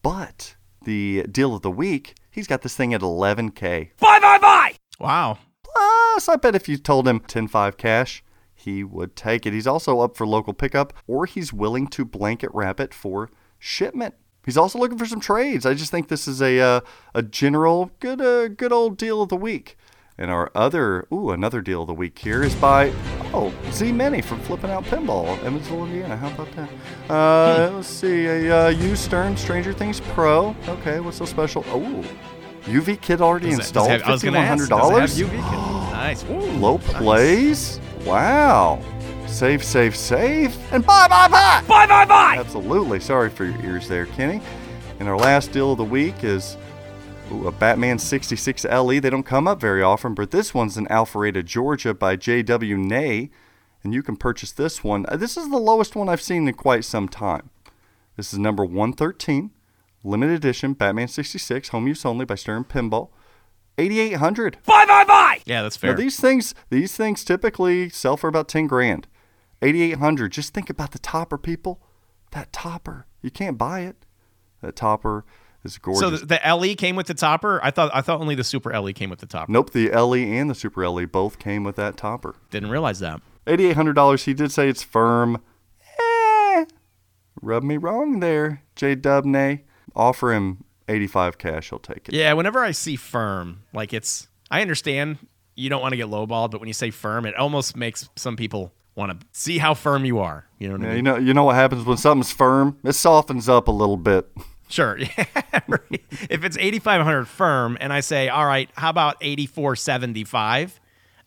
But 0.00 0.54
the 0.84 1.24
deal 1.24 1.56
of 1.56 1.62
the 1.62 1.72
week, 1.72 2.14
he's 2.30 2.46
got 2.46 2.62
this 2.62 2.76
thing 2.76 2.94
at 2.94 3.00
11K. 3.00 3.90
Wow. 4.98 5.38
Plus, 5.62 6.28
I 6.28 6.36
bet 6.36 6.54
if 6.54 6.68
you 6.68 6.76
told 6.76 7.06
him 7.06 7.20
10.5 7.20 7.76
cash, 7.76 8.24
he 8.54 8.82
would 8.82 9.14
take 9.14 9.46
it. 9.46 9.52
He's 9.52 9.66
also 9.66 10.00
up 10.00 10.16
for 10.16 10.26
local 10.26 10.52
pickup, 10.52 10.92
or 11.06 11.26
he's 11.26 11.52
willing 11.52 11.86
to 11.88 12.04
blanket 12.04 12.50
wrap 12.52 12.80
it 12.80 12.92
for 12.92 13.30
shipment. 13.58 14.14
He's 14.44 14.56
also 14.56 14.78
looking 14.78 14.98
for 14.98 15.06
some 15.06 15.20
trades. 15.20 15.66
I 15.66 15.74
just 15.74 15.90
think 15.90 16.08
this 16.08 16.26
is 16.26 16.40
a 16.40 16.58
uh, 16.58 16.80
a 17.14 17.22
general 17.22 17.90
good 18.00 18.20
uh, 18.20 18.48
good 18.48 18.72
old 18.72 18.96
deal 18.96 19.20
of 19.20 19.28
the 19.28 19.36
week. 19.36 19.76
And 20.16 20.30
our 20.30 20.50
other 20.54 21.06
ooh 21.12 21.30
another 21.30 21.60
deal 21.60 21.82
of 21.82 21.86
the 21.86 21.94
week 21.94 22.18
here 22.18 22.42
is 22.42 22.54
by 22.54 22.92
oh 23.34 23.52
Z 23.70 23.92
Meny 23.92 24.22
from 24.22 24.40
Flipping 24.40 24.70
Out 24.70 24.84
Pinball, 24.84 25.38
Evansville, 25.44 25.84
Indiana. 25.84 26.16
How 26.16 26.28
about 26.30 26.50
that? 26.56 26.70
Uh, 27.10 27.70
Let's 27.74 27.88
see 27.88 28.26
a 28.26 28.66
uh, 28.66 28.68
U 28.70 28.96
Stern 28.96 29.36
Stranger 29.36 29.72
Things 29.72 30.00
Pro. 30.00 30.56
Okay, 30.66 30.98
what's 30.98 31.18
so 31.18 31.26
special? 31.26 31.62
Oh, 31.68 32.02
UV 32.68 33.00
kit 33.00 33.20
already 33.20 33.50
Does 33.50 33.54
it- 33.54 33.58
does 33.58 33.66
it 33.66 33.68
installed. 33.68 33.90
have- 33.90 34.02
I 34.04 34.10
was 34.12 34.22
gonna 34.22 34.36
one 34.38 34.46
ask, 34.46 34.48
hundred 34.50 34.68
does 34.68 34.78
it 34.78 34.92
dollars. 34.92 35.18
have 35.18 35.28
UV 35.28 35.36
kit? 35.50 35.92
Nice. 35.92 36.24
Woo. 36.24 36.40
Low 36.58 36.78
plays. 36.78 37.80
Wow. 38.04 38.78
Save, 39.26 39.62
save, 39.64 39.94
save. 39.96 40.56
And 40.72 40.84
bye, 40.86 41.06
bye, 41.08 41.28
bye. 41.28 41.62
Bye, 41.68 41.86
bye, 41.86 42.04
bye. 42.04 42.36
Absolutely. 42.38 43.00
Sorry 43.00 43.28
for 43.28 43.44
your 43.44 43.60
ears 43.64 43.88
there, 43.88 44.06
Kenny. 44.06 44.40
And 45.00 45.08
our 45.08 45.18
last 45.18 45.52
deal 45.52 45.72
of 45.72 45.78
the 45.78 45.84
week 45.84 46.24
is 46.24 46.56
ooh, 47.32 47.46
a 47.46 47.52
Batman 47.52 47.98
66 47.98 48.64
LE. 48.64 49.00
They 49.00 49.10
don't 49.10 49.22
come 49.24 49.46
up 49.46 49.60
very 49.60 49.82
often, 49.82 50.14
but 50.14 50.30
this 50.30 50.54
one's 50.54 50.76
in 50.78 50.86
Alpharetta, 50.86 51.44
Georgia 51.44 51.92
by 51.94 52.16
J.W. 52.16 52.76
Nay. 52.76 53.30
And 53.84 53.92
you 53.94 54.02
can 54.02 54.16
purchase 54.16 54.50
this 54.50 54.82
one. 54.82 55.04
Uh, 55.08 55.16
This 55.16 55.36
is 55.36 55.50
the 55.50 55.58
lowest 55.58 55.94
one 55.94 56.08
I've 56.08 56.20
seen 56.22 56.48
in 56.48 56.54
quite 56.54 56.84
some 56.84 57.06
time. 57.08 57.50
This 58.16 58.32
is 58.32 58.38
number 58.38 58.64
113, 58.64 59.50
limited 60.08 60.34
edition, 60.34 60.72
Batman 60.72 61.08
66, 61.08 61.68
home 61.68 61.86
use 61.86 62.04
only 62.04 62.24
by 62.24 62.34
Stern 62.34 62.64
Pinball. 62.64 63.10
8800 63.76 64.58
Yeah, 65.46 65.62
that's 65.62 65.80
now 65.82 65.88
fair. 65.90 65.96
these 65.96 66.18
things, 66.18 66.54
these 66.70 66.96
things 66.96 67.24
typically 67.24 67.88
sell 67.88 68.16
for 68.16 68.26
about 68.28 68.48
ten 68.48 68.66
grand, 68.66 69.06
eighty 69.62 69.82
eight 69.82 69.98
hundred. 69.98 70.32
Just 70.32 70.52
think 70.52 70.68
about 70.68 70.90
the 70.90 70.98
topper, 70.98 71.38
people. 71.38 71.80
That 72.32 72.52
topper, 72.52 73.06
you 73.22 73.30
can't 73.30 73.56
buy 73.56 73.80
it. 73.80 74.04
That 74.62 74.74
topper 74.74 75.24
is 75.64 75.78
gorgeous. 75.78 76.00
so 76.00 76.10
the, 76.10 76.26
the 76.26 76.40
LE 76.56 76.74
came 76.74 76.96
with 76.96 77.06
the 77.06 77.14
topper. 77.14 77.60
I 77.62 77.70
thought 77.70 77.90
I 77.94 78.00
thought 78.00 78.20
only 78.20 78.34
the 78.34 78.42
Super 78.44 78.76
LE 78.78 78.92
came 78.92 79.10
with 79.10 79.20
the 79.20 79.26
topper. 79.26 79.50
nope, 79.52 79.70
the 79.70 79.90
LE 79.90 80.16
and 80.16 80.50
the 80.50 80.54
Super 80.56 80.88
LE 80.88 81.06
both 81.06 81.38
came 81.38 81.62
with 81.62 81.76
that 81.76 81.96
topper. 81.96 82.34
Didn't 82.50 82.70
realize 82.70 82.98
that. 82.98 83.20
Eighty 83.46 83.66
eight 83.66 83.76
hundred 83.76 83.92
dollars. 83.94 84.24
He 84.24 84.34
did 84.34 84.50
say 84.50 84.68
it's 84.68 84.82
firm. 84.82 85.40
Eh, 86.00 86.64
rub 87.40 87.62
me 87.62 87.76
wrong 87.76 88.18
there, 88.18 88.64
J 88.74 88.96
Dubney. 88.96 89.60
Offer 89.96 90.32
him 90.32 90.64
eighty 90.88 91.06
five 91.06 91.38
cash. 91.38 91.70
He'll 91.70 91.78
take 91.78 92.08
it. 92.08 92.14
Yeah, 92.14 92.32
whenever 92.34 92.62
I 92.64 92.70
see 92.72 92.96
firm, 92.96 93.62
like 93.72 93.92
it's 93.92 94.28
I 94.50 94.60
understand 94.62 95.18
you 95.54 95.68
don't 95.68 95.82
want 95.82 95.92
to 95.92 95.96
get 95.96 96.06
lowballed, 96.06 96.50
but 96.52 96.60
when 96.60 96.68
you 96.68 96.74
say 96.74 96.90
firm, 96.90 97.26
it 97.26 97.34
almost 97.36 97.76
makes 97.76 98.08
some 98.16 98.36
people 98.36 98.72
want 98.94 99.20
to 99.20 99.26
see 99.32 99.58
how 99.58 99.74
firm 99.74 100.04
you 100.04 100.18
are. 100.18 100.46
You 100.58 100.68
know 100.68 100.74
what 100.74 100.82
I 100.82 100.84
Yeah, 100.84 100.88
mean? 100.90 100.96
you 100.96 101.02
know, 101.02 101.16
you 101.18 101.34
know 101.34 101.44
what 101.44 101.54
happens 101.56 101.84
when 101.84 101.96
something's 101.96 102.32
firm? 102.32 102.78
It 102.84 102.92
softens 102.94 103.48
up 103.48 103.68
a 103.68 103.72
little 103.72 103.96
bit. 103.96 104.28
Sure. 104.70 104.98
Yeah. 105.18 105.24
right. 105.66 106.02
If 106.28 106.44
it's 106.44 106.58
8500 106.58 107.24
firm 107.26 107.78
and 107.80 107.90
I 107.90 108.00
say, 108.00 108.28
"All 108.28 108.44
right, 108.44 108.68
how 108.76 108.90
about 108.90 109.16
8475?" 109.22 110.78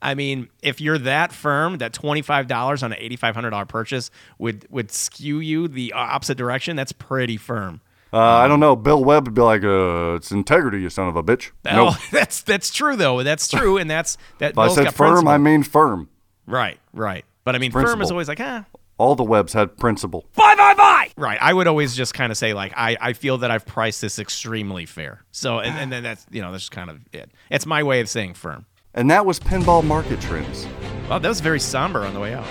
I 0.04 0.14
mean, 0.16 0.48
if 0.62 0.80
you're 0.82 0.98
that 1.00 1.32
firm, 1.32 1.78
that 1.80 1.92
$25 1.94 2.84
on 2.84 2.94
an 2.94 3.00
$8500 3.00 3.68
purchase 3.68 4.12
would 4.40 4.68
would 4.70 4.92
skew 4.92 5.40
you 5.40 5.68
the 5.68 5.94
opposite 5.94 6.38
direction, 6.38 6.76
that's 6.76 6.92
pretty 6.92 7.38
firm. 7.38 7.82
Uh, 8.14 8.20
I 8.20 8.48
don't 8.48 8.60
know. 8.60 8.76
Bill 8.76 9.04
Webb 9.04 9.28
would 9.28 9.34
be 9.34 9.42
like, 9.42 9.64
uh, 9.64 10.16
"It's 10.16 10.32
integrity, 10.32 10.82
you 10.82 10.90
son 10.90 11.08
of 11.08 11.16
a 11.16 11.24
bitch." 11.24 11.52
Nope. 11.64 11.96
Oh, 11.96 12.06
that's 12.12 12.42
that's 12.42 12.72
true 12.72 12.96
though. 12.96 13.24
That's 13.24 13.48
true 13.50 13.78
and 13.78 13.90
that's 13.90 14.18
that 14.40 14.52
If 14.52 14.58
I 14.58 14.68
said 14.68 14.94
firm, 14.94 15.12
principle. 15.12 15.30
I 15.30 15.38
mean 15.38 15.64
firm. 15.64 16.10
Right, 16.46 16.80
right. 16.94 17.24
But 17.44 17.56
I 17.56 17.60
mean, 17.60 17.72
firm 17.72 18.02
is 18.02 18.12
always 18.12 18.28
like, 18.28 18.40
ah, 18.40 18.66
All 18.98 19.16
the 19.16 19.24
webs 19.24 19.54
had 19.54 19.78
principle. 19.78 20.26
Bye, 20.36 20.56
bye, 20.56 20.74
bye. 20.76 21.10
right. 21.18 21.40
I 21.42 21.54
would 21.54 21.68
always 21.68 21.96
just 21.96 22.14
kind 22.14 22.32
of 22.32 22.38
say 22.38 22.54
like, 22.54 22.74
I, 22.76 22.98
I 23.02 23.14
feel 23.14 23.40
that 23.40 23.50
I've 23.50 23.66
priced 23.66 24.02
this 24.02 24.20
extremely 24.20 24.86
fair. 24.86 25.24
So, 25.32 25.60
and, 25.60 25.78
and 25.78 25.92
then 25.92 26.04
that's 26.04 26.26
you 26.32 26.42
know 26.42 26.52
that's 26.52 26.70
kind 26.70 26.90
of 26.90 27.00
it. 27.14 27.32
It's 27.50 27.66
my 27.66 27.82
way 27.84 28.02
of 28.02 28.10
saying 28.10 28.34
firm. 28.36 28.66
And 28.94 29.10
that 29.10 29.26
was 29.26 29.40
pinball 29.40 29.84
market 29.86 30.20
trends. 30.20 30.68
Wow, 31.10 31.20
that 31.20 31.30
was 31.30 31.40
very 31.40 31.60
somber 31.62 32.04
on 32.04 32.14
the 32.14 32.20
way 32.20 32.34
out. 32.34 32.46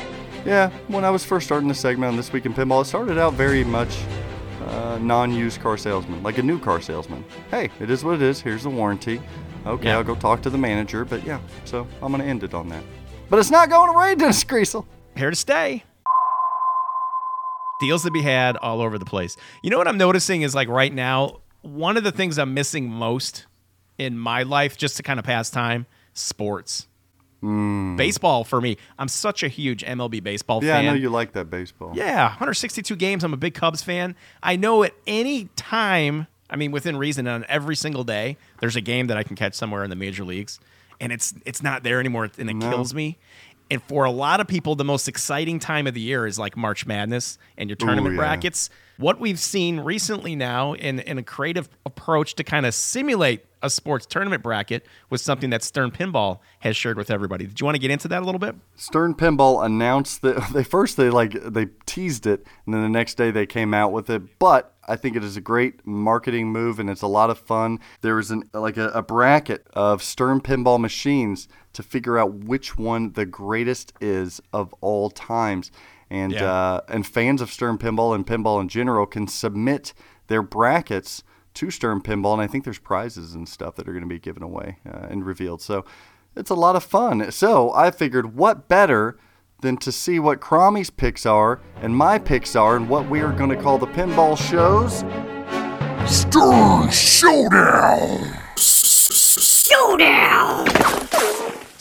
Yeah, 0.46 0.70
when 0.88 1.04
I 1.04 1.11
was 1.11 1.22
first 1.22 1.44
starting 1.46 1.68
the 1.68 1.74
segment 1.74 2.11
on 2.12 2.16
This 2.16 2.32
Week 2.32 2.46
in 2.46 2.54
Pinball, 2.54 2.80
it 2.80 2.86
started 2.86 3.18
out 3.18 3.34
very 3.34 3.62
much 3.62 3.98
uh, 4.70 4.98
non 4.98 5.32
used 5.32 5.60
car 5.60 5.76
salesman, 5.76 6.22
like 6.22 6.38
a 6.38 6.42
new 6.42 6.58
car 6.58 6.80
salesman. 6.80 7.24
Hey, 7.50 7.70
it 7.80 7.90
is 7.90 8.04
what 8.04 8.14
it 8.14 8.22
is. 8.22 8.40
Here's 8.40 8.62
the 8.62 8.70
warranty. 8.70 9.20
Okay, 9.66 9.86
Yeah. 9.88 9.96
I'll 9.98 10.04
go 10.04 10.14
talk 10.14 10.40
to 10.42 10.50
the 10.50 10.58
manager, 10.58 11.04
but 11.04 11.24
yeah, 11.24 11.40
so 11.64 11.86
I'm 12.02 12.12
going 12.12 12.22
to 12.22 12.28
end 12.28 12.42
it 12.44 12.54
on 12.54 12.68
that. 12.70 12.82
But 13.28 13.38
it's 13.38 13.50
not 13.50 13.68
going 13.68 13.94
away, 13.94 14.14
Dennis 14.16 14.42
Greasel. 14.44 14.86
Here 15.16 15.30
to 15.30 15.36
stay. 15.36 15.84
Deals 17.80 18.02
to 18.02 18.10
be 18.10 18.22
had 18.22 18.56
all 18.58 18.80
over 18.80 18.98
the 18.98 19.04
place. 19.04 19.36
You 19.62 19.70
know 19.70 19.78
what 19.78 19.88
I'm 19.88 19.98
noticing 19.98 20.42
is 20.42 20.54
like 20.54 20.68
right 20.68 20.92
now, 20.92 21.40
one 21.62 21.96
of 21.96 22.04
the 22.04 22.12
things 22.12 22.38
I'm 22.38 22.52
missing 22.54 22.88
most 22.90 23.46
in 23.98 24.18
my 24.18 24.42
life, 24.42 24.76
just 24.76 24.96
to 24.98 25.02
kind 25.02 25.18
of 25.18 25.24
pass 25.24 25.50
time, 25.50 25.86
sports. 26.12 26.88
Mm. 27.43 27.97
Baseball 27.97 28.45
for 28.45 28.61
me. 28.61 28.76
I'm 28.99 29.09
such 29.09 29.43
a 29.43 29.49
huge 29.49 29.82
MLB 29.84 30.22
baseball 30.22 30.62
Yeah, 30.62 30.74
fan. 30.74 30.84
Yeah, 30.84 30.91
I 30.91 30.95
know 30.95 31.01
you 31.01 31.11
like 31.11 31.32
that 31.32 31.49
baseball. 31.49 31.93
Yeah, 31.95 32.28
162 32.28 32.97
games. 32.97 33.24
I'm 33.24 33.32
a 33.32 33.38
big 33.38 33.55
Cubs 33.55 33.82
fan. 33.82 34.14
I 34.43 34.57
know 34.57 34.82
at 34.82 34.93
any 35.07 35.47
time, 35.57 36.26
I 36.51 36.57
mean, 36.57 36.70
within 36.70 36.97
reason, 36.97 37.26
on 37.26 37.47
every 37.49 37.76
single 37.76 38.05
day, 38.05 38.36
there's 38.61 38.76
a 38.76 38.80
game 38.80 39.07
that 39.07 39.16
I 39.16 39.22
can 39.22 39.36
catch 39.36 39.55
somewhere 39.55 39.84
in 39.84 39.91
the 39.91 39.97
major 39.97 40.24
leagues, 40.24 40.61
and 41.01 41.12
it's 41.12 41.32
it's 41.47 41.62
not 41.62 41.82
there 41.82 42.01
anymore, 42.01 42.28
and 42.36 42.51
it 42.51 42.61
kills 42.61 42.93
me. 42.93 43.18
And 43.70 43.80
for 43.84 44.05
a 44.05 44.11
lot 44.11 44.41
of 44.41 44.49
people, 44.49 44.74
the 44.74 44.84
most 44.84 45.07
exciting 45.07 45.61
time 45.61 45.86
of 45.86 45.95
the 45.95 46.01
year 46.01 46.26
is 46.26 46.38
like 46.38 46.57
March 46.57 46.86
Madness 46.86 47.38
and 47.57 47.70
your 47.70 47.76
tournament 47.76 48.14
yeah. 48.16 48.20
brackets. 48.20 48.68
What 49.01 49.18
we've 49.18 49.40
seen 49.40 49.80
recently 49.80 50.36
now 50.36 50.74
in, 50.74 51.01
in 51.01 51.16
a 51.16 51.22
creative 51.22 51.70
approach 51.86 52.34
to 52.34 52.44
kind 52.44 52.66
of 52.66 52.74
simulate 52.74 53.46
a 53.62 53.70
sports 53.70 54.05
tournament 54.05 54.42
bracket 54.42 54.84
was 55.09 55.22
something 55.22 55.48
that 55.51 55.62
Stern 55.62 55.90
Pinball 55.90 56.40
has 56.59 56.76
shared 56.76 56.98
with 56.98 57.11
everybody. 57.11 57.46
Did 57.46 57.59
you 57.59 57.64
want 57.64 57.76
to 57.76 57.78
get 57.78 57.90
into 57.90 58.09
that 58.09 58.20
a 58.20 58.26
little 58.26 58.38
bit? 58.38 58.57
Stern 58.76 59.14
Pinball 59.14 59.64
announced 59.64 60.20
that 60.20 60.46
they 60.53 60.62
first 60.62 60.98
they 60.98 61.09
like 61.09 61.32
they 61.32 61.68
teased 61.86 62.26
it 62.26 62.46
and 62.66 62.74
then 62.74 62.82
the 62.82 62.90
next 62.90 63.14
day 63.14 63.30
they 63.30 63.46
came 63.46 63.72
out 63.72 63.90
with 63.90 64.11
it. 64.11 64.38
But 64.38 64.74
I 64.86 64.96
think 64.96 65.16
it 65.16 65.24
is 65.24 65.34
a 65.34 65.40
great 65.40 65.86
marketing 65.86 66.48
move 66.48 66.78
and 66.78 66.90
it's 66.90 67.01
a 67.01 67.07
lot 67.07 67.30
of 67.30 67.38
fun. 67.38 67.78
There 68.03 68.18
is 68.18 68.30
an 68.30 68.51
like 68.53 68.76
a, 68.76 68.88
a 68.88 69.01
bracket 69.01 69.66
of 69.72 70.03
Stern 70.03 70.42
Pinball 70.42 70.78
machines 70.78 71.48
to 71.72 71.82
figure 71.82 72.18
out 72.18 72.34
which 72.34 72.76
one 72.76 73.12
the 73.12 73.24
greatest 73.24 73.94
is 73.98 74.42
of 74.53 74.74
all 74.82 75.09
times. 75.09 75.70
And 76.11 76.32
Yeah. 76.32 76.52
uh, 76.52 76.80
and 76.88 77.06
fans 77.06 77.40
of 77.40 77.52
Stern 77.52 77.78
Pinball 77.78 78.14
and 78.14 78.26
pinball 78.26 78.61
in 78.61 78.68
general 78.68 79.06
can 79.06 79.28
submit 79.28 79.94
their 80.26 80.42
brackets 80.42 81.22
to 81.54 81.70
Stern 81.70 82.00
Pinball, 82.00 82.32
and 82.34 82.42
I 82.42 82.46
think 82.46 82.64
there's 82.64 82.78
prizes 82.78 83.34
and 83.34 83.48
stuff 83.48 83.74
that 83.76 83.88
are 83.88 83.92
going 83.92 84.04
to 84.04 84.08
be 84.08 84.18
given 84.20 84.42
away 84.42 84.78
uh, 84.88 85.06
and 85.11 85.24
revealed. 85.26 85.61
So 85.62 85.84
it's 86.36 86.50
a 86.50 86.54
lot 86.54 86.76
of 86.76 86.84
fun. 86.84 87.30
So 87.32 87.72
I 87.74 87.90
figured, 87.90 88.36
what 88.36 88.68
better 88.68 89.18
than 89.61 89.76
to 89.78 89.92
see 89.92 90.18
what 90.18 90.40
Cromie's 90.40 90.88
picks 90.90 91.26
are 91.26 91.61
and 91.82 91.94
my 91.96 92.18
picks 92.18 92.54
are, 92.56 92.76
and 92.76 92.88
what 92.88 93.11
we 93.11 93.20
are 93.20 93.32
going 93.32 93.50
to 93.50 93.61
call 93.61 93.78
the 93.78 93.86
pinball 93.88 94.36
shows. 94.38 95.00
Stern 96.11 96.90
Showdown! 96.90 98.38
Showdown! 98.56 100.66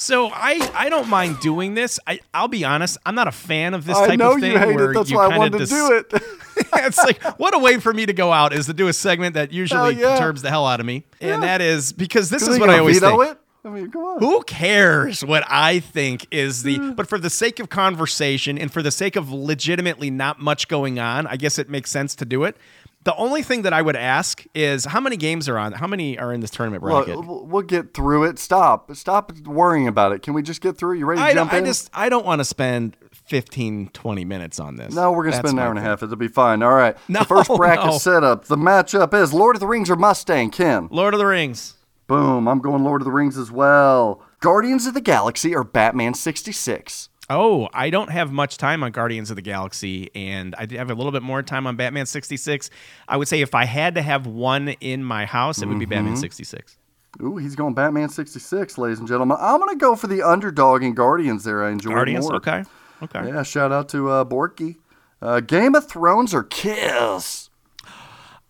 So 0.09 0.31
I, 0.33 0.71
I 0.73 0.89
don't 0.89 1.07
mind 1.07 1.39
doing 1.39 1.75
this. 1.75 1.99
I 2.07 2.19
I'll 2.33 2.47
be 2.47 2.65
honest, 2.65 2.97
I'm 3.05 3.13
not 3.13 3.27
a 3.27 3.31
fan 3.31 3.75
of 3.75 3.85
this 3.85 3.95
I 3.95 4.07
type 4.07 4.17
know 4.17 4.33
of 4.33 4.39
thing 4.39 4.53
you 4.53 4.57
hate 4.57 4.75
where 4.75 4.89
it. 4.89 4.95
That's 4.95 5.11
you 5.11 5.17
why 5.17 5.25
I 5.25 5.37
wanted 5.37 5.59
dis- 5.59 5.69
to 5.69 5.75
do 5.75 5.93
it. 5.93 6.23
it's 6.73 6.97
like 6.97 7.21
what 7.39 7.53
a 7.53 7.59
way 7.59 7.79
for 7.79 7.93
me 7.93 8.07
to 8.07 8.13
go 8.13 8.33
out 8.33 8.51
is 8.51 8.65
to 8.65 8.73
do 8.73 8.87
a 8.87 8.93
segment 8.93 9.35
that 9.35 9.51
usually 9.51 9.97
yeah. 9.97 10.15
perturbs 10.15 10.41
the 10.41 10.49
hell 10.49 10.65
out 10.65 10.79
of 10.79 10.87
me, 10.87 11.03
and 11.21 11.43
that 11.43 11.61
is 11.61 11.93
because 11.93 12.31
this 12.31 12.47
is 12.47 12.57
what 12.57 12.71
I 12.71 12.79
always 12.79 12.99
think. 12.99 13.21
it? 13.21 13.37
I 13.63 13.69
mean, 13.69 13.91
come 13.91 14.01
on. 14.03 14.19
Who 14.19 14.41
cares 14.43 15.23
what 15.23 15.43
I 15.47 15.79
think 15.79 16.25
is 16.31 16.63
the 16.63 16.79
Mm. 16.79 16.95
but 16.95 17.07
for 17.07 17.19
the 17.19 17.29
sake 17.29 17.59
of 17.59 17.69
conversation 17.69 18.57
and 18.57 18.71
for 18.71 18.81
the 18.81 18.89
sake 18.89 19.15
of 19.15 19.31
legitimately 19.31 20.09
not 20.09 20.39
much 20.39 20.67
going 20.69 20.97
on, 20.97 21.27
I 21.27 21.35
guess 21.35 21.59
it 21.59 21.69
makes 21.69 21.91
sense 21.91 22.15
to 22.15 22.25
do 22.25 22.45
it. 22.45 22.57
The 23.03 23.15
only 23.15 23.43
thing 23.43 23.61
that 23.61 23.71
I 23.71 23.81
would 23.81 23.95
ask 23.95 24.43
is 24.53 24.83
how 24.83 24.99
many 24.99 25.15
games 25.15 25.47
are 25.47 25.57
on? 25.57 25.71
How 25.71 25.87
many 25.87 26.19
are 26.19 26.33
in 26.33 26.41
this 26.41 26.51
tournament 26.51 26.83
bracket? 26.83 27.15
we'll 27.25 27.45
we'll 27.45 27.61
get 27.61 27.93
through 27.93 28.25
it. 28.25 28.37
Stop. 28.37 28.93
Stop 28.95 29.31
worrying 29.45 29.87
about 29.87 30.11
it. 30.11 30.21
Can 30.21 30.33
we 30.33 30.41
just 30.41 30.59
get 30.59 30.77
through 30.77 30.95
it? 30.95 30.99
You 30.99 31.05
ready 31.05 31.21
to 31.21 31.25
I, 31.25 31.33
jump 31.33 31.51
don't, 31.51 31.63
I 31.63 31.65
just 31.65 31.89
I 31.93 32.09
don't 32.09 32.25
want 32.25 32.39
to 32.39 32.45
spend 32.45 32.97
15, 33.11 33.89
20 33.93 34.25
minutes 34.25 34.59
on 34.59 34.75
this. 34.75 34.93
No, 34.93 35.11
we're 35.13 35.23
gonna 35.23 35.37
spend 35.37 35.53
an 35.53 35.59
hour 35.59 35.69
and 35.69 35.79
a 35.79 35.81
half. 35.81 36.03
It'll 36.03 36.17
be 36.17 36.27
fine. 36.27 36.61
All 36.61 36.73
right. 36.73 36.97
No, 37.07 37.19
the 37.19 37.25
first 37.25 37.49
bracket 37.55 37.85
no. 37.85 37.97
setup. 37.97 38.45
The 38.45 38.57
matchup 38.57 39.13
is 39.13 39.33
Lord 39.33 39.55
of 39.55 39.59
the 39.61 39.67
Rings 39.67 39.89
or 39.89 39.95
Mustang. 39.95 40.51
Ken. 40.51 40.89
Lord 40.91 41.13
of 41.13 41.19
the 41.19 41.25
Rings. 41.25 41.75
Boom. 42.07 42.47
I'm 42.47 42.59
going 42.59 42.83
Lord 42.83 43.01
of 43.01 43.05
the 43.05 43.11
Rings 43.11 43.37
as 43.37 43.51
well. 43.51 44.23
Guardians 44.39 44.87
of 44.87 44.93
the 44.93 45.01
Galaxy 45.01 45.55
or 45.55 45.63
Batman 45.63 46.15
66. 46.15 47.09
Oh, 47.29 47.69
I 47.73 47.89
don't 47.91 48.09
have 48.09 48.31
much 48.31 48.57
time 48.57 48.83
on 48.83 48.91
Guardians 48.91 49.29
of 49.29 49.35
the 49.35 49.41
Galaxy, 49.43 50.09
and 50.15 50.55
I 50.55 50.67
have 50.71 50.89
a 50.89 50.95
little 50.95 51.11
bit 51.11 51.21
more 51.21 51.43
time 51.43 51.67
on 51.67 51.75
Batman 51.75 52.07
66. 52.07 52.69
I 53.07 53.17
would 53.17 53.27
say 53.27 53.41
if 53.41 53.53
I 53.53 53.65
had 53.65 53.93
to 53.95 54.01
have 54.01 54.25
one 54.25 54.69
in 54.69 55.03
my 55.03 55.25
house, 55.25 55.61
it 55.61 55.67
would 55.67 55.77
be 55.79 55.85
Batman 55.85 56.13
Mm-hmm. 56.13 56.21
66. 56.21 56.77
Ooh, 57.21 57.37
he's 57.37 57.55
going 57.55 57.73
Batman 57.75 58.09
66, 58.09 58.77
ladies 58.77 58.99
and 58.99 59.07
gentlemen. 59.07 59.37
I'm 59.39 59.59
gonna 59.59 59.75
go 59.75 59.95
for 59.95 60.07
the 60.07 60.21
underdog 60.23 60.83
in 60.83 60.93
Guardians. 60.93 61.43
There, 61.43 61.63
I 61.63 61.71
enjoy 61.71 61.89
Guardians? 61.91 62.25
more. 62.25 62.35
Okay. 62.37 62.63
Okay. 63.03 63.27
Yeah. 63.27 63.43
Shout 63.43 63.71
out 63.71 63.89
to 63.89 64.09
uh, 64.09 64.25
Borky. 64.25 64.77
Uh, 65.21 65.39
Game 65.39 65.75
of 65.75 65.87
Thrones 65.87 66.33
or 66.33 66.43
Kiss. 66.43 67.49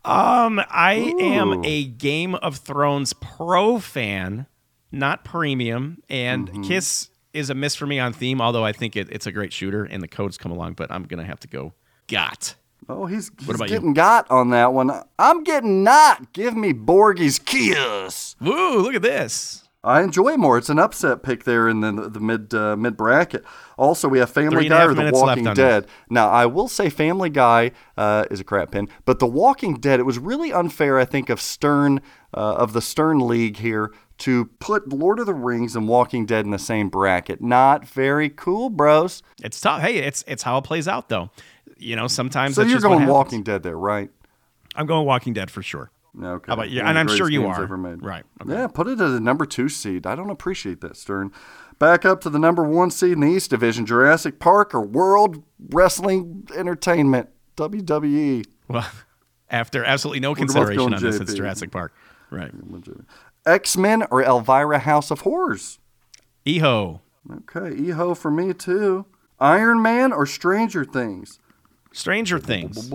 Um, 0.04 0.60
I 0.70 1.14
am 1.20 1.62
a 1.64 1.84
Game 1.84 2.34
of 2.36 2.56
Thrones 2.56 3.12
pro 3.12 3.78
fan, 3.78 4.46
not 4.90 5.24
premium, 5.24 6.02
and 6.08 6.48
Mm-hmm. 6.48 6.62
Kiss 6.62 7.09
is 7.32 7.50
a 7.50 7.54
miss 7.54 7.74
for 7.74 7.86
me 7.86 7.98
on 7.98 8.12
theme, 8.12 8.40
although 8.40 8.64
I 8.64 8.72
think 8.72 8.96
it, 8.96 9.08
it's 9.10 9.26
a 9.26 9.32
great 9.32 9.52
shooter 9.52 9.84
and 9.84 10.02
the 10.02 10.08
codes 10.08 10.38
come 10.38 10.52
along, 10.52 10.74
but 10.74 10.90
I'm 10.90 11.04
going 11.04 11.20
to 11.20 11.26
have 11.26 11.40
to 11.40 11.48
go 11.48 11.72
got. 12.06 12.56
Oh, 12.88 13.06
he's, 13.06 13.30
he's 13.38 13.48
about 13.48 13.68
you? 13.68 13.76
getting 13.76 13.92
got 13.92 14.30
on 14.30 14.50
that 14.50 14.72
one. 14.72 14.90
I'm 15.18 15.44
getting 15.44 15.84
not. 15.84 16.32
Give 16.32 16.56
me 16.56 16.72
Borgy's 16.72 17.38
Kiss. 17.38 18.36
Woo, 18.40 18.80
look 18.80 18.94
at 18.94 19.02
this. 19.02 19.68
I 19.82 20.02
enjoy 20.02 20.36
more. 20.36 20.58
It's 20.58 20.68
an 20.68 20.78
upset 20.78 21.22
pick 21.22 21.44
there 21.44 21.66
in 21.66 21.80
the 21.80 21.90
the 22.10 22.20
mid 22.20 22.52
uh, 22.52 22.76
mid 22.76 22.98
bracket. 22.98 23.44
Also, 23.78 24.08
we 24.08 24.18
have 24.18 24.28
Family 24.28 24.50
Three 24.50 24.66
and 24.66 24.74
a 24.74 24.76
Guy 24.76 24.84
or 24.84 24.94
The 24.94 25.10
Walking 25.10 25.54
Dead. 25.54 25.86
Now, 26.10 26.28
I 26.28 26.44
will 26.44 26.68
say 26.68 26.90
Family 26.90 27.30
Guy 27.30 27.70
uh, 27.96 28.26
is 28.30 28.40
a 28.40 28.44
crap 28.44 28.72
pin, 28.72 28.90
but 29.06 29.20
The 29.20 29.26
Walking 29.26 29.74
Dead. 29.76 29.98
It 29.98 30.02
was 30.02 30.18
really 30.18 30.52
unfair, 30.52 30.98
I 30.98 31.06
think, 31.06 31.30
of 31.30 31.40
Stern 31.40 32.02
uh, 32.34 32.56
of 32.56 32.74
the 32.74 32.82
Stern 32.82 33.26
League 33.26 33.56
here 33.56 33.90
to 34.20 34.46
put 34.58 34.88
Lord 34.88 35.18
of 35.18 35.26
the 35.26 35.34
Rings 35.34 35.76
and 35.76 35.88
Walking 35.88 36.26
Dead 36.26 36.44
in 36.44 36.50
the 36.50 36.58
same 36.58 36.88
bracket. 36.88 37.40
Not 37.40 37.86
very 37.86 38.28
cool, 38.30 38.70
bros. 38.70 39.22
It's 39.42 39.60
tough. 39.60 39.82
Hey, 39.82 39.96
it's 39.98 40.24
it's 40.26 40.42
how 40.42 40.58
it 40.58 40.64
plays 40.64 40.86
out 40.88 41.08
though. 41.08 41.30
You 41.76 41.96
know, 41.96 42.06
sometimes 42.06 42.54
So 42.54 42.62
that's 42.62 42.70
you're 42.70 42.80
going. 42.80 43.06
Walking 43.06 43.42
Dead 43.42 43.62
there, 43.62 43.78
right? 43.78 44.10
I'm 44.74 44.86
going 44.86 45.06
Walking 45.06 45.32
Dead 45.32 45.50
for 45.50 45.62
sure. 45.62 45.90
Okay. 46.16 46.44
How 46.48 46.54
about 46.54 46.70
you? 46.70 46.80
One 46.80 46.88
And 46.88 46.98
I'm 46.98 47.08
sure 47.08 47.30
you 47.30 47.46
are. 47.46 47.64
Right, 47.64 48.24
okay. 48.42 48.52
Yeah, 48.52 48.66
put 48.66 48.88
it 48.88 49.00
at 49.00 49.10
a 49.10 49.20
number 49.20 49.46
two 49.46 49.68
seed. 49.68 50.06
I 50.06 50.16
don't 50.16 50.30
appreciate 50.30 50.80
that, 50.80 50.96
Stern. 50.96 51.32
Back 51.78 52.04
up 52.04 52.20
to 52.22 52.30
the 52.30 52.38
number 52.38 52.64
one 52.64 52.90
seed 52.90 53.12
in 53.12 53.20
the 53.20 53.28
East 53.28 53.50
Division, 53.50 53.86
Jurassic 53.86 54.38
Park 54.38 54.74
or 54.74 54.82
World 54.82 55.42
Wrestling 55.70 56.48
Entertainment, 56.54 57.28
WWE. 57.56 58.44
Well, 58.68 58.86
after 59.50 59.84
absolutely 59.84 60.20
no 60.20 60.30
We're 60.30 60.36
consideration 60.36 60.94
on 60.94 61.02
this, 61.02 61.20
it's 61.20 61.34
Jurassic 61.34 61.70
Park. 61.70 61.94
Right. 62.30 62.50
X 63.46 63.76
Men 63.76 64.04
or 64.10 64.22
Elvira 64.22 64.80
House 64.80 65.10
of 65.10 65.20
Horrors. 65.20 65.78
Eho. 66.46 67.00
Okay, 67.30 67.74
EHO 67.76 68.16
for 68.16 68.30
me 68.30 68.52
too. 68.52 69.06
Iron 69.38 69.82
Man 69.82 70.12
or 70.12 70.26
Stranger 70.26 70.84
Things. 70.84 71.38
Stranger 71.92 72.38
Things. 72.38 72.90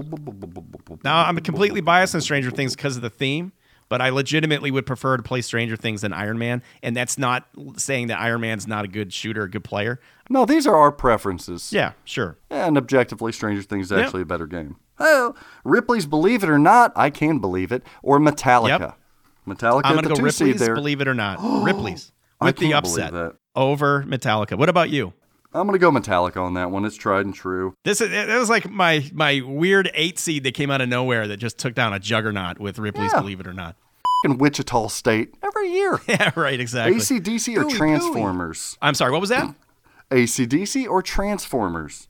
Now, 1.03 1.25
I'm 1.25 1.37
completely 1.37 1.81
biased 1.81 2.15
on 2.15 2.21
Stranger 2.21 2.51
Things 2.51 2.75
because 2.75 2.95
of 2.95 3.01
the 3.01 3.09
theme, 3.09 3.51
but 3.89 4.01
I 4.01 4.09
legitimately 4.09 4.71
would 4.71 4.85
prefer 4.85 5.17
to 5.17 5.23
play 5.23 5.41
Stranger 5.41 5.75
Things 5.75 6.01
than 6.01 6.13
Iron 6.13 6.37
Man. 6.37 6.63
And 6.81 6.95
that's 6.95 7.17
not 7.17 7.47
saying 7.77 8.07
that 8.07 8.19
Iron 8.19 8.41
Man's 8.41 8.67
not 8.67 8.85
a 8.85 8.87
good 8.87 9.11
shooter, 9.11 9.43
a 9.43 9.49
good 9.49 9.63
player. 9.63 9.99
No, 10.29 10.45
these 10.45 10.65
are 10.65 10.75
our 10.75 10.91
preferences. 10.91 11.73
Yeah, 11.73 11.93
sure. 12.03 12.37
And 12.49 12.77
objectively, 12.77 13.31
Stranger 13.31 13.63
Things 13.63 13.87
is 13.87 13.91
actually 13.91 14.21
a 14.21 14.25
better 14.25 14.47
game. 14.47 14.77
Oh, 14.97 15.35
Ripley's 15.63 16.05
Believe 16.05 16.43
It 16.43 16.49
or 16.49 16.57
Not, 16.59 16.93
I 16.95 17.09
Can 17.09 17.39
Believe 17.39 17.71
It, 17.71 17.83
or 18.01 18.17
Metallica. 18.19 18.79
Yep. 18.79 18.99
Metallica 19.47 19.81
I'm 19.85 19.97
at 19.97 20.03
going 20.03 20.03
the 20.03 20.09
to 20.15 20.21
go 20.21 20.25
Ripley's, 20.25 20.59
believe 20.69 21.01
it 21.01 21.07
or 21.07 21.13
not. 21.13 21.39
Ripley's. 21.63 22.11
With 22.41 22.57
the 22.57 22.73
upset 22.73 23.13
that. 23.13 23.35
over 23.55 24.03
Metallica. 24.03 24.57
What 24.57 24.69
about 24.69 24.89
you? 24.89 25.13
I'm 25.53 25.65
gonna 25.67 25.77
go 25.77 25.89
Metallica 25.89 26.37
on 26.37 26.55
that 26.55 26.69
one. 26.69 26.83
It's 26.83 26.97
tried 26.97 27.25
and 27.25 27.33
true. 27.33 27.73
This 27.85 28.01
is 28.01 28.11
it 28.11 28.27
was 28.37 28.49
like 28.49 28.69
my 28.69 29.09
my 29.13 29.41
weird 29.45 29.89
eight 29.93 30.19
seed 30.19 30.43
that 30.43 30.53
came 30.53 30.69
out 30.69 30.81
of 30.81 30.89
nowhere 30.89 31.27
that 31.29 31.37
just 31.37 31.57
took 31.57 31.73
down 31.73 31.93
a 31.93 31.99
juggernaut 31.99 32.59
with 32.59 32.77
Ripley's 32.77 33.13
Yeah. 33.13 33.21
Believe 33.21 33.39
It 33.39 33.47
or 33.47 33.53
Not. 33.53 33.77
In 34.25 34.37
Wichita 34.37 34.87
State 34.87 35.33
every 35.41 35.71
year. 35.71 35.99
Yeah, 36.09 36.31
right, 36.35 36.59
exactly. 36.59 36.99
ACDC 36.99 37.55
or 37.63 37.69
Transformers? 37.69 38.77
I'm 38.81 38.95
sorry, 38.95 39.13
what 39.13 39.21
was 39.21 39.29
that? 39.29 39.55
ACDC 40.11 40.89
or 40.89 41.01
Transformers? 41.01 42.09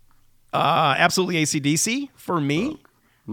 Uh, 0.52 0.96
absolutely 0.98 1.36
ACDC 1.44 2.10
for 2.16 2.42
me. 2.42 2.82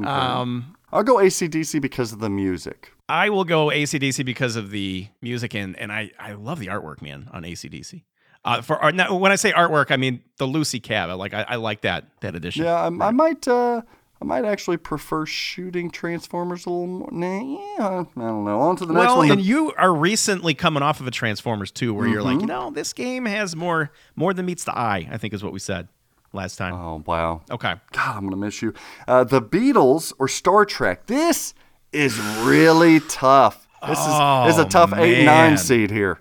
Um, 0.05 0.77
I'll 0.93 1.03
go 1.05 1.17
ACDC 1.17 1.81
because 1.81 2.13
of 2.13 2.19
the 2.19 2.31
music. 2.31 2.92
I 3.09 3.29
will 3.31 3.45
go 3.45 3.67
ACDC 3.67 4.25
because 4.25 4.57
of 4.57 4.71
the 4.71 5.09
music 5.21 5.55
and 5.55 5.77
and 5.79 5.93
I 5.93 6.11
I 6.19 6.33
love 6.33 6.59
the 6.61 6.67
artwork, 6.69 7.03
man, 7.03 7.29
on 7.33 7.43
ACDC. 7.43 8.03
Uh, 8.45 8.61
for 8.61 8.77
art, 8.77 8.95
now, 8.97 9.15
when 9.15 9.31
I 9.31 9.37
say 9.37 9.53
artwork, 9.53 9.91
I 9.91 9.97
mean 9.97 10.23
the 10.39 10.47
Lucy 10.47 10.81
Cab. 10.81 11.11
I 11.11 11.15
like 11.15 11.33
I, 11.35 11.43
I 11.43 11.57
like 11.57 11.83
that 11.83 12.07
that 12.21 12.35
edition. 12.35 12.65
Yeah, 12.65 12.75
I, 12.75 12.87
I 12.87 13.11
might. 13.11 13.47
Uh, 13.47 13.83
I 14.21 14.25
might 14.25 14.45
actually 14.45 14.77
prefer 14.77 15.27
shooting 15.27 15.91
Transformers 15.91 16.65
a 16.65 16.71
little 16.71 16.87
more. 16.87 17.09
Nah, 17.11 17.41
yeah, 17.41 18.05
I 18.17 18.21
don't 18.21 18.45
know. 18.45 18.61
On 18.61 18.77
to 18.77 18.87
the 18.87 18.93
next 18.93 19.07
well, 19.07 19.17
one. 19.19 19.31
and 19.33 19.41
you 19.43 19.73
are 19.77 19.93
recently 19.93 20.55
coming 20.55 20.81
off 20.83 21.01
of 21.01 21.09
a 21.09 21.11
Transformers 21.11 21.73
too, 21.73 21.93
where 21.93 22.07
you're 22.07 22.23
like, 22.23 22.35
Mm-hmm. 22.35 22.41
you 22.43 22.47
know, 22.47 22.71
this 22.71 22.93
game 22.93 23.25
has 23.27 23.57
more 23.57 23.91
more 24.15 24.33
than 24.33 24.47
meets 24.47 24.63
the 24.65 24.77
eye. 24.79 25.09
I 25.11 25.19
think 25.19 25.35
is 25.35 25.43
what 25.43 25.53
we 25.53 25.59
said 25.59 25.89
last 26.33 26.57
time. 26.57 26.73
oh 26.75 27.03
wow. 27.05 27.43
Okay. 27.51 27.75
God, 27.91 28.17
I'm 28.17 28.25
gonna 28.25 28.37
miss 28.37 28.63
you. 28.63 28.73
Uh, 29.09 29.25
the 29.25 29.43
Beatles 29.43 30.13
or 30.21 30.29
Star 30.29 30.65
Trek? 30.65 31.07
This 31.07 31.53
is 31.93 32.19
really 32.43 33.01
tough. 33.01 33.67
This 33.87 33.99
is, 33.99 34.07
this 34.07 34.55
is 34.55 34.59
a 34.59 34.65
Oh, 34.67 34.69
tough 34.69 34.95
eight 34.95 35.25
nine 35.25 35.59
seed 35.59 35.91
here. 35.91 36.19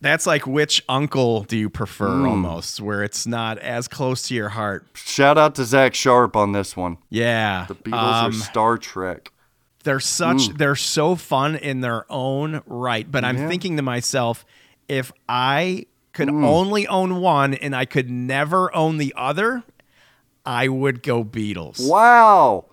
That's 0.00 0.26
like 0.26 0.46
which 0.46 0.82
uncle 0.88 1.42
do 1.44 1.56
you 1.56 1.68
prefer 1.70 2.20
Hmm. 2.20 2.28
almost, 2.28 2.80
where 2.80 3.02
it's 3.02 3.26
not 3.26 3.58
as 3.58 3.88
close 3.88 4.28
to 4.28 4.34
your 4.34 4.50
heart. 4.50 4.86
Shout 4.94 5.36
out 5.38 5.54
to 5.56 5.64
Zach 5.64 5.94
Sharp 5.94 6.36
on 6.36 6.52
this 6.52 6.76
one. 6.76 6.98
Yeah. 7.10 7.64
The 7.68 7.74
Beatles 7.74 8.22
Um, 8.22 8.30
or 8.30 8.32
Star 8.32 8.78
Trek. 8.78 9.32
They're 9.84 10.00
such 10.00 10.48
they're 10.50 10.74
so 10.76 11.14
fun 11.16 11.54
in 11.56 11.80
their 11.80 12.04
own 12.10 12.60
right. 12.66 13.10
But 13.10 13.24
I'm 13.24 13.36
Yeah. 13.38 13.48
thinking 13.48 13.76
to 13.76 13.82
myself, 13.82 14.44
if 14.88 15.12
I 15.28 15.86
could 16.12 16.28
Hmm. 16.28 16.44
only 16.44 16.86
own 16.88 17.20
one 17.20 17.54
and 17.54 17.74
I 17.76 17.84
could 17.84 18.10
never 18.10 18.74
own 18.74 18.98
the 18.98 19.14
other, 19.16 19.62
I 20.44 20.68
would 20.68 21.02
go 21.02 21.24
Beatles. 21.24 21.88
Wow. 21.88 22.66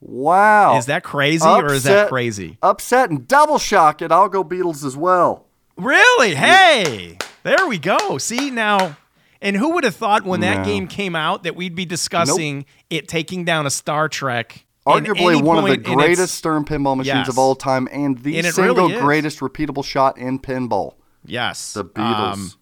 Wow. 0.00 0.78
Is 0.78 0.86
that 0.86 1.02
crazy 1.02 1.46
or 1.46 1.72
is 1.72 1.84
that 1.84 2.08
crazy? 2.08 2.58
Upset 2.62 3.10
and 3.10 3.26
double 3.26 3.58
shock 3.58 4.00
it. 4.02 4.12
I'll 4.12 4.28
go 4.28 4.44
Beatles 4.44 4.84
as 4.84 4.96
well. 4.96 5.46
Really? 5.76 6.34
Hey, 6.34 7.18
there 7.42 7.66
we 7.66 7.78
go. 7.78 8.18
See 8.18 8.50
now, 8.50 8.96
and 9.40 9.56
who 9.56 9.74
would 9.74 9.84
have 9.84 9.94
thought 9.96 10.24
when 10.24 10.40
that 10.40 10.64
game 10.64 10.88
came 10.88 11.14
out 11.14 11.44
that 11.44 11.54
we'd 11.56 11.74
be 11.74 11.84
discussing 11.84 12.64
it 12.90 13.06
taking 13.08 13.44
down 13.44 13.66
a 13.66 13.70
Star 13.70 14.08
Trek? 14.08 14.64
in 14.86 15.04
Arguably 15.04 15.32
any 15.34 15.42
one 15.42 15.58
of 15.58 15.64
the 15.64 15.70
point 15.76 15.86
in 15.86 15.92
its- 15.92 16.02
greatest 16.02 16.34
Stern 16.36 16.64
pinball 16.64 16.96
machines 16.96 17.14
Yes. 17.18 17.28
of 17.28 17.38
all 17.38 17.54
time 17.54 17.88
and 17.92 18.18
the 18.22 18.38
And 18.38 18.46
single 18.54 18.88
really 18.88 18.98
greatest 19.00 19.40
repeatable 19.40 19.84
shot 19.84 20.16
in 20.16 20.38
pinball. 20.38 20.94
Yes, 21.26 21.74
The 21.74 21.84
Beatles. 21.84 22.32
Um, 22.32 22.52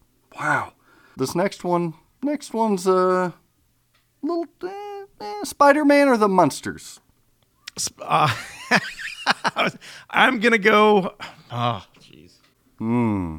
wow. 0.40 0.72
This 1.16 1.36
next 1.36 1.62
one, 1.62 1.94
next 2.24 2.52
one's 2.52 2.84
a 2.86 2.92
uh, 2.96 3.30
little 4.22 4.46
eh, 4.64 5.04
eh, 5.20 5.44
Spider-Man 5.44 6.08
or 6.08 6.16
the 6.16 6.28
Munsters. 6.28 6.98
Uh, 8.00 8.28
I'm 10.10 10.40
gonna 10.40 10.58
go. 10.58 11.14
Oh, 11.50 11.84
jeez. 12.00 12.32
Hmm. 12.78 13.38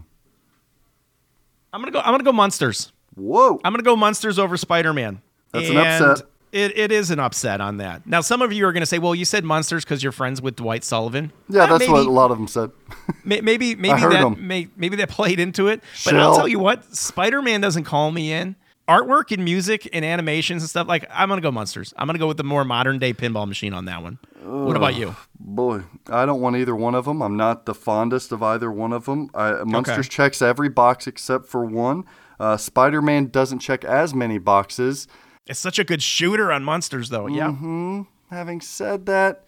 I'm 1.73 1.81
gonna 1.81 1.91
go. 1.91 1.99
I'm 1.99 2.11
gonna 2.13 2.23
go 2.23 2.31
Munsters. 2.33 2.91
Whoa. 3.15 3.59
I'm 3.63 3.73
gonna 3.73 3.83
go 3.83 3.95
Munsters 3.95 4.39
over 4.39 4.57
Spider 4.57 4.93
Man. 4.93 5.21
That's 5.51 5.69
an 5.69 5.77
upset. 5.77 6.27
It, 6.53 6.77
it 6.77 6.91
is 6.93 7.11
an 7.11 7.19
upset 7.19 7.59
on 7.59 7.77
that. 7.77 8.07
Now, 8.07 8.21
some 8.21 8.41
of 8.41 8.53
you 8.53 8.65
are 8.65 8.71
going 8.71 8.81
to 8.81 8.85
say, 8.88 8.99
"Well, 8.99 9.13
you 9.13 9.25
said 9.25 9.43
Munsters 9.43 9.83
because 9.83 10.01
you're 10.01 10.13
friends 10.13 10.41
with 10.41 10.55
Dwight 10.55 10.85
Sullivan." 10.85 11.33
Yeah, 11.49 11.63
Uh, 11.63 11.67
that's 11.67 11.79
maybe, 11.81 11.91
what 11.91 12.05
a 12.05 12.09
lot 12.09 12.31
of 12.31 12.38
them 12.38 12.47
said. 12.47 12.71
may- 13.25 13.41
Maybe, 13.41 13.75
maybe 13.75 13.99
heard 13.99 14.13
that 14.13 14.39
may, 14.39 14.69
maybe 14.77 14.95
that 14.95 15.09
played 15.09 15.41
into 15.41 15.67
it. 15.67 15.83
But 16.05 16.15
I'll 16.15 16.35
tell 16.38 16.47
you 16.47 16.57
what, 16.59 16.95
Spider 16.95 17.41
Man 17.41 17.59
doesn't 17.59 17.83
call 17.83 18.11
me 18.11 18.31
in. 18.31 18.55
Artwork 18.88 19.31
and 19.33 19.43
music 19.43 19.88
and 19.91 20.05
animations 20.05 20.63
and 20.63 20.69
stuff 20.69 20.88
like 20.88 21.05
I'm 21.11 21.27
gonna 21.29 21.41
go 21.41 21.51
Munsters. 21.51 21.93
I'm 21.97 22.07
gonna 22.07 22.19
go 22.19 22.27
with 22.27 22.38
the 22.38 22.43
more 22.43 22.63
modern 22.63 22.99
day 22.99 23.13
pinball 23.13 23.47
machine 23.47 23.73
on 23.73 23.85
that 23.85 24.01
one. 24.01 24.17
What 24.43 24.77
about 24.77 24.95
you? 24.95 25.15
Boy, 25.39 25.81
I 26.09 26.25
don't 26.25 26.39
want 26.39 26.55
either 26.55 26.73
one 26.75 26.95
of 26.95 27.03
them. 27.05 27.21
I'm 27.21 27.35
not 27.35 27.65
the 27.65 27.73
fondest 27.75 28.31
of 28.31 28.41
either 28.41 28.71
one 28.71 28.93
of 28.93 29.03
them. 29.05 29.29
I, 29.35 29.63
Munsters 29.65 30.07
checks 30.07 30.41
every 30.41 30.69
box 30.69 31.05
except 31.05 31.47
for 31.47 31.65
one. 31.65 32.05
Uh, 32.39 32.55
Spider-Man 32.55 33.27
doesn't 33.27 33.59
check 33.59 33.83
as 33.83 34.13
many 34.13 34.38
boxes. 34.38 35.07
It's 35.47 35.59
such 35.59 35.79
a 35.79 35.83
good 35.83 36.01
shooter 36.03 36.51
on 36.51 36.63
Munsters, 36.63 37.09
though. 37.09 37.27
Yeah, 37.27 37.47
Mm-hmm. 37.47 38.01
Having 38.29 38.61
said 38.61 39.05
that, 39.07 39.47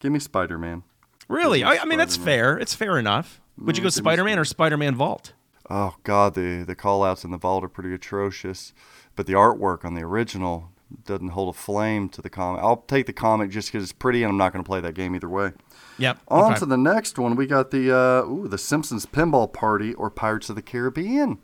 give 0.00 0.12
me 0.12 0.18
Spider-Man. 0.18 0.82
really. 1.28 1.60
Me 1.60 1.64
I, 1.64 1.78
I 1.78 1.84
mean, 1.86 1.98
that's 1.98 2.16
fair. 2.16 2.58
It's 2.58 2.74
fair 2.74 2.98
enough. 2.98 3.40
Would 3.58 3.76
you 3.76 3.82
go 3.82 3.88
Spider 3.88 4.22
Man 4.24 4.38
or 4.38 4.44
Spider 4.44 4.76
Man 4.76 4.94
Vault? 4.94 5.32
Oh 5.70 5.94
God, 6.02 6.34
the 6.34 6.64
the 6.66 6.74
call 6.74 7.04
outs 7.04 7.24
in 7.24 7.30
the 7.30 7.38
vault 7.38 7.62
are 7.62 7.68
pretty 7.68 7.94
atrocious, 7.94 8.74
but 9.14 9.26
the 9.26 9.34
artwork 9.34 9.84
on 9.84 9.94
the 9.94 10.02
original 10.02 10.70
doesn't 11.04 11.28
hold 11.28 11.54
a 11.54 11.56
flame 11.56 12.08
to 12.08 12.20
the 12.20 12.28
comic. 12.28 12.60
I'll 12.62 12.78
take 12.78 13.06
the 13.06 13.12
comic 13.12 13.50
just 13.50 13.68
because 13.68 13.84
it's 13.84 13.92
pretty, 13.92 14.24
and 14.24 14.30
I'm 14.30 14.36
not 14.36 14.52
going 14.52 14.64
to 14.64 14.68
play 14.68 14.80
that 14.80 14.94
game 14.94 15.14
either 15.14 15.28
way. 15.28 15.52
Yep. 15.98 16.18
On 16.26 16.50
okay. 16.50 16.58
to 16.58 16.66
the 16.66 16.76
next 16.76 17.18
one. 17.18 17.36
We 17.36 17.46
got 17.46 17.70
the 17.70 17.96
uh, 17.96 18.22
ooh, 18.24 18.48
the 18.48 18.58
Simpsons 18.58 19.06
Pinball 19.06 19.52
Party 19.52 19.94
or 19.94 20.10
Pirates 20.10 20.50
of 20.50 20.56
the 20.56 20.62
Caribbean. 20.62 21.38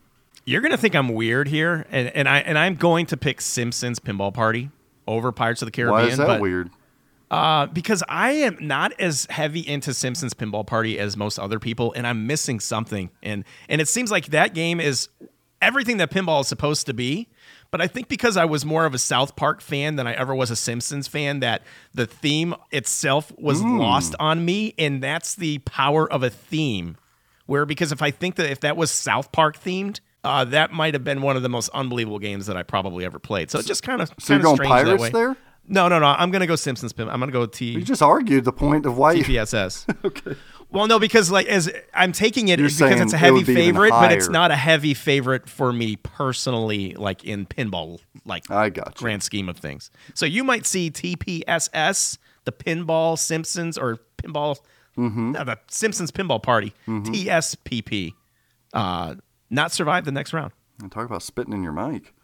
You're 0.45 0.61
gonna 0.61 0.77
think 0.77 0.95
I'm 0.95 1.09
weird 1.09 1.49
here, 1.49 1.87
and, 1.91 2.09
and 2.09 2.29
I 2.29 2.39
and 2.39 2.57
I'm 2.57 2.77
going 2.77 3.07
to 3.07 3.17
pick 3.17 3.41
Simpsons 3.41 3.99
Pinball 3.99 4.33
Party 4.33 4.71
over 5.07 5.33
Pirates 5.33 5.63
of 5.63 5.67
the 5.67 5.73
Caribbean. 5.73 6.03
Why 6.03 6.09
is 6.09 6.19
that 6.19 6.41
weird? 6.41 6.71
Uh, 7.31 7.67
because 7.67 8.05
I 8.09 8.33
am 8.33 8.57
not 8.61 8.93
as 9.01 9.27
heavy 9.29 9.67
into 9.67 9.93
Simpsons 9.93 10.33
Pinball 10.33 10.67
Party 10.67 10.99
as 10.99 11.17
most 11.17 11.39
other 11.39 11.59
people, 11.59 11.93
and 11.95 12.07
I'm 12.07 12.27
missing 12.27 12.61
something. 12.61 13.11
And 13.23 13.45
and 13.69 13.81
it 13.81 13.89
seems 13.89 14.11
like 14.11 14.27
that 14.27 14.55
game 14.55 14.79
is 14.79 15.09
everything 15.61 15.97
that 15.97 16.11
pinball 16.11 16.43
is 16.43 16.49
supposed 16.49 16.87
to 16.87 16.95
be. 16.95 17.29
But 17.73 17.81
I 17.81 17.89
think 17.89 18.09
because 18.09 18.37
I 18.37 18.45
was 18.45 18.65
more 18.65 18.87
of 18.87 18.95
a 18.95 18.99
South 18.99 19.35
Park 19.35 19.61
fan 19.61 19.97
than 19.97 20.07
I 20.07 20.13
ever 20.13 20.35
was 20.35 20.53
a 20.53 20.57
Simpsons 20.57 21.09
fan, 21.09 21.41
that 21.41 21.63
the 21.93 22.07
theme 22.07 22.55
itself 22.71 23.33
was 23.37 23.61
lost 23.61 24.15
on 24.21 24.45
me, 24.45 24.75
and 24.79 25.03
that's 25.03 25.35
the 25.35 25.59
power 25.59 26.11
of 26.11 26.23
a 26.23 26.31
theme. 26.31 26.97
Where 27.47 27.67
because 27.67 27.91
if 27.91 28.03
I 28.03 28.13
think 28.13 28.37
that 28.37 28.51
if 28.51 28.61
that 28.61 28.77
was 28.77 28.91
South 28.93 29.33
Park 29.33 29.59
themed, 29.59 30.01
uh, 30.23 30.45
that 30.45 30.73
might 30.73 30.95
have 30.95 31.05
been 31.05 31.23
one 31.23 31.37
of 31.37 31.43
the 31.43 31.49
most 31.49 31.69
unbelievable 31.75 32.19
games 32.19 32.47
that 32.47 32.57
I 32.57 32.63
probably 32.63 33.05
ever 33.05 33.19
played. 33.19 33.51
So 33.51 33.59
it 33.59 33.67
just 33.67 33.83
kind 33.83 34.01
of 34.01 34.13
So 34.19 34.35
you're 34.35 34.43
going 34.43 34.59
Pirates 34.59 35.11
there? 35.11 35.37
No, 35.69 35.89
no, 35.89 35.99
no. 35.99 36.07
I'm 36.07 36.31
gonna 36.31 36.47
go 36.47 36.57
Simpsons. 36.57 36.93
Pin- 36.93 37.09
I'm 37.09 37.19
gonna 37.21 37.33
go 37.33 37.47
T. 37.47 37.73
You 37.73 37.83
just 37.83 38.03
argued 38.03 38.45
the 38.45 38.53
point 38.53 38.87
of 38.87 38.97
why 38.97 39.13
you. 39.13 39.25
TPSS. 39.25 40.05
okay. 40.05 40.37
Well, 40.71 40.87
no, 40.89 40.99
because 40.99 41.31
like 41.31 41.47
as 41.47 41.71
I'm 41.95 42.11
taking 42.13 42.49
it 42.49 42.59
You're 42.59 42.69
because 42.69 43.01
it's 43.01 43.13
a 43.13 43.17
heavy 43.17 43.39
even 43.41 43.55
favorite, 43.55 43.91
but 43.91 44.13
it's 44.13 44.29
not 44.29 44.51
a 44.51 44.57
heavy 44.57 44.95
favorite 44.95 45.49
for 45.49 45.73
me 45.73 45.97
personally, 45.97 46.95
like 46.95 47.25
in 47.25 47.47
pinball, 47.47 48.01
like 48.25 48.51
I 48.51 48.69
got 48.71 48.89
you. 48.89 49.05
grand 49.05 49.23
scheme 49.23 49.49
of 49.49 49.57
things. 49.59 49.91
So 50.15 50.27
you 50.27 50.43
might 50.45 50.67
see 50.67 50.91
TPSS, 50.91 52.19
the 52.45 52.53
Pinball 52.53 53.17
Simpsons, 53.19 53.79
or 53.79 53.99
Pinball, 54.19 54.59
Mm-hmm. 54.99 55.33
no, 55.33 55.45
the 55.45 55.59
Simpsons 55.69 56.11
Pinball 56.11 56.43
Party, 56.43 56.73
TSPP, 56.89 58.15
uh, 58.73 59.15
not 59.51 59.71
survive 59.73 60.05
the 60.05 60.13
next 60.13 60.33
round. 60.33 60.53
And 60.81 60.91
talk 60.91 61.05
about 61.07 61.23
spitting 61.23 61.53
in 61.53 61.63
your 61.63 61.73
mic. 61.73 62.15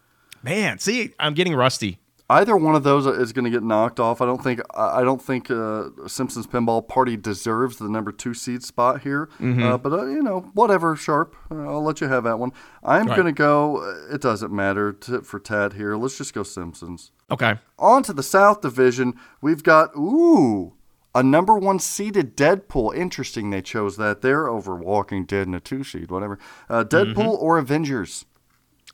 Man, 0.41 0.79
see, 0.79 1.13
I'm 1.19 1.33
getting 1.33 1.53
rusty. 1.55 1.99
Either 2.29 2.55
one 2.55 2.73
of 2.73 2.83
those 2.83 3.05
is 3.05 3.33
going 3.33 3.43
to 3.45 3.51
get 3.51 3.63
knocked 3.63 3.99
off. 3.99 4.21
I 4.21 4.25
don't 4.25 4.41
think. 4.43 4.61
I 4.75 5.01
don't 5.03 5.21
think 5.21 5.51
uh, 5.51 5.89
Simpsons 6.07 6.47
Pinball 6.47 6.87
Party 6.87 7.17
deserves 7.17 7.77
the 7.77 7.89
number 7.89 8.11
two 8.11 8.33
seed 8.33 8.63
spot 8.63 9.01
here. 9.01 9.27
Mm-hmm. 9.39 9.61
Uh, 9.63 9.77
but 9.77 9.91
uh, 9.93 10.05
you 10.05 10.23
know, 10.23 10.49
whatever, 10.53 10.95
Sharp. 10.95 11.35
Uh, 11.51 11.69
I'll 11.69 11.83
let 11.83 11.99
you 12.01 12.07
have 12.07 12.23
that 12.23 12.39
one. 12.39 12.51
I'm 12.81 13.07
Right. 13.07 13.15
going 13.17 13.25
to 13.27 13.33
go. 13.37 13.77
uh, 13.83 14.13
It 14.15 14.21
doesn't 14.21 14.51
matter 14.53 14.93
tit 14.93 15.25
for 15.25 15.39
tat 15.39 15.73
here. 15.73 15.95
Let's 15.97 16.17
just 16.17 16.33
go 16.33 16.43
Simpsons. 16.43 17.11
Okay. 17.29 17.55
On 17.77 18.01
to 18.03 18.13
the 18.13 18.23
South 18.23 18.61
Division. 18.61 19.13
We've 19.41 19.61
got 19.63 19.93
ooh 19.95 20.73
a 21.13 21.21
number 21.21 21.55
one 21.57 21.77
seeded 21.77 22.35
Deadpool. 22.35 22.95
Interesting, 22.95 23.49
they 23.51 23.61
chose 23.61 23.97
that 23.97 24.21
there 24.21 24.47
over 24.47 24.75
Walking 24.75 25.25
Dead 25.25 25.45
and 25.45 25.55
a 25.55 25.59
two 25.59 25.83
seed, 25.83 26.09
whatever. 26.09 26.39
Uh, 26.69 26.83
Deadpool 26.83 27.15
Mm-hmm. 27.15 27.45
or 27.45 27.57
Avengers. 27.59 28.25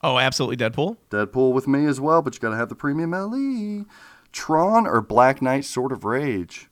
Oh, 0.02 0.18
absolutely, 0.18 0.58
Deadpool. 0.58 0.98
Deadpool 1.10 1.52
with 1.54 1.68
me 1.68 1.86
as 1.86 2.00
well, 2.00 2.22
but 2.22 2.34
you 2.34 2.40
got 2.40 2.52
to 2.52 2.56
have 2.56 2.70
the 2.70 2.76
premium 2.76 3.12
LE. 3.12 3.86
Tron 4.32 4.88
or 4.88 5.02
Black 5.02 5.42
Knight 5.42 5.66
Sword 5.66 5.92
of 5.92 6.06
Rage. 6.06 6.70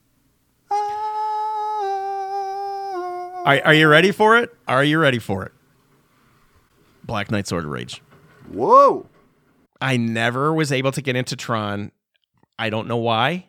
Are, 3.44 3.60
are 3.64 3.74
you 3.74 3.88
ready 3.88 4.12
for 4.12 4.36
it? 4.36 4.50
Are 4.66 4.84
you 4.84 4.98
ready 4.98 5.18
for 5.18 5.44
it? 5.44 5.52
Black 7.04 7.30
Knight 7.30 7.46
Sword 7.46 7.64
of 7.64 7.70
Rage. 7.70 8.02
Whoa! 8.50 9.06
I 9.80 9.96
never 9.96 10.52
was 10.52 10.72
able 10.72 10.92
to 10.92 11.00
get 11.00 11.16
into 11.16 11.36
Tron. 11.36 11.92
I 12.58 12.70
don't 12.70 12.88
know 12.88 12.96
why. 12.96 13.46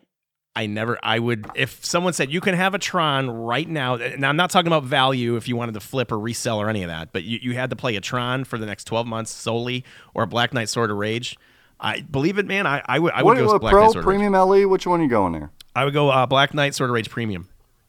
I 0.56 0.66
never, 0.66 0.98
I 1.02 1.18
would, 1.18 1.46
if 1.54 1.84
someone 1.84 2.12
said 2.12 2.32
you 2.32 2.40
can 2.40 2.54
have 2.54 2.74
a 2.74 2.78
Tron 2.78 3.30
right 3.30 3.68
now, 3.68 3.94
and 3.94 4.26
I'm 4.26 4.36
not 4.36 4.50
talking 4.50 4.66
about 4.66 4.82
value 4.82 5.36
if 5.36 5.46
you 5.46 5.56
wanted 5.56 5.74
to 5.74 5.80
flip 5.80 6.10
or 6.10 6.18
resell 6.18 6.60
or 6.60 6.68
any 6.68 6.82
of 6.82 6.88
that, 6.88 7.12
but 7.12 7.22
you, 7.22 7.38
you 7.40 7.54
had 7.54 7.70
to 7.70 7.76
play 7.76 7.94
a 7.96 8.00
Tron 8.00 8.44
for 8.44 8.58
the 8.58 8.66
next 8.66 8.84
12 8.84 9.06
months 9.06 9.30
solely 9.30 9.84
or 10.12 10.24
a 10.24 10.26
Black 10.26 10.52
Knight 10.52 10.68
Sword 10.68 10.90
of 10.90 10.96
Rage. 10.96 11.36
I 11.78 12.00
believe 12.00 12.38
it, 12.38 12.46
man. 12.46 12.66
I, 12.66 12.82
I 12.84 12.98
would, 12.98 13.12
I 13.12 13.22
would 13.22 13.38
go 13.38 13.58
Black 13.58 13.72
Pro, 13.72 13.82
Knight 13.82 13.92
Sword 13.92 14.02
of 14.02 14.06
Rage. 14.06 14.18
Premium 14.18 14.32
LE? 14.32 14.68
Which 14.68 14.86
one 14.86 15.00
are 15.00 15.04
you 15.04 15.08
going 15.08 15.32
there? 15.32 15.50
I 15.74 15.84
would 15.84 15.94
go 15.94 16.10
uh, 16.10 16.26
Black 16.26 16.52
Knight 16.52 16.74
Sword 16.74 16.90
of 16.90 16.94
Rage 16.94 17.10
Premium 17.10 17.48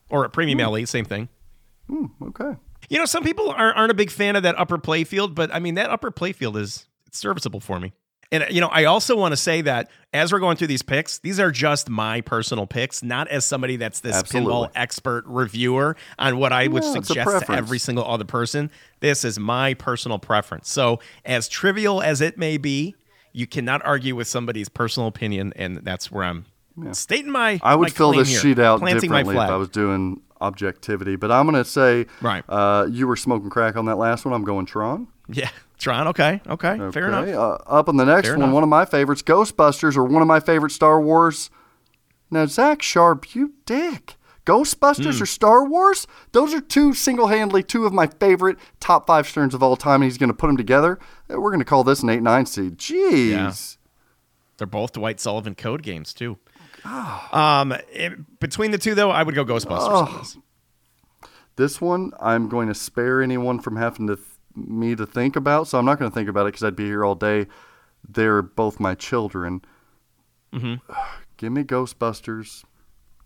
or 0.09 0.25
a 0.25 0.29
Premium 0.29 0.59
LE, 0.59 0.85
same 0.85 1.05
thing. 1.05 1.29
Okay. 2.21 2.55
You 2.89 2.99
know, 2.99 3.05
some 3.05 3.23
people 3.23 3.49
aren't, 3.49 3.77
aren't 3.77 3.91
a 3.91 3.95
big 3.95 4.11
fan 4.11 4.35
of 4.35 4.43
that 4.43 4.57
upper 4.59 4.77
playfield, 4.77 5.33
but 5.33 5.53
I 5.53 5.59
mean, 5.59 5.75
that 5.75 5.89
upper 5.89 6.11
playfield 6.11 6.57
is 6.57 6.85
it's 7.07 7.17
serviceable 7.17 7.59
for 7.59 7.79
me. 7.79 7.93
And, 8.31 8.45
you 8.49 8.61
know, 8.61 8.67
I 8.69 8.85
also 8.85 9.17
want 9.17 9.33
to 9.33 9.37
say 9.37 9.61
that 9.61 9.91
as 10.13 10.31
we're 10.31 10.39
going 10.39 10.55
through 10.55 10.67
these 10.67 10.81
picks, 10.81 11.19
these 11.19 11.39
are 11.39 11.51
just 11.51 11.89
my 11.89 12.21
personal 12.21 12.65
picks, 12.65 13.03
not 13.03 13.27
as 13.27 13.45
somebody 13.45 13.75
that's 13.75 13.99
this 13.99 14.15
Absolutely. 14.15 14.51
pinball 14.53 14.71
expert 14.73 15.25
reviewer 15.27 15.97
on 16.17 16.37
what 16.37 16.53
I 16.53 16.67
would 16.67 16.83
Yeah, 16.83 16.93
suggest 17.01 17.45
to 17.47 17.51
every 17.51 17.77
single 17.77 18.05
other 18.05 18.23
person. 18.23 18.71
This 19.01 19.25
is 19.25 19.37
my 19.37 19.73
personal 19.73 20.17
preference. 20.17 20.69
So, 20.69 20.99
as 21.25 21.49
trivial 21.49 22.01
as 22.01 22.21
it 22.21 22.37
may 22.37 22.57
be, 22.57 22.95
you 23.33 23.47
cannot 23.47 23.85
argue 23.85 24.15
with 24.15 24.27
somebody's 24.27 24.69
personal 24.69 25.07
opinion, 25.07 25.51
and 25.55 25.77
that's 25.77 26.09
where 26.11 26.23
I'm 26.23 26.45
stating 26.93 27.31
my. 27.31 27.59
I 27.61 27.75
would 27.75 27.87
my 27.87 27.89
fill 27.89 28.13
this 28.13 28.29
here, 28.29 28.39
sheet 28.39 28.59
out 28.59 28.79
differently 28.85 29.35
if. 29.35 29.49
I 29.49 29.55
was 29.57 29.69
doing 29.69 30.21
objectivity, 30.39 31.15
but 31.15 31.31
I'm 31.31 31.45
going 31.49 31.61
to 31.61 31.69
say 31.69 32.07
Right. 32.21 32.43
uh, 32.49 32.87
you 32.89 33.07
were 33.07 33.15
smoking 33.15 33.49
crack 33.49 33.75
on 33.75 33.85
that 33.85 33.97
last 33.97 34.25
one. 34.25 34.33
I'm 34.33 34.43
going 34.43 34.65
Tron. 34.65 35.07
Yeah, 35.29 35.49
Tron. 35.81 36.07
Okay, 36.09 36.41
okay, 36.47 36.77
fair 36.91 37.07
enough. 37.07 37.27
Uh, 37.27 37.53
up 37.69 37.89
on 37.89 37.97
the 37.97 38.05
next 38.05 38.27
Fair 38.29 38.37
one, 38.37 38.43
enough. 38.43 38.53
one 38.53 38.63
of 38.63 38.69
my 38.69 38.85
favorites, 38.85 39.21
Ghostbusters, 39.21 39.97
or 39.97 40.03
one 40.05 40.21
of 40.21 40.27
my 40.27 40.39
favorite 40.39 40.71
Star 40.71 41.01
Wars. 41.01 41.49
Now, 42.29 42.45
Zach 42.45 42.81
Sharp, 42.81 43.35
you 43.35 43.53
dick. 43.65 44.15
Ghostbusters 44.45 45.17
Hmm. 45.17 45.23
or 45.23 45.25
Star 45.25 45.65
Wars? 45.65 46.07
Those 46.31 46.53
are 46.53 46.61
two 46.61 46.93
single 46.93 47.27
handedly 47.27 47.61
two 47.61 47.85
of 47.85 47.93
my 47.93 48.07
favorite 48.07 48.57
top 48.79 49.05
five 49.05 49.27
Sterns 49.27 49.53
of 49.53 49.61
all 49.61 49.75
time, 49.75 49.95
and 50.01 50.05
he's 50.05 50.17
going 50.17 50.29
to 50.29 50.33
put 50.35 50.47
them 50.47 50.57
together. 50.57 50.97
Uh, 51.31 51.39
We're 51.39 51.51
going 51.51 51.59
to 51.59 51.65
call 51.65 51.83
this 51.83 52.01
an 52.01 52.09
8 52.09 52.23
9 52.23 52.45
seed. 52.47 52.77
Jeez. 52.77 53.77
They're 54.57 54.65
both 54.67 54.93
Dwight 54.93 55.19
Sullivan 55.19 55.53
code 55.55 55.83
games 55.83 56.13
too. 56.13 56.37
Um, 57.31 57.73
it- 57.91 58.39
between 58.39 58.71
the 58.71 58.77
two 58.79 58.95
though, 58.95 59.11
I 59.11 59.21
would 59.23 59.35
go 59.35 59.45
Ghostbusters. 59.45 60.07
on 60.07 60.25
this. 61.57 61.79
One, 61.81 62.11
I'm 62.19 62.49
going 62.49 62.67
to 62.69 62.73
spare 62.73 63.21
anyone 63.21 63.59
from 63.59 63.75
having 63.75 64.07
to 64.07 64.17
me 64.55 64.95
to 64.95 65.05
think 65.05 65.35
about, 65.35 65.67
so 65.67 65.77
I'm 65.77 65.85
not 65.85 65.99
going 65.99 66.09
to 66.09 66.15
think 66.15 66.29
about 66.29 66.41
it 66.41 66.53
because 66.53 66.63
I'd 66.63 66.75
be 66.75 66.85
here 66.85 67.03
all 67.03 67.15
day. 67.15 67.47
They're 68.07 68.41
both 68.41 68.79
my 68.79 68.95
children. 68.95 69.61
Mm-hmm. 70.53 70.75
Give 71.37 71.51
me 71.51 71.63
Ghostbusters 71.63 72.63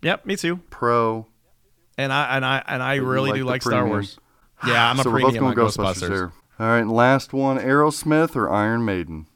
Yep, 0.02 0.26
me 0.26 0.36
too. 0.36 0.58
Pro. 0.70 1.26
And 1.98 2.12
I 2.12 2.36
and 2.36 2.44
I 2.44 2.62
and 2.66 2.82
I 2.82 2.96
really 2.96 3.30
like 3.30 3.38
do 3.38 3.44
like 3.44 3.62
Star. 3.62 3.86
Wars. 3.86 4.18
Yeah, 4.66 4.90
I'm 4.90 5.00
a 5.00 5.02
so 5.02 5.10
we're 5.10 5.20
both 5.20 5.32
premium 5.32 5.54
going 5.54 5.68
Ghostbusters, 5.68 6.08
Ghostbusters. 6.08 6.32
All 6.58 6.66
right, 6.68 6.86
last 6.86 7.32
one: 7.32 7.58
Aerosmith 7.58 8.36
or 8.36 8.48
Iron 8.48 8.84
Maiden. 8.84 9.26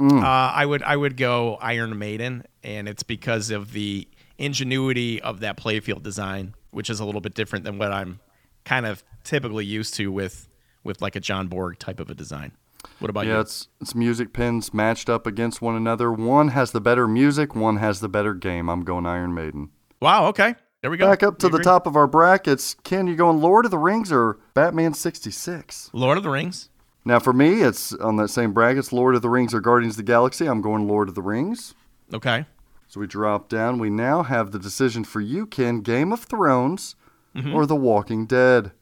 Uh, 0.00 0.26
I 0.26 0.66
would 0.66 0.82
I 0.82 0.96
would 0.96 1.16
go 1.16 1.56
Iron 1.60 1.96
Maiden, 1.98 2.44
and 2.64 2.88
it's 2.88 3.04
because 3.04 3.50
of 3.50 3.72
the 3.72 4.08
ingenuity 4.36 5.22
of 5.22 5.40
that 5.40 5.56
playfield 5.56 6.02
design, 6.02 6.54
which 6.72 6.90
is 6.90 6.98
a 6.98 7.04
little 7.04 7.20
bit 7.20 7.34
different 7.34 7.64
than 7.64 7.78
what 7.78 7.92
I'm 7.92 8.18
kind 8.64 8.84
of 8.84 9.04
typically 9.22 9.64
used 9.64 9.94
to 9.94 10.10
with 10.10 10.48
with 10.84 11.00
like 11.02 11.16
a 11.16 11.20
John 11.20 11.48
Borg 11.48 11.78
type 11.78 12.00
of 12.00 12.10
a 12.10 12.14
design. 12.14 12.52
What 12.98 13.10
about 13.10 13.26
Yeah, 13.26 13.34
you? 13.34 13.40
it's 13.40 13.68
it's 13.80 13.94
music 13.94 14.32
pins 14.32 14.74
matched 14.74 15.08
up 15.08 15.26
against 15.26 15.62
one 15.62 15.76
another. 15.76 16.12
One 16.12 16.48
has 16.48 16.72
the 16.72 16.80
better 16.80 17.06
music, 17.06 17.54
one 17.54 17.76
has 17.76 18.00
the 18.00 18.08
better 18.08 18.34
game. 18.34 18.68
I'm 18.68 18.82
going 18.84 19.06
Iron 19.06 19.34
Maiden. 19.34 19.70
Wow. 20.00 20.26
Okay. 20.26 20.54
There 20.80 20.90
we 20.90 20.96
go. 20.96 21.08
Back 21.08 21.22
up 21.22 21.38
to 21.38 21.46
We 21.46 21.52
the 21.52 21.56
agree. 21.58 21.64
top 21.64 21.86
of 21.86 21.94
our 21.94 22.08
brackets. 22.08 22.74
Ken, 22.82 23.06
you 23.06 23.14
going 23.14 23.40
Lord 23.40 23.64
of 23.64 23.70
the 23.70 23.78
Rings 23.78 24.10
or 24.10 24.38
Batman 24.54 24.94
66? 24.94 25.90
Lord 25.92 26.18
of 26.18 26.24
the 26.24 26.30
Rings. 26.30 26.70
Now, 27.04 27.20
for 27.20 27.32
me, 27.32 27.62
it's 27.62 27.92
on 27.94 28.16
that 28.16 28.28
same 28.28 28.52
brackets 28.52 28.92
Lord 28.92 29.14
of 29.14 29.22
the 29.22 29.28
Rings 29.28 29.54
or 29.54 29.60
Guardians 29.60 29.94
of 29.94 29.98
the 29.98 30.02
Galaxy. 30.12 30.46
I'm 30.46 30.60
going 30.60 30.88
Lord 30.88 31.08
of 31.08 31.14
the 31.14 31.22
Rings. 31.22 31.74
Okay. 32.12 32.46
So 32.88 32.98
we 33.00 33.06
drop 33.06 33.48
down. 33.48 33.78
We 33.78 33.90
now 33.90 34.24
have 34.24 34.50
the 34.50 34.58
decision 34.58 35.04
for 35.04 35.20
you, 35.20 35.46
Ken 35.46 35.80
Game 35.82 36.12
of 36.12 36.24
Thrones 36.24 36.96
Mm-hmm. 37.36 37.54
or 37.54 37.64
The 37.64 37.76
Walking 37.76 38.26
Dead. 38.26 38.72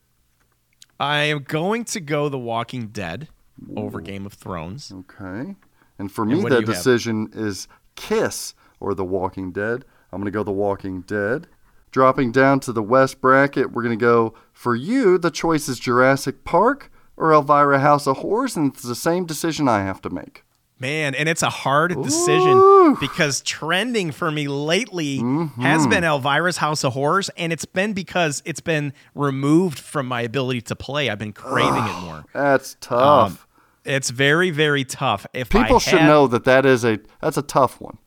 I 1.00 1.22
am 1.22 1.44
going 1.44 1.84
to 1.86 2.00
go 2.00 2.28
The 2.28 2.38
Walking 2.38 2.88
Dead 2.88 3.28
over 3.74 4.02
Game 4.02 4.26
of 4.26 4.34
Thrones. 4.34 4.92
Okay. 4.92 5.56
And 5.98 6.12
for 6.12 6.26
me, 6.26 6.42
what 6.42 6.50
do 6.50 6.56
the 6.56 6.60
have? 6.60 6.66
decision 6.66 7.30
is 7.32 7.68
Kiss 7.96 8.54
or 8.80 8.94
The 8.94 9.04
Walking 9.04 9.50
Dead. 9.50 9.86
I'm 10.12 10.20
going 10.20 10.30
to 10.30 10.30
go 10.30 10.42
The 10.42 10.52
Walking 10.52 11.00
Dead. 11.00 11.46
Dropping 11.90 12.32
down 12.32 12.60
to 12.60 12.72
the 12.72 12.82
West 12.82 13.20
bracket, 13.20 13.72
we're 13.72 13.82
going 13.82 13.98
to 13.98 14.02
go 14.04 14.34
for 14.52 14.76
you. 14.76 15.16
The 15.18 15.30
choice 15.30 15.68
is 15.68 15.80
Jurassic 15.80 16.44
Park 16.44 16.92
or 17.16 17.32
Elvira 17.32 17.80
House 17.80 18.06
of 18.06 18.18
Horrors, 18.18 18.56
and 18.56 18.72
it's 18.72 18.82
the 18.82 18.94
same 18.94 19.24
decision 19.24 19.68
I 19.68 19.82
have 19.82 20.00
to 20.02 20.10
make. 20.10 20.44
Man, 20.80 21.14
and 21.14 21.28
it's 21.28 21.42
a 21.42 21.50
hard 21.50 22.02
decision 22.02 22.96
because 23.00 23.42
trending 23.42 24.12
for 24.12 24.30
me 24.30 24.48
lately 24.48 25.18
has 25.60 25.86
been 25.86 26.04
Elvira's 26.04 26.56
House 26.56 26.82
of 26.84 26.94
Horrors, 26.94 27.28
and 27.36 27.52
it's 27.52 27.66
been 27.66 27.92
because 27.92 28.42
it's 28.46 28.60
been 28.60 28.94
removed 29.14 29.78
from 29.78 30.06
my 30.06 30.22
ability 30.22 30.62
to 30.62 30.74
play. 30.76 31.10
I've 31.10 31.18
been 31.18 31.34
craving 31.34 31.84
it 31.84 32.00
more. 32.00 32.24
That's 32.32 32.76
tough. 32.80 33.30
Um, 33.32 33.38
it's 33.84 34.08
very, 34.08 34.50
very 34.50 34.84
tough. 34.84 35.26
If 35.34 35.50
People 35.50 35.80
should 35.80 36.00
know 36.02 36.26
that 36.28 36.44
that 36.44 36.64
is 36.64 36.82
a 36.84 36.98
that's 37.20 37.36
a 37.36 37.42
tough 37.42 37.78
one. 37.78 37.98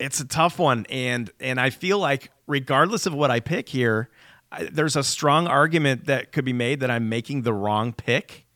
it's 0.00 0.18
a 0.18 0.24
tough 0.26 0.58
one, 0.58 0.84
and 0.90 1.30
and 1.38 1.60
I 1.60 1.70
feel 1.70 2.00
like 2.00 2.32
regardless 2.48 3.06
of 3.06 3.14
what 3.14 3.30
I 3.30 3.38
pick 3.38 3.68
here, 3.68 4.08
I, 4.50 4.64
there's 4.64 4.96
a 4.96 5.04
strong 5.04 5.46
argument 5.46 6.06
that 6.06 6.32
could 6.32 6.44
be 6.44 6.52
made 6.52 6.80
that 6.80 6.90
I'm 6.90 7.08
making 7.08 7.42
the 7.42 7.52
wrong 7.52 7.92
pick. 7.92 8.46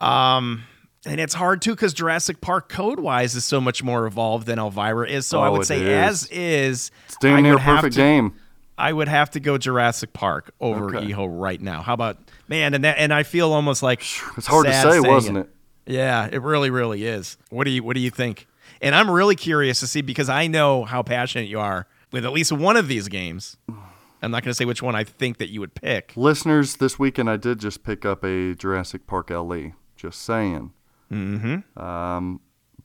Um, 0.00 0.64
and 1.06 1.20
it's 1.20 1.34
hard 1.34 1.62
too 1.62 1.70
because 1.74 1.94
Jurassic 1.94 2.40
Park 2.40 2.68
code 2.68 3.00
wise 3.00 3.34
is 3.34 3.44
so 3.44 3.60
much 3.60 3.82
more 3.82 4.06
evolved 4.06 4.46
than 4.46 4.58
Elvira 4.58 5.08
is. 5.08 5.26
So 5.26 5.40
I 5.40 5.48
Oh, 5.48 5.52
would 5.52 5.66
say 5.66 5.80
is. 5.80 5.88
as 5.88 6.28
is, 6.30 6.90
It's 7.06 7.16
damn 7.20 7.42
near 7.42 7.52
a 7.52 7.54
would 7.54 7.62
have 7.62 7.76
perfect 7.76 7.94
to- 7.94 8.00
game. 8.00 8.32
I 8.78 8.92
would 8.92 9.08
have 9.08 9.30
to 9.30 9.40
go 9.40 9.56
Jurassic 9.56 10.12
Park 10.12 10.52
over 10.60 10.94
Okay. 10.94 11.10
Eho 11.12 11.26
right 11.30 11.60
now. 11.62 11.80
How 11.80 11.94
about 11.94 12.18
man? 12.48 12.74
And 12.74 12.84
that, 12.84 12.98
and 12.98 13.14
I 13.14 13.22
feel 13.22 13.52
almost 13.54 13.82
like 13.82 14.00
It's 14.36 14.46
hard 14.46 14.66
to 14.66 14.74
say, 14.74 15.00
wasn't 15.00 15.38
it? 15.38 15.48
Yeah, 15.86 16.28
it 16.30 16.42
really, 16.42 16.68
really 16.68 17.04
is. 17.06 17.38
What 17.48 17.64
do 17.64 17.70
you 17.70 17.82
What 17.82 17.94
do 17.94 18.00
you 18.00 18.10
think? 18.10 18.46
And 18.82 18.94
I'm 18.94 19.10
really 19.10 19.36
curious 19.36 19.80
to 19.80 19.86
see 19.86 20.02
because 20.02 20.28
I 20.28 20.46
know 20.48 20.84
how 20.84 21.02
passionate 21.02 21.48
you 21.48 21.58
are 21.60 21.86
with 22.12 22.26
at 22.26 22.32
least 22.32 22.52
one 22.52 22.76
of 22.76 22.88
these 22.88 23.08
games. 23.08 23.56
I'm 24.22 24.30
not 24.30 24.42
going 24.42 24.50
to 24.50 24.54
say 24.54 24.64
which 24.66 24.82
one 24.82 24.94
I 24.94 25.04
think 25.04 25.38
that 25.38 25.48
you 25.50 25.60
would 25.60 25.74
pick. 25.74 26.12
Listeners, 26.16 26.76
this 26.76 26.98
weekend 26.98 27.30
I 27.30 27.36
did 27.36 27.58
just 27.60 27.82
pick 27.84 28.04
up 28.04 28.24
a 28.24 28.54
Jurassic 28.54 29.06
Park 29.06 29.30
LE. 29.30 29.72
Just 29.96 30.20
saying. 30.22 30.72
Mm-hmm. 31.10 31.78
Um, 31.82 32.40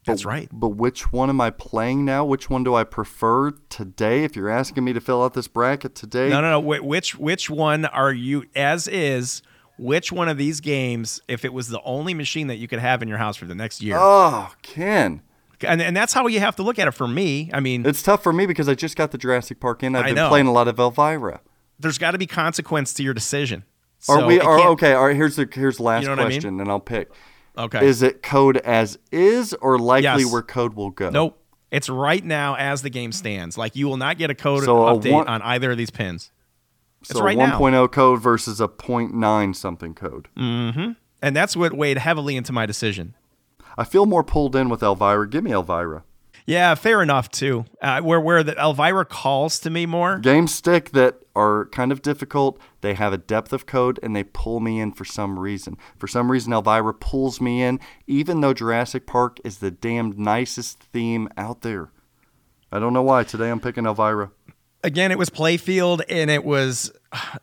That's 0.06 0.26
right. 0.26 0.50
But 0.52 0.70
which 0.70 1.12
one 1.12 1.30
am 1.30 1.42
I 1.42 1.50
playing 1.50 2.06
now? 2.06 2.26
Which 2.26 2.50
one 2.50 2.64
do 2.64 2.76
I 2.76 2.84
prefer 2.84 3.52
today? 3.70 4.24
If 4.24 4.36
you're 4.36 4.50
asking 4.50 4.84
me 4.84 4.94
to 4.94 5.02
fill 5.02 5.24
out 5.24 5.34
this 5.34 5.48
bracket 5.48 5.96
today, 5.96 6.30
No, 6.30 6.42
no, 6.42 6.60
no. 6.60 6.62
Wh- 6.62 6.86
Which 6.86 7.16
which 7.18 7.50
one 7.50 7.86
are 7.86 8.12
you 8.14 8.46
as 8.56 8.88
is? 8.88 9.42
Which 9.78 10.12
one 10.12 10.30
of 10.30 10.38
these 10.38 10.60
games, 10.60 11.20
if 11.28 11.44
it 11.44 11.54
was 11.54 11.70
the 11.70 11.82
only 11.84 12.14
machine 12.14 12.48
that 12.48 12.58
you 12.58 12.68
could 12.68 12.78
have 12.80 13.02
in 13.02 13.08
your 13.08 13.18
house 13.18 13.36
for 13.38 13.46
the 13.46 13.56
next 13.56 13.82
year, 13.82 13.96
oh, 14.00 14.52
Ken, 14.62 15.24
and, 15.66 15.82
and 15.82 15.98
that's 15.98 16.14
how 16.14 16.28
you 16.28 16.40
have 16.40 16.56
to 16.58 16.64
look 16.64 16.78
at 16.78 16.88
it 16.88 16.92
for 16.92 17.08
me. 17.08 17.50
I 17.52 17.62
mean, 17.62 17.84
it's 17.86 18.04
tough 18.04 18.22
for 18.22 18.32
me 18.32 18.46
because 18.46 18.70
I 18.70 18.76
just 18.76 18.96
got 18.96 19.10
the 19.10 19.18
Jurassic 19.18 19.60
Park 19.60 19.82
in. 19.82 19.96
I've 19.96 20.04
I 20.04 20.08
been 20.10 20.16
know. 20.16 20.30
playing 20.30 20.46
a 20.46 20.52
lot 20.52 20.68
of 20.68 20.80
Elvira. 20.80 21.42
there's 21.80 21.98
got 21.98 22.12
to 22.12 22.20
be 22.20 22.28
consequence 22.28 22.94
to 22.96 23.04
your 23.04 23.16
decision. 23.16 23.64
Are 24.08 24.20
So 24.20 24.28
we? 24.28 24.40
Are 24.40 24.68
okay? 24.70 24.94
All 24.94 25.08
right. 25.08 25.16
Here's 25.16 25.36
the 25.36 25.50
here's 25.52 25.78
the 25.78 25.84
last 25.84 26.02
You 26.04 26.10
know 26.10 26.14
what 26.16 26.20
I 26.20 26.30
mean? 26.30 26.42
question, 26.42 26.60
and 26.60 26.70
I'll 26.70 26.80
pick. 26.80 27.10
Okay. 27.58 27.86
Is 27.86 28.02
it 28.02 28.22
code 28.24 28.58
as 28.58 28.98
is, 29.12 29.54
or 29.62 29.78
likely 29.78 30.24
Yes. 30.24 30.32
where 30.32 30.42
code 30.42 30.74
will 30.74 30.90
go? 30.90 31.10
Nope. 31.10 31.38
It's 31.72 31.90
right 31.90 32.24
now 32.24 32.56
as 32.56 32.82
the 32.82 32.90
game 32.90 33.12
stands. 33.12 33.58
Like 33.58 33.76
you 33.76 33.88
will 33.88 33.98
not 33.98 34.18
get 34.18 34.30
a 34.30 34.36
code 34.36 34.64
So 34.64 34.88
a 34.88 34.98
update 34.98 35.12
one- 35.14 35.28
on 35.28 35.42
either 35.42 35.72
of 35.72 35.78
these 35.78 35.90
pins. 35.92 36.32
It's 37.02 37.12
So 37.12 37.24
right 37.24 37.36
a 37.36 37.40
now. 37.48 37.60
1.0 37.60 37.88
code 37.92 38.22
versus 38.22 38.60
a 38.62 38.68
0.9 38.68 39.54
something 39.56 39.94
code. 39.94 40.28
Mm-hmm. 40.38 40.92
And 41.22 41.36
that's 41.36 41.56
what 41.56 41.74
weighed 41.74 41.98
heavily 41.98 42.36
into 42.36 42.52
my 42.54 42.66
decision. 42.66 43.16
I 43.78 43.84
feel 43.86 44.06
more 44.06 44.24
pulled 44.24 44.56
in 44.56 44.70
with 44.70 44.84
Elvira. 44.84 45.28
Give 45.30 45.44
me 45.44 45.52
Elvira. 45.52 46.04
Yeah, 46.46 46.76
fair 46.76 47.02
enough 47.02 47.30
too. 47.30 47.66
Uh, 47.82 48.02
where 48.02 48.20
where 48.20 48.44
the 48.44 48.58
Elvira 48.60 49.06
calls 49.06 49.60
to 49.60 49.70
me 49.70 49.86
more. 49.86 50.20
Games 50.20 50.54
stick 50.54 50.92
that 50.92 51.22
are 51.36 51.66
kind 51.72 51.92
of 51.92 52.02
difficult. 52.02 52.60
They 52.82 52.94
have 52.94 53.14
a 53.14 53.18
depth 53.18 53.54
of 53.54 53.66
code 53.66 54.00
and 54.04 54.16
they 54.16 54.24
pull 54.24 54.60
me 54.60 54.80
in 54.80 54.92
for 54.92 55.06
some 55.06 55.40
reason. 55.40 55.78
For 55.98 56.08
some 56.08 56.32
reason, 56.32 56.52
Elvira 56.54 56.94
pulls 56.94 57.40
me 57.40 57.62
in, 57.62 57.80
even 58.08 58.42
though 58.42 58.54
Jurassic 58.54 59.06
Park 59.08 59.40
is 59.44 59.60
the 59.60 59.72
damned 59.72 60.18
nicest 60.18 60.80
theme 60.80 61.30
out 61.38 61.62
there. 61.62 61.92
I 62.72 62.80
don't 62.80 62.94
know 62.94 63.02
why. 63.02 63.24
Today 63.24 63.50
I'm 63.50 63.60
picking 63.60 63.86
Elvira. 63.86 64.32
Again, 64.84 65.12
it 65.12 65.18
was 65.18 65.30
playfield, 65.30 66.02
and 66.10 66.32
it 66.32 66.44
was 66.44 66.92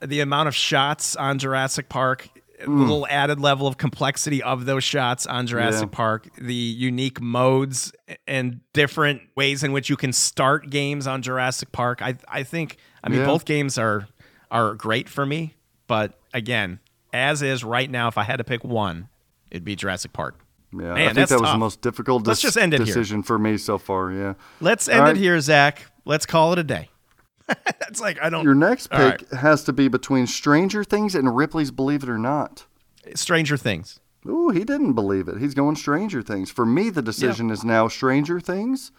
the 0.05 0.20
amount 0.20 0.49
of 0.49 0.57
shots 0.57 1.15
on 1.15 1.39
Jurassic 1.39 1.89
Park. 1.89 2.29
A 2.60 2.66
mm. 2.66 2.80
little 2.80 3.06
added 3.09 3.39
level 3.40 3.66
of 3.66 3.76
complexity 3.76 4.43
of 4.43 4.66
those 4.66 4.82
shots 4.82 5.26
on 5.26 5.47
Jurassic 5.47 5.89
Yeah. 5.93 5.97
Park, 5.97 6.28
the 6.36 6.55
unique 6.55 7.20
modes 7.20 7.93
and 8.26 8.60
different 8.72 9.22
ways 9.36 9.62
in 9.62 9.72
which 9.72 9.89
you 9.89 9.97
can 9.97 10.12
start 10.12 10.68
games 10.70 11.06
on 11.06 11.22
Jurassic 11.22 11.70
Park. 11.72 12.02
I 12.02 12.16
I 12.26 12.43
think 12.43 12.76
I 13.05 13.09
mean 13.09 13.20
Yeah. 13.20 13.26
both 13.26 13.44
games 13.44 13.78
are 13.78 14.09
are 14.51 14.74
great 14.74 15.09
for 15.09 15.24
me, 15.24 15.55
but 15.86 16.18
again, 16.35 16.80
as 17.12 17.43
is 17.43 17.62
right 17.62 17.90
now, 17.90 18.09
if 18.09 18.18
I 18.18 18.24
had 18.24 18.36
to 18.36 18.44
pick 18.44 18.64
one, 18.64 19.09
it'd 19.51 19.64
be 19.64 19.76
Jurassic 19.76 20.12
Park. 20.12 20.36
Yeah, 20.72 20.94
Man, 20.94 20.97
I 20.97 21.12
think 21.14 21.28
that 21.28 21.40
was 21.40 21.43
tough. 21.43 21.55
the 21.55 21.59
most 21.59 21.80
difficult 21.80 22.26
Let's 22.26 22.43
just 22.43 22.59
end 22.59 22.74
it 22.74 22.78
here. 22.78 22.86
decision 22.86 23.22
for 23.22 23.39
me 23.39 23.56
so 23.56 23.78
far. 23.78 24.12
Yeah. 24.12 24.35
Let's 24.60 24.86
end 24.89 25.01
right. 25.01 25.16
it 25.16 25.20
here, 25.20 25.40
Zach. 25.40 25.86
Let's 26.05 26.26
call 26.26 26.52
it 26.52 26.59
a 26.59 26.62
day. 26.64 26.90
That's 27.65 28.01
like 28.01 28.20
I 28.23 28.29
don't. 28.31 28.45
Your 28.45 28.55
next 28.55 28.91
pick 28.91 29.31
has 29.33 29.65
to 29.65 29.73
be 29.73 29.89
between 29.89 30.27
Stranger 30.27 30.85
Things 30.85 31.15
and 31.15 31.35
Ripley's 31.37 31.70
Believe 31.70 32.03
It 32.03 32.09
or 32.09 32.19
Not. 32.19 32.66
Stranger 33.15 33.57
Things. 33.57 34.01
Ooh, 34.27 34.51
he 34.51 34.65
didn't 34.65 34.93
believe 34.93 35.29
it. 35.29 35.39
He's 35.39 35.55
going 35.55 35.77
Stranger 35.77 36.20
Things. 36.23 36.51
For 36.51 36.66
me, 36.66 36.91
the 36.91 37.01
decision 37.03 37.51
is 37.51 37.65
now 37.65 37.89
Stranger 37.89 38.41
Things 38.41 38.93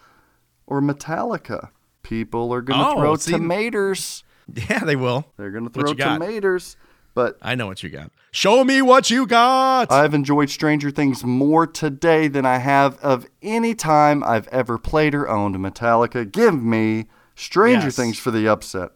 or 0.66 0.80
Metallica. 0.80 1.68
People 2.02 2.52
are 2.52 2.62
going 2.62 2.80
to 2.80 2.86
Oh, 2.88 2.94
throw 2.96 3.16
see- 3.16 3.32
tomatoes. 3.32 4.24
Yeah, 4.52 4.80
they 4.80 4.96
will. 4.96 5.26
They're 5.36 5.52
going 5.52 5.68
to 5.68 5.70
throw 5.70 5.94
tomatoes. 5.94 6.76
But 7.14 7.38
I 7.42 7.54
know 7.54 7.66
what 7.66 7.82
you 7.84 7.88
got. 7.90 8.10
Show 8.32 8.64
me 8.64 8.82
what 8.82 9.10
you 9.10 9.26
got. 9.26 9.92
I've 9.92 10.14
enjoyed 10.14 10.50
Stranger 10.50 10.90
Things 10.90 11.22
more 11.22 11.66
today 11.66 12.26
than 12.28 12.44
I 12.46 12.58
have 12.58 12.98
of 12.98 13.26
any 13.42 13.74
time 13.76 14.24
I've 14.24 14.48
ever 14.48 14.78
played 14.78 15.14
or 15.14 15.28
owned 15.28 15.54
Metallica. 15.56 16.30
Give 16.30 16.60
me 16.62 17.06
Stranger 17.40 17.86
Yes. 17.86 17.96
Things 17.96 18.18
for 18.18 18.30
the 18.30 18.46
upset. 18.48 18.90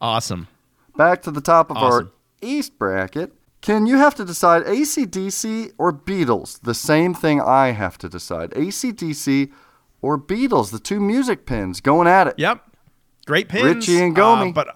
awesome. 0.00 0.48
Back 0.96 1.22
to 1.22 1.30
the 1.30 1.40
top 1.40 1.70
of 1.70 1.76
our 1.78 2.10
East 2.40 2.78
bracket. 2.78 3.32
Can 3.60 3.86
you 3.86 3.96
have 3.96 4.14
to 4.16 4.24
decide 4.24 4.64
ACDC 4.64 5.72
or 5.78 5.92
Beatles? 5.92 6.60
The 6.62 6.74
same 6.74 7.14
thing 7.14 7.40
I 7.40 7.70
have 7.70 7.96
to 7.98 8.08
decide. 8.08 8.50
ACDC 8.52 9.50
or 10.00 10.18
Beatles, 10.18 10.70
the 10.70 10.78
two 10.80 11.00
music 11.00 11.46
pins 11.46 11.80
going 11.80 12.08
at 12.08 12.26
it. 12.26 12.34
Yep. 12.38 12.62
Great 13.26 13.48
pins. 13.48 13.64
Ritchie 13.88 14.02
and 14.02 14.18
uh, 14.18 14.20
Gomi. 14.20 14.52
but 14.52 14.68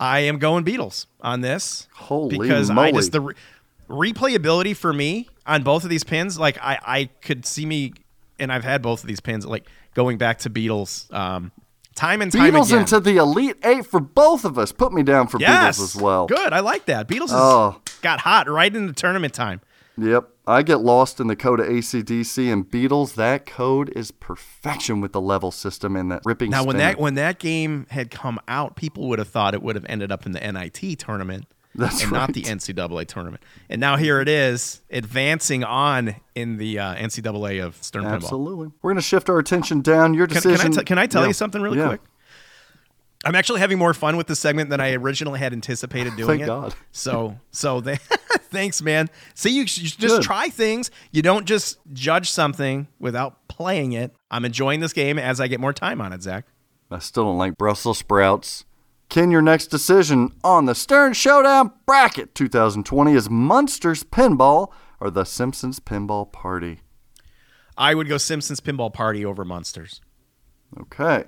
I 0.00 0.20
am 0.20 0.38
going 0.38 0.64
Beatles 0.64 1.06
on 1.20 1.40
this. 1.42 1.86
Holy 1.92 2.38
because 2.38 2.70
I 2.70 2.74
moly. 2.74 2.92
just 2.92 3.12
the 3.12 3.20
re- 3.20 3.34
replayability 3.88 4.76
for 4.76 4.92
me 4.92 5.28
on 5.46 5.62
both 5.62 5.84
of 5.84 5.90
these 5.90 6.04
pins, 6.04 6.38
like 6.38 6.58
I 6.62 6.78
I 6.84 7.04
could 7.22 7.44
see 7.46 7.66
me, 7.66 7.92
and 8.38 8.52
I've 8.52 8.64
had 8.64 8.82
both 8.82 9.02
of 9.02 9.08
these 9.08 9.20
pins, 9.20 9.46
like 9.46 9.66
going 9.94 10.18
back 10.18 10.38
to 10.40 10.50
Beatles, 10.50 11.12
um, 11.12 11.52
time 11.94 12.20
and 12.22 12.30
time 12.32 12.52
Beatles 12.52 12.66
again. 12.68 12.80
into 12.80 13.00
the 13.00 13.16
Elite 13.16 13.56
Eight 13.64 13.86
for 13.86 14.00
both 14.00 14.44
of 14.44 14.58
us. 14.58 14.72
Put 14.72 14.92
me 14.92 15.02
down 15.02 15.26
for 15.28 15.38
yes, 15.40 15.78
Beatles 15.78 15.82
as 15.96 15.96
well. 15.96 16.26
Good, 16.26 16.52
I 16.52 16.60
like 16.60 16.86
that. 16.86 17.08
Beatles 17.08 17.28
Oh. 17.30 17.80
got 18.02 18.20
hot 18.20 18.48
right 18.48 18.74
in 18.74 18.86
the 18.86 18.92
tournament 18.92 19.34
time. 19.34 19.60
Yep. 19.96 20.28
I 20.46 20.62
get 20.62 20.80
lost 20.80 21.20
in 21.20 21.28
the 21.28 21.36
code 21.36 21.60
of 21.60 21.66
ACDC 21.66 22.52
and 22.52 22.68
Beatles. 22.68 23.14
That 23.14 23.46
code 23.46 23.90
is 23.96 24.10
perfection 24.10 25.00
with 25.00 25.12
the 25.12 25.20
level 25.20 25.50
system 25.50 25.96
and 25.96 26.10
that 26.10 26.22
ripping 26.24 26.50
Now, 26.50 26.64
when 26.64 26.76
that 26.78 26.98
when 26.98 27.14
that 27.14 27.38
game 27.38 27.86
had 27.90 28.10
come 28.10 28.38
out, 28.48 28.76
people 28.76 29.08
would 29.08 29.18
have 29.20 29.28
thought 29.28 29.54
it 29.54 29.62
would 29.62 29.76
have 29.76 29.86
ended 29.88 30.10
up 30.12 30.26
in 30.26 30.32
the 30.32 30.40
NIT 30.40 30.98
tournament 30.98 31.46
That's 31.74 32.02
and 32.02 32.12
not 32.12 32.32
the. 32.32 32.42
NCAA 32.42 33.06
tournament. 33.06 33.42
And 33.68 33.80
now 33.80 33.96
here 33.96 34.20
it 34.20 34.28
is, 34.28 34.80
advancing 34.90 35.64
on 35.64 36.14
in 36.34 36.56
the 36.56 36.78
uh, 36.78 36.94
NCAA 36.94 37.64
of 37.64 37.82
Stern 37.82 38.04
Pinball. 38.04 38.12
Absolutely. 38.14 38.68
We're 38.82 38.90
going 38.92 38.96
to 38.96 39.02
shift 39.02 39.28
our 39.28 39.38
attention 39.38 39.80
down. 39.80 40.14
Your 40.14 40.26
Can, 40.26 40.40
can 40.40 40.50
I 40.50 40.54
decision. 40.56 40.84
can 40.84 40.98
I 40.98 41.06
tell 41.06 41.22
Yeah. 41.22 41.28
you 41.28 41.34
something 41.34 41.60
really 41.60 41.78
Yeah. 41.78 41.88
quick? 41.88 42.00
I'm 43.26 43.34
actually 43.34 43.60
having 43.60 43.78
more 43.78 43.94
fun 43.94 44.16
with 44.18 44.26
the 44.26 44.36
segment 44.36 44.68
than 44.68 44.80
I 44.80 44.92
originally 44.92 45.38
had 45.38 45.54
anticipated 45.54 46.14
doing 46.14 46.28
Thank 46.28 46.42
it. 46.42 46.46
God. 46.46 46.74
So, 46.92 47.38
so 47.52 47.80
th- 47.80 47.98
thanks, 47.98 48.82
man. 48.82 49.08
See, 49.34 49.48
you, 49.50 49.60
you 49.62 49.66
just 49.66 49.98
Good. 49.98 50.22
try 50.22 50.50
things. 50.50 50.90
You 51.10 51.22
don't 51.22 51.46
just 51.46 51.78
judge 51.94 52.30
something 52.30 52.86
without 52.98 53.48
playing 53.48 53.92
it. 53.92 54.14
I'm 54.30 54.44
enjoying 54.44 54.80
this 54.80 54.92
game 54.92 55.18
as 55.18 55.40
I 55.40 55.48
get 55.48 55.58
more 55.58 55.72
time 55.72 56.02
on 56.02 56.12
it, 56.12 56.22
Zach. 56.22 56.44
I 56.90 56.98
still 56.98 57.24
don't 57.24 57.38
like 57.38 57.56
Brussels 57.56 57.96
sprouts. 57.98 58.66
Ken, 59.08 59.30
your 59.30 59.42
next 59.42 59.68
decision 59.68 60.30
on 60.42 60.64
the 60.64 60.74
Stern 60.74 61.12
Showdown 61.12 61.72
Bracket 61.86 62.34
2020 62.34 63.12
is 63.12 63.30
Munsters 63.30 64.02
Pinball 64.02 64.72
or 65.00 65.10
the 65.10 65.24
Simpsons 65.24 65.78
Pinball 65.78 66.30
Party. 66.32 66.80
I 67.76 67.94
would 67.94 68.08
go 68.08 68.18
Simpsons 68.18 68.60
Pinball 68.60 68.92
Party 68.92 69.24
over 69.24 69.44
Munsters. 69.44 70.00
Okay. 70.80 71.24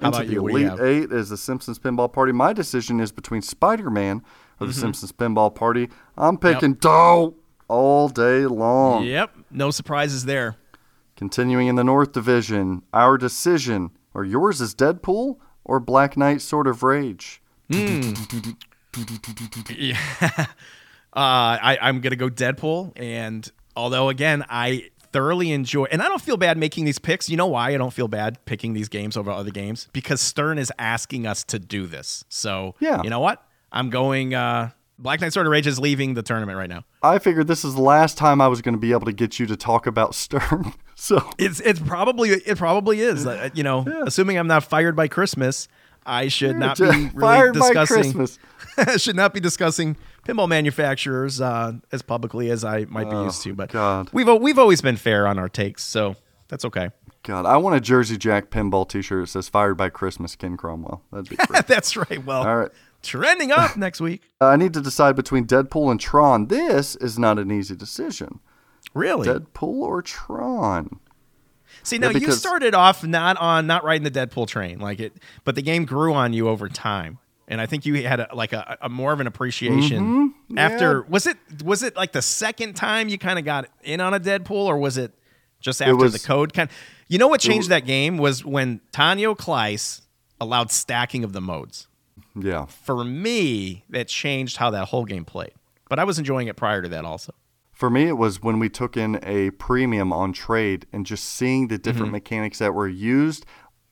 How 0.00 0.08
Into 0.08 0.18
about 0.18 0.26
the 0.26 0.32
you? 0.32 0.42
What 0.42 0.52
do 0.52 0.58
you 0.58 0.66
Elite 0.68 0.78
have? 0.78 0.86
Eight 0.88 1.12
is 1.12 1.28
the 1.30 1.36
Simpsons 1.36 1.78
Pinball 1.78 2.12
Party. 2.12 2.32
My 2.32 2.52
decision 2.52 3.00
is 3.00 3.12
between 3.12 3.40
Spider 3.42 3.88
Man 3.90 4.18
or 4.18 4.20
Mm-hmm. 4.20 4.66
the 4.66 4.72
Simpsons 4.74 5.12
Pinball 5.12 5.54
Party. 5.54 5.88
I'm 6.16 6.36
picking 6.38 6.74
Doe 6.74 7.34
all 7.68 8.08
day 8.08 8.44
long. 8.46 9.04
Yep, 9.04 9.34
no 9.50 9.70
surprises 9.70 10.24
there. 10.26 10.56
Continuing 11.16 11.66
in 11.68 11.76
the 11.76 11.84
North 11.84 12.12
Division, 12.12 12.82
our 12.92 13.16
decision, 13.16 13.90
or 14.14 14.24
yours 14.24 14.60
is 14.60 14.74
Deadpool 14.74 15.36
or 15.64 15.80
Black 15.80 16.16
Knight 16.16 16.40
Sword 16.42 16.66
of 16.66 16.82
Rage. 16.82 17.40
Uh, 21.14 21.60
I, 21.60 21.78
I'm 21.82 22.00
gonna 22.00 22.16
go 22.16 22.30
Deadpool, 22.30 22.92
and 22.96 23.46
although 23.76 24.08
again 24.08 24.46
I 24.48 24.88
thoroughly 25.12 25.52
enjoy, 25.52 25.84
and 25.84 26.00
I 26.00 26.08
don't 26.08 26.22
feel 26.22 26.38
bad 26.38 26.56
making 26.56 26.86
these 26.86 26.98
picks. 26.98 27.28
You 27.28 27.36
know 27.36 27.48
why 27.48 27.74
I 27.74 27.76
don't 27.76 27.92
feel 27.92 28.08
bad 28.08 28.42
picking 28.46 28.72
these 28.72 28.88
games 28.88 29.14
over 29.18 29.30
other 29.30 29.50
games? 29.50 29.88
Because 29.92 30.22
Stern 30.22 30.56
is 30.58 30.72
asking 30.78 31.26
us 31.26 31.44
to 31.44 31.58
do 31.58 31.86
this. 31.86 32.24
So 32.30 32.76
Yeah. 32.80 33.02
you 33.02 33.10
know 33.10 33.20
what? 33.20 33.46
I'm 33.70 33.90
going. 33.90 34.34
Uh, 34.34 34.70
Black 34.98 35.20
Knight 35.20 35.32
Sword 35.32 35.46
of 35.46 35.50
Rage 35.50 35.66
is 35.66 35.80
leaving 35.80 36.14
the 36.14 36.22
tournament 36.22 36.56
right 36.58 36.68
now. 36.70 36.84
I 37.02 37.18
figured 37.18 37.46
this 37.48 37.64
is 37.64 37.74
the 37.74 37.80
last 37.82 38.16
time 38.16 38.40
I 38.40 38.48
was 38.48 38.62
going 38.62 38.74
to 38.74 38.80
be 38.80 38.92
able 38.92 39.06
to 39.06 39.12
get 39.12 39.38
you 39.40 39.46
to 39.46 39.56
talk 39.56 39.86
about 39.86 40.14
Stern. 40.14 40.74
so 40.94 41.28
It's 41.38 41.60
it's 41.60 41.80
probably 41.80 42.30
it 42.30 42.58
probably 42.58 43.00
is. 43.00 43.26
Uh, 43.26 43.48
you 43.54 43.62
know, 43.62 43.84
assuming 44.06 44.38
I'm 44.38 44.46
not 44.46 44.64
fired 44.64 44.94
by 44.94 45.08
Christmas, 45.08 45.66
I 46.06 46.28
should 46.28 46.56
not 46.56 46.78
be 46.78 46.84
really 46.84 47.08
fired 47.10 47.54
by 47.58 47.72
discussing. 47.72 48.12
Christmas. 48.12 48.38
should 49.02 49.16
not 49.16 49.34
be 49.34 49.40
discussing 49.40 49.96
pinball 50.26 50.48
manufacturers 50.48 51.40
uh, 51.40 51.72
as 51.90 52.00
publicly 52.02 52.50
as 52.50 52.64
I 52.64 52.84
might 52.86 53.10
be 53.10 53.16
used 53.16 53.42
to. 53.42 53.54
But 53.54 53.70
Oh, 53.70 53.72
God. 54.04 54.10
we've 54.12 54.28
we've 54.40 54.58
always 54.58 54.80
been 54.80 54.96
fair 54.96 55.26
on 55.26 55.38
our 55.38 55.48
takes, 55.48 55.82
so 55.82 56.16
that's 56.48 56.64
okay. 56.66 56.90
God, 57.24 57.46
I 57.46 57.56
want 57.56 57.76
a 57.76 57.80
Jersey 57.80 58.16
Jack 58.16 58.50
pinball 58.50 58.88
T-shirt 58.88 59.22
that 59.24 59.26
says 59.28 59.48
"Fired 59.48 59.74
by 59.76 59.88
Christmas." 59.90 60.34
Ken 60.36 60.56
Cromwell. 60.56 61.02
That'd 61.12 61.28
be 61.28 61.36
great. 61.36 61.66
that's 61.66 61.96
right. 61.96 62.24
Well, 62.24 62.46
All 62.46 62.56
right. 62.56 62.70
Trending 63.02 63.50
up 63.52 63.76
next 63.76 64.00
week. 64.00 64.22
Uh, 64.40 64.46
I 64.46 64.56
need 64.56 64.72
to 64.74 64.80
decide 64.80 65.16
between 65.16 65.46
Deadpool 65.46 65.90
and 65.90 66.00
Tron. 66.00 66.46
This 66.46 66.94
is 66.96 67.18
not 67.18 67.38
an 67.38 67.50
easy 67.50 67.74
decision. 67.74 68.40
Really? 68.94 69.26
Deadpool 69.28 69.62
or 69.82 70.02
Tron? 70.02 71.00
See, 71.82 71.98
now 71.98 72.08
you 72.08 72.20
because- 72.20 72.38
started 72.38 72.74
off 72.74 73.02
not 73.02 73.36
on 73.38 73.66
not 73.66 73.82
riding 73.84 74.04
the 74.04 74.10
Deadpool 74.10 74.46
train, 74.46 74.78
like 74.78 75.00
it, 75.00 75.14
but 75.44 75.54
the 75.54 75.62
game 75.62 75.84
grew 75.84 76.12
on 76.14 76.32
you 76.32 76.48
over 76.48 76.68
time, 76.68 77.18
and 77.48 77.60
I 77.60 77.66
think 77.66 77.86
you 77.86 78.06
had 78.06 78.20
a, 78.20 78.28
like 78.34 78.52
a, 78.52 78.76
a 78.82 78.88
more 78.88 79.12
of 79.12 79.20
an 79.20 79.26
appreciation 79.26 80.34
Mm-hmm. 80.52 80.58
after. 80.58 81.02
Was 81.02 81.26
it 81.26 81.38
was 81.64 81.82
it 81.82 81.96
like 81.96 82.12
the 82.12 82.22
second 82.22 82.74
time 82.74 83.08
you 83.08 83.18
kind 83.18 83.38
of 83.38 83.44
got 83.44 83.68
in 83.82 84.00
on 84.00 84.12
a 84.14 84.20
Deadpool, 84.20 84.66
or 84.66 84.76
was 84.78 84.96
it 84.98 85.12
just 85.60 85.80
after 85.82 85.96
was- 85.96 86.12
the 86.12 86.18
code? 86.20 86.52
Kind, 86.52 86.68
you 87.08 87.18
know 87.18 87.28
what 87.28 87.40
changed 87.40 87.70
that 87.70 87.86
game 87.86 88.16
was 88.18 88.44
when 88.44 88.80
Tanio 88.92 89.34
Klyce 89.36 90.02
allowed 90.40 90.70
stacking 90.70 91.24
of 91.24 91.32
the 91.32 91.40
modes. 91.40 91.88
Yeah. 92.34 92.66
For 92.66 93.04
me, 93.04 93.84
that 93.90 94.08
changed 94.08 94.56
how 94.56 94.70
that 94.70 94.86
whole 94.88 95.04
game 95.04 95.24
played. 95.24 95.52
But 95.88 95.98
I 95.98 96.04
was 96.04 96.18
enjoying 96.18 96.48
it 96.48 96.56
prior 96.56 96.80
to 96.82 96.88
that 96.88 97.04
also. 97.04 97.34
For 97.72 97.90
me, 97.90 98.04
it 98.08 98.16
was 98.16 98.42
when 98.42 98.58
we 98.58 98.68
took 98.68 98.96
in 98.96 99.18
a 99.22 99.50
premium 99.50 100.12
on 100.12 100.32
trade 100.32 100.86
and 100.92 101.04
just 101.04 101.24
seeing 101.24 101.68
the 101.68 101.78
different 101.78 102.06
Mm-hmm. 102.06 102.12
mechanics 102.12 102.58
that 102.58 102.74
were 102.74 102.88
used. 102.88 103.44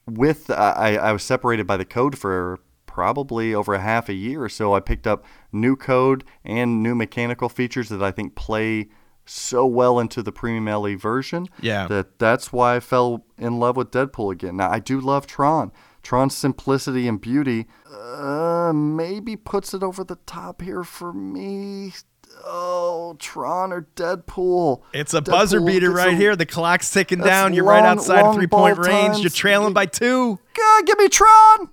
With 0.07 0.49
uh, 0.51 0.75
I, 0.77 0.97
I 0.97 1.13
was 1.13 1.23
separated 1.23 1.67
by 1.67 1.77
the 1.77 1.85
code 1.85 2.17
for 2.19 2.59
probably 2.87 3.55
over 3.55 3.75
a 3.75 3.81
half 3.81 4.09
a 4.09 4.13
year, 4.15 4.49
so 4.49 4.75
I 4.75 4.81
picked 4.81 5.07
up 5.07 5.25
new 5.53 5.77
code 5.77 6.25
and 6.45 6.83
new 6.83 6.95
mechanical 6.95 7.49
features 7.49 7.89
that 7.91 8.03
I 8.03 8.11
think 8.11 8.35
play 8.35 8.89
so 9.25 9.65
well 9.65 10.01
into 10.01 10.23
the 10.23 10.33
premium 10.33 10.67
LE 10.67 10.97
version. 10.97 11.47
Yeah. 11.61 11.87
that 11.87 12.19
that's 12.19 12.53
why 12.53 12.77
I 12.77 12.81
fell 12.81 13.25
in 13.39 13.61
love 13.61 13.77
with 13.77 13.91
Deadpool 13.93 14.33
again. 14.33 14.57
Now 14.57 14.71
I 14.71 14.81
do 14.81 15.01
love 15.01 15.27
Tron. 15.27 15.71
Tron's 16.03 16.37
simplicity 16.37 17.07
and 17.07 17.21
beauty 17.21 17.67
uh, 17.93 18.73
maybe 18.75 19.37
puts 19.37 19.75
it 19.75 19.83
over 19.83 20.03
the 20.05 20.17
top 20.27 20.63
here 20.63 20.85
for 20.85 21.13
me. 21.13 21.93
Oh, 22.45 23.17
Tron 23.19 23.73
or 23.73 23.83
Deadpool? 23.97 24.83
It's 24.93 25.13
a 25.15 25.21
buzzer 25.21 25.61
beater 25.61 25.91
right 25.91 26.15
a- 26.15 26.17
here. 26.17 26.37
The 26.37 26.47
clock's 26.47 26.91
ticking 26.91 27.19
down. 27.21 27.53
You're 27.53 27.65
right 27.65 27.85
outside 27.85 28.25
of 28.25 28.35
three 28.35 28.47
point 28.47 28.79
range. 28.79 28.89
times. 28.89 29.21
You're 29.21 29.31
trailing 29.31 29.75
by 29.75 29.87
two. 29.87 30.39
God, 30.55 30.87
give 30.87 30.99
me 30.99 31.09
Tron. 31.09 31.69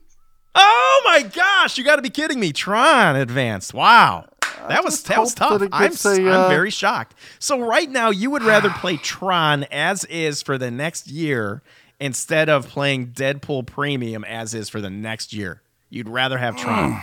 Oh 0.55 1.01
my 1.05 1.21
gosh! 1.21 1.77
You 1.77 1.83
got 1.83 1.97
to 1.97 2.01
be 2.01 2.09
kidding 2.09 2.39
me. 2.39 2.51
Tron 2.51 3.15
advanced. 3.15 3.73
Wow. 3.73 4.27
That 4.67 4.83
was 4.83 5.03
that 5.03 5.19
was 5.19 5.33
tough. 5.33 5.59
that 5.59 5.69
I'm, 5.71 5.91
a, 5.93 6.29
I'm 6.29 6.45
uh, 6.45 6.49
very 6.49 6.71
shocked. 6.71 7.15
So 7.39 7.59
right 7.61 7.89
now, 7.89 8.09
you 8.09 8.31
would 8.31 8.43
rather 8.43 8.69
play 8.77 8.97
Tron 8.97 9.63
as 9.65 10.03
is 10.05 10.41
for 10.41 10.57
the 10.57 10.71
next 10.71 11.07
year 11.07 11.61
instead 11.99 12.49
of 12.49 12.67
playing 12.67 13.07
Deadpool 13.11 13.65
Premium 13.67 14.23
as 14.23 14.53
is 14.53 14.69
for 14.69 14.81
the 14.81 14.89
next 14.89 15.33
year. 15.33 15.61
You'd 15.89 16.09
rather 16.09 16.37
have 16.37 16.55
Tron. 16.57 17.01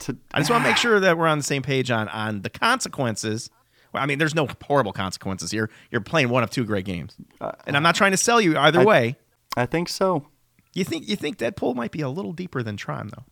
To, 0.00 0.16
I 0.32 0.38
just 0.40 0.50
want 0.50 0.64
to 0.64 0.70
make 0.70 0.76
sure 0.78 1.00
that 1.00 1.16
we're 1.16 1.26
on 1.26 1.38
the 1.38 1.44
same 1.44 1.62
page 1.62 1.90
on 1.90 2.08
on 2.08 2.42
the 2.42 2.50
consequences. 2.50 3.48
Well, 3.92 4.02
I 4.02 4.06
mean, 4.06 4.18
there's 4.18 4.34
no 4.34 4.48
horrible 4.64 4.92
consequences 4.92 5.50
here. 5.52 5.70
You're 5.90 6.00
playing 6.00 6.28
one 6.28 6.42
of 6.42 6.50
two 6.50 6.64
great 6.64 6.84
games, 6.84 7.16
and 7.64 7.76
I'm 7.76 7.82
not 7.84 7.94
trying 7.94 8.10
to 8.10 8.16
sell 8.16 8.40
you 8.40 8.58
either 8.58 8.80
Uh, 8.80 8.82
I- 8.82 8.86
way. 8.86 9.16
I 9.56 9.66
think 9.66 9.88
so. 9.88 10.26
You 10.72 10.82
think 10.82 11.08
you 11.08 11.14
think 11.14 11.38
Deadpool 11.38 11.76
might 11.76 11.92
be 11.92 12.00
a 12.00 12.08
little 12.08 12.32
deeper 12.32 12.60
than 12.64 12.76
Tron, 12.76 13.08
though. 13.14 13.22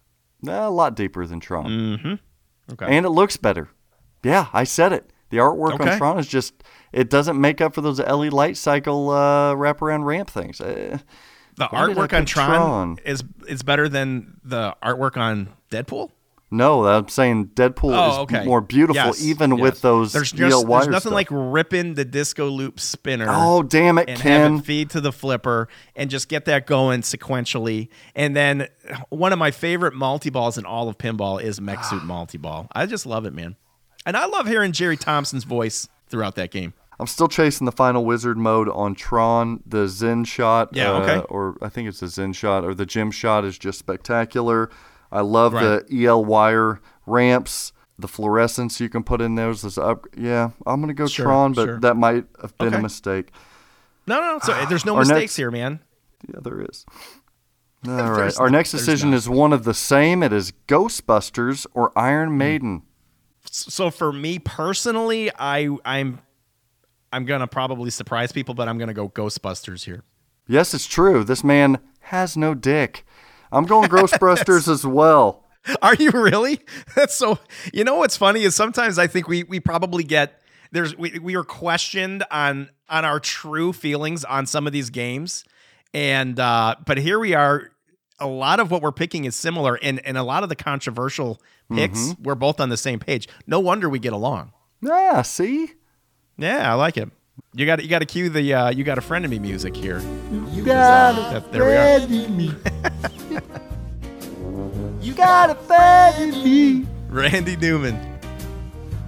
Nah, 0.40 0.68
A 0.68 0.70
lot 0.70 0.94
deeper 0.94 1.26
than 1.26 1.40
Tron. 1.40 1.66
Mm-hmm. 1.66 2.72
Okay. 2.74 2.86
And 2.96 3.04
it 3.04 3.08
looks 3.10 3.36
better. 3.36 3.68
Yeah, 4.22 4.46
I 4.52 4.62
said 4.62 4.92
it. 4.92 5.10
The 5.30 5.38
artwork 5.38 5.72
Okay. 5.80 5.90
on 5.90 5.98
Tron 5.98 6.18
is 6.20 6.28
just, 6.28 6.62
it 6.92 7.10
doesn't 7.10 7.40
make 7.40 7.60
up 7.60 7.74
for 7.74 7.80
those 7.80 7.98
LE 8.00 8.28
light 8.30 8.56
cycle 8.56 9.10
uh, 9.10 9.54
wraparound 9.54 10.04
ramp 10.04 10.30
things. 10.30 10.60
Uh, 10.60 10.98
the 11.56 11.66
artwork 11.66 12.12
on 12.16 12.24
Tron, 12.24 12.48
Tron? 12.50 12.98
is 13.04 13.22
is 13.46 13.62
better 13.62 13.88
than 13.88 14.40
the 14.44 14.74
artwork 14.82 15.16
on 15.18 15.50
Deadpool. 15.70 16.10
no, 16.50 16.86
I'm 16.86 17.08
saying 17.08 17.48
Deadpool 17.54 17.94
Oh, 17.96 18.10
is 18.12 18.18
okay. 18.20 18.44
more 18.44 18.60
beautiful, 18.62 18.94
Yes, 19.06 19.22
even 19.24 19.52
yes. 19.52 19.60
with 19.60 19.80
those 19.82 20.12
There's 20.14 20.28
steel 20.30 20.48
just 20.48 20.66
there's 20.66 20.86
nothing 20.88 21.00
stuff. 21.00 21.12
like 21.12 21.28
ripping 21.30 21.94
the 21.94 22.04
disco 22.06 22.48
loop 22.48 22.80
spinner. 22.80 23.26
Oh, 23.28 23.62
damn 23.62 23.98
it, 23.98 24.08
and 24.08 24.18
Ken. 24.18 24.54
it 24.56 24.60
feed 24.64 24.90
to 24.90 25.00
the 25.02 25.12
flipper 25.12 25.68
and 25.96 26.08
just 26.10 26.28
get 26.28 26.46
that 26.46 26.66
going 26.66 27.02
sequentially. 27.02 27.88
And 28.14 28.34
then 28.36 28.68
one 29.10 29.32
of 29.34 29.38
my 29.38 29.50
favorite 29.50 29.92
multi 29.94 30.30
balls 30.30 30.56
in 30.58 30.64
all 30.66 30.88
of 30.88 30.96
pinball 30.98 31.42
is 31.42 31.60
Mech 31.60 31.84
Suit 31.84 32.02
multi 32.04 32.38
ball. 32.38 32.66
I 32.72 32.86
just 32.86 33.04
love 33.06 33.26
it, 33.26 33.34
man. 33.34 33.56
And 34.06 34.16
I 34.16 34.24
love 34.26 34.46
hearing 34.46 34.72
Jerry 34.72 34.96
Thompson's 34.96 35.44
voice 35.44 35.86
throughout 36.08 36.34
that 36.36 36.50
game. 36.50 36.72
I'm 37.02 37.06
still 37.08 37.28
chasing 37.28 37.64
the 37.64 37.72
final 37.72 38.04
wizard 38.04 38.38
mode 38.38 38.68
on 38.68 38.94
Tron. 38.94 39.62
The 39.66 39.88
Zen 39.88 40.24
shot, 40.24 40.70
Yeah, 40.72 40.92
uh, 40.92 41.20
or 41.28 41.56
I 41.60 41.68
think 41.68 41.88
it's 41.88 42.00
the 42.00 42.08
Zen 42.08 42.32
shot, 42.32 42.64
or 42.64 42.74
the 42.74 42.86
Gym 42.86 43.10
shot 43.10 43.44
is 43.44 43.58
just 43.58 43.78
spectacular. 43.78 44.70
I 45.10 45.20
love 45.20 45.52
Right. 45.52 45.86
the 45.88 46.04
EL 46.04 46.24
wire 46.24 46.80
ramps, 47.06 47.72
the 47.98 48.08
fluorescence 48.08 48.80
you 48.80 48.88
can 48.88 49.02
put 49.02 49.20
in 49.20 49.34
those. 49.34 49.62
This 49.62 49.76
up, 49.76 50.06
yeah, 50.16 50.50
I'm 50.64 50.80
gonna 50.80 50.94
go 50.94 51.06
Sure, 51.06 51.26
Tron, 51.26 51.52
but 51.52 51.64
sure. 51.66 51.80
that 51.80 51.96
might 51.96 52.24
have 52.40 52.56
been 52.56 52.68
Okay. 52.68 52.78
a 52.78 52.82
mistake. 52.82 53.30
No, 54.06 54.20
no, 54.20 54.38
so 54.42 54.64
there's 54.68 54.84
no 54.86 54.94
Our 54.94 55.00
mistakes 55.00 55.20
next- 55.20 55.36
here, 55.36 55.50
man. 55.50 55.80
Yeah, 56.32 56.40
there 56.42 56.60
is. 56.60 56.86
All 57.86 57.92
right. 57.94 58.16
There's 58.16 58.38
Our 58.38 58.46
not- 58.48 58.58
next 58.58 58.70
decision 58.70 59.10
not. 59.10 59.16
is 59.16 59.28
one 59.28 59.52
of 59.52 59.64
the 59.64 59.74
same. 59.74 60.22
It 60.22 60.32
is 60.32 60.52
Ghostbusters 60.68 61.66
or 61.74 61.90
Hmm. 61.94 61.98
Iron 61.98 62.38
Maiden. 62.38 62.82
so 63.44 63.90
for 63.90 64.12
me 64.12 64.38
personally, 64.38 65.30
I 65.38 65.68
I'm 65.84 66.20
I'm 67.12 67.24
gonna 67.24 67.46
probably 67.46 67.90
surprise 67.90 68.32
people, 68.32 68.54
but 68.54 68.68
I'm 68.68 68.78
gonna 68.78 68.94
go 68.94 69.08
Ghostbusters 69.08 69.84
here. 69.84 70.02
Yes, 70.48 70.74
it's 70.74 70.86
true. 70.86 71.24
This 71.24 71.44
man 71.44 71.78
has 72.00 72.36
no 72.36 72.54
dick. 72.54 73.04
I'm 73.50 73.64
going 73.66 73.88
Ghostbusters 73.90 74.66
as 74.68 74.86
well. 74.86 75.44
Are 75.80 75.94
you 75.94 76.10
really? 76.10 76.60
That's 76.96 77.14
so. 77.14 77.38
You 77.72 77.84
know 77.84 77.96
what's 77.96 78.16
funny 78.16 78.42
is 78.42 78.54
sometimes 78.54 78.98
I 78.98 79.06
think 79.06 79.28
we 79.28 79.44
we 79.44 79.60
probably 79.60 80.04
get 80.04 80.40
there's 80.72 80.96
we 80.96 81.18
we 81.18 81.36
are 81.36 81.44
questioned 81.44 82.24
on 82.30 82.70
on 82.88 83.04
our 83.04 83.20
true 83.20 83.72
feelings 83.72 84.24
on 84.24 84.46
some 84.46 84.66
of 84.66 84.72
these 84.72 84.90
games, 84.90 85.44
and 85.94 86.40
uh 86.40 86.74
but 86.86 86.98
here 86.98 87.18
we 87.18 87.34
are. 87.34 87.68
A 88.18 88.26
lot 88.26 88.60
of 88.60 88.70
what 88.70 88.82
we're 88.82 88.92
picking 88.92 89.24
is 89.24 89.34
similar, 89.34 89.76
and 89.82 90.04
and 90.06 90.16
a 90.16 90.22
lot 90.22 90.42
of 90.44 90.48
the 90.48 90.54
controversial 90.56 91.40
picks 91.72 91.98
Mm-hmm. 91.98 92.22
we're 92.22 92.34
both 92.36 92.60
on 92.60 92.68
the 92.68 92.76
same 92.76 92.98
page. 93.00 93.26
No 93.46 93.58
wonder 93.58 93.88
we 93.88 93.98
get 93.98 94.12
along. 94.12 94.52
Yeah, 94.80 95.22
see? 95.22 95.72
Yeah, 96.42 96.70
I 96.70 96.74
like 96.74 96.96
it. 96.96 97.08
You 97.54 97.66
got 97.66 97.82
you 97.82 97.88
got 97.88 98.00
to 98.00 98.06
cue 98.06 98.28
the 98.28 98.52
uh, 98.54 98.70
you 98.70 98.82
got 98.84 98.98
a 98.98 99.00
friend 99.00 99.24
of 99.24 99.30
me 99.30 99.38
music 99.38 99.74
here. 99.76 100.00
You 100.50 100.64
got 100.64 101.14
a 101.18 101.40
That- 101.40 101.52
there 101.52 101.64
we 101.64 101.72
are. 101.74 102.28
me. 102.28 102.54
you 105.00 105.14
got 105.14 105.50
a 105.50 105.54
friend 105.54 106.34
in 106.34 106.44
me 106.44 106.86
Randy 107.08 107.56
Newman. 107.56 107.98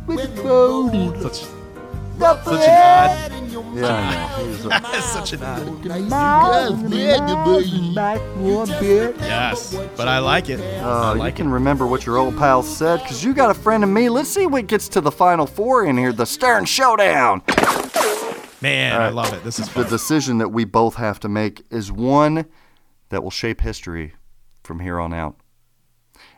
with 0.06 0.34
roadie. 2.18 2.44
Such 2.44 2.54
such 2.54 3.32
an 3.32 3.42
odd 3.62 3.76
Yeah, 3.76 3.94
I 3.96 4.38
know. 4.38 4.46
He's 4.46 4.64
a- 4.64 5.02
such 5.02 5.32
an 5.32 5.42
odd. 5.42 5.84
Yes. 9.20 9.74
Yes, 9.74 9.74
but 9.96 10.08
I 10.08 10.18
like 10.18 10.48
it. 10.48 10.60
I 10.60 10.78
Uh, 11.10 11.14
you 11.14 11.18
like 11.20 11.36
can 11.36 11.50
remember 11.50 11.86
what 11.86 12.06
your 12.06 12.18
old 12.18 12.36
pal 12.36 12.62
said 12.62 13.00
because 13.00 13.24
you 13.24 13.34
got 13.34 13.50
a 13.50 13.54
friend 13.54 13.82
of 13.84 13.90
me. 13.90 14.08
Let's 14.08 14.28
see 14.30 14.46
what 14.46 14.66
gets 14.66 14.88
to 14.90 15.00
the 15.00 15.10
final 15.10 15.46
four 15.46 15.84
in 15.84 15.96
here 15.98 16.12
the 16.12 16.26
Stern 16.26 16.64
Showdown. 16.64 17.42
Man, 18.60 19.00
I 19.00 19.08
love 19.10 19.32
it. 19.34 19.44
This 19.44 19.58
is 19.58 19.66
The 19.68 19.82
fun. 19.82 19.90
decision 19.90 20.38
that 20.38 20.48
we 20.48 20.64
both 20.64 20.94
have 20.94 21.20
to 21.20 21.28
make 21.28 21.62
is 21.70 21.92
one 21.92 22.46
that 23.10 23.22
will 23.22 23.30
shape 23.30 23.60
history 23.60 24.14
from 24.62 24.80
here 24.80 24.98
on 24.98 25.12
out. 25.12 25.36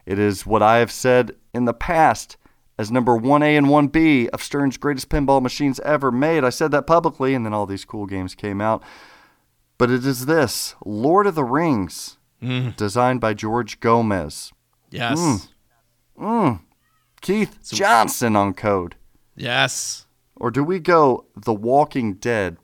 It 0.04 0.18
is 0.18 0.44
what 0.46 0.62
I 0.62 0.78
have 0.78 0.90
said 0.90 1.36
in 1.54 1.64
the 1.66 1.74
past 1.74 2.36
as 2.78 2.90
number 2.90 3.12
1A 3.12 3.56
and 3.56 3.66
1B 3.66 4.28
of 4.28 4.42
Stern's 4.42 4.76
greatest 4.76 5.08
pinball 5.08 5.42
machines 5.42 5.80
ever 5.80 6.12
made. 6.12 6.44
I 6.44 6.50
said 6.50 6.70
that 6.72 6.86
publicly, 6.86 7.34
and 7.34 7.44
then 7.44 7.54
all 7.54 7.66
these 7.66 7.84
cool 7.84 8.06
games 8.06 8.34
came 8.34 8.60
out. 8.60 8.82
But 9.78 9.90
it 9.90 10.04
is 10.06 10.26
this 10.26 10.74
Lord 10.84 11.26
of 11.26 11.34
the 11.34 11.44
Rings, 11.44 12.18
mm. 12.42 12.76
designed 12.76 13.20
by 13.20 13.34
George 13.34 13.80
Gomez. 13.80 14.52
Yes. 14.90 15.18
Mm. 15.18 15.48
Mm. 16.18 16.60
Keith 17.20 17.58
Johnson 17.72 18.36
on 18.36 18.54
code. 18.54 18.96
Yes. 19.34 20.06
Or 20.36 20.50
do 20.50 20.62
we 20.62 20.78
go 20.78 21.26
The 21.36 21.54
Walking 21.54 22.14
Dead? 22.14 22.56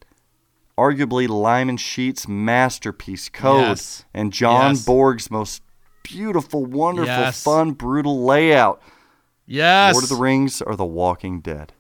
Arguably 0.78 1.28
Lyman 1.28 1.76
Sheets' 1.76 2.26
masterpiece, 2.26 3.28
Code, 3.28 3.60
Yes. 3.60 4.05
and 4.14 4.32
John 4.32 4.72
Yes. 4.72 4.84
Borg's 4.84 5.30
most 5.30 5.62
beautiful, 6.02 6.64
wonderful, 6.64 7.12
Yes. 7.12 7.43
fun, 7.43 7.72
brutal 7.72 8.24
layout. 8.24 8.80
Yes. 9.47 9.94
Lord 9.94 10.05
of 10.05 10.09
the 10.10 10.16
Rings 10.16 10.62
or 10.62 10.77
The 10.77 10.85
Walking 10.85 11.40
Dead? 11.40 11.73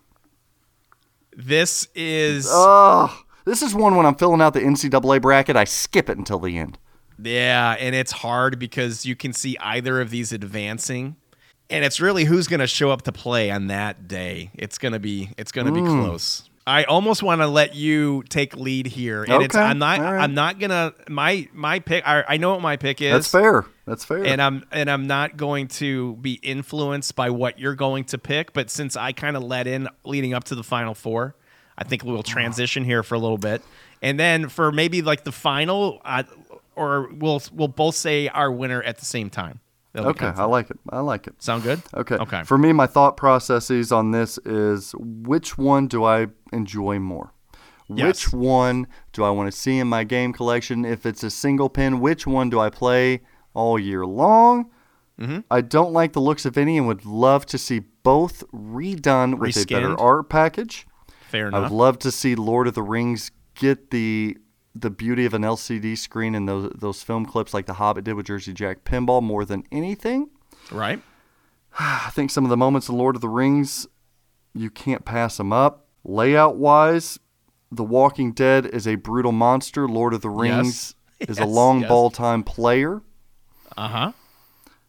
This 1.36 1.88
is 1.94 2.46
Oh, 2.50 3.16
this 3.44 3.62
is 3.62 3.74
one 3.74 3.96
when 3.96 4.04
I'm 4.06 4.14
filling 4.16 4.40
out 4.40 4.52
the 4.54 4.60
NCAA 4.60 5.20
bracket, 5.22 5.56
I 5.56 5.64
skip 5.64 6.10
it 6.10 6.18
until 6.18 6.38
the 6.38 6.58
end. 6.58 6.78
yeah, 7.22 7.76
and 7.78 7.94
it's 7.94 8.12
hard 8.12 8.58
because 8.58 9.06
you 9.06 9.16
can 9.16 9.32
see 9.32 9.56
either 9.60 10.00
of 10.00 10.10
these 10.10 10.32
advancing. 10.32 11.16
And 11.70 11.84
it's 11.86 12.00
really 12.00 12.24
who's 12.24 12.48
going 12.48 12.60
to 12.60 12.66
show 12.66 12.90
up 12.90 13.02
to 13.02 13.12
play 13.12 13.50
on 13.50 13.68
that 13.68 14.06
day. 14.06 14.50
It's 14.54 14.76
going 14.76 14.92
to 14.92 14.98
be 14.98 15.30
it's 15.38 15.52
going 15.52 15.66
to 15.66 15.72
be 15.72 15.80
Hmm. 15.80 16.02
close. 16.02 16.50
I 16.66 16.84
almost 16.84 17.22
want 17.22 17.40
to 17.40 17.46
let 17.48 17.74
you 17.74 18.22
take 18.28 18.56
lead 18.56 18.86
here. 18.86 19.24
And 19.24 19.42
it's 19.42 19.54
Okay, 19.54 19.64
I'm 19.64 19.78
not 19.78 19.98
right. 20.00 20.22
I'm 20.22 20.34
not 20.34 20.58
going 20.58 20.70
to 20.70 20.94
my 21.08 21.48
my 21.52 21.80
pick 21.80 22.06
I, 22.06 22.24
I 22.28 22.36
know 22.36 22.52
what 22.52 22.62
my 22.62 22.76
pick 22.76 23.00
is. 23.00 23.12
That's 23.12 23.28
fair. 23.30 23.64
That's 23.84 24.04
fair. 24.04 24.24
and 24.24 24.40
I'm 24.40 24.64
and 24.70 24.90
I'm 24.90 25.06
not 25.06 25.36
going 25.36 25.68
to 25.68 26.14
be 26.16 26.34
influenced 26.34 27.16
by 27.16 27.30
what 27.30 27.58
you're 27.58 27.74
going 27.74 28.04
to 28.04 28.18
pick. 28.18 28.52
But 28.52 28.70
since 28.70 28.96
I 28.96 29.12
kind 29.12 29.36
of 29.36 29.42
let 29.42 29.66
in 29.66 29.88
leading 30.04 30.34
up 30.34 30.44
to 30.44 30.54
the 30.54 30.62
final 30.62 30.94
four, 30.94 31.34
I 31.76 31.84
think 31.84 32.04
we'll 32.04 32.22
transition 32.22 32.84
here 32.84 33.02
for 33.02 33.16
a 33.16 33.18
little 33.18 33.38
bit, 33.38 33.62
and 34.00 34.20
then 34.20 34.48
for 34.48 34.70
maybe 34.70 35.02
like 35.02 35.24
the 35.24 35.32
final, 35.32 36.00
uh, 36.04 36.22
or 36.76 37.08
we'll 37.12 37.42
we'll 37.52 37.68
both 37.68 37.96
say 37.96 38.28
our 38.28 38.52
winner 38.52 38.82
at 38.82 38.98
the 38.98 39.04
same 39.04 39.30
time. 39.30 39.58
Okay, 39.94 40.26
I 40.26 40.44
like 40.44 40.70
it. 40.70 40.78
I 40.88 41.00
like 41.00 41.26
it. 41.26 41.42
Sound 41.42 41.62
good? 41.62 41.82
Okay. 41.94 42.16
Okay. 42.16 42.44
For 42.44 42.56
me, 42.56 42.72
my 42.72 42.86
thought 42.86 43.16
processes 43.16 43.92
on 43.92 44.10
this 44.10 44.38
is 44.38 44.94
which 44.98 45.58
one 45.58 45.86
do 45.86 46.04
I 46.04 46.28
enjoy 46.52 46.98
more? 46.98 47.34
Yes. 47.88 48.06
Which 48.06 48.32
one 48.32 48.86
do 49.12 49.22
I 49.22 49.30
want 49.30 49.52
to 49.52 49.56
see 49.56 49.78
in 49.78 49.88
my 49.88 50.04
game 50.04 50.32
collection? 50.32 50.84
If 50.86 51.04
it's 51.04 51.22
a 51.22 51.30
single 51.30 51.68
pin, 51.68 52.00
which 52.00 52.26
one 52.26 52.48
do 52.48 52.58
I 52.58 52.70
play 52.70 53.20
all 53.52 53.78
year 53.78 54.06
long? 54.06 54.70
Mm-hmm. 55.20 55.40
I 55.50 55.60
don't 55.60 55.92
like 55.92 56.14
the 56.14 56.20
looks 56.20 56.46
of 56.46 56.56
any 56.56 56.78
and 56.78 56.86
would 56.86 57.04
love 57.04 57.44
to 57.46 57.58
see 57.58 57.80
both 58.02 58.44
redone 58.50 59.38
with 59.38 59.56
a 59.56 59.66
better 59.66 59.98
art 60.00 60.30
package. 60.30 60.86
Fair 61.28 61.48
enough. 61.48 61.58
I 61.58 61.62
would 61.64 61.72
love 61.72 61.98
to 62.00 62.10
see 62.10 62.34
Lord 62.34 62.66
of 62.66 62.74
the 62.74 62.82
Rings 62.82 63.30
get 63.54 63.90
the 63.90 64.38
the 64.74 64.90
beauty 64.90 65.24
of 65.26 65.34
an 65.34 65.42
LCD 65.42 65.96
screen 65.98 66.34
and 66.34 66.48
those 66.48 66.72
those 66.74 67.02
film 67.02 67.26
clips 67.26 67.52
like 67.52 67.66
The 67.66 67.74
Hobbit 67.74 68.04
did 68.04 68.14
with 68.14 68.26
Jersey 68.26 68.52
Jack 68.52 68.84
Pinball 68.84 69.22
more 69.22 69.44
than 69.44 69.64
anything. 69.72 70.30
right? 70.70 71.00
I 71.78 72.10
think 72.12 72.30
some 72.30 72.44
of 72.44 72.50
the 72.50 72.56
moments 72.56 72.88
in 72.88 72.96
Lord 72.96 73.14
of 73.14 73.22
the 73.22 73.28
Rings, 73.28 73.86
you 74.54 74.70
can't 74.70 75.04
pass 75.04 75.36
them 75.36 75.52
up. 75.52 75.86
Layout 76.04 76.56
wise, 76.56 77.18
The 77.70 77.84
Walking 77.84 78.32
Dead 78.32 78.66
is 78.66 78.86
a 78.86 78.96
brutal 78.96 79.32
monster. 79.32 79.86
Lord 79.88 80.14
of 80.14 80.20
the 80.22 80.30
Rings 80.30 80.94
is 81.20 81.38
a 81.38 81.46
long 81.46 81.80
yes. 81.80 81.88
ball 81.88 82.10
time 82.10 82.42
player. 82.42 83.02
Uh 83.76 83.88
huh. 83.88 84.12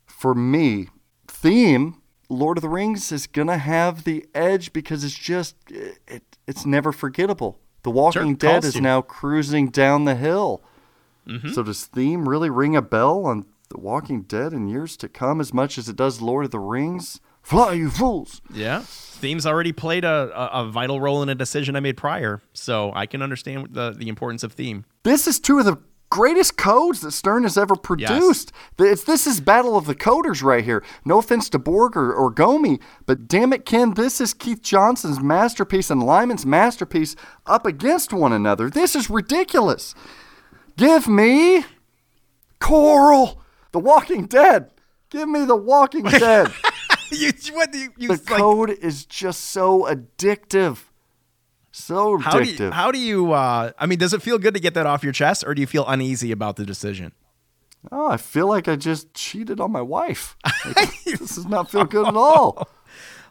For 0.06 0.34
me, 0.34 0.88
theme, 1.28 2.02
Lord 2.30 2.58
of 2.58 2.62
the 2.62 2.70
Rings 2.70 3.12
is 3.12 3.28
gonna 3.28 3.58
have 3.58 4.04
the 4.06 4.26
edge 4.34 4.74
because 4.74 5.04
it's 5.04 5.18
just 5.18 5.56
it, 5.70 6.38
it's 6.48 6.66
never 6.66 6.92
forgettable. 6.92 7.60
The 7.84 7.92
Walking 7.92 8.36
Dead 8.36 8.64
is 8.64 8.80
now 8.80 9.02
cruising 9.02 9.70
down 9.70 10.06
the 10.06 10.16
hill. 10.16 10.64
Mm-hmm. 11.28 11.50
So 11.50 11.64
does 11.64 11.86
theme 11.86 12.28
really 12.28 12.50
ring 12.50 12.76
a 12.76 12.82
bell 12.82 13.26
on 13.26 13.46
The 13.70 13.80
Walking 13.80 14.24
Dead 14.24 14.54
in 14.54 14.68
years 14.68 14.98
to 14.98 15.10
come 15.10 15.40
as 15.40 15.54
much 15.54 15.78
as 15.78 15.88
it 15.88 15.96
does 15.96 16.22
Lord 16.22 16.46
of 16.46 16.52
the 16.52 16.60
Rings? 16.60 17.20
Fly, 17.42 17.74
you 17.74 17.90
fools! 17.90 18.42
Yeah. 18.54 18.84
Theme's 19.20 19.46
already 19.46 19.74
played 19.74 20.06
a, 20.06 20.32
a, 20.34 20.64
a 20.64 20.70
vital 20.70 21.02
role 21.02 21.22
in 21.24 21.30
a 21.30 21.36
decision 21.36 21.76
I 21.76 21.82
made 21.82 21.98
prior, 21.98 22.42
so 22.54 22.92
I 22.96 23.06
can 23.06 23.22
understand 23.22 23.68
the 23.72 23.92
the 23.92 24.08
importance 24.08 24.44
of 24.44 24.54
theme. 24.54 24.86
This 25.04 25.28
is 25.28 25.40
two 25.40 25.60
of 25.60 25.66
the 25.66 25.78
greatest 26.14 26.58
codes 26.58 27.02
that 27.02 27.10
Stern 27.10 27.42
has 27.42 27.58
ever 27.58 27.76
produced. 27.76 28.52
It's, 28.78 29.04
this 29.04 29.26
is 29.26 29.42
Battle 29.42 29.76
of 29.76 29.88
the 29.88 29.96
Coders 29.96 30.44
right 30.44 30.64
here. 30.64 30.84
No 31.04 31.18
offense 31.18 31.50
to 31.50 31.58
Borg 31.58 31.98
or, 31.98 32.14
or 32.14 32.32
Gomi, 32.32 32.80
but 33.08 33.28
damn 33.28 33.52
it, 33.52 33.66
Ken, 33.66 33.96
this 33.96 34.22
is 34.22 34.32
Keith 34.36 34.62
Johnson's 34.62 35.20
masterpiece 35.20 35.90
and 35.90 36.04
Lyman's 36.04 36.46
masterpiece 36.46 37.16
up 37.48 37.66
against 37.66 38.14
one 38.14 38.32
another. 38.32 38.70
This 38.70 38.96
is 38.96 39.10
ridiculous. 39.10 39.96
Give 40.78 41.08
me 41.08 41.66
Coral, 42.60 43.42
The 43.72 43.80
Walking 43.80 44.28
Dead. 44.28 44.70
Give 45.10 45.28
me 45.28 45.46
The 45.46 45.56
Walking 45.56 46.04
Dead. 46.04 46.52
you 47.10 47.32
what 47.54 47.74
you, 47.74 47.90
you 47.98 48.10
the 48.10 48.14
like, 48.14 48.40
code 48.40 48.70
is 48.70 49.08
just 49.08 49.46
so 49.46 49.86
addictive. 49.86 50.78
So 51.76 52.20
How 52.20 52.40
do 52.40 52.46
you, 52.50 52.70
how 52.72 52.92
do 52.92 53.00
you 53.00 53.32
uh 53.34 53.72
I 53.80 53.86
mean 53.88 53.98
does 53.98 54.14
it 54.14 54.22
feel 54.22 54.38
good 54.38 54.54
to 54.54 54.60
get 54.60 54.76
that 54.76 54.86
off 54.86 55.04
your 55.04 55.12
chest 55.12 55.44
or 55.46 55.56
do 55.56 55.62
you 55.62 55.68
feel 55.68 55.86
uneasy 55.88 56.32
about 56.32 56.56
the 56.56 56.66
decision? 56.66 57.14
Oh, 57.92 58.08
I 58.08 58.18
feel 58.18 58.48
like 58.48 58.68
I 58.68 58.76
just 58.78 59.14
cheated 59.14 59.60
on 59.60 59.72
my 59.72 59.82
wife. 59.82 60.38
Like, 60.76 61.04
this 61.04 61.36
does 61.36 61.46
not 61.48 61.70
feel 61.72 61.84
good 61.86 62.08
at 62.08 62.16
all. 62.16 62.70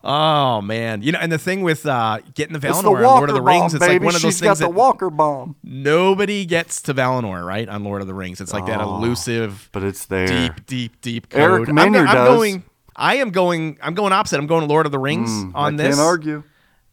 Oh 0.04 0.60
man. 0.60 1.02
You 1.02 1.12
know 1.12 1.20
and 1.20 1.30
the 1.30 1.38
thing 1.38 1.62
with 1.62 1.86
uh 1.86 2.18
getting 2.34 2.58
the 2.58 2.66
It's 2.68 2.82
the 2.82 2.88
Valinor 2.88 2.96
on 2.96 3.02
Lord 3.18 3.28
of 3.30 3.36
the 3.36 3.40
bomb, 3.42 3.60
Rings 3.60 3.74
it's 3.74 3.80
baby. 3.86 3.94
like 4.00 4.02
one 4.06 4.16
of 4.16 4.22
those 4.22 4.32
She's 4.32 4.40
things 4.40 4.58
got 4.58 4.66
the 4.66 4.72
that 4.72 4.74
Walker 4.74 5.08
bomb, 5.10 5.54
nobody 5.62 6.44
gets 6.44 6.82
to 6.82 6.94
Valinor, 6.94 7.46
right? 7.46 7.68
On 7.68 7.84
Lord 7.84 8.00
of 8.00 8.08
the 8.08 8.14
Rings. 8.14 8.40
It's 8.40 8.52
like 8.52 8.66
that 8.66 8.80
elusive 8.80 9.68
but 9.72 9.84
it's 9.84 10.06
there. 10.06 10.26
deep 10.26 10.66
deep 10.66 11.00
deep 11.00 11.28
code. 11.30 11.40
Eric 11.40 11.68
I'm, 11.68 11.78
I'm 11.78 11.92
does. 11.92 12.14
going 12.36 12.64
I 12.96 13.16
am 13.16 13.30
going 13.30 13.78
I'm 13.80 13.94
going 13.94 14.12
opposite. 14.12 14.38
I'm 14.38 14.48
going 14.48 14.62
to 14.62 14.66
Lord 14.66 14.86
of 14.86 14.92
the 14.92 14.98
Rings 14.98 15.30
Mm, 15.30 15.52
on 15.54 15.74
I 15.74 15.76
this. 15.84 15.96
can't 15.96 16.04
argue. 16.04 16.42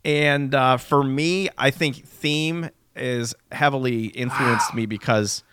And 0.06 0.56
uh, 0.56 0.78
for 0.78 1.04
me, 1.04 1.50
I 1.58 1.72
think 1.72 2.06
theme 2.06 2.70
is 2.96 3.36
heavily 3.52 4.06
influenced 4.08 4.74
me 4.74 4.86
because 4.86 5.44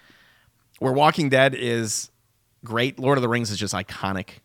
where 0.79 0.93
Walking 0.93 1.29
Dead 1.29 1.55
is 1.55 2.11
great, 2.65 2.99
Lord 2.99 3.19
of 3.19 3.23
the 3.23 3.29
Rings 3.29 3.51
is 3.51 3.59
just 3.59 3.75
iconic. 3.75 4.41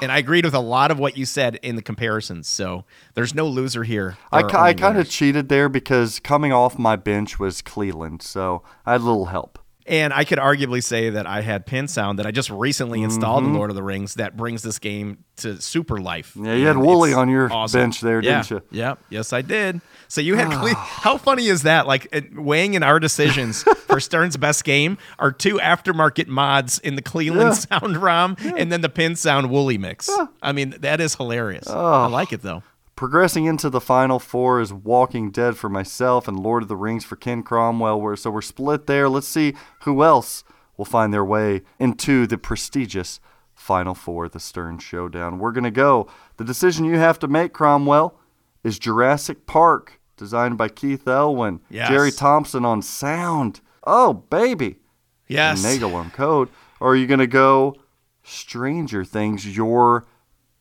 And 0.00 0.10
I 0.10 0.16
agreed 0.18 0.44
with 0.46 0.54
a 0.54 0.60
lot 0.60 0.90
of 0.90 0.98
what 0.98 1.18
you 1.18 1.26
said 1.26 1.58
in 1.62 1.76
the 1.76 1.82
comparisons. 1.82 2.48
So 2.48 2.84
there's 3.14 3.34
no 3.34 3.46
loser 3.46 3.84
here. 3.84 4.16
I, 4.32 4.40
I 4.62 4.72
kind 4.74 4.96
of 4.98 5.10
cheated 5.10 5.48
there 5.50 5.68
because 5.68 6.20
coming 6.20 6.52
off 6.52 6.78
my 6.78 6.96
bench 6.96 7.38
was 7.38 7.60
Cleveland, 7.60 8.22
so 8.22 8.62
I 8.86 8.92
had 8.92 9.02
a 9.02 9.04
little 9.04 9.26
help. 9.26 9.58
And 9.88 10.12
I 10.12 10.24
could 10.24 10.38
arguably 10.38 10.82
say 10.84 11.08
that 11.10 11.26
I 11.26 11.40
had 11.40 11.64
Pin 11.64 11.88
Sound 11.88 12.18
that 12.18 12.26
I 12.26 12.30
just 12.30 12.50
recently 12.50 13.02
installed 13.02 13.42
Mm-hmm. 13.42 13.52
in 13.52 13.58
Lord 13.58 13.70
of 13.70 13.76
the 13.76 13.82
Rings 13.82 14.14
that 14.14 14.36
brings 14.36 14.62
this 14.62 14.78
game 14.78 15.24
to 15.38 15.60
super 15.62 15.98
life. 15.98 16.32
Yeah, 16.38 16.54
you 16.54 16.66
had 16.66 16.76
Wooly 16.76 17.14
on 17.14 17.28
your 17.28 17.50
awesome. 17.52 17.80
bench 17.80 18.00
there, 18.00 18.20
Yeah. 18.22 18.42
didn't 18.42 18.50
you? 18.50 18.62
Yeah, 18.70 18.94
Yes, 19.08 19.32
I 19.32 19.40
did. 19.42 19.80
So 20.08 20.20
you 20.20 20.34
had 20.36 20.50
Cle- 20.50 20.74
how 20.74 21.16
funny 21.16 21.46
is 21.46 21.62
that? 21.62 21.86
Like 21.86 22.08
weighing 22.34 22.74
in 22.74 22.82
our 22.82 22.98
decisions 23.00 23.62
for 23.86 23.98
Stern's 24.00 24.36
best 24.36 24.64
game 24.64 24.98
are 25.18 25.32
two 25.32 25.56
aftermarket 25.58 26.26
mods 26.28 26.78
in 26.80 26.94
the 26.96 27.02
Cleveland 27.02 27.56
Sound 27.56 27.96
ROM 27.96 28.36
and 28.56 28.70
then 28.72 28.80
the 28.82 28.88
Pin 28.88 29.16
Sound 29.16 29.50
Wooly 29.50 29.78
mix. 29.78 30.10
I 30.42 30.52
mean, 30.52 30.74
that 30.80 31.00
is 31.00 31.14
hilarious. 31.14 31.66
I 31.68 32.06
like 32.08 32.32
it 32.32 32.42
though. 32.42 32.62
Progressing 32.98 33.44
into 33.44 33.70
the 33.70 33.80
final 33.80 34.18
four 34.18 34.60
is 34.60 34.72
Walking 34.72 35.30
Dead 35.30 35.56
for 35.56 35.68
myself 35.68 36.26
and 36.26 36.36
Lord 36.36 36.64
of 36.64 36.68
the 36.68 36.74
Rings 36.74 37.04
for 37.04 37.14
Ken 37.14 37.44
Cromwell. 37.44 38.00
We're, 38.00 38.16
so 38.16 38.28
we're 38.28 38.42
split 38.42 38.88
there. 38.88 39.08
Let's 39.08 39.28
see 39.28 39.54
who 39.82 40.02
else 40.02 40.42
will 40.76 40.84
find 40.84 41.14
their 41.14 41.24
way 41.24 41.62
into 41.78 42.26
the 42.26 42.36
prestigious 42.36 43.20
final 43.54 43.94
four, 43.94 44.28
the 44.28 44.40
Stern 44.40 44.80
Showdown. 44.80 45.38
We're 45.38 45.52
going 45.52 45.62
to 45.62 45.70
go. 45.70 46.08
The 46.38 46.44
decision 46.44 46.84
you 46.84 46.98
have 46.98 47.20
to 47.20 47.28
make, 47.28 47.52
Cromwell, 47.52 48.18
is 48.64 48.80
Jurassic 48.80 49.46
Park, 49.46 50.00
designed 50.16 50.58
by 50.58 50.68
Keith 50.68 51.06
Elwin. 51.06 51.60
Yes. 51.70 51.90
Jerry 51.90 52.10
Thompson 52.10 52.64
on 52.64 52.82
sound. 52.82 53.60
Oh, 53.84 54.12
baby. 54.12 54.80
Yes. 55.28 55.62
Nagel 55.62 55.94
on 55.94 56.10
code. 56.10 56.48
Or 56.80 56.94
are 56.94 56.96
you 56.96 57.06
going 57.06 57.20
to 57.20 57.28
go 57.28 57.76
Stranger 58.24 59.04
Things, 59.04 59.56
your, 59.56 60.04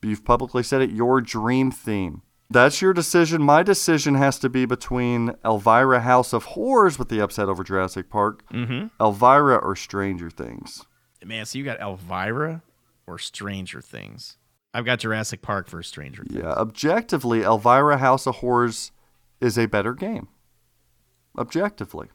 you've 0.03 0.23
publicly 0.23 0.61
said 0.61 0.83
it, 0.83 0.91
your 0.91 1.19
dream 1.19 1.71
theme? 1.71 2.21
That's 2.49 2.81
your 2.81 2.93
decision. 2.93 3.41
My 3.41 3.61
decision 3.61 4.15
has 4.15 4.39
to 4.39 4.49
be 4.49 4.65
between 4.65 5.35
Elvira 5.43 6.01
House 6.01 6.31
of 6.31 6.45
Horrors 6.45 6.97
with 6.97 7.09
the 7.09 7.19
upset 7.19 7.49
over 7.49 7.63
Jurassic 7.63 8.09
Park, 8.09 8.43
mm-hmm. 8.49 8.87
Elvira 9.03 9.57
or 9.57 9.75
Stranger 9.75 10.29
Things. 10.29 10.85
Man, 11.23 11.45
so 11.45 11.57
you 11.57 11.65
got 11.65 11.81
Elvira 11.81 12.61
or 13.05 13.17
Stranger 13.17 13.81
Things? 13.81 14.37
I've 14.73 14.85
got 14.85 14.99
Jurassic 14.99 15.41
Park 15.41 15.67
for 15.67 15.83
Stranger 15.83 16.23
Things. 16.23 16.41
Yeah, 16.41 16.51
objectively, 16.51 17.41
Elvira 17.41 17.97
House 17.97 18.25
of 18.25 18.35
Horrors 18.35 18.91
is 19.41 19.57
a 19.57 19.65
better 19.65 19.93
game. 19.93 20.29
Objectively. 21.37 22.07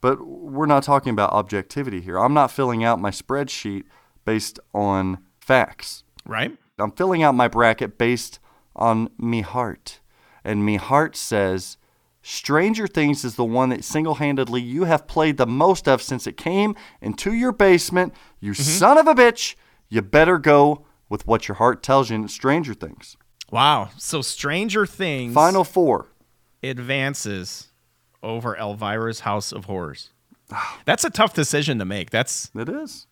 But 0.00 0.26
we're 0.26 0.66
not 0.66 0.82
talking 0.82 1.10
about 1.10 1.32
objectivity 1.32 2.00
here. 2.00 2.18
I'm 2.18 2.34
not 2.34 2.50
filling 2.50 2.82
out 2.82 3.00
my 3.00 3.10
spreadsheet 3.10 3.84
based 4.24 4.58
on 4.74 5.18
facts. 5.40 6.02
Right? 6.26 6.56
I'm 6.78 6.90
filling 6.92 7.22
out 7.22 7.34
my 7.34 7.48
bracket 7.48 7.98
based 7.98 8.40
on 8.74 9.10
me 9.18 9.40
heart. 9.40 10.00
And 10.44 10.64
me 10.64 10.76
heart 10.76 11.16
says 11.16 11.76
Stranger 12.22 12.86
Things 12.86 13.24
is 13.24 13.34
the 13.34 13.44
one 13.44 13.70
that 13.70 13.84
single 13.84 14.16
handedly 14.16 14.60
you 14.60 14.84
have 14.84 15.06
played 15.06 15.36
the 15.36 15.46
most 15.46 15.88
of 15.88 16.00
since 16.00 16.26
it 16.26 16.36
came 16.36 16.74
into 17.00 17.32
your 17.32 17.52
basement. 17.52 18.14
You 18.40 18.52
mm-hmm. 18.52 18.62
son 18.62 18.98
of 18.98 19.06
a 19.06 19.14
bitch. 19.14 19.56
You 19.88 20.02
better 20.02 20.38
go 20.38 20.86
with 21.08 21.26
what 21.26 21.48
your 21.48 21.56
heart 21.56 21.82
tells 21.82 22.10
you 22.10 22.16
in 22.16 22.28
Stranger 22.28 22.74
Things. 22.74 23.16
Wow. 23.50 23.90
So 23.98 24.22
Stranger 24.22 24.86
Things 24.86 25.34
Final 25.34 25.64
four. 25.64 26.06
advances 26.62 27.68
over 28.22 28.56
Elvira's 28.56 29.20
House 29.20 29.52
of 29.52 29.66
Horrors. 29.66 30.10
That's 30.84 31.04
a 31.04 31.10
tough 31.10 31.34
decision 31.34 31.78
to 31.78 31.84
make. 31.84 32.10
That's 32.10 32.50
It 32.54 32.68
is. 32.68 33.06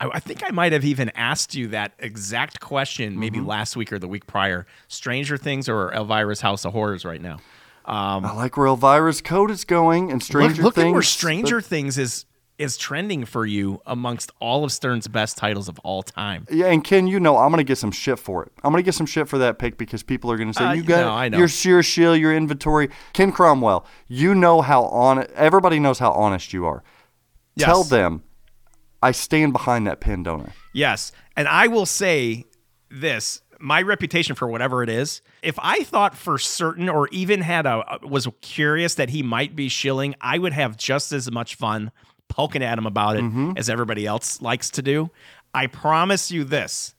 I, 0.00 0.08
I 0.14 0.20
think 0.20 0.42
I 0.46 0.50
might 0.50 0.72
have 0.72 0.84
even 0.84 1.10
asked 1.14 1.54
you 1.54 1.68
that 1.68 1.92
exact 1.98 2.60
question 2.60 3.18
maybe 3.18 3.38
Mm-hmm. 3.38 3.46
last 3.48 3.76
week 3.76 3.92
or 3.92 3.98
the 3.98 4.08
week 4.08 4.26
prior. 4.26 4.66
Stranger 4.88 5.36
Things 5.36 5.68
or 5.68 5.90
Elvira's 5.92 6.40
House 6.40 6.64
of 6.64 6.72
Horrors 6.72 7.04
right 7.04 7.20
now. 7.20 7.38
I 7.84 8.32
like 8.34 8.56
where 8.56 8.66
Elvira's 8.66 9.20
code 9.22 9.50
is 9.50 9.64
going 9.64 10.10
and 10.10 10.22
Stranger 10.22 10.56
look, 10.62 10.64
look 10.64 10.74
Things. 10.74 10.86
at 10.88 10.92
where 10.92 11.02
Stranger 11.02 11.60
Things 11.60 11.98
is 11.98 12.24
is 12.58 12.78
trending 12.78 13.26
for 13.26 13.44
you 13.44 13.82
amongst 13.84 14.32
all 14.40 14.64
of 14.64 14.72
Stern's 14.72 15.06
best 15.08 15.36
titles 15.36 15.68
of 15.68 15.78
all 15.80 16.02
time. 16.02 16.46
Yeah, 16.50 16.66
and 16.68 16.82
Ken, 16.82 17.06
you 17.06 17.20
know 17.20 17.36
I'm 17.36 17.50
gonna 17.50 17.62
get 17.64 17.76
some 17.76 17.90
shit 17.92 18.18
for 18.18 18.42
it. 18.44 18.52
I'm 18.64 18.72
gonna 18.72 18.82
get 18.82 18.94
some 18.94 19.04
shit 19.06 19.28
for 19.28 19.36
that 19.38 19.58
pick 19.58 19.76
because 19.76 20.02
people 20.02 20.32
are 20.32 20.38
gonna 20.38 20.54
say 20.54 20.64
Uh, 20.64 20.72
you 20.72 20.82
got 20.82 21.00
no, 21.02 21.10
I 21.12 21.28
know. 21.28 21.36
your 21.38 21.48
sheer 21.48 21.82
shield, 21.82 22.18
your 22.18 22.34
inventory. 22.34 22.88
Ken 23.12 23.30
Cromwell, 23.30 23.84
you 24.08 24.34
know 24.34 24.62
how 24.62 24.84
on 24.86 25.26
everybody 25.34 25.78
knows 25.78 25.98
how 25.98 26.12
honest 26.12 26.54
you 26.54 26.64
are. 26.64 26.82
Tell 27.58 27.84
them 27.84 28.22
I 29.06 29.12
stand 29.12 29.52
behind 29.52 29.86
that 29.86 30.00
pin, 30.00 30.24
don't 30.24 30.42
I? 30.42 30.52
Yes. 30.74 31.12
And 31.36 31.46
I 31.46 31.68
will 31.68 31.86
say 31.86 32.44
this 32.90 33.40
my 33.60 33.80
reputation 33.80 34.34
for 34.34 34.48
whatever 34.48 34.82
it 34.82 34.88
is, 34.88 35.22
if 35.42 35.56
I 35.60 35.84
thought 35.84 36.16
for 36.16 36.38
certain 36.38 36.88
or 36.88 37.06
even 37.08 37.40
had 37.40 37.66
a 37.66 38.00
was 38.02 38.26
curious 38.42 38.96
that 38.96 39.10
he 39.10 39.22
might 39.22 39.54
be 39.54 39.68
shilling, 39.68 40.16
I 40.20 40.38
would 40.38 40.52
have 40.52 40.76
just 40.76 41.12
as 41.12 41.30
much 41.30 41.54
fun 41.54 41.92
poking 42.28 42.64
at 42.64 42.76
him 42.76 42.84
about 42.84 43.16
it 43.16 43.22
mm-hmm. 43.22 43.52
as 43.56 43.70
everybody 43.70 44.06
else 44.06 44.42
likes 44.42 44.70
to 44.70 44.82
do. 44.82 45.10
I 45.54 45.68
promise 45.68 46.32
you 46.32 46.42
this. 46.42 46.96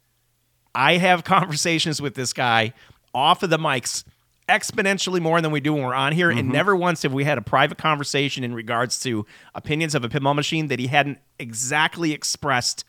I 0.74 0.96
have 0.98 1.24
conversations 1.26 2.02
with 2.02 2.16
this 2.16 2.32
guy 2.32 2.74
off 3.14 3.44
of 3.44 3.50
the 3.50 3.60
mics 3.60 4.06
exponentially 4.48 5.20
more 5.22 5.42
than 5.42 5.52
we 5.52 5.60
do 5.60 5.74
when 5.74 5.84
we're 5.84 5.94
on 5.94 6.14
here. 6.14 6.30
And 6.30 6.50
never 6.50 6.76
once 6.76 7.04
have 7.04 7.14
we 7.14 7.24
had 7.26 7.38
a 7.38 7.42
private 7.42 7.78
conversation 7.78 8.44
in 8.44 8.54
regards 8.54 9.00
to 9.02 9.26
opinions 9.54 9.94
of 9.96 10.04
a 10.04 10.10
pinball 10.10 10.36
machine 10.36 10.68
that 10.68 10.80
he 10.80 10.88
hadn't 10.88 11.20
exactly 11.40 12.14
expressed 12.14 12.84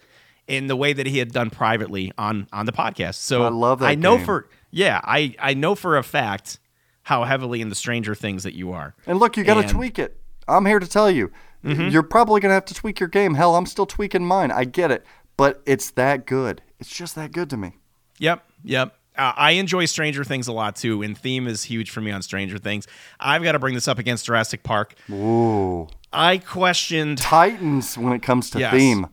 in 0.46 0.66
the 0.66 0.76
way 0.76 0.92
that 0.92 1.06
he 1.06 1.18
had 1.18 1.32
done 1.32 1.50
privately 1.50 2.12
on 2.16 2.48
on 2.52 2.66
the 2.66 2.72
podcast. 2.72 3.16
So 3.16 3.42
I 3.42 3.48
love 3.48 3.80
that 3.80 3.86
I 3.86 3.94
know 3.94 4.16
game. 4.16 4.26
for 4.26 4.48
yeah, 4.70 5.00
I 5.04 5.34
I 5.38 5.54
know 5.54 5.74
for 5.74 5.96
a 5.96 6.02
fact 6.02 6.58
how 7.02 7.24
heavily 7.24 7.60
in 7.60 7.68
the 7.70 7.74
Stranger 7.74 8.14
Things 8.14 8.42
that 8.44 8.54
you 8.54 8.72
are. 8.72 8.94
And 9.06 9.18
look, 9.18 9.36
you 9.36 9.44
got 9.44 9.54
to 9.54 9.60
Mm-hmm. 9.62 9.76
tweak 9.76 9.98
it. 9.98 10.20
I'm 10.46 10.64
here 10.66 10.78
to 10.78 10.86
tell 10.86 11.10
you. 11.10 11.30
You're 11.62 12.02
probably 12.02 12.40
gonna 12.40 12.54
have 12.54 12.64
to 12.66 12.74
tweak 12.74 12.98
your 13.00 13.08
game. 13.10 13.34
Hell, 13.34 13.54
I'm 13.56 13.66
still 13.66 13.84
tweaking 13.84 14.24
mine. 14.24 14.50
I 14.50 14.64
get 14.64 14.90
it, 14.90 15.04
but 15.36 15.60
it's 15.66 15.90
that 15.92 16.24
good. 16.24 16.62
It's 16.78 16.88
just 16.88 17.14
that 17.16 17.32
good 17.32 17.50
to 17.50 17.56
me. 17.58 17.76
Yep, 18.18 18.42
yep. 18.64 18.96
Uh, 19.18 19.32
I 19.36 19.52
enjoy 19.52 19.84
Stranger 19.86 20.22
Things 20.24 20.46
a 20.46 20.52
lot 20.52 20.76
too, 20.76 21.02
and 21.02 21.18
theme 21.18 21.46
is 21.48 21.64
huge 21.64 21.90
for 21.90 22.00
me 22.00 22.10
on 22.12 22.22
Stranger 22.22 22.56
Things. 22.56 22.86
I've 23.18 23.42
got 23.42 23.52
to 23.52 23.58
bring 23.58 23.74
this 23.74 23.88
up 23.88 23.98
against 23.98 24.26
Jurassic 24.26 24.62
Park. 24.62 24.94
Ooh, 25.10 25.88
I 26.12 26.38
questioned 26.38 27.18
Titans 27.18 27.98
when 27.98 28.12
it 28.12 28.22
comes 28.22 28.48
to 28.50 28.60
Yes. 28.60 28.72
theme. 28.72 29.06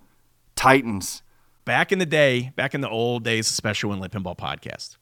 Titans. 0.56 1.22
back 1.66 1.92
in 1.92 1.98
the 1.98 2.06
day, 2.06 2.52
back 2.56 2.76
in 2.76 2.82
the 2.82 2.90
old 2.90 3.24
days, 3.24 3.48
Special 3.48 3.90
When 3.90 4.00
Lit 4.00 4.12
Pinball 4.12 4.38
Podcast. 4.38 4.98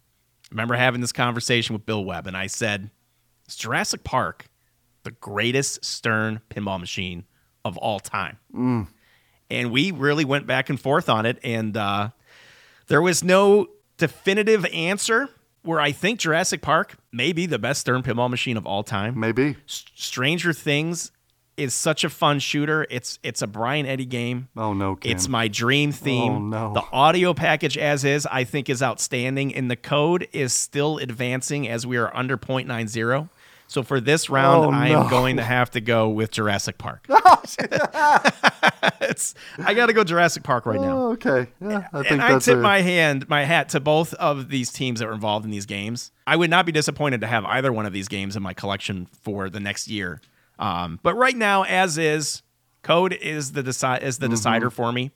I 0.46 0.48
remember 0.52 0.76
having 0.76 1.02
this 1.02 1.12
conversation 1.12 1.74
with 1.74 1.86
Bill 1.86 2.04
Webb, 2.06 2.26
and 2.26 2.38
I 2.38 2.48
said, 2.48 2.90
"Is 3.50 3.56
Jurassic 3.58 4.04
Park 4.06 4.46
the 5.04 5.12
greatest 5.12 5.84
Stern 5.84 6.40
pinball 6.50 6.80
machine 6.80 7.26
of 7.66 7.76
all 7.78 8.00
time?" 8.00 8.38
And 9.50 9.72
we 9.72 9.92
really 9.92 10.24
went 10.26 10.48
back 10.48 10.70
and 10.70 10.80
forth 10.80 11.10
on 11.10 11.26
it, 11.26 11.38
and 11.44 11.76
uh, 11.76 12.10
there 12.88 13.02
was 13.02 13.24
no 13.24 13.68
definitive 14.08 14.66
answer. 14.74 15.30
Where 15.62 15.80
I 15.80 15.94
think 15.94 16.20
Jurassic 16.20 16.62
Park 16.62 16.98
may 17.14 17.32
be 17.32 17.46
the 17.46 17.58
best 17.58 17.80
Stern 17.80 18.04
pinball 18.04 18.30
machine 18.30 18.58
of 18.58 18.66
all 18.66 18.84
time. 18.84 19.18
Maybe. 19.18 19.56
S- 19.66 19.86
Stranger 19.96 20.52
Things 20.52 21.14
is 21.56 21.74
such 21.74 22.04
a 22.04 22.10
fun 22.10 22.40
shooter. 22.40 22.86
It's 22.90 23.18
it's 23.24 23.42
a 23.42 23.48
Brian 23.48 23.86
Eddy 23.86 24.06
game. 24.06 24.50
Oh 24.58 24.74
no, 24.74 24.98
Ken. 24.98 25.14
It's 25.14 25.30
my 25.30 25.48
dream 25.48 25.92
oh, 25.92 25.94
theme. 25.94 26.32
Oh, 26.34 26.40
no. 26.40 26.74
The 26.74 26.84
audio 26.92 27.34
package 27.34 27.78
as 27.78 28.04
is, 28.04 28.26
I 28.26 28.44
think, 28.44 28.70
is 28.70 28.84
outstanding, 28.84 29.56
and 29.56 29.72
the 29.72 29.78
code 29.78 30.28
is 30.34 30.52
still 30.52 30.98
advancing 30.98 31.70
as 31.70 31.88
we 31.88 31.96
are 31.96 32.14
under 32.14 32.38
0.90. 32.38 33.30
So 33.68 33.82
for 33.84 34.00
this 34.00 34.30
round, 34.30 34.66
Oh, 34.66 34.72
I 34.72 34.90
no. 34.90 35.04
am 35.04 35.10
going 35.10 35.38
to 35.38 35.44
have 35.44 35.72
to 35.72 35.82
go 35.82 36.10
with 36.10 36.30
Jurassic 36.32 36.78
Park. 36.78 37.08
it's, 39.02 39.34
I 39.58 39.74
got 39.74 39.88
to 39.88 39.94
go 39.94 40.04
Jurassic 40.04 40.44
Park 40.44 40.66
right 40.66 40.80
now. 40.80 40.98
Oh, 40.98 41.12
okay. 41.14 41.48
Yeah, 41.62 41.88
I 41.94 42.00
think 42.02 42.12
And 42.12 42.22
I 42.22 42.40
tip 42.40 42.58
a- 42.58 42.62
my 42.62 42.82
hand, 42.82 43.28
my 43.30 43.44
hat 43.44 43.70
to 43.70 43.80
both 43.80 44.14
of 44.16 44.50
these 44.50 44.72
teams 44.72 45.00
that 45.00 45.08
were 45.08 45.14
involved 45.14 45.46
in 45.46 45.52
these 45.52 45.66
games. 45.66 46.12
I 46.28 46.36
would 46.36 46.50
not 46.50 46.66
be 46.66 46.72
disappointed 46.72 47.22
to 47.22 47.28
have 47.28 47.46
either 47.46 47.72
one 47.72 47.86
of 47.86 47.94
these 47.94 48.08
games 48.08 48.36
in 48.36 48.44
my 48.44 48.54
collection 48.54 49.08
for 49.22 49.50
the 49.50 49.60
next 49.60 49.88
year. 49.88 50.22
Um, 50.60 51.00
but 51.04 51.16
right 51.16 51.36
now, 51.36 51.64
as 51.64 51.98
is, 51.98 52.42
code 52.84 53.14
is 53.14 53.54
the 53.54 53.64
decide 53.64 54.04
is 54.04 54.20
the 54.20 54.30
decider 54.30 54.70
for 54.70 54.92
me. 54.92 55.12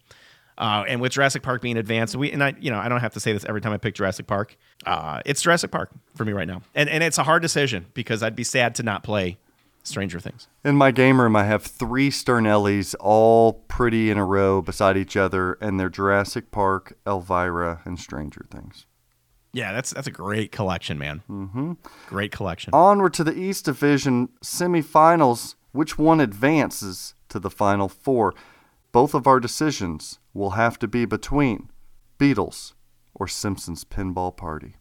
Uh, 0.58 0.86
and 0.88 1.00
with 1.00 1.12
Jurassic 1.12 1.44
Park 1.44 1.62
being 1.62 1.78
advanced, 1.78 2.16
we 2.16 2.32
and 2.32 2.44
I, 2.44 2.56
you 2.60 2.72
know, 2.72 2.80
I 2.80 2.90
don't 2.90 3.00
have 3.00 3.14
to 3.14 3.20
say 3.20 3.32
this 3.32 3.46
every 3.46 3.62
time 3.62 3.74
I 3.74 3.78
pick 3.78 3.96
Jurassic 3.96 4.28
Park. 4.28 4.58
Uh, 4.86 5.22
it's 5.26 5.42
Jurassic 5.42 5.72
Park 5.72 5.92
for 6.16 6.26
me 6.26 6.34
right 6.34 6.48
now, 6.48 6.62
and 6.74 6.90
and 6.90 7.04
it's 7.04 7.18
a 7.18 7.24
hard 7.24 7.42
decision 7.42 7.86
because 7.94 8.24
I'd 8.24 8.36
be 8.36 8.44
sad 8.44 8.74
to 8.76 8.84
not 8.84 9.04
play 9.04 9.38
Stranger 9.84 10.20
Things. 10.20 10.48
In 10.66 10.76
my 10.76 10.92
game 10.92 11.22
room, 11.22 11.36
I 11.36 11.46
have 11.46 11.64
three 11.64 12.10
Sternellis, 12.10 12.96
all 13.00 13.54
pretty 13.68 14.10
in 14.10 14.18
a 14.18 14.26
row 14.26 14.62
beside 14.62 14.98
each 14.98 15.16
other, 15.16 15.54
and 15.62 15.80
they're 15.80 15.90
Jurassic 15.90 16.52
Park, 16.52 16.98
Elvira, 17.06 17.82
and 17.86 18.00
Stranger 18.00 18.46
Things. 18.50 18.86
Yeah, 19.54 19.72
that's 19.72 19.92
that's 19.92 20.08
a 20.08 20.12
great 20.12 20.52
collection, 20.52 20.98
man. 20.98 21.24
Mm-hmm. 21.30 21.74
Great 22.08 22.32
collection. 22.32 22.74
Onward 22.74 23.14
to 23.16 23.24
the 23.24 23.38
East 23.38 23.66
Division 23.66 24.30
semifinals. 24.44 25.56
Which 25.72 25.98
one 25.98 26.20
advances 26.20 27.14
to 27.30 27.40
the 27.40 27.50
Final 27.50 27.88
Four? 27.88 28.34
Both 28.92 29.14
of 29.14 29.28
our 29.28 29.40
decisions 29.40 30.20
will 30.34 30.52
have 30.52 30.80
to 30.80 30.88
be 30.88 31.06
between 31.06 31.70
Beatles 32.20 32.74
or 33.14 33.28
Simpsons 33.28 33.84
Pinball 33.84 34.36
Party. 34.36 34.78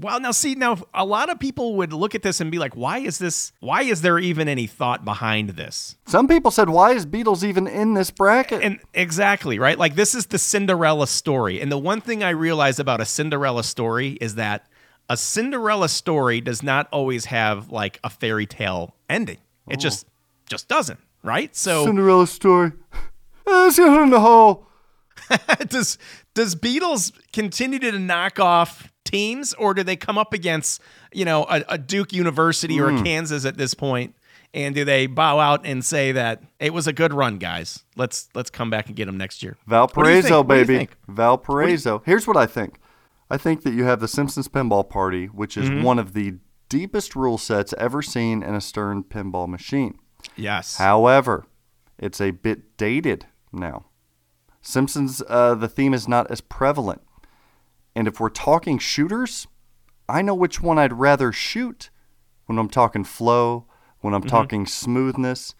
Well, 0.00 0.18
now 0.18 0.32
see, 0.32 0.56
now 0.56 0.78
a 0.92 1.04
lot 1.04 1.30
of 1.30 1.38
people 1.38 1.76
would 1.76 1.92
look 1.92 2.16
at 2.16 2.22
this 2.22 2.40
and 2.40 2.50
be 2.50 2.58
like, 2.58 2.74
"Why 2.74 2.98
is 2.98 3.18
this? 3.18 3.52
Why 3.60 3.82
is 3.82 4.02
there 4.02 4.18
even 4.18 4.48
any 4.48 4.66
thought 4.66 5.04
behind 5.04 5.50
this?" 5.50 5.96
Some 6.06 6.26
people 6.26 6.50
said, 6.50 6.68
why 6.68 6.92
is 6.92 7.06
Beatles 7.06 7.44
even 7.44 7.68
in 7.68 7.94
this 7.94 8.10
bracket? 8.10 8.62
And 8.62 8.80
exactly, 8.92 9.60
right? 9.60 9.78
Like 9.78 9.94
this 9.94 10.14
is 10.14 10.26
the 10.26 10.38
Cinderella 10.38 11.06
story. 11.06 11.60
And 11.60 11.70
the 11.70 11.78
one 11.78 12.00
thing 12.00 12.24
I 12.24 12.30
realize 12.30 12.80
about 12.80 13.00
a 13.00 13.04
Cinderella 13.04 13.62
story 13.62 14.18
is 14.20 14.34
that 14.34 14.66
a 15.08 15.16
Cinderella 15.16 15.88
story 15.88 16.40
does 16.40 16.62
not 16.62 16.88
always 16.90 17.26
have 17.26 17.70
like 17.70 18.00
a 18.02 18.10
fairy 18.10 18.46
tale 18.46 18.96
ending. 19.08 19.38
It 19.68 19.76
oh. 19.78 19.80
just 19.80 20.06
just 20.48 20.66
doesn't, 20.66 20.98
right? 21.24 21.54
So 21.56 21.84
Cinderella 21.86 22.26
story. 22.28 22.72
Let's 23.46 23.76
get 23.76 23.88
her 23.88 24.02
in 24.04 24.10
the 24.10 24.20
hole. 24.20 24.68
does 25.68 25.98
does 26.34 26.54
Beatles 26.54 27.12
continue 27.32 27.78
to 27.80 27.98
knock 27.98 28.38
off 28.38 28.92
teams 29.04 29.52
or 29.54 29.74
do 29.74 29.82
they 29.82 29.96
come 29.96 30.18
up 30.18 30.32
against, 30.32 30.80
you 31.12 31.24
know, 31.24 31.44
a, 31.48 31.64
a 31.70 31.78
Duke 31.78 32.12
University 32.12 32.80
or 32.80 32.90
a 32.90 33.02
Kansas 33.02 33.44
at 33.44 33.56
this 33.56 33.74
point? 33.74 34.14
And 34.52 34.72
do 34.74 34.84
they 34.84 35.06
bow 35.08 35.40
out 35.40 35.66
and 35.66 35.84
say 35.84 36.12
that 36.12 36.40
it 36.60 36.72
was 36.72 36.86
a 36.86 36.92
good 36.92 37.12
run, 37.12 37.38
guys? 37.38 37.82
Let's 37.96 38.28
let's 38.34 38.50
come 38.50 38.70
back 38.70 38.86
and 38.86 38.94
get 38.94 39.06
them 39.06 39.16
next 39.18 39.42
year. 39.42 39.56
What 39.66 39.92
do 39.94 40.10
you 40.10 40.22
think? 40.22 40.28
Valparaiso, 40.28 40.36
What 40.38 40.48
baby. 40.48 40.88
Valparaiso. 41.08 42.02
Here's 42.06 42.26
what 42.26 42.36
I 42.36 42.46
think. 42.46 42.78
I 43.30 43.36
think 43.36 43.62
that 43.64 43.74
you 43.74 43.84
have 43.84 44.00
the 44.00 44.06
Simpsons 44.08 44.46
Pinball 44.48 44.88
Party, 44.88 45.26
which 45.26 45.56
Mm-hmm. 45.56 45.78
is 45.78 45.84
one 45.84 45.98
of 45.98 46.12
the 46.12 46.34
deepest 46.68 47.16
rule 47.16 47.38
sets 47.38 47.74
ever 47.78 48.00
seen 48.02 48.42
in 48.42 48.54
a 48.54 48.60
Stern 48.60 49.02
pinball 49.04 49.48
machine. 49.48 49.98
Yes. 50.36 50.76
However, 50.76 51.46
it's 51.98 52.20
a 52.20 52.30
bit 52.32 52.76
dated 52.76 53.26
now. 53.52 53.86
Simpsons, 54.62 55.22
uh, 55.28 55.54
the 55.54 55.68
theme 55.68 55.94
is 55.94 56.08
not 56.08 56.30
as 56.30 56.40
prevalent. 56.40 57.02
And 57.94 58.08
if 58.08 58.18
we're 58.18 58.30
talking 58.30 58.78
shooters, 58.78 59.46
I 60.08 60.22
know 60.22 60.34
which 60.34 60.60
one 60.60 60.78
I'd 60.78 60.92
rather 60.92 61.32
shoot 61.32 61.90
when 62.46 62.58
I'm 62.58 62.68
talking 62.68 63.04
flow, 63.04 63.66
when 64.00 64.14
I'm 64.14 64.22
talking 64.22 64.66
smoothness. 64.66 65.54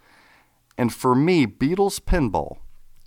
And 0.76 0.92
for 0.92 1.14
me, 1.14 1.46
Beatles 1.46 2.00
Pinball 2.00 2.58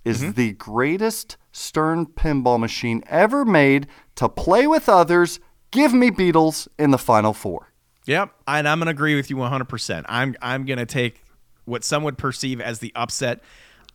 is 0.04 0.34
the 0.34 0.52
greatest 0.52 1.36
Stern 1.52 2.06
pinball 2.06 2.58
machine 2.58 3.02
ever 3.08 3.44
made 3.44 3.88
to 4.14 4.28
play 4.28 4.66
with 4.66 4.88
others. 4.88 5.40
Give 5.70 5.92
me 5.92 6.10
Beatles 6.10 6.68
in 6.78 6.92
the 6.92 6.98
final 6.98 7.32
four. 7.32 7.72
Yep, 8.06 8.32
and 8.46 8.66
I'm 8.66 8.78
gonna 8.78 8.92
agree 8.92 9.16
with 9.16 9.28
you 9.28 9.36
100. 9.36 9.64
percent 9.68 10.06
I'm 10.08 10.34
I'm 10.40 10.64
gonna 10.64 10.86
take 10.86 11.22
what 11.68 11.84
some 11.84 12.02
would 12.02 12.18
perceive 12.18 12.60
as 12.60 12.80
the 12.80 12.92
upset. 12.96 13.40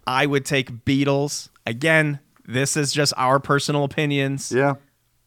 I 0.06 0.26
would 0.26 0.46
take 0.46 0.86
Beatles 0.86 1.50
again. 1.66 2.20
This 2.46 2.76
is 2.78 2.92
just 2.92 3.14
our 3.18 3.40
personal 3.40 3.84
opinions. 3.84 4.52
Yeah. 4.52 4.76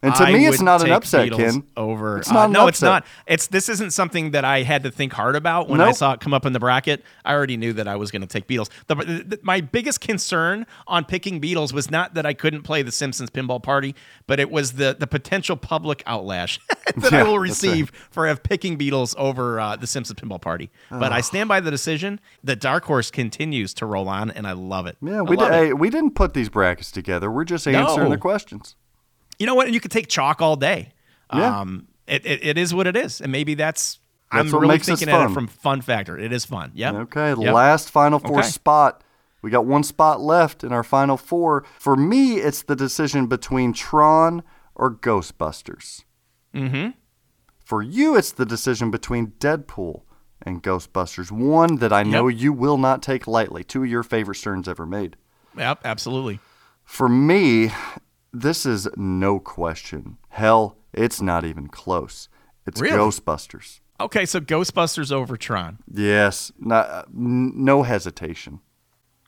And 0.06 0.14
to 0.16 0.22
I 0.24 0.32
me, 0.32 0.46
it's 0.46 0.60
not 0.62 0.82
an 0.82 0.92
upset, 0.92 1.28
Beatles 1.28 1.36
Ken. 1.36 1.64
Over 1.76 2.18
It's 2.18 2.30
uh, 2.30 2.34
not 2.34 2.44
an 2.46 2.52
no, 2.52 2.66
it's 2.68 2.82
not. 2.82 3.04
It's 3.26 3.46
this 3.48 3.68
isn't 3.68 3.92
something 3.92 4.30
that 4.32 4.44
I 4.44 4.62
had 4.62 4.82
to 4.84 4.90
think 4.90 5.12
hard 5.12 5.36
about 5.36 5.68
when 5.68 5.80
I 5.80 5.92
saw 5.92 6.12
it 6.12 6.20
come 6.20 6.32
up 6.34 6.46
in 6.46 6.52
the 6.52 6.60
bracket. 6.60 7.02
I 7.24 7.32
already 7.34 7.56
knew 7.56 7.72
that 7.74 7.88
I 7.88 7.96
was 7.96 8.10
going 8.10 8.22
to 8.22 8.28
take 8.28 8.46
Beatles. 8.46 8.70
The, 8.86 8.94
the- 8.94 9.40
my 9.42 9.60
biggest 9.60 10.00
concern 10.00 10.66
on 10.86 11.04
picking 11.04 11.40
Beatles 11.40 11.72
was 11.72 11.90
not 11.90 12.14
that 12.14 12.24
I 12.26 12.32
couldn't 12.34 12.62
play 12.62 12.82
the 12.82 12.92
Simpsons 12.92 13.30
Pinball 13.30 13.62
Party, 13.62 13.94
but 14.26 14.38
it 14.40 14.50
was 14.50 14.72
the 14.74 14.96
the 14.98 15.06
potential 15.06 15.56
public 15.56 16.02
outlash 16.06 16.58
that 16.96 17.12
I 17.12 17.22
will 17.22 17.32
that's 17.32 17.32
right. 17.32 17.36
receive 17.36 17.92
for 18.10 18.26
have 18.26 18.42
picking 18.42 18.78
Beatles 18.78 19.14
over 19.16 19.58
uh, 19.60 19.76
the 19.76 19.86
Simpsons 19.86 20.18
Pinball 20.20 20.40
Party. 20.40 20.70
But 20.90 21.12
I 21.12 21.20
stand 21.20 21.48
by 21.48 21.60
the 21.60 21.70
decision. 21.70 22.20
The 22.44 22.56
dark 22.56 22.84
horse 22.84 23.10
continues 23.10 23.74
to 23.74 23.86
roll 23.86 24.08
on, 24.08 24.30
and 24.30 24.46
I 24.46 24.52
love 24.52 24.86
it. 24.86 24.96
Yeah, 25.02 25.22
we, 25.22 25.36
did, 25.36 25.50
hey, 25.52 25.72
we 25.72 25.90
didn't 25.90 26.14
put 26.14 26.34
these 26.34 26.48
brackets 26.48 26.90
together. 26.90 27.30
We're 27.30 27.44
just 27.44 27.66
answering 27.66 28.04
No. 28.08 28.10
the 28.10 28.18
questions. 28.18 28.76
You 29.38 29.46
know 29.46 29.54
what? 29.54 29.66
And 29.66 29.74
you 29.74 29.80
could 29.80 29.90
take 29.90 30.08
chalk 30.08 30.40
all 30.40 30.56
day. 30.56 30.92
Yeah. 31.32 31.60
Um, 31.60 31.88
it, 32.06 32.24
it, 32.24 32.44
it 32.46 32.58
is 32.58 32.72
what 32.72 32.86
it 32.86 32.96
is. 32.96 33.20
And 33.20 33.32
maybe 33.32 33.54
that's, 33.54 33.98
That's 34.32 34.52
I'm 34.52 34.60
really 34.60 34.78
thinking 34.78 35.08
at 35.08 35.30
it 35.30 35.34
from 35.34 35.46
fun 35.48 35.80
factor. 35.80 36.16
It 36.18 36.32
is 36.32 36.44
fun. 36.44 36.72
Yeah. 36.74 36.92
Okay, 36.92 37.34
last 37.34 37.90
final 37.90 38.18
four 38.18 38.38
Okay. 38.40 38.48
spot. 38.48 39.02
We 39.42 39.50
got 39.50 39.66
one 39.66 39.82
spot 39.82 40.20
left 40.20 40.64
in 40.64 40.72
our 40.72 40.82
final 40.82 41.16
four. 41.16 41.64
For 41.78 41.96
me, 41.96 42.36
it's 42.38 42.62
the 42.62 42.74
decision 42.76 43.26
between 43.26 43.72
Tron 43.72 44.42
or 44.74 44.94
Ghostbusters. 44.94 46.04
Mm-hmm. 46.54 46.90
For 47.64 47.82
you, 47.82 48.16
it's 48.16 48.32
the 48.32 48.46
decision 48.46 48.90
between 48.90 49.32
Deadpool 49.38 50.02
and 50.42 50.62
Ghostbusters. 50.62 51.30
One 51.30 51.76
that 51.76 51.92
I 51.92 52.02
know 52.02 52.28
you 52.28 52.52
will 52.52 52.78
not 52.78 53.02
take 53.02 53.26
lightly. 53.26 53.64
Two 53.64 53.82
of 53.82 53.88
your 53.90 54.02
favorite 54.02 54.36
Sterns 54.36 54.68
ever 54.68 54.86
made. 54.86 55.16
Yep. 55.56 55.80
Absolutely. 55.84 56.38
For 56.84 57.08
me, 57.08 57.72
this 58.40 58.66
is 58.66 58.88
no 58.96 59.38
question. 59.38 60.18
Hell, 60.28 60.76
it's 60.92 61.20
not 61.20 61.44
even 61.44 61.68
close. 61.68 62.28
It's 62.66 62.80
Really? 62.80 62.96
Ghostbusters. 62.96 63.80
Okay. 64.00 64.26
So 64.26 64.40
Ghostbusters 64.40 65.12
over 65.12 65.36
Tron. 65.36 65.78
Yes, 65.92 66.52
not, 66.58 66.88
uh, 66.88 67.04
no 67.12 67.82
hesitation. 67.82 68.60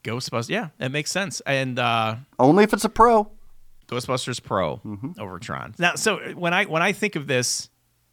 Ghostbusters. 0.05 0.48
Yeah, 0.51 0.68
that 0.78 0.90
makes 0.90 1.10
sense. 1.10 1.40
And 1.47 1.78
uh, 1.78 2.16
Only 2.39 2.64
if 2.64 2.72
it's 2.72 2.85
a 2.85 2.89
pro. 2.89 3.30
Ghostbusters 3.89 4.43
Pro 4.43 4.82
over 5.18 5.39
Tron. 5.39 5.74
Now, 5.78 5.94
so 5.94 6.18
when 6.35 6.52
I 6.52 6.66
when 6.66 6.82
I 6.82 6.93
think 6.93 7.16
of 7.16 7.26
this, 7.26 7.70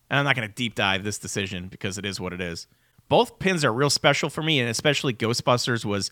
and 0.09 0.17
I'm 0.17 0.23
not 0.25 0.35
going 0.37 0.47
to 0.47 0.53
deep 0.53 0.73
dive 0.73 1.03
this 1.03 1.17
decision 1.17 1.67
because 1.67 1.97
it 1.97 2.05
is 2.05 2.17
what 2.19 2.31
it 2.31 2.39
is. 2.39 2.67
Both 3.09 3.39
pins 3.39 3.65
are 3.65 3.73
real 3.73 3.89
special 3.89 4.29
for 4.29 4.41
me, 4.41 4.59
and 4.61 4.69
especially 4.69 5.13
Ghostbusters 5.13 5.83
was, 5.83 6.11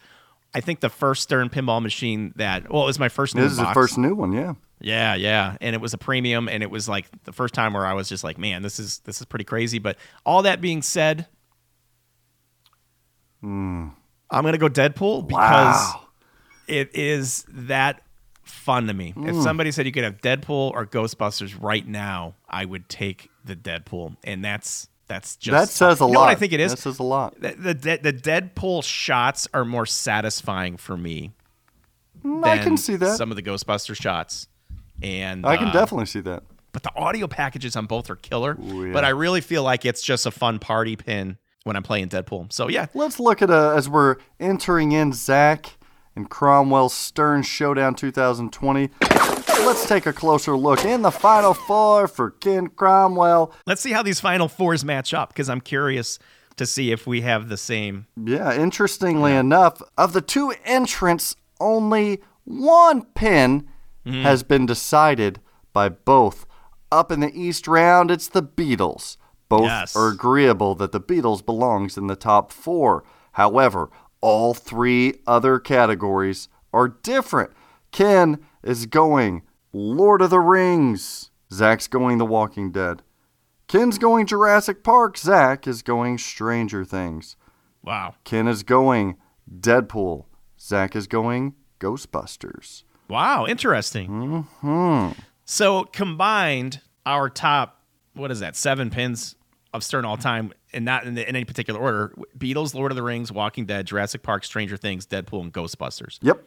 I 0.53 0.59
think, 0.59 0.81
the 0.81 0.89
first 0.89 1.23
Stern 1.23 1.49
pinball 1.49 1.81
machine 1.81 2.33
that. 2.35 2.69
Well, 2.69 2.83
it 2.83 2.87
was 2.87 2.99
my 2.99 3.07
first. 3.09 3.35
new 3.35 3.41
This 3.41 3.53
is 3.53 3.57
the 3.57 3.73
first 3.73 3.97
new 3.97 4.13
one, 4.13 4.33
yeah. 4.33 4.55
Yeah, 4.79 5.15
yeah, 5.15 5.57
and 5.61 5.75
it 5.75 5.81
was 5.81 5.93
a 5.93 5.97
premium, 5.97 6.49
and 6.49 6.61
it 6.61 6.69
was 6.69 6.89
like 6.89 7.07
the 7.23 7.31
first 7.31 7.53
time 7.53 7.73
where 7.73 7.85
I 7.85 7.93
was 7.93 8.09
just 8.09 8.23
like, 8.23 8.37
man, 8.37 8.63
this 8.63 8.79
is 8.79 8.99
this 8.99 9.21
is 9.21 9.25
pretty 9.25 9.45
crazy. 9.45 9.79
But 9.79 9.97
all 10.25 10.41
that 10.41 10.59
being 10.59 10.81
said, 10.81 11.27
hmm. 13.39 13.87
I'm 14.29 14.43
gonna 14.43 14.57
go 14.57 14.67
Deadpool 14.67 15.27
because 15.27 15.93
Wow. 15.93 16.01
it 16.67 16.93
is 16.95 17.45
that 17.47 18.03
fun 18.43 18.87
to 18.87 18.93
me. 18.93 19.13
If 19.15 19.35
hmm. 19.35 19.41
somebody 19.41 19.71
said 19.71 19.85
you 19.85 19.91
could 19.91 20.03
have 20.03 20.21
Deadpool 20.21 20.71
or 20.71 20.85
Ghostbusters 20.85 21.55
right 21.61 21.87
now, 21.87 22.35
I 22.49 22.65
would 22.65 22.89
take 22.89 23.29
the 23.45 23.55
Deadpool, 23.55 24.17
and 24.23 24.43
that's 24.43 24.89
that's 25.07 25.35
just 25.35 25.51
that 25.51 25.69
says 25.69 26.01
a 26.01 26.05
you 26.05 26.11
lot. 26.11 26.21
what 26.21 26.29
I 26.29 26.35
think 26.35 26.53
it 26.53 26.59
is. 26.59 26.71
That 26.71 26.79
says 26.79 26.99
a 26.99 27.03
lot. 27.03 27.39
the, 27.39 27.73
the 27.73 27.99
the 28.01 28.13
Deadpool 28.13 28.83
shots 28.83 29.47
are 29.53 29.65
more 29.65 29.85
satisfying 29.85 30.77
for 30.77 30.97
me. 30.97 31.31
I 32.43 32.57
can 32.57 32.77
see 32.77 32.95
that. 32.95 33.17
Some 33.17 33.31
of 33.31 33.35
the 33.35 33.43
Ghostbuster 33.43 33.99
shots, 33.99 34.47
and 35.03 35.45
I 35.45 35.57
can 35.57 35.67
uh, 35.67 35.71
definitely 35.73 36.05
see 36.07 36.21
that. 36.21 36.43
but 36.71 36.83
the 36.83 36.95
audio 36.95 37.27
packages 37.27 37.75
on 37.75 37.85
both 37.85 38.09
are 38.09 38.15
killer. 38.15 38.57
Ooh, 38.59 38.87
yeah. 38.87 38.93
But 38.93 39.05
I 39.05 39.09
really 39.09 39.41
feel 39.41 39.63
like 39.63 39.85
it's 39.85 40.01
just 40.01 40.25
a 40.25 40.31
fun 40.31 40.59
party 40.59 40.95
pin 40.95 41.37
when 41.63 41.75
I'm 41.75 41.83
playing 41.83 42.09
Deadpool. 42.09 42.51
So 42.51 42.67
yeah, 42.69 42.87
Let's 42.93 43.19
look 43.19 43.41
at 43.41 43.49
uh, 43.49 43.71
as 43.75 43.87
we're 43.89 44.17
entering 44.39 44.91
in 44.91 45.13
Zach 45.13 45.77
and 46.15 46.29
Cromwell's 46.29 46.93
Stern 46.93 47.43
Showdown 47.43 47.95
2020. 47.95 48.89
Let's 49.65 49.87
take 49.87 50.05
a 50.05 50.11
closer 50.13 50.57
look 50.57 50.83
in 50.83 51.03
the 51.03 51.11
final 51.11 51.53
four 51.53 52.07
for 52.07 52.31
Ken 52.31 52.67
Cromwell. 52.67 53.53
let's 53.65 53.81
see 53.81 53.91
how 53.93 54.03
these 54.03 54.19
final 54.19 54.47
fours 54.49 54.83
match 54.83 55.13
up 55.13 55.29
because 55.29 55.49
I'm 55.49 55.61
curious 55.61 56.19
to 56.57 56.65
see 56.65 56.91
if 56.91 57.07
we 57.07 57.21
have 57.21 57.47
the 57.49 57.55
same. 57.57 58.05
Yeah, 58.21 58.53
interestingly 58.55 59.33
enough, 59.33 59.81
of 59.97 60.11
the 60.13 60.21
two 60.21 60.53
entrants, 60.65 61.35
only 61.61 62.21
one 62.43 63.03
pin 63.15 63.67
Mm-hmm. 64.05 64.23
has 64.23 64.43
been 64.43 64.65
decided 64.65 65.39
by 65.71 65.87
both. 65.89 66.45
Up 66.91 67.11
in 67.11 67.21
the 67.21 67.31
East 67.33 67.67
round, 67.67 68.11
it's 68.11 68.27
the 68.27 68.43
Beatles. 68.43 69.17
Both 69.49 69.63
Yes. 69.63 69.95
are 69.95 70.09
agreeable 70.09 70.75
that 70.75 70.91
the 70.91 70.99
Beatles 70.99 71.45
belongs 71.45 71.97
in 71.97 72.07
the 72.07 72.15
top 72.15 72.51
four. 72.51 73.03
However, 73.33 73.89
all 74.19 74.53
three 74.53 75.15
other 75.25 75.57
categories 75.59 76.49
are 76.73 76.87
different. 76.89 77.51
Ken 77.91 78.39
is 78.63 78.85
going 78.87 79.43
Lord 79.71 80.21
of 80.21 80.29
the 80.31 80.39
Rings. 80.39 81.31
Zach's 81.51 81.87
going 81.87 82.17
The 82.17 82.25
Walking 82.25 82.71
Dead. 82.71 83.03
Ken's 83.67 83.97
going 83.97 84.25
Jurassic 84.25 84.83
Park. 84.83 85.17
Zach 85.17 85.65
is 85.67 85.81
going 85.81 86.17
Stranger 86.17 86.83
Things. 86.83 87.35
Wow, 87.83 88.15
Ken 88.23 88.47
is 88.47 88.63
going 88.63 89.17
Deadpool. 89.49 90.25
Zach 90.59 90.95
is 90.95 91.07
going 91.07 91.53
Ghostbusters. 91.79 92.83
Wow, 93.07 93.45
interesting. 93.45 94.43
Hmm. 94.61 95.09
So 95.45 95.83
combined, 95.85 96.81
our 97.05 97.29
top 97.29 97.79
what 98.13 98.31
is 98.31 98.39
that? 98.41 98.55
Seven 98.55 98.89
pins 98.89 99.35
of 99.73 99.83
Stern 99.83 100.05
all 100.05 100.17
time, 100.17 100.53
and 100.71 100.85
not 100.85 101.05
in, 101.05 101.15
the, 101.15 101.27
in 101.27 101.35
any 101.35 101.45
particular 101.45 101.79
order: 101.79 102.13
Beatles, 102.37 102.73
Lord 102.75 102.91
of 102.91 102.95
the 102.95 103.03
Rings, 103.03 103.31
Walking 103.31 103.65
Dead, 103.65 103.87
Jurassic 103.87 104.23
Park, 104.23 104.43
Stranger 104.43 104.77
Things, 104.77 105.05
Deadpool, 105.05 105.41
and 105.41 105.53
Ghostbusters. 105.53 106.19
Yep. 106.21 106.43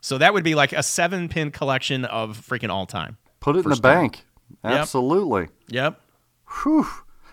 So 0.00 0.18
that 0.18 0.32
would 0.32 0.44
be 0.44 0.54
like 0.54 0.72
a 0.72 0.82
seven 0.82 1.28
pin 1.28 1.50
collection 1.50 2.04
of 2.04 2.38
freaking 2.38 2.70
all 2.70 2.86
time. 2.86 3.18
Put 3.40 3.56
it 3.56 3.64
in 3.64 3.70
the 3.70 3.76
Stern. 3.76 4.00
bank. 4.00 4.24
Absolutely. 4.62 5.48
Yep. 5.68 6.00
Whew. 6.62 6.86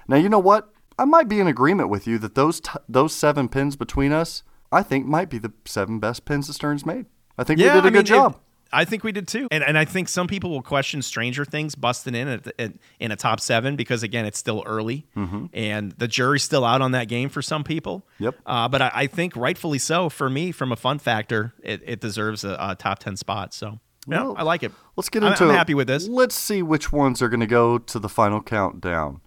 Now 0.08 0.18
you 0.18 0.30
know 0.30 0.40
what? 0.40 0.70
I 0.98 1.06
might 1.06 1.28
be 1.28 1.40
in 1.40 1.48
agreement 1.48 1.90
with 1.90 2.08
you 2.08 2.18
that 2.20 2.36
those 2.36 2.60
t- 2.60 2.72
those 2.90 3.14
seven 3.14 3.48
pins 3.48 3.76
between 3.76 4.12
us, 4.12 4.44
I 4.72 4.82
think, 4.82 5.06
might 5.06 5.30
be 5.30 5.38
the 5.38 5.54
seven 5.66 6.00
best 6.00 6.26
pins 6.26 6.48
that 6.48 6.54
Stern's 6.54 6.86
made. 6.86 7.06
I 7.38 7.44
think 7.44 7.60
we 7.60 7.64
did 7.66 7.74
a 7.76 7.78
I 7.80 7.82
good 7.82 7.94
mean, 7.94 8.06
job. 8.06 8.40
I 8.74 8.84
think 8.84 9.04
we 9.04 9.12
did 9.12 9.28
too, 9.28 9.48
and 9.52 9.64
and 9.64 9.78
I 9.78 9.86
think 9.86 10.10
some 10.10 10.28
people 10.28 10.50
will 10.50 10.62
question 10.62 11.02
Stranger 11.02 11.46
Things 11.46 11.76
busting 11.76 12.16
in 12.16 12.28
at, 12.28 12.44
the- 12.44 12.62
at, 12.62 12.72
in 13.00 13.12
a 13.12 13.16
top 13.16 13.40
seven 13.40 13.76
because 13.76 14.04
again 14.04 14.26
it's 14.26 14.40
still 14.40 14.64
early, 14.66 15.06
and 15.54 15.92
the 15.94 16.08
jury's 16.08 16.44
still 16.44 16.66
out 16.66 16.82
on 16.82 16.92
that 16.92 17.08
game 17.08 17.30
for 17.30 17.42
some 17.42 17.64
people. 17.64 18.00
Mm-hmm. 18.16 18.24
Yep. 18.26 18.36
Uh, 18.46 18.68
but 18.68 18.82
I, 18.82 18.92
I 18.94 19.08
think 19.08 19.36
rightfully 19.36 19.78
so 19.80 20.10
for 20.10 20.30
me, 20.30 20.52
from 20.52 20.72
a 20.72 20.76
fun 20.76 21.00
factor, 21.00 21.54
it, 21.64 21.82
it 21.86 22.02
deserves 22.02 22.44
a, 22.44 22.58
a 22.60 22.76
top 22.76 23.00
ten 23.00 23.16
spot. 23.16 23.54
So 23.54 23.80
yeah, 24.08 24.24
Well, 24.24 24.36
I 24.38 24.44
like 24.44 24.64
it. 24.64 24.72
Let's 24.98 25.10
get 25.10 25.24
I'm- 25.24 25.32
into 25.34 25.46
I'm 25.46 25.52
happy 25.52 25.74
with 25.76 25.88
this. 25.88 26.08
Let's 26.08 26.36
see 26.36 26.62
which 26.64 26.92
ones 26.92 27.22
are 27.22 27.30
going 27.30 27.40
to 27.42 27.48
go 27.48 27.78
to 27.78 28.00
the 28.00 28.10
final 28.10 28.42
countdown. 28.42 29.22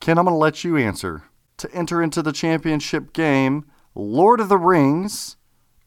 Ken, 0.00 0.18
I'm 0.18 0.24
going 0.24 0.34
to 0.34 0.38
let 0.38 0.64
you 0.64 0.76
answer. 0.76 1.24
To 1.58 1.72
enter 1.72 2.02
into 2.02 2.22
the 2.22 2.32
championship 2.32 3.12
game, 3.12 3.66
Lord 3.94 4.40
of 4.40 4.48
the 4.48 4.58
Rings 4.58 5.36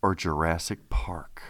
or 0.06 0.14
Jurassic 0.16 0.90
Park? 0.90 1.42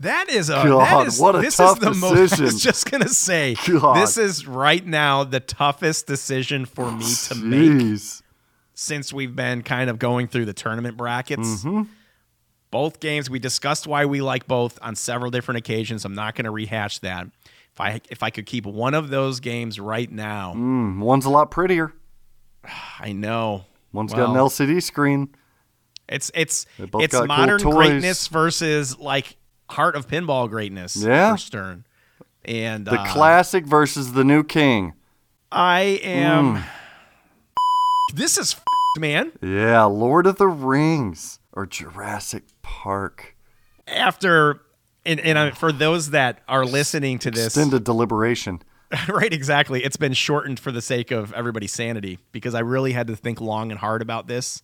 That 0.00 0.28
is 0.28 0.48
a 0.48 0.52
God, 0.52 0.80
that 0.86 1.06
is, 1.08 1.18
what 1.20 1.34
a 1.34 1.40
this 1.40 1.56
tough 1.56 1.78
is 1.78 1.84
the 1.84 1.94
most. 1.94 2.12
I 2.12 2.20
decision. 2.22 2.44
was 2.44 2.62
just 2.62 2.88
gonna 2.90 3.08
say 3.08 3.56
God. 3.66 3.96
this 3.96 4.16
is 4.16 4.46
right 4.46 4.86
now 4.86 5.24
the 5.24 5.40
toughest 5.40 6.06
decision 6.06 6.64
for 6.64 6.92
me 6.92 7.04
to 7.26 7.34
make 7.34 7.98
since 8.74 9.12
we've 9.12 9.34
been 9.34 9.62
kind 9.62 9.90
of 9.90 9.98
going 9.98 10.28
through 10.28 10.44
the 10.44 10.52
tournament 10.52 10.96
brackets. 10.96 11.64
Mm-hmm. 11.64 11.82
Both 12.70 13.00
games 13.00 13.28
we 13.28 13.40
discussed 13.40 13.88
why 13.88 14.04
we 14.04 14.20
like 14.20 14.46
both 14.46 14.78
on 14.82 14.94
several 14.94 15.32
different 15.32 15.58
occasions. 15.58 16.04
I'm 16.04 16.14
not 16.14 16.36
going 16.36 16.44
to 16.44 16.50
rehash 16.52 16.98
that. 17.00 17.26
If 17.72 17.80
I 17.80 18.00
if 18.08 18.22
I 18.22 18.30
could 18.30 18.46
keep 18.46 18.66
one 18.66 18.94
of 18.94 19.08
those 19.08 19.40
games 19.40 19.80
right 19.80 20.10
now, 20.10 20.52
Mm, 20.54 21.00
one's 21.00 21.24
a 21.24 21.30
lot 21.30 21.50
prettier. 21.50 21.92
I 23.00 23.10
know 23.12 23.64
One's 23.92 24.12
got 24.12 24.28
an 24.28 24.36
LCD 24.36 24.80
screen. 24.82 25.30
It's 26.08 26.30
it's 26.34 26.66
They 26.78 26.86
both 26.86 27.10
cool 27.10 27.26
modern 27.26 27.60
greatness 27.60 28.28
versus 28.28 28.98
like 28.98 29.36
heart 29.68 29.96
of 29.96 30.08
pinball 30.08 30.48
greatness. 30.48 30.96
Yeah. 30.96 31.32
for 31.32 31.38
Stern. 31.38 31.84
And 32.44 32.86
The 32.86 33.00
uh, 33.00 33.12
classic 33.12 33.66
versus 33.66 34.12
the 34.12 34.24
new 34.24 34.42
king. 34.42 34.94
I 35.52 36.00
am. 36.02 36.56
Mm. 36.56 36.64
This 38.14 38.38
is 38.38 38.56
man. 38.98 39.32
Yeah, 39.42 39.84
Lord 39.84 40.26
of 40.26 40.36
the 40.38 40.48
Rings 40.48 41.40
or 41.52 41.66
Jurassic 41.66 42.44
Park. 42.62 43.36
After 43.86 44.60
and 45.04 45.20
and 45.20 45.38
uh, 45.38 45.50
for 45.52 45.72
those 45.72 46.10
that 46.10 46.40
are 46.48 46.64
listening 46.64 47.18
to 47.20 47.30
this, 47.30 47.46
Extended 47.46 47.84
deliberation. 47.84 48.62
right? 49.08 49.32
Exactly. 49.32 49.84
It's 49.84 49.96
been 49.96 50.14
shortened 50.14 50.58
for 50.58 50.72
the 50.72 50.80
sake 50.80 51.10
of 51.10 51.32
everybody's 51.34 51.72
sanity 51.72 52.18
because 52.32 52.54
I 52.54 52.60
really 52.60 52.92
had 52.92 53.06
to 53.08 53.16
think 53.16 53.40
long 53.40 53.70
and 53.70 53.78
hard 53.78 54.00
about 54.00 54.28
this. 54.28 54.62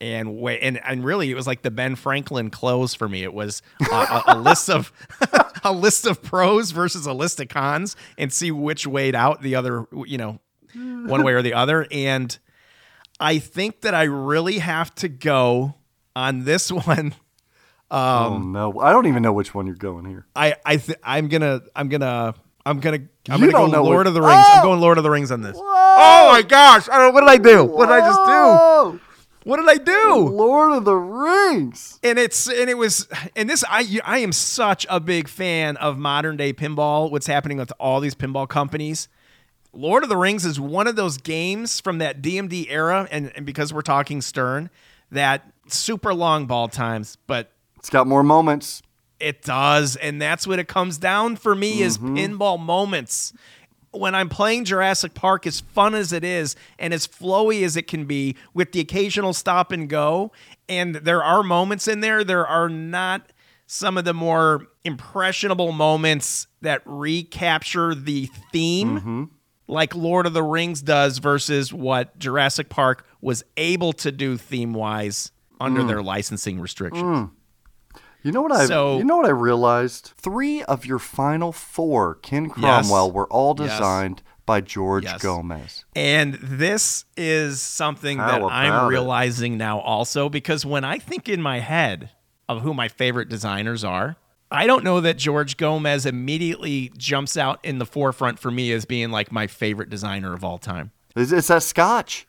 And 0.00 0.36
wait, 0.36 0.60
and, 0.62 0.78
and 0.84 1.04
really, 1.04 1.28
it 1.30 1.34
was 1.34 1.46
like 1.48 1.62
the 1.62 1.72
Ben 1.72 1.96
Franklin 1.96 2.50
close 2.50 2.94
for 2.94 3.08
me. 3.08 3.24
It 3.24 3.34
was 3.34 3.62
a, 3.90 3.94
a, 3.94 4.22
a 4.28 4.38
list 4.38 4.70
of 4.70 4.92
a 5.64 5.72
list 5.72 6.06
of 6.06 6.22
pros 6.22 6.70
versus 6.70 7.04
a 7.06 7.12
list 7.12 7.40
of 7.40 7.48
cons, 7.48 7.96
and 8.16 8.32
see 8.32 8.52
which 8.52 8.86
weighed 8.86 9.16
out 9.16 9.42
the 9.42 9.56
other, 9.56 9.86
you 10.06 10.16
know, 10.16 10.38
one 10.74 11.24
way 11.24 11.32
or 11.32 11.42
the 11.42 11.54
other. 11.54 11.84
And 11.90 12.38
I 13.18 13.38
think 13.38 13.80
that 13.80 13.92
I 13.92 14.04
really 14.04 14.58
have 14.58 14.94
to 14.96 15.08
go 15.08 15.74
on 16.14 16.44
this 16.44 16.70
one. 16.86 17.14
oh 17.90 18.34
um, 18.34 18.52
no, 18.52 18.78
I 18.80 18.92
don't 18.92 19.06
even 19.06 19.22
know 19.24 19.32
which 19.32 19.52
one 19.52 19.66
you're 19.66 19.74
going 19.74 20.04
here. 20.04 20.26
I 20.36 20.54
I 20.64 20.76
th- 20.76 20.98
I'm 21.02 21.26
gonna 21.26 21.62
I'm 21.74 21.88
gonna 21.88 22.34
I'm 22.64 22.78
gonna 22.78 23.00
I'm 23.28 23.42
You 23.42 23.50
gonna 23.50 23.72
go 23.72 23.82
Lord 23.82 23.96
what- 23.96 24.06
of 24.06 24.14
the 24.14 24.22
Rings. 24.22 24.44
I'm 24.48 24.60
Oh! 24.60 24.62
going 24.62 24.80
Lord 24.80 24.96
of 24.98 25.02
the 25.02 25.10
Rings 25.10 25.32
on 25.32 25.40
this. 25.42 25.56
Oh 25.60 26.28
my 26.30 26.42
gosh! 26.42 26.88
I 26.88 26.98
don't, 26.98 27.14
what 27.14 27.22
did 27.22 27.30
I 27.30 27.38
do? 27.38 27.64
What 27.64 27.86
did 27.86 27.94
I 27.94 28.00
just 28.00 28.20
do? 28.94 29.00
What 29.48 29.56
did 29.56 29.68
I 29.70 29.82
do? 29.82 30.28
Lord 30.28 30.72
of 30.72 30.84
the 30.84 30.94
Rings. 30.94 31.98
And 32.02 32.18
it's 32.18 32.50
and 32.50 32.68
it 32.68 32.76
was 32.76 33.08
and 33.34 33.48
this 33.48 33.64
I 33.66 33.98
I 34.04 34.18
am 34.18 34.30
such 34.30 34.86
a 34.90 35.00
big 35.00 35.26
fan 35.26 35.78
of 35.78 35.96
modern 35.96 36.36
day 36.36 36.52
pinball. 36.52 37.10
What's 37.10 37.26
happening 37.26 37.56
with 37.56 37.72
all 37.80 38.00
these 38.00 38.14
pinball 38.14 38.46
companies? 38.46 39.08
Lord 39.72 40.02
of 40.02 40.10
the 40.10 40.18
Rings 40.18 40.44
is 40.44 40.60
one 40.60 40.86
of 40.86 40.96
those 40.96 41.16
games 41.16 41.80
from 41.80 41.96
that 41.96 42.20
DMD 42.20 42.66
era, 42.68 43.08
and, 43.10 43.32
and 43.34 43.46
because 43.46 43.72
we're 43.72 43.80
talking 43.80 44.20
Stern, 44.20 44.68
that 45.10 45.50
super 45.66 46.12
long 46.12 46.44
ball 46.44 46.68
times, 46.68 47.16
but 47.26 47.50
It's 47.78 47.88
got 47.88 48.06
more 48.06 48.22
moments. 48.22 48.82
It 49.18 49.40
does, 49.40 49.96
and 49.96 50.20
that's 50.20 50.46
what 50.46 50.58
it 50.58 50.68
comes 50.68 50.98
down 50.98 51.36
for 51.36 51.54
me 51.54 51.80
is 51.80 51.96
mm-hmm. 51.96 52.16
pinball 52.18 52.60
moments. 52.60 53.32
When 53.90 54.14
I'm 54.14 54.28
playing 54.28 54.64
Jurassic 54.64 55.14
Park, 55.14 55.46
as 55.46 55.60
fun 55.60 55.94
as 55.94 56.12
it 56.12 56.24
is 56.24 56.56
and 56.78 56.92
as 56.92 57.06
flowy 57.06 57.62
as 57.62 57.76
it 57.76 57.86
can 57.86 58.04
be, 58.04 58.36
with 58.52 58.72
the 58.72 58.80
occasional 58.80 59.32
stop 59.32 59.72
and 59.72 59.88
go, 59.88 60.32
and 60.68 60.96
there 60.96 61.22
are 61.22 61.42
moments 61.42 61.88
in 61.88 62.00
there, 62.00 62.22
there 62.22 62.46
are 62.46 62.68
not 62.68 63.32
some 63.66 63.98
of 63.98 64.04
the 64.04 64.14
more 64.14 64.66
impressionable 64.84 65.72
moments 65.72 66.46
that 66.62 66.82
recapture 66.86 67.94
the 67.94 68.28
theme 68.50 68.98
mm-hmm. 68.98 69.24
like 69.68 69.94
Lord 69.94 70.26
of 70.26 70.32
the 70.32 70.42
Rings 70.42 70.80
does 70.80 71.18
versus 71.18 71.72
what 71.72 72.18
Jurassic 72.18 72.70
Park 72.70 73.06
was 73.20 73.44
able 73.56 73.92
to 73.94 74.10
do 74.10 74.38
theme 74.38 74.72
wise 74.72 75.32
under 75.60 75.82
mm. 75.82 75.88
their 75.88 76.02
licensing 76.02 76.60
restrictions. 76.60 77.02
Mm. 77.02 77.30
You 78.22 78.32
know 78.32 78.42
what 78.42 78.52
I? 78.52 78.66
So- 78.66 78.98
you 78.98 79.04
know 79.04 79.16
what 79.16 79.26
I 79.26 79.30
realized? 79.30 80.12
Three 80.16 80.62
of 80.64 80.84
your 80.84 80.98
final 80.98 81.52
four 81.52 82.16
Ken 82.16 82.46
Yes. 82.46 82.54
Cromwell 82.54 83.12
were 83.12 83.26
all 83.28 83.54
Yes. 83.58 83.70
designed 83.70 84.22
by 84.44 84.60
George 84.60 85.04
Yes. 85.04 85.22
Gomez. 85.22 85.84
And 85.94 86.34
this 86.42 87.04
is 87.16 87.60
something 87.60 88.18
How 88.18 88.26
that 88.30 88.42
I'm 88.52 88.84
it? 88.84 88.88
realizing 88.88 89.56
now 89.58 89.78
also 89.80 90.28
because 90.28 90.64
when 90.66 90.84
I 90.84 90.98
think 90.98 91.28
in 91.28 91.40
my 91.42 91.60
head 91.60 92.10
of 92.48 92.62
who 92.62 92.72
my 92.74 92.88
favorite 92.88 93.28
designers 93.28 93.84
are, 93.84 94.16
I 94.50 94.66
don't 94.66 94.82
know 94.82 95.02
that 95.02 95.18
George 95.18 95.58
Gomez 95.58 96.06
immediately 96.06 96.90
jumps 96.96 97.36
out 97.36 97.60
in 97.62 97.78
the 97.78 97.84
forefront 97.84 98.38
for 98.38 98.50
me 98.50 98.72
as 98.72 98.86
being 98.86 99.10
like 99.10 99.30
my 99.30 99.46
favorite 99.46 99.90
designer 99.90 100.32
of 100.32 100.42
all 100.42 100.56
time. 100.56 100.92
It's, 101.14 101.30
it's 101.30 101.48
that 101.48 101.62
Scotch. 101.62 102.26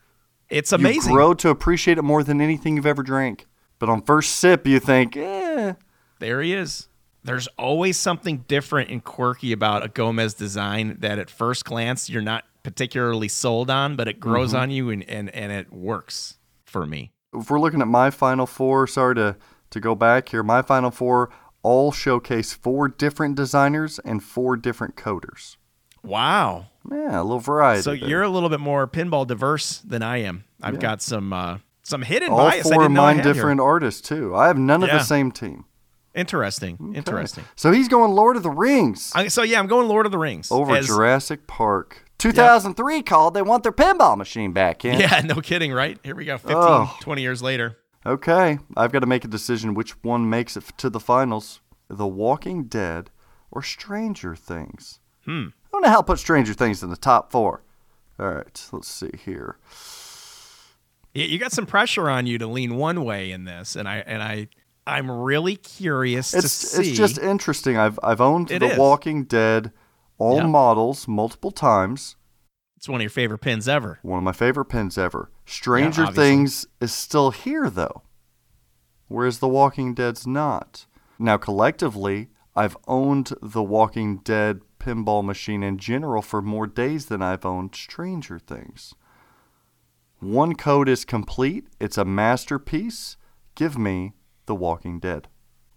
It's 0.50 0.74
amazing. 0.74 1.12
You 1.12 1.16
grow 1.18 1.34
to 1.36 1.50
appreciate 1.50 1.98
it 1.98 2.02
more 2.02 2.24
than 2.24 2.42
anything 2.42 2.76
you've 2.76 2.86
ever 2.86 3.04
drank. 3.04 3.46
But 3.80 3.90
on 3.90 4.02
first 4.02 4.36
sip, 4.36 4.68
you 4.68 4.80
think, 4.80 5.16
eh. 5.18 5.74
There 6.20 6.42
he 6.42 6.54
is. 6.54 6.88
There's 7.24 7.48
always 7.58 7.98
something 7.98 8.46
different 8.48 8.90
and 8.90 9.04
quirky 9.04 9.52
about 9.52 9.84
a 9.84 9.88
Gomez 9.90 10.34
design 10.34 10.98
that 11.00 11.20
at 11.20 11.30
first 11.30 11.66
glance 11.66 12.10
you're 12.10 12.22
not 12.22 12.44
particularly 12.64 13.28
sold 13.28 13.70
on, 13.70 13.96
but 13.96 14.08
it 14.08 14.20
grows 14.20 14.52
Mm-hmm. 14.54 14.62
on 14.62 14.72
you 14.72 14.90
and, 14.90 15.04
and, 15.10 15.30
and 15.34 15.52
it 15.52 15.72
works 15.72 16.38
for 16.66 16.86
me. 16.86 17.12
If 17.34 17.50
we're 17.50 17.60
looking 17.60 17.82
at 17.82 17.88
my 17.88 18.10
final 18.10 18.46
four, 18.46 18.88
sorry 18.88 19.16
to, 19.16 19.36
to 19.70 19.80
go 19.80 19.96
back 19.96 20.30
here, 20.30 20.44
my 20.44 20.62
final 20.62 20.92
four 20.92 21.30
all 21.62 21.92
showcase 21.92 22.54
four 22.54 22.88
different 22.88 23.36
designers 23.36 24.00
and 24.00 24.24
four 24.24 24.56
different 24.56 24.96
coders. 24.96 25.58
Wow. 26.04 26.68
Yeah, 26.90 27.22
a 27.22 27.24
little 27.24 27.40
variety. 27.40 27.82
So 27.82 27.92
there. 27.96 28.08
you're 28.10 28.24
a 28.24 28.30
little 28.30 28.50
bit 28.50 28.62
more 28.62 28.88
pinball 28.88 29.28
diverse 29.28 29.80
than 29.80 30.02
I 30.02 30.18
am. 30.18 30.46
I've 30.62 30.80
got 30.80 31.02
some 31.02 31.34
uh, 31.34 31.58
some 31.90 32.02
hidden 32.04 32.30
all 32.30 32.38
bias. 32.38 32.64
Four 32.70 32.86
of 32.86 32.92
mine 32.92 33.18
had 33.18 33.26
here. 33.26 33.34
different 33.34 33.60
artists 33.62 34.02
too. 34.08 34.36
I 34.36 34.48
have 34.48 34.58
none 34.58 34.84
of 34.84 34.90
the 34.90 35.00
same 35.04 35.32
team. 35.32 35.66
Interesting. 36.16 36.94
Interesting. 36.96 37.44
So 37.56 37.72
he's 37.72 37.88
going 37.88 38.12
Lord 38.12 38.36
of 38.36 38.44
the 38.44 38.50
Rings 38.50 39.12
I, 39.16 39.28
so 39.28 39.44
yeah, 39.44 39.60
I'm 39.60 39.68
going 39.68 39.88
Lord 39.88 40.06
of 40.06 40.12
the 40.12 40.18
Rings 40.18 40.52
over 40.52 40.76
as- 40.76 40.88
Jurassic 40.88 41.48
Park. 41.48 42.06
2003 42.18 43.02
called. 43.04 43.34
They 43.34 43.42
want 43.42 43.64
their 43.64 43.72
pinball 43.72 44.18
machine 44.18 44.52
back. 44.52 44.80
Ken. 44.80 45.00
Yeah, 45.00 45.22
no 45.26 45.36
kidding, 45.36 45.72
right? 45.72 45.98
Here 46.04 46.16
we 46.16 46.26
go. 46.26 46.38
15, 46.38 46.56
Oh. 46.58 46.98
20 47.00 47.22
years 47.22 47.42
later. 47.42 47.78
Okay, 48.06 48.60
I've 48.76 48.92
got 48.92 49.00
to 49.00 49.06
make 49.06 49.24
a 49.24 49.28
decision 49.30 49.74
which 49.74 49.92
one 50.04 50.30
makes 50.30 50.58
it 50.58 50.66
to 50.78 50.90
the 50.90 51.00
finals: 51.00 51.62
The 51.90 52.08
Walking 52.08 52.64
Dead 52.66 53.10
or 53.52 53.62
Stranger 53.62 54.36
Things. 54.36 55.00
Hmm. 55.26 55.48
I 55.66 55.70
don't 55.72 55.84
know 55.84 55.90
how 55.90 55.98
to 55.98 56.04
put 56.04 56.20
Stranger 56.20 56.54
Things 56.54 56.82
in 56.84 56.90
the 56.90 56.98
top 56.98 57.32
four. 57.32 57.62
All 58.20 58.28
right, 58.30 58.68
let's 58.74 58.88
see 58.90 59.12
here. 59.24 59.58
You, 61.14 61.24
you 61.26 61.40
got 61.40 61.52
some 61.52 61.66
pressure 61.66 62.10
on 62.10 62.28
you 62.28 62.38
to 62.38 62.48
lean 62.48 62.76
one 62.76 63.04
way 63.04 63.32
in 63.32 63.46
this, 63.46 63.76
and 63.76 63.88
I 63.88 63.98
and 64.00 64.22
I 64.22 64.48
I'm 64.88 65.10
really 65.10 65.56
curious 65.56 66.32
to 66.32 66.38
It's 66.40 66.52
see. 66.52 66.90
it's 66.90 66.98
just 66.98 67.18
interesting. 67.18 67.78
I've 67.78 68.00
I've 68.04 68.22
owned 68.22 68.52
It 68.52 68.60
The 68.60 68.72
is. 68.74 68.78
Walking 68.78 69.24
Dead, 69.26 69.72
all 70.18 70.38
Yeah. 70.38 70.48
models, 70.48 71.08
multiple 71.08 71.52
times. 71.52 72.16
it's 72.78 72.88
one 72.88 73.02
of 73.02 73.04
your 73.04 73.10
favorite 73.10 73.40
pins 73.40 73.68
ever. 73.68 74.00
One 74.04 74.20
of 74.20 74.24
my 74.24 74.32
favorite 74.32 74.66
pins 74.66 74.98
ever. 74.98 75.30
Stranger 75.46 76.04
obviously. 76.04 76.24
Things 76.24 76.66
is 76.80 76.94
still 76.94 77.32
here 77.32 77.70
though, 77.70 78.04
whereas 79.08 79.40
The 79.40 79.48
Walking 79.48 79.94
Dead's 79.94 80.26
not. 80.28 80.86
Now 81.18 81.38
collectively, 81.38 82.30
I've 82.56 82.78
owned 82.88 83.34
The 83.42 83.64
Walking 83.64 84.18
Dead 84.18 84.62
pinball 84.80 85.24
machine 85.26 85.62
in 85.62 85.78
general 85.78 86.22
for 86.22 86.42
more 86.42 86.68
days 86.68 87.08
than 87.08 87.22
I've 87.22 87.46
owned 87.46 87.76
Stranger 87.76 88.40
Things. 88.40 88.94
One 90.20 90.56
code 90.56 90.90
is 90.90 91.06
complete. 91.06 91.68
It's 91.80 91.98
a 91.98 92.06
masterpiece. 92.06 93.18
Give 93.56 93.78
me 93.78 94.14
The 94.46 94.56
Walking 94.56 95.00
Dead. 95.00 95.28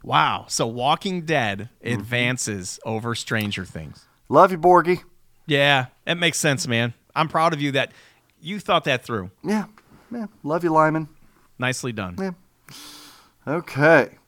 Wow. 0.02 0.46
So 0.48 0.66
Walking 0.66 1.22
Dead 1.24 1.68
Mm-hmm. 1.84 2.00
advances 2.00 2.80
over 2.84 3.14
Stranger 3.14 3.64
Things. 3.64 4.06
Love 4.28 4.50
you, 4.52 4.58
Borgie. 4.58 5.02
Yeah, 5.46 5.86
it 6.06 6.14
makes 6.16 6.38
sense, 6.38 6.66
man. 6.66 6.94
I'm 7.14 7.28
proud 7.28 7.52
of 7.52 7.60
you 7.60 7.72
that 7.72 7.92
you 8.40 8.58
thought 8.60 8.84
that 8.84 9.04
through. 9.04 9.30
Yeah, 9.44 9.64
yeah. 10.10 10.26
Love 10.42 10.64
you, 10.64 10.70
Lyman. 10.70 11.08
Nicely 11.58 11.92
done. 11.92 12.16
Yeah. 12.18 12.30
Okay. 13.46 14.18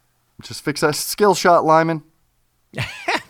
Just 0.43 0.63
fix 0.65 0.81
that 0.83 0.95
skill 0.97 1.35
shot, 1.35 1.65
Lyman. 1.65 2.03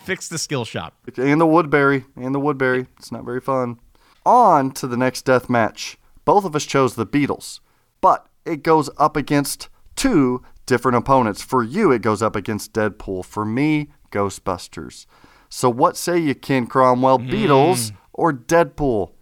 Fix 0.05 0.28
the 0.28 0.39
skill 0.39 0.65
shot. 0.65 0.94
And 1.16 1.40
the 1.40 1.47
Woodbury. 1.47 2.05
And 2.16 2.35
the 2.35 2.40
Woodbury. 2.40 2.86
It's 2.98 3.12
not 3.12 3.24
very 3.24 3.40
fun. 3.40 3.78
On 4.27 4.70
to 4.73 4.86
the 4.86 4.97
next 4.97 5.23
death 5.23 5.48
match. 5.51 5.97
Both 6.25 6.45
of 6.45 6.57
us 6.57 6.65
chose 6.65 6.95
the 6.95 7.07
Beatles, 7.07 7.61
but 8.01 8.27
it 8.45 8.63
goes 8.63 8.91
up 8.99 9.17
against 9.17 9.69
two 9.97 10.43
different 10.67 10.97
opponents. 10.97 11.43
For 11.43 11.63
you, 11.63 11.93
it 11.93 12.03
goes 12.03 12.23
up 12.23 12.37
against 12.37 12.73
Deadpool. 12.73 13.25
For 13.25 13.45
me, 13.45 13.91
Ghostbusters. 14.11 15.07
So 15.49 15.71
what 15.71 15.97
say 15.97 16.19
you, 16.19 16.35
Ken 16.35 16.67
Cromwell? 16.67 17.19
Hmm. 17.19 17.31
Beatles 17.31 17.93
or 18.13 18.33
Deadpool? 18.33 19.13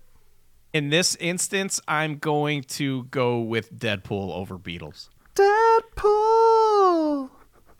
In 0.73 0.89
this 0.89 1.17
instance, 1.17 1.81
I'm 1.87 2.17
going 2.17 2.63
to 2.63 3.05
go 3.05 3.41
with 3.41 3.75
Deadpool 3.75 4.33
over 4.33 4.59
Beatles. 4.59 5.11
Deadpool. 5.35 7.31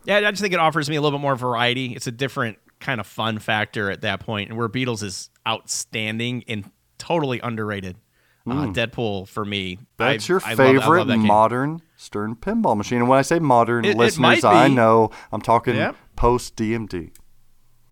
Yeah, 0.05 0.17
I 0.17 0.29
just 0.31 0.41
think 0.41 0.53
it 0.53 0.59
offers 0.59 0.89
me 0.89 0.95
a 0.97 1.01
little 1.01 1.17
bit 1.17 1.21
more 1.21 1.35
variety. 1.35 1.93
It's 1.95 2.07
a 2.07 2.11
different 2.11 2.59
kind 2.79 2.99
of 2.99 3.07
fun 3.07 3.39
factor 3.39 3.89
at 3.89 4.01
that 4.01 4.19
point, 4.19 4.49
and 4.49 4.57
where 4.57 4.69
Beatles 4.69 5.01
is 5.01 5.29
outstanding 5.47 6.43
and 6.47 6.69
totally 6.97 7.39
underrated. 7.39 7.97
Uh, 8.45 8.65
Deadpool 8.67 9.27
for 9.27 9.45
me. 9.45 9.75
Hmm. 9.75 9.83
That's 9.97 10.29
I- 10.29 10.33
your 10.33 10.41
I 10.45 10.49
love- 10.53 10.59
love 10.59 10.83
favorite 10.83 11.05
that 11.05 11.17
modern 11.17 11.81
Stern 11.95 12.35
pinball 12.35 12.75
machine. 12.75 12.99
And 12.99 13.07
when 13.07 13.17
I 13.19 13.21
say 13.21 13.39
modern, 13.39 13.85
It- 13.85 13.91
it 13.91 13.97
listeners, 13.97 14.19
might 14.19 14.43
I 14.43 14.67
know 14.67 15.09
I'm 15.31 15.41
talking 15.41 15.75
Yep. 15.75 15.95
post 16.17 16.55
DMD. 16.57 17.11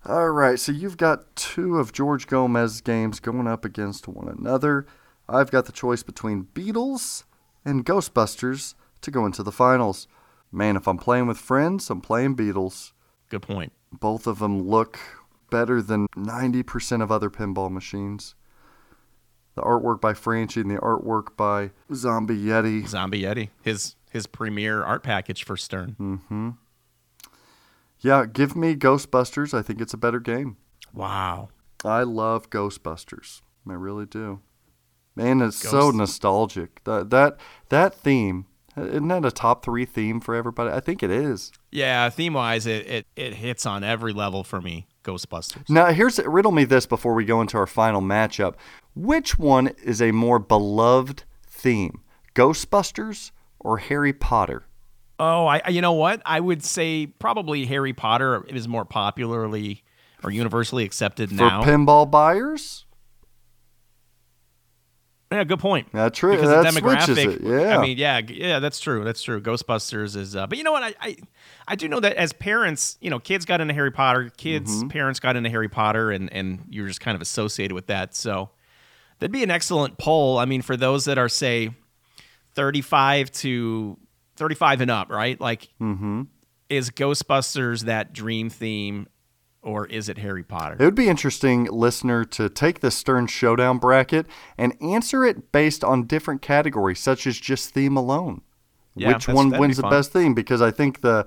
All 0.05 0.29
right, 0.31 0.59
so 0.59 0.71
you've 0.71 0.97
got 0.97 1.35
two 1.35 1.77
of 1.77 1.93
George 1.93 2.27
Gomez's 2.27 2.81
games 2.81 3.19
going 3.19 3.47
up 3.47 3.63
against 3.63 4.07
one 4.07 4.27
another. 4.27 4.85
I've 5.29 5.51
got 5.51 5.65
the 5.65 5.71
choice 5.71 6.03
between 6.03 6.47
Beatles 6.55 7.23
and 7.63 7.85
Ghostbusters 7.85 8.73
to 9.01 9.11
go 9.11 9.25
into 9.25 9.43
the 9.43 9.51
finals. 9.51 10.07
Man, 10.51 10.75
if 10.75 10.87
I'm 10.87 10.97
playing 10.97 11.27
with 11.27 11.37
friends, 11.37 11.89
I'm 11.89 12.01
playing 12.01 12.35
Beatles. 12.35 12.91
Good 13.29 13.43
point. 13.43 13.71
Both 13.93 14.27
of 14.27 14.39
them 14.39 14.61
look 14.67 14.99
better 15.49 15.81
than 15.81 16.07
90% 16.17 17.01
of 17.01 17.11
other 17.11 17.29
pinball 17.29 17.71
machines. 17.71 18.35
The 19.55 19.61
artwork 19.61 19.99
by 19.99 20.13
Franchi 20.13 20.61
and 20.61 20.71
the 20.71 20.77
artwork 20.77 21.35
by 21.35 21.71
Zombie 21.93 22.37
Yeti. 22.37 22.87
Zombie 22.87 23.23
Yeti, 23.23 23.49
his 23.61 23.95
his 24.09 24.27
premier 24.27 24.83
art 24.83 25.03
package 25.03 25.43
for 25.43 25.57
Stern. 25.57 25.95
Mm-hmm. 25.99 26.49
Yeah, 27.99 28.25
give 28.25 28.55
me 28.55 28.75
Ghostbusters. 28.75 29.53
I 29.53 29.61
think 29.61 29.79
it's 29.79 29.93
a 29.93 29.97
better 29.97 30.19
game. 30.19 30.57
Wow. 30.93 31.49
I 31.85 32.03
love 32.03 32.49
Ghostbusters. 32.49 33.41
I 33.69 33.73
really 33.73 34.05
do. 34.05 34.39
Man, 35.15 35.41
it's 35.41 35.57
so 35.57 35.91
nostalgic. 35.91 36.83
That 36.85 37.09
that 37.09 37.37
that 37.69 37.93
theme 37.93 38.45
isn't 38.77 39.07
that 39.07 39.25
a 39.25 39.31
top 39.31 39.63
three 39.63 39.85
theme 39.85 40.19
for 40.19 40.35
everybody? 40.35 40.71
I 40.71 40.79
think 40.79 41.03
it 41.03 41.11
is. 41.11 41.51
Yeah, 41.71 42.09
theme 42.09 42.33
wise, 42.33 42.65
it, 42.65 42.87
it 42.87 43.07
it 43.15 43.33
hits 43.35 43.65
on 43.65 43.83
every 43.83 44.13
level 44.13 44.43
for 44.43 44.61
me. 44.61 44.87
Ghostbusters. 45.03 45.69
Now, 45.69 45.87
here's 45.87 46.19
riddle 46.19 46.51
me 46.51 46.63
this 46.63 46.85
before 46.85 47.13
we 47.13 47.25
go 47.25 47.41
into 47.41 47.57
our 47.57 47.67
final 47.67 48.01
matchup. 48.01 48.55
Which 48.95 49.37
one 49.39 49.67
is 49.83 50.01
a 50.01 50.11
more 50.11 50.37
beloved 50.39 51.23
theme, 51.47 52.01
Ghostbusters 52.35 53.31
or 53.59 53.77
Harry 53.79 54.13
Potter? 54.13 54.65
Oh, 55.19 55.45
I 55.47 55.61
you 55.69 55.81
know 55.81 55.93
what? 55.93 56.21
I 56.25 56.39
would 56.39 56.63
say 56.63 57.07
probably 57.07 57.65
Harry 57.65 57.93
Potter 57.93 58.45
is 58.47 58.67
more 58.67 58.85
popularly 58.85 59.83
or 60.23 60.31
universally 60.31 60.83
accepted 60.83 61.29
For 61.29 61.35
now. 61.35 61.63
pinball 61.63 62.09
buyers? 62.09 62.85
Yeah, 65.31 65.43
good 65.45 65.59
point. 65.59 65.87
That's 65.93 66.17
true. 66.17 66.31
Because 66.35 66.49
That 66.49 66.73
the 66.73 66.81
demographic. 66.81 67.35
it, 67.35 67.41
yeah. 67.41 67.77
I 67.77 67.81
mean, 67.81 67.97
yeah, 67.97 68.19
yeah, 68.27 68.59
that's 68.59 68.79
true. 68.81 69.03
That's 69.05 69.21
true. 69.23 69.41
Ghostbusters 69.41 70.17
is, 70.17 70.35
uh, 70.35 70.45
but 70.47 70.57
you 70.57 70.63
know 70.65 70.73
what? 70.73 70.83
I, 70.83 70.93
I, 70.99 71.15
I 71.69 71.75
do 71.75 71.87
know 71.87 71.99
that 72.01 72.17
as 72.17 72.33
parents, 72.33 72.97
you 72.99 73.09
know, 73.09 73.19
kids 73.19 73.45
got 73.45 73.61
into 73.61 73.73
Harry 73.73 73.91
Potter, 73.91 74.29
kids, 74.35 74.69
Mm-hmm. 74.79 74.89
parents 74.89 75.19
got 75.21 75.35
into 75.37 75.49
Harry 75.49 75.69
Potter, 75.69 76.11
and 76.11 76.31
and 76.33 76.65
you're 76.69 76.87
just 76.87 76.99
kind 76.99 77.15
of 77.15 77.21
associated 77.21 77.73
with 77.73 77.87
that. 77.87 78.13
So 78.13 78.49
that'd 79.19 79.31
be 79.31 79.43
an 79.43 79.51
excellent 79.51 79.97
poll. 79.97 80.37
I 80.37 80.43
mean, 80.45 80.61
for 80.61 80.75
those 80.75 81.05
that 81.05 81.17
are 81.17 81.29
say 81.29 81.69
35 82.55 83.31
to 83.31 83.97
35 84.35 84.81
and 84.81 84.91
up, 84.91 85.09
right? 85.09 85.39
Like, 85.39 85.69
Mm-hmm. 85.79 86.23
is 86.69 86.89
Ghostbusters 86.89 87.83
that 87.85 88.11
dream 88.13 88.49
theme, 88.49 89.07
or 89.61 89.85
is 89.87 90.09
it 90.09 90.17
Harry 90.19 90.43
Potter? 90.43 90.75
It 90.79 90.83
would 90.85 90.95
be 90.95 91.09
interesting, 91.09 91.65
listener, 91.65 92.23
to 92.25 92.49
take 92.49 92.79
the 92.79 92.91
Stern 92.91 93.27
Showdown 93.27 93.77
bracket 93.77 94.25
and 94.57 94.75
answer 94.81 95.23
it 95.23 95.51
based 95.51 95.83
on 95.83 96.07
different 96.07 96.41
categories, 96.41 96.99
such 96.99 97.27
as 97.27 97.39
just 97.39 97.69
theme 97.73 97.95
alone. 97.97 98.41
Yeah, 98.95 99.13
Which 99.13 99.27
one 99.27 99.49
be 99.51 99.57
wins 99.57 99.77
the 99.77 99.83
best 99.83 100.11
theme? 100.11 100.33
Because 100.33 100.61
I 100.61 100.71
think 100.71 101.01
the 101.01 101.25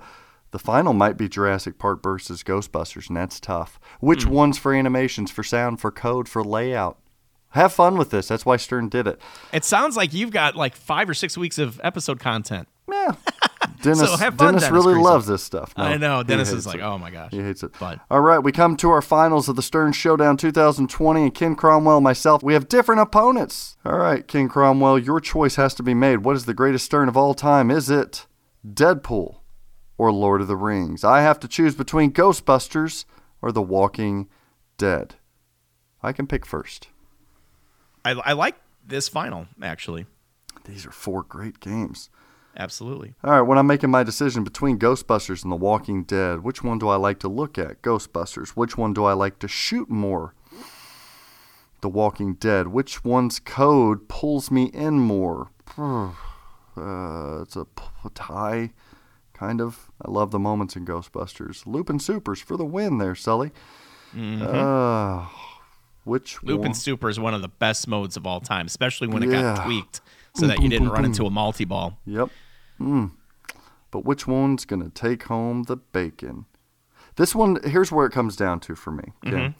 the 0.51 0.59
final 0.59 0.93
might 0.93 1.17
be 1.17 1.27
Jurassic 1.27 1.77
Park 1.77 2.01
versus 2.01 2.41
Ghostbusters, 2.43 3.07
and 3.09 3.17
that's 3.17 3.39
tough. 3.41 3.77
Which 3.99 4.23
Hmm. 4.23 4.29
one's 4.29 4.57
for 4.57 4.73
animations, 4.73 5.29
for 5.31 5.43
sound, 5.43 5.81
for 5.81 5.91
code, 5.91 6.29
for 6.29 6.43
layout? 6.43 6.97
Have 7.49 7.73
fun 7.73 7.97
with 7.97 8.09
this. 8.11 8.27
That's 8.27 8.45
why 8.45 8.57
Stern 8.57 8.87
did 8.89 9.07
it. 9.07 9.19
It 9.51 9.65
sounds 9.65 9.97
like 9.97 10.13
you've 10.13 10.31
got 10.31 10.55
like 10.55 10.75
five 10.75 11.09
or 11.09 11.13
six 11.13 11.37
weeks 11.37 11.57
of 11.57 11.81
episode 11.83 12.19
content. 12.19 12.67
Yeah. 12.89 13.13
Dennis, 13.81 13.99
So 13.99 14.17
fun, 14.17 14.37
Dennis, 14.37 14.63
Dennis 14.63 14.69
really 14.69 14.95
loves 14.95 15.27
this 15.27 15.43
stuff. 15.43 15.73
No, 15.77 15.83
I 15.83 15.97
know. 15.97 16.23
Dennis 16.23 16.51
is 16.51 16.65
like, 16.65 16.77
it. 16.77 16.81
oh 16.81 16.97
my 16.97 17.11
gosh. 17.11 17.31
He 17.31 17.39
hates 17.39 17.63
it. 17.63 17.71
But 17.79 17.99
All 18.09 18.21
right, 18.21 18.39
we 18.39 18.51
come 18.51 18.75
to 18.77 18.89
our 18.89 19.01
finals 19.01 19.47
of 19.49 19.55
the 19.55 19.61
Stern 19.61 19.93
Showdown 19.93 20.37
2020, 20.37 21.21
and 21.23 21.33
Ken 21.33 21.55
Cromwell 21.55 22.01
myself, 22.01 22.43
we 22.43 22.53
have 22.53 22.67
different 22.67 23.01
opponents. 23.01 23.77
All 23.85 23.97
right, 23.97 24.27
Ken 24.27 24.47
Cromwell, 24.49 24.99
your 24.99 25.19
choice 25.19 25.55
has 25.55 25.73
to 25.75 25.83
be 25.83 25.93
made. 25.93 26.17
What 26.25 26.35
is 26.35 26.45
the 26.45 26.53
greatest 26.53 26.85
Stern 26.85 27.07
of 27.09 27.17
all 27.17 27.33
time? 27.33 27.71
Is 27.71 27.89
it 27.89 28.25
Deadpool 28.67 29.37
or 29.97 30.11
Lord 30.11 30.41
of 30.41 30.47
the 30.47 30.57
Rings? 30.57 31.03
I 31.03 31.21
have 31.21 31.39
to 31.41 31.47
choose 31.47 31.75
between 31.75 32.11
Ghostbusters 32.11 33.05
or 33.41 33.51
The 33.51 33.61
Walking 33.61 34.27
Dead. 34.77 35.15
I 36.01 36.11
can 36.11 36.27
pick 36.27 36.45
first. 36.45 36.89
I, 38.03 38.11
I 38.11 38.33
like 38.33 38.55
this 38.85 39.09
final, 39.09 39.47
actually. 39.61 40.05
These 40.65 40.85
are 40.85 40.91
four 40.91 41.23
great 41.23 41.59
games. 41.59 42.09
Absolutely. 42.57 43.13
All 43.23 43.31
right, 43.31 43.41
when 43.41 43.57
I'm 43.57 43.67
making 43.67 43.89
my 43.91 44.03
decision 44.03 44.43
between 44.43 44.79
Ghostbusters 44.79 45.43
and 45.43 45.51
The 45.51 45.55
Walking 45.57 46.03
Dead, 46.03 46.41
which 46.43 46.63
one 46.63 46.79
do 46.79 46.87
I 46.87 46.95
like 46.95 47.19
to 47.19 47.27
look 47.27 47.57
at? 47.57 47.81
Ghostbusters. 47.81 48.49
Which 48.51 48.77
one 48.77 48.93
do 48.93 49.03
I 49.03 49.13
like 49.13 49.39
to 49.39 49.47
shoot 49.47 49.89
more? 49.89 50.33
The 51.81 51.89
Walking 51.89 52.35
Dead. 52.35 52.67
Which 52.69 53.03
one's 53.03 53.39
code 53.39 54.07
pulls 54.07 54.49
me 54.51 54.65
in 54.65 54.99
more? 54.99 55.49
Uh, 56.77 57.41
it's 57.41 57.55
a 57.55 57.65
tie, 58.15 58.73
kind 59.33 59.61
of. 59.61 59.89
I 60.05 60.11
love 60.11 60.31
the 60.31 60.39
moments 60.39 60.75
in 60.75 60.85
Ghostbusters. 60.85 61.65
Loopin' 61.65 61.99
Supers 61.99 62.41
for 62.41 62.57
the 62.57 62.65
win 62.65 62.97
there, 62.97 63.15
Sully. 63.15 63.51
Uh, 64.13 65.25
which 66.03 66.43
Loop 66.43 66.59
one? 66.59 66.65
and 66.67 66.75
Super 66.77 67.07
is 67.07 67.17
one 67.17 67.33
of 67.33 67.41
the 67.41 67.47
best 67.47 67.87
modes 67.87 68.17
of 68.17 68.27
all 68.27 68.41
time, 68.41 68.65
especially 68.65 69.07
when 69.07 69.23
it 69.23 69.29
Yeah. 69.29 69.55
got 69.55 69.63
tweaked 69.65 70.01
so 70.35 70.47
that 70.47 70.61
you 70.61 70.67
didn't 70.67 70.89
run 70.89 71.05
into 71.05 71.25
a 71.25 71.29
multi 71.29 71.63
ball. 71.63 71.97
Yep. 72.05 72.29
Mm. 72.79 73.11
But 73.91 74.05
which 74.05 74.27
one's 74.27 74.65
going 74.65 74.83
to 74.83 74.89
take 74.89 75.23
home 75.23 75.63
the 75.63 75.77
bacon? 75.77 76.45
This 77.15 77.33
one, 77.33 77.59
here's 77.63 77.91
where 77.91 78.05
it 78.05 78.11
comes 78.11 78.35
down 78.35 78.59
to 78.61 78.75
for 78.75 78.91
me. 78.91 79.13
Okay? 79.25 79.53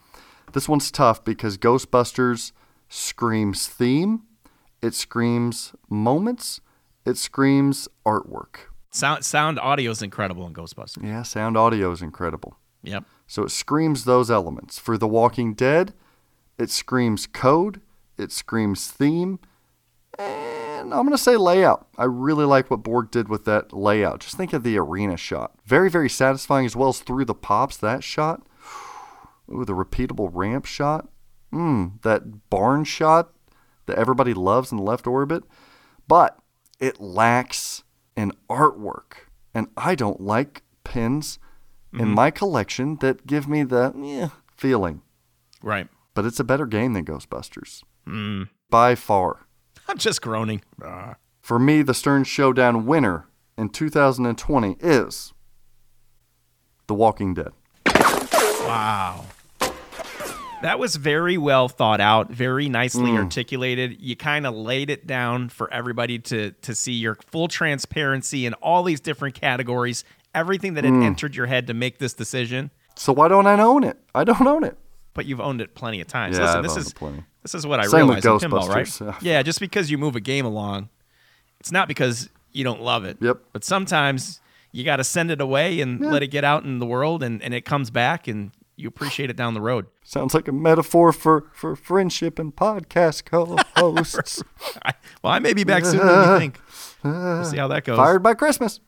This 0.54 0.68
one's 0.70 0.92
tough 0.92 1.24
because 1.24 1.58
Ghostbusters 1.58 2.52
screams 2.90 3.68
theme, 3.68 4.24
it 4.82 4.94
screams 4.94 5.74
moments, 5.90 6.62
it 7.06 7.18
screams 7.18 7.88
artwork. 8.06 8.70
Sound 8.92 9.26
sound 9.26 9.60
audio 9.60 9.92
is 9.92 10.02
incredible 10.02 10.48
in 10.48 10.54
Ghostbusters. 10.54 11.04
Yeah, 11.04 11.24
sound 11.24 11.58
audio 11.58 11.92
is 11.92 12.02
incredible. 12.02 12.58
Yep. 12.84 13.04
So 13.28 13.44
it 13.44 13.52
screams 13.52 14.06
those 14.06 14.32
elements. 14.32 14.80
For 14.80 14.98
The 14.98 15.08
Walking 15.08 15.54
Dead, 15.54 15.94
it 16.58 16.70
screams 16.70 17.28
code, 17.28 17.82
it 18.18 18.32
screams 18.32 18.88
theme, 18.88 19.40
and 20.80 20.94
I'm 20.94 21.02
going 21.02 21.12
to 21.12 21.18
say 21.18 21.38
layout. 21.38 21.88
I 21.98 22.06
really 22.06 22.46
like 22.46 22.70
what 22.70 22.84
Borg 22.84 23.12
did 23.12 23.30
with 23.30 23.46
that 23.46 23.74
layout. 23.74 24.22
Just 24.22 24.38
think 24.38 24.54
of 24.54 24.64
the 24.64 24.78
arena 24.78 25.18
shot. 25.18 25.54
Very, 25.66 25.90
very 25.90 26.10
satisfying 26.10 26.66
as 26.66 26.76
well 26.76 26.90
as 26.90 27.00
through 27.00 27.26
the 27.26 27.34
pops, 27.34 27.78
that 27.78 28.04
shot. 28.04 28.46
Ooh, 29.52 29.66
the 29.66 29.74
repeatable 29.74 30.30
ramp 30.32 30.66
shot. 30.66 31.08
Mmm, 31.54 32.02
that 32.02 32.50
barn 32.50 32.84
shot 32.84 33.32
that 33.86 33.98
everybody 33.98 34.34
loves 34.34 34.72
in 34.72 34.78
the 34.78 34.84
left 34.84 35.08
orbit. 35.08 35.44
But 36.08 36.38
it 36.80 37.00
lacks 37.00 37.84
in 38.16 38.34
artwork. 38.50 39.28
And 39.54 39.68
I 39.78 39.96
don't 39.96 40.22
like 40.22 40.64
pins 40.84 41.40
in 41.98 42.10
my 42.10 42.30
collection 42.30 42.98
that 42.98 43.26
give 43.26 43.48
me 43.48 43.64
the 43.64 43.94
eh, 44.04 44.28
feeling. 44.56 45.02
Right. 45.62 45.88
But 46.14 46.26
it's 46.26 46.40
a 46.40 46.44
better 46.44 46.66
game 46.66 46.94
than 46.94 47.06
Ghostbusters. 47.06 47.84
By 48.70 48.96
far. 48.96 49.48
I'm 49.88 49.98
just 49.98 50.22
groaning. 50.22 50.62
For 51.42 51.60
me, 51.60 51.82
the 51.82 51.94
Stern 51.94 52.24
Showdown 52.24 52.86
winner 52.86 53.28
in 53.58 53.70
2020 53.70 54.78
is 54.80 55.34
The 56.88 56.94
Walking 56.96 57.34
Dead. 57.34 57.50
Wow. 57.86 59.26
That 60.62 60.80
was 60.80 60.96
very 60.96 61.38
well 61.38 61.68
thought 61.68 62.02
out, 62.02 62.32
very 62.32 62.68
nicely 62.70 63.12
Mm. 63.12 63.18
articulated. 63.18 63.98
You 64.02 64.16
kind 64.16 64.48
of 64.48 64.56
laid 64.56 64.90
it 64.90 65.06
down 65.06 65.50
for 65.50 65.72
everybody 65.72 66.18
to 66.20 66.52
to 66.64 66.74
see 66.74 66.94
your 66.94 67.16
full 67.30 67.48
transparency 67.48 68.48
in 68.48 68.54
all 68.56 68.82
these 68.84 69.00
different 69.00 69.36
categories, 69.36 70.04
everything 70.34 70.74
that 70.74 70.84
had 70.84 70.94
Mm. 70.94 71.04
entered 71.04 71.36
your 71.36 71.46
head 71.46 71.68
to 71.68 71.76
make 71.76 72.00
this 72.00 72.14
decision. 72.14 72.72
So 72.96 73.14
why 73.14 73.28
don't 73.28 73.46
I 73.46 73.62
own 73.62 73.84
it? 73.84 73.98
I 74.16 74.24
don't 74.24 74.48
own 74.48 74.64
it. 74.64 74.78
But 75.14 75.26
you've 75.28 75.42
owned 75.42 75.62
it 75.62 75.76
plenty 75.76 76.02
of 76.02 76.08
times. 76.08 76.38
Yeah, 76.38 76.46
Listen, 76.46 76.58
I've 76.58 76.64
this 76.64 76.72
owned 76.72 76.82
is 76.82 76.88
it 76.88 76.96
plenty. 76.96 77.24
This 77.46 77.54
is 77.54 77.68
what 77.68 77.80
I 77.80 77.86
Same 77.86 78.08
with 78.08 78.26
in 78.26 78.32
pinball, 78.40 78.68
right? 78.68 79.16
Yeah, 79.22 79.44
just 79.44 79.60
because 79.60 79.92
you 79.92 80.00
move 80.00 80.16
a 80.16 80.20
game 80.20 80.46
along, 80.48 80.90
it's 81.60 81.72
not 81.72 81.88
because 81.88 82.28
you 82.52 82.64
don't 82.64 82.82
love 82.82 83.06
it. 83.06 83.18
Yep. 83.22 83.38
But 83.54 83.64
sometimes 83.64 84.42
you 84.72 84.84
got 84.84 84.96
to 84.96 85.04
send 85.04 85.30
it 85.30 85.40
away 85.40 85.80
and 85.80 86.02
let 86.02 86.24
it 86.24 86.28
get 86.28 86.44
out 86.44 86.64
in 86.64 86.80
the 86.80 86.88
world, 86.88 87.22
and, 87.22 87.44
and 87.44 87.54
it 87.54 87.62
comes 87.62 87.92
back, 87.92 88.28
and 88.28 88.50
you 88.78 88.88
appreciate 88.88 89.30
it 89.30 89.36
down 89.38 89.54
the 89.54 89.62
road. 89.62 89.86
Sounds 90.04 90.34
like 90.34 90.48
a 90.48 90.52
metaphor 90.52 91.14
for, 91.14 91.52
for 91.54 91.76
friendship 91.76 92.40
and 92.40 92.56
podcast 92.56 93.26
co-hosts. 93.76 94.42
Well, 95.24 95.32
I 95.34 95.38
may 95.40 95.54
be 95.54 95.64
back 95.64 95.86
sooner 95.86 96.04
than 96.04 96.32
you 96.34 96.40
think. 96.40 96.60
We'll 97.04 97.46
see 97.46 97.58
how 97.58 97.68
that 97.68 97.84
goes. 97.84 97.98
Fired 97.98 98.24
by 98.24 98.34
Christmas. 98.34 98.80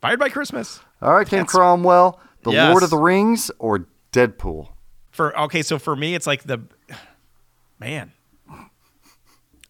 Fired 0.00 0.18
by 0.18 0.30
Christmas. 0.30 0.80
All 1.00 1.14
right, 1.14 1.26
Ken 1.28 1.46
Cromwell, 1.46 2.20
The 2.42 2.50
Yes. 2.50 2.70
Lord 2.70 2.82
of 2.82 2.90
the 2.90 2.98
Rings 2.98 3.50
or 3.60 3.86
Deadpool? 4.12 4.68
For 5.10 5.38
okay, 5.42 5.62
so 5.62 5.78
for 5.78 5.94
me, 5.94 6.14
it's 6.16 6.26
like 6.26 6.42
the 6.42 6.60
man. 7.78 8.12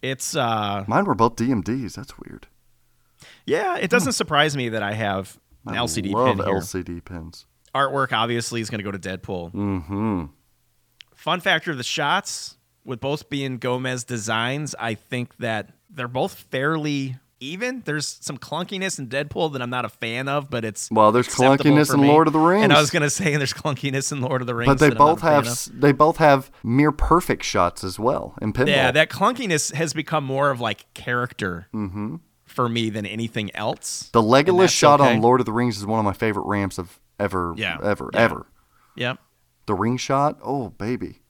It's 0.03 0.37
uh 0.37 0.85
Mine 0.87 1.05
were 1.05 1.15
both 1.15 1.37
DMDs. 1.37 1.95
That's 1.95 2.13
weird. 2.19 2.47
yeah. 3.47 3.77
It 3.77 3.91
doesn't 3.91 4.13
surprise 4.13 4.57
me 4.57 4.69
that 4.71 4.83
I 4.83 4.93
have 4.93 5.39
an 5.67 5.75
I 5.75 5.79
LCD 5.79 6.13
love 6.13 6.37
pin 6.37 6.47
here. 6.47 6.55
LCD 6.57 7.05
pins. 7.05 7.47
Artwork 7.75 8.13
obviously 8.13 8.61
is 8.61 8.71
going 8.71 8.79
to 8.79 8.85
go 8.85 8.93
to 8.93 8.99
Deadpool. 8.99 9.53
Mm-hmm. 9.53 10.25
Fun 11.15 11.41
factor 11.41 11.71
of 11.73 11.77
the 11.79 11.83
shots, 11.83 12.57
with 12.85 13.01
both 13.01 13.31
being 13.31 13.57
Gomez 13.59 14.05
designs, 14.05 14.75
I 14.79 14.95
think 14.95 15.37
that 15.39 15.71
they're 15.91 16.07
both 16.07 16.35
fairly 16.35 17.17
even. 17.40 17.82
There's 17.85 18.06
some 18.20 18.39
clunkiness 18.39 18.98
in 18.98 19.09
Deadpool 19.09 19.52
that 19.52 19.62
I'm 19.62 19.70
not 19.70 19.85
a 19.85 19.89
fan 19.89 20.28
of, 20.28 20.51
but 20.51 20.65
it's 20.65 20.90
Well, 20.90 21.12
there's 21.12 21.28
clunkiness 21.28 21.93
in. 21.93 22.01
Lord 22.06 22.27
of 22.27 22.32
the 22.32 22.39
Rings. 22.39 22.65
And 22.65 22.73
I 22.73 22.81
was 22.81 22.90
to 23.02 23.11
say 23.11 23.36
there's 23.36 23.52
clunkiness 23.52 24.12
in 24.12 24.20
Lord 24.20 24.40
of 24.40 24.47
the 24.47 24.55
Rings, 24.55 24.69
But 24.69 24.78
they 24.78 24.89
that 24.90 25.01
I'm 25.01 25.06
not 25.06 25.15
both 25.15 25.20
have 25.23 25.81
they 25.81 25.93
both 25.93 26.16
have 26.19 26.51
near 26.62 26.93
perfect 26.93 27.43
shots 27.44 27.85
as 27.85 27.98
well 27.98 28.35
in 28.40 28.52
pinball. 28.52 28.69
Yeah, 28.69 28.90
that 28.93 29.11
clunkiness 29.11 29.73
has 29.74 29.93
become 29.94 30.24
more 30.24 30.51
of 30.51 30.61
like 30.61 30.93
character 30.94 31.66
Mm-hmm. 31.74 32.16
for 32.47 32.69
me 32.69 32.90
than 32.90 33.06
anything 33.06 33.55
else. 33.56 34.11
the 34.12 34.23
Legolas 34.23 34.70
shot 34.70 35.01
okay. 35.01 35.15
on 35.15 35.20
Lord 35.20 35.40
of 35.40 35.47
the 35.47 35.52
Rings 35.52 35.77
is 35.77 35.86
one 35.86 35.98
of 35.98 36.05
my 36.05 36.12
favorite 36.12 36.47
ramps 36.47 36.78
of 36.78 37.01
ever, 37.19 37.55
Yeah, 37.56 37.78
ever, 37.82 38.11
yeah. 38.12 38.20
ever. 38.20 38.47
Yep. 38.97 39.19
The 39.66 39.74
ring 39.74 39.97
shot, 39.97 40.39
oh 40.43 40.69
baby. 40.70 41.20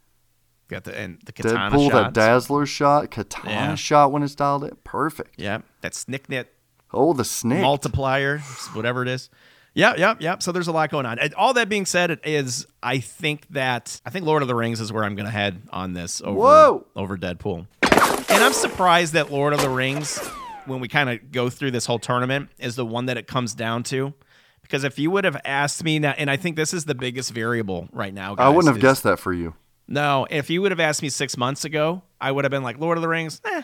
Got 0.75 0.85
the 0.85 0.99
and 0.99 1.19
the 1.25 1.33
katana 1.33 1.71
Deadpool, 1.77 1.91
shots. 1.91 1.95
that 1.95 2.13
Dazzler 2.15 2.67
shot, 2.67 3.11
katana 3.11 3.51
Yeah. 3.51 3.75
shot 3.77 4.11
when 4.13 4.23
it's 4.25 4.35
dialed 4.35 4.65
in, 4.65 4.77
perfect. 4.83 5.39
Yep. 5.39 5.63
That 5.83 5.93
snicknet 5.93 6.47
Oh, 6.93 7.13
the 7.13 7.25
snake. 7.25 7.61
multiplier, 7.63 8.39
whatever 8.73 9.03
it 9.03 9.09
is. 9.09 9.31
Yep, 9.75 9.99
yep, 9.99 10.21
yep. 10.21 10.43
So 10.43 10.53
there's 10.53 10.69
a 10.69 10.73
lot 10.73 10.91
going 10.91 11.07
on. 11.07 11.19
And 11.19 11.33
all 11.35 11.53
that 11.55 11.69
being 11.69 11.87
said, 11.87 12.11
it 12.13 12.21
is 12.25 12.67
I 12.83 12.99
think 12.99 13.47
that 13.51 14.01
I 14.07 14.11
think 14.11 14.25
Lord 14.27 14.43
of 14.43 14.49
the 14.49 14.55
Rings 14.55 14.81
is 14.81 14.93
where 14.93 15.05
I'm 15.05 15.15
going 15.17 15.27
to 15.27 15.33
head 15.33 15.63
on 15.71 15.93
this 15.95 16.21
over 16.23 16.39
Whoa. 16.39 16.87
over 16.97 17.17
Deadpool. 17.17 17.67
And 17.83 18.43
I'm 18.45 18.53
surprised 18.53 19.13
that 19.15 19.31
Lord 19.33 19.53
of 19.53 19.61
the 19.61 19.71
Rings, 19.71 20.19
when 20.67 20.81
we 20.81 20.89
kind 20.89 21.09
of 21.11 21.31
go 21.33 21.51
through 21.51 21.71
this 21.73 21.87
whole 21.87 21.99
tournament, 22.01 22.51
is 22.59 22.75
the 22.77 22.87
one 22.87 23.07
that 23.07 23.17
it 23.17 23.27
comes 23.27 23.55
down 23.55 23.83
to. 23.85 24.13
Because 24.63 24.83
if 24.85 24.99
you 24.99 25.11
would 25.11 25.25
have 25.25 25.41
asked 25.45 25.85
me 25.85 25.99
now, 25.99 26.15
and 26.17 26.31
I 26.31 26.37
think 26.37 26.57
this 26.57 26.73
is 26.73 26.85
the 26.87 26.95
biggest 26.95 27.33
variable 27.33 27.89
right 27.93 28.15
now, 28.15 28.35
guys, 28.35 28.45
I 28.47 28.49
wouldn't 28.49 28.69
have 28.69 28.79
is- 28.79 28.83
guessed 28.83 29.03
that 29.03 29.19
for 29.19 29.33
you. 29.33 29.55
No, 29.87 30.27
if 30.31 30.49
you 30.51 30.63
would 30.63 30.73
have 30.73 30.81
asked 30.81 31.03
me 31.03 31.09
six 31.11 31.37
months 31.37 31.65
ago, 31.65 32.03
I 32.21 32.33
would 32.33 32.45
have 32.45 32.51
been 32.51 32.63
like, 32.63 32.79
Lord 32.79 32.97
of 32.99 33.03
the 33.03 33.09
Rings, 33.09 33.41
eh, 33.45 33.63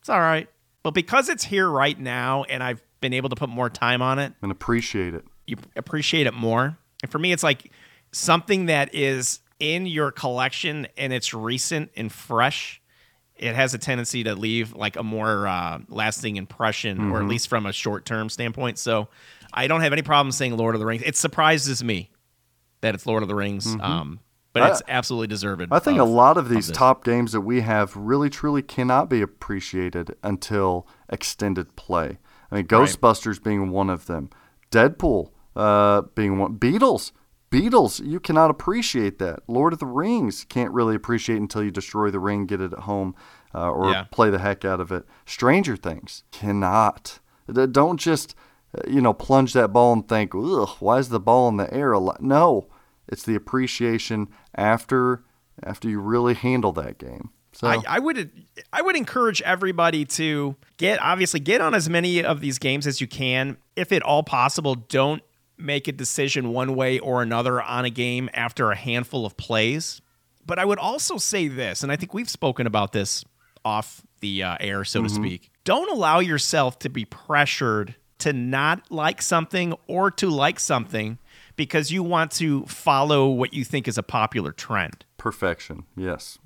it's 0.00 0.08
all 0.08 0.20
right. 0.20 0.48
But 0.82 0.92
because 0.92 1.28
it's 1.28 1.44
here 1.44 1.68
right 1.68 1.98
now 1.98 2.44
and 2.44 2.62
I've 2.62 2.82
been 3.00 3.12
able 3.12 3.28
to 3.28 3.36
put 3.36 3.48
more 3.50 3.68
time 3.68 4.00
on 4.02 4.18
it, 4.18 4.32
And 4.42 4.50
appreciate 4.50 5.12
it. 5.14 5.24
you 5.46 5.56
appreciate 5.76 6.26
it 6.26 6.34
more. 6.34 6.78
And 7.02 7.10
for 7.12 7.18
me, 7.18 7.32
it's 7.32 7.42
like 7.42 7.70
something 8.12 8.66
that 8.66 8.94
is 8.94 9.40
in 9.58 9.84
your 9.86 10.10
collection 10.10 10.86
and 10.96 11.12
it's 11.12 11.34
recent 11.34 11.90
and 11.96 12.10
fresh. 12.10 12.80
It 13.36 13.54
has 13.54 13.72
a 13.74 13.78
tendency 13.78 14.24
to 14.24 14.34
leave 14.34 14.74
like 14.74 14.96
a 14.96 15.02
more 15.02 15.46
uh, 15.46 15.78
lasting 15.88 16.36
impression, 16.36 17.10
or 17.10 17.20
at 17.20 17.26
least 17.26 17.48
from 17.48 17.64
a 17.66 17.72
short 17.72 18.04
term 18.04 18.28
standpoint. 18.28 18.78
So 18.78 19.08
I 19.52 19.66
don't 19.66 19.80
have 19.80 19.92
any 19.94 20.02
problem 20.02 20.30
saying 20.32 20.56
Lord 20.56 20.74
of 20.74 20.78
the 20.78 20.86
Rings. 20.86 21.02
It 21.04 21.16
surprises 21.16 21.82
me 21.82 22.10
that 22.82 22.94
it's 22.94 23.06
Lord 23.06 23.22
of 23.22 23.28
the 23.28 23.34
Rings, 23.34 23.66
um, 23.80 24.20
but 24.52 24.70
it's 24.70 24.82
absolutely 24.88 25.26
deserved. 25.28 25.66
I 25.70 25.78
think 25.78 25.98
of- 25.98 26.08
a 26.08 26.10
lot 26.10 26.36
of 26.36 26.48
these 26.48 26.68
this. 26.68 26.76
top 26.76 27.04
games 27.04 27.32
that 27.32 27.40
we 27.42 27.60
have 27.60 27.94
really 27.96 28.28
truly 28.30 28.62
cannot 28.62 29.08
be 29.08 29.20
appreciated 29.22 30.16
until 30.22 30.86
extended 31.08 31.76
play. 31.76 32.18
I 32.50 32.56
mean, 32.56 32.66
Ghostbusters 32.66 33.42
being 33.42 33.70
one 33.70 33.88
of 33.90 34.06
them, 34.06 34.30
Deadpool 34.70 35.30
uh, 35.56 36.02
being 36.14 36.38
one, 36.38 36.58
Beatles. 36.58 37.12
Beatles, 37.50 38.04
you 38.04 38.20
cannot 38.20 38.50
appreciate 38.50 39.18
that. 39.18 39.40
Lord 39.48 39.72
of 39.72 39.80
the 39.80 39.86
Rings 39.86 40.44
can't 40.48 40.70
really 40.72 40.94
appreciate 40.94 41.40
until 41.40 41.64
you 41.64 41.72
destroy 41.72 42.08
the 42.10 42.20
ring, 42.20 42.46
get 42.46 42.60
it 42.60 42.72
at 42.72 42.80
home, 42.80 43.14
uh, 43.52 43.68
or 43.70 43.90
Yeah. 43.90 44.04
play 44.12 44.30
the 44.30 44.38
heck 44.38 44.64
out 44.64 44.80
of 44.80 44.92
it. 44.92 45.04
Stranger 45.26 45.74
Things 45.76 46.22
cannot. 46.30 47.18
Don't 47.52 47.98
just 47.98 48.36
uh, 48.78 48.82
you 48.88 49.00
know 49.00 49.12
plunge 49.12 49.52
that 49.54 49.72
ball 49.72 49.92
and 49.92 50.08
think, 50.08 50.32
ugh, 50.32 50.68
why 50.78 50.98
is 50.98 51.08
the 51.08 51.18
ball 51.18 51.48
in 51.48 51.56
the 51.56 51.72
air? 51.74 51.90
a 51.90 51.98
lot?" 51.98 52.22
No, 52.22 52.68
it's 53.10 53.24
the 53.24 53.34
appreciation 53.34 54.28
after 54.54 55.24
after 55.62 55.88
you 55.88 56.00
really 56.00 56.34
handle 56.34 56.72
that 56.72 56.98
game. 56.98 57.30
So 57.52 57.66
I, 57.66 57.82
I 57.88 57.98
would 57.98 58.30
I 58.72 58.82
would 58.82 58.96
encourage 58.96 59.42
everybody 59.42 60.04
to 60.06 60.56
get 60.76 61.00
obviously 61.00 61.40
get 61.40 61.60
on 61.60 61.74
as 61.74 61.88
many 61.88 62.22
of 62.22 62.40
these 62.40 62.58
games 62.58 62.86
as 62.86 63.00
you 63.00 63.06
can. 63.06 63.56
If 63.76 63.92
at 63.92 64.02
all 64.02 64.22
possible, 64.22 64.76
don't 64.76 65.22
make 65.58 65.88
a 65.88 65.92
decision 65.92 66.52
one 66.52 66.74
way 66.74 66.98
or 66.98 67.22
another 67.22 67.60
on 67.60 67.84
a 67.84 67.90
game 67.90 68.30
after 68.32 68.70
a 68.70 68.76
handful 68.76 69.26
of 69.26 69.36
plays. 69.36 70.00
But 70.46 70.58
I 70.58 70.64
would 70.64 70.78
also 70.78 71.18
say 71.18 71.48
this, 71.48 71.82
and 71.82 71.92
I 71.92 71.96
think 71.96 72.14
we've 72.14 72.30
spoken 72.30 72.66
about 72.66 72.92
this 72.92 73.24
off 73.64 74.02
the 74.20 74.42
uh, 74.42 74.56
air, 74.58 74.84
so 74.84 75.02
to 75.02 75.08
speak. 75.08 75.50
Don't 75.64 75.90
allow 75.90 76.20
yourself 76.20 76.78
to 76.80 76.88
be 76.88 77.04
pressured 77.04 77.94
to 78.18 78.32
not 78.32 78.90
like 78.90 79.22
something 79.22 79.74
or 79.86 80.10
to 80.12 80.28
like 80.28 80.60
something 80.60 81.18
because 81.60 81.92
you 81.92 82.02
want 82.02 82.30
to 82.30 82.64
follow 82.64 83.28
what 83.28 83.52
you 83.52 83.64
think 83.64 83.86
is 83.86 83.98
a 83.98 84.02
popular 84.02 84.50
trend 84.50 85.04
perfection, 85.18 85.84
yes. 85.94 86.38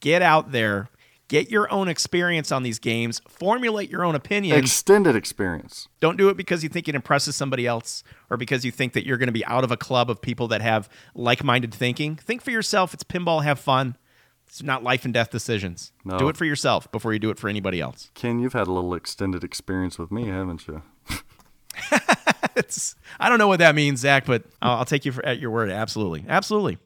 get 0.00 0.22
out 0.22 0.50
there, 0.50 0.88
get 1.28 1.50
your 1.50 1.70
own 1.70 1.88
experience 1.88 2.50
on 2.50 2.62
these 2.62 2.78
games, 2.78 3.20
formulate 3.28 3.90
your 3.90 4.02
own 4.02 4.14
opinion. 4.14 4.56
Extended 4.56 5.14
experience. 5.14 5.88
Don't 6.00 6.16
do 6.16 6.30
it 6.30 6.38
because 6.38 6.62
you 6.62 6.70
think 6.70 6.88
it 6.88 6.94
impresses 6.94 7.36
somebody 7.36 7.66
else 7.66 8.02
or 8.30 8.38
because 8.38 8.64
you 8.64 8.70
think 8.70 8.94
that 8.94 9.04
you're 9.04 9.18
going 9.18 9.26
to 9.26 9.32
be 9.32 9.44
out 9.44 9.62
of 9.62 9.70
a 9.70 9.76
club 9.76 10.08
of 10.08 10.22
people 10.22 10.48
that 10.48 10.62
have 10.62 10.88
like 11.14 11.44
minded 11.44 11.74
thinking. 11.74 12.16
Think 12.16 12.40
for 12.40 12.50
yourself. 12.50 12.94
It's 12.94 13.04
pinball, 13.04 13.44
have 13.44 13.60
fun. 13.60 13.98
It's 14.46 14.62
not 14.62 14.82
life 14.82 15.04
and 15.04 15.12
death 15.12 15.28
decisions. 15.28 15.92
No. 16.02 16.16
Do 16.16 16.30
it 16.30 16.38
for 16.38 16.46
yourself 16.46 16.90
before 16.90 17.12
you 17.12 17.18
do 17.18 17.28
it 17.28 17.38
for 17.38 17.50
anybody 17.50 17.78
else. 17.78 18.10
Ken, 18.14 18.40
you've 18.40 18.54
had 18.54 18.68
a 18.68 18.72
little 18.72 18.94
extended 18.94 19.44
experience 19.44 19.98
with 19.98 20.10
me, 20.10 20.28
haven't 20.28 20.66
you? 20.66 20.82
It's, 22.56 22.94
I 23.18 23.28
don't 23.28 23.38
know 23.38 23.48
what 23.48 23.60
that 23.60 23.74
means, 23.74 24.00
Zach, 24.00 24.26
but 24.26 24.44
I'll, 24.60 24.78
I'll 24.78 24.84
take 24.84 25.04
you 25.04 25.12
for, 25.12 25.24
at 25.24 25.38
your 25.38 25.50
word. 25.50 25.70
Absolutely. 25.70 26.24
Absolutely. 26.28 26.78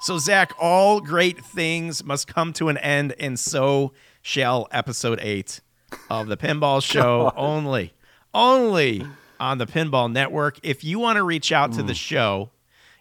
So, 0.00 0.18
Zach, 0.18 0.52
all 0.60 1.00
great 1.00 1.44
things 1.44 2.04
must 2.04 2.28
come 2.28 2.52
to 2.54 2.68
an 2.68 2.78
end, 2.78 3.14
and 3.18 3.38
so 3.38 3.92
shall 4.22 4.68
episode 4.70 5.18
eight 5.20 5.60
of 6.08 6.28
the 6.28 6.36
Pinball 6.36 6.82
Show 6.92 7.32
only. 7.36 7.94
Only 8.32 9.04
on 9.40 9.58
the 9.58 9.66
Pinball 9.66 10.10
Network. 10.12 10.58
If 10.62 10.84
you 10.84 10.98
want 10.98 11.16
to 11.16 11.24
reach 11.24 11.50
out 11.50 11.72
to 11.72 11.82
the 11.82 11.92
mm. 11.92 11.96
show, 11.96 12.50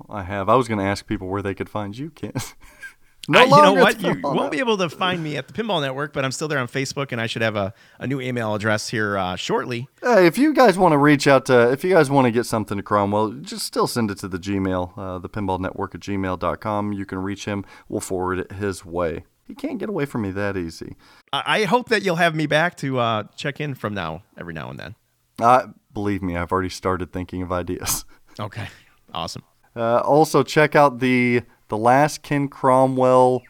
I 0.09 0.23
have. 0.23 0.49
I 0.49 0.55
was 0.55 0.67
going 0.67 0.79
to 0.79 0.85
ask 0.85 1.07
people 1.07 1.27
where 1.27 1.41
they 1.41 1.53
could 1.53 1.69
find 1.69 1.97
you, 1.97 2.09
Ken. 2.11 2.33
no 3.27 3.39
I- 3.39 3.43
you 3.43 3.49
know 3.49 3.73
what? 3.73 4.01
You 4.01 4.19
won't 4.23 4.51
be 4.51 4.59
able 4.59 4.77
to 4.77 4.89
find 4.89 5.23
me 5.23 5.37
at 5.37 5.47
the 5.47 5.53
Pinball 5.53 5.81
Network, 5.81 6.13
but 6.13 6.23
I'm 6.23 6.31
still 6.31 6.47
there 6.47 6.59
on 6.59 6.67
Facebook, 6.67 7.11
and 7.11 7.19
I 7.19 7.27
should 7.27 7.41
have 7.41 7.55
a, 7.55 7.73
a 7.99 8.07
new 8.07 8.21
email 8.21 8.53
address 8.55 8.89
here 8.89 9.17
uh, 9.17 9.35
shortly. 9.35 9.87
Hey, 10.01 10.25
if 10.27 10.37
you 10.37 10.53
guys 10.53 10.77
want 10.77 10.93
to 10.93 10.97
reach 10.97 11.27
out 11.27 11.45
to, 11.47 11.71
if 11.71 11.83
you 11.83 11.93
guys 11.93 12.09
want 12.09 12.25
to 12.25 12.31
get 12.31 12.45
something 12.45 12.77
to 12.77 12.83
Cromwell, 12.83 13.31
just 13.41 13.65
still 13.65 13.87
send 13.87 14.09
it 14.11 14.17
to 14.19 14.27
the 14.27 14.39
Gmail, 14.39 14.97
uh, 14.97 15.19
the 15.19 15.29
pinball 15.29 15.59
network 15.59 15.93
at 15.95 16.01
gmail.com. 16.01 16.93
You 16.93 17.05
can 17.05 17.19
reach 17.19 17.45
him. 17.45 17.65
We'll 17.89 18.01
forward 18.01 18.39
it 18.39 18.51
his 18.53 18.85
way. 18.85 19.25
He 19.45 19.55
can't 19.55 19.77
get 19.79 19.87
away 19.89 20.05
from 20.05 20.23
me 20.23 20.31
that 20.31 20.57
easy. 20.57 20.95
I, 21.31 21.61
I 21.61 21.63
hope 21.65 21.89
that 21.89 22.03
you'll 22.03 22.17
have 22.17 22.35
me 22.35 22.47
back 22.47 22.75
to 22.77 22.99
uh, 22.99 23.23
check 23.35 23.59
in 23.61 23.75
from 23.75 23.93
now, 23.93 24.23
every 24.37 24.53
now 24.53 24.69
and 24.69 24.77
then. 24.79 24.95
Uh, 25.39 25.67
believe 25.93 26.21
me, 26.21 26.35
I've 26.35 26.51
already 26.51 26.69
started 26.69 27.11
thinking 27.13 27.41
of 27.41 27.51
ideas. 27.51 28.05
Okay. 28.39 28.67
Awesome. 29.13 29.41
Uh, 29.75 29.99
also, 30.01 30.43
check 30.43 30.75
out 30.75 30.99
the 30.99 31.41
the 31.69 31.77
last 31.77 32.23
Ken 32.23 32.47
Cromwell 32.47 33.41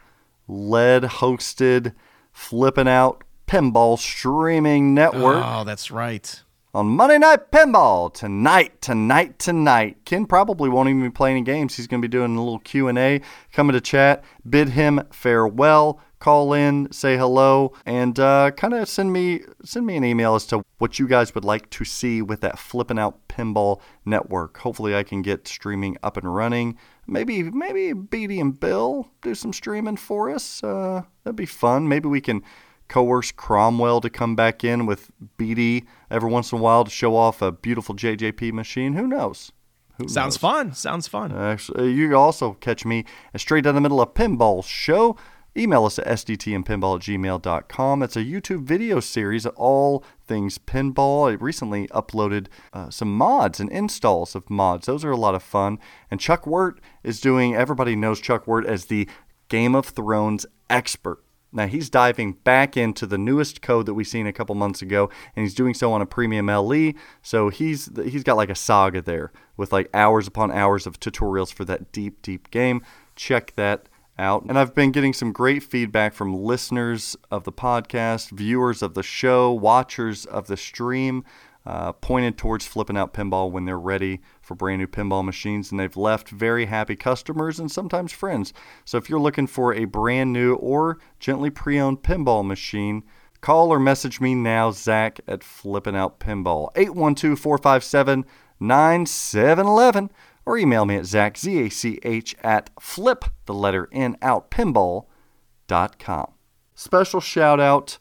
led 0.46 1.02
hosted, 1.04 1.94
flipping 2.32 2.88
out 2.88 3.22
pinball 3.46 3.98
streaming 3.98 4.94
network 4.94 5.42
Oh, 5.44 5.64
that's 5.64 5.90
right. 5.90 6.42
on 6.74 6.86
Monday 6.88 7.18
Night 7.18 7.50
Pinball 7.50 8.12
tonight, 8.12 8.80
tonight, 8.82 9.38
tonight. 9.38 9.96
Ken 10.04 10.26
probably 10.26 10.68
won't 10.68 10.88
even 10.88 11.02
be 11.02 11.10
playing 11.10 11.36
any 11.38 11.44
games. 11.44 11.76
He's 11.76 11.86
going 11.86 12.02
to 12.02 12.06
be 12.08 12.10
doing 12.10 12.36
a 12.36 12.42
little 12.42 12.58
Q 12.58 12.88
and 12.88 12.98
A, 12.98 13.20
coming 13.52 13.72
to 13.74 13.80
chat, 13.80 14.22
bid 14.48 14.70
him 14.70 15.00
farewell, 15.10 16.00
call 16.18 16.52
in, 16.52 16.90
say 16.92 17.16
hello, 17.16 17.72
and 17.86 18.18
uh, 18.18 18.50
kind 18.50 18.74
of 18.74 18.88
send 18.88 19.12
me 19.12 19.40
send 19.64 19.86
me 19.86 19.96
an 19.96 20.04
email 20.04 20.34
as 20.34 20.44
to 20.46 20.62
what 20.78 20.98
you 20.98 21.08
guys 21.08 21.34
would 21.34 21.44
like 21.44 21.70
to 21.70 21.84
see 21.84 22.20
with 22.22 22.40
that 22.42 22.58
flipping 22.58 22.98
out 22.98 23.26
pinball 23.28 23.80
network. 24.04 24.58
Hopefully, 24.58 24.94
I 24.94 25.02
can 25.04 25.22
get 25.22 25.48
streaming 25.48 25.96
up 26.02 26.16
and 26.16 26.34
running. 26.34 26.76
Maybe 27.08 27.42
maybe 27.42 27.92
Beatty 27.94 28.38
and 28.38 28.58
Bill 28.58 29.08
do 29.22 29.34
some 29.34 29.52
streaming 29.52 29.96
for 29.96 30.30
us. 30.30 30.62
Uh, 30.62 31.02
that'd 31.24 31.36
be 31.36 31.46
fun. 31.46 31.88
Maybe 31.88 32.08
we 32.08 32.20
can 32.20 32.42
coerce 32.88 33.32
Cromwell 33.32 34.00
to 34.02 34.10
come 34.10 34.36
back 34.36 34.62
in 34.62 34.86
with 34.86 35.10
BD 35.38 35.86
every 36.10 36.30
once 36.30 36.52
in 36.52 36.58
a 36.58 36.60
while 36.60 36.84
to 36.84 36.90
show 36.90 37.16
off 37.16 37.40
a 37.42 37.50
beautiful 37.50 37.94
JJP 37.94 38.52
machine. 38.52 38.92
Who 38.94 39.06
knows? 39.06 39.52
Who 39.96 40.06
Sounds 40.06 40.34
knows? 40.34 40.52
fun. 40.52 40.72
Sounds 40.74 41.08
fun. 41.08 41.32
Actually, 41.32 41.92
you 41.92 42.14
also 42.16 42.52
catch 42.54 42.84
me 42.84 43.04
straight 43.36 43.64
down 43.64 43.74
the 43.74 43.80
middle 43.80 44.00
of 44.00 44.14
Pinball 44.14 44.62
Show. 44.64 45.16
Email 45.56 45.84
us 45.86 45.98
at 45.98 46.06
sdtandpinball 46.06 46.96
at 46.96 47.02
gmail.com. 47.02 48.00
That's 48.00 48.16
a 48.16 48.24
YouTube 48.24 48.62
video 48.62 49.00
series 49.00 49.44
of 49.44 49.54
all 49.56 50.04
things 50.26 50.58
pinball. 50.58 51.30
I 51.30 51.34
recently 51.34 51.88
uploaded 51.88 52.46
uh, 52.72 52.90
some 52.90 53.16
mods 53.16 53.58
and 53.58 53.70
installs 53.70 54.34
of 54.34 54.48
mods. 54.50 54.86
Those 54.86 55.04
are 55.04 55.10
a 55.10 55.16
lot 55.16 55.34
of 55.34 55.42
fun. 55.42 55.78
And 56.10 56.20
Chuck 56.20 56.46
Wirt 56.46 56.80
is 57.02 57.20
doing, 57.20 57.56
everybody 57.56 57.96
knows 57.96 58.20
Chuck 58.20 58.46
Wirt 58.46 58.66
as 58.66 58.86
the 58.86 59.08
Game 59.48 59.74
of 59.74 59.86
Thrones 59.86 60.46
expert. 60.68 61.22
Now 61.50 61.66
he's 61.66 61.88
diving 61.88 62.34
back 62.34 62.76
into 62.76 63.06
the 63.06 63.16
newest 63.16 63.62
code 63.62 63.86
that 63.86 63.94
we 63.94 64.04
seen 64.04 64.26
a 64.26 64.32
couple 64.32 64.54
months 64.54 64.82
ago, 64.82 65.10
and 65.34 65.44
he's 65.44 65.54
doing 65.54 65.72
so 65.72 65.92
on 65.92 66.02
a 66.02 66.06
premium 66.06 66.46
LE. 66.46 66.92
So 67.22 67.48
he's 67.48 67.88
he's 68.04 68.22
got 68.22 68.36
like 68.36 68.50
a 68.50 68.54
saga 68.54 69.00
there 69.00 69.32
with 69.56 69.72
like 69.72 69.88
hours 69.94 70.26
upon 70.26 70.50
hours 70.50 70.86
of 70.86 71.00
tutorials 71.00 71.52
for 71.52 71.64
that 71.64 71.90
deep, 71.90 72.20
deep 72.20 72.50
game. 72.50 72.82
Check 73.16 73.54
that 73.56 73.88
out. 74.18 74.44
And 74.48 74.58
I've 74.58 74.74
been 74.74 74.92
getting 74.92 75.12
some 75.12 75.32
great 75.32 75.62
feedback 75.62 76.12
from 76.12 76.34
listeners 76.34 77.16
of 77.30 77.44
the 77.44 77.52
podcast, 77.52 78.30
viewers 78.30 78.82
of 78.82 78.94
the 78.94 79.02
show, 79.02 79.52
watchers 79.52 80.26
of 80.26 80.46
the 80.46 80.56
stream, 80.56 81.24
uh, 81.64 81.92
pointed 81.92 82.38
towards 82.38 82.66
flipping 82.66 82.96
out 82.96 83.12
pinball 83.12 83.50
when 83.50 83.64
they're 83.64 83.78
ready 83.78 84.20
for 84.40 84.54
brand 84.54 84.80
new 84.80 84.86
pinball 84.86 85.24
machines. 85.24 85.70
And 85.70 85.78
they've 85.78 85.96
left 85.96 86.30
very 86.30 86.66
happy 86.66 86.96
customers 86.96 87.58
and 87.60 87.70
sometimes 87.70 88.12
friends. 88.12 88.52
So 88.84 88.98
if 88.98 89.08
you're 89.08 89.20
looking 89.20 89.46
for 89.46 89.74
a 89.74 89.84
brand 89.84 90.32
new 90.32 90.54
or 90.54 90.98
gently 91.20 91.50
pre 91.50 91.78
owned 91.78 92.02
pinball 92.02 92.44
machine, 92.46 93.04
call 93.40 93.72
or 93.72 93.78
message 93.78 94.20
me 94.20 94.34
now, 94.34 94.70
Zach 94.70 95.20
at 95.28 95.44
Flipping 95.44 95.96
Out 95.96 96.18
Pinball, 96.18 96.70
812 96.74 97.38
457 97.38 98.24
9711 98.60 100.10
or 100.48 100.56
email 100.56 100.86
me 100.86 100.96
at 100.96 101.04
Zach, 101.04 101.36
Z-A-C-H, 101.36 102.34
at 102.42 102.70
flip, 102.80 103.26
the 103.44 103.52
letter 103.52 103.86
N, 103.92 104.16
out, 104.22 104.50
pinball.com. 104.50 106.32
Special 106.74 107.20
shout 107.20 107.60
out 107.60 107.98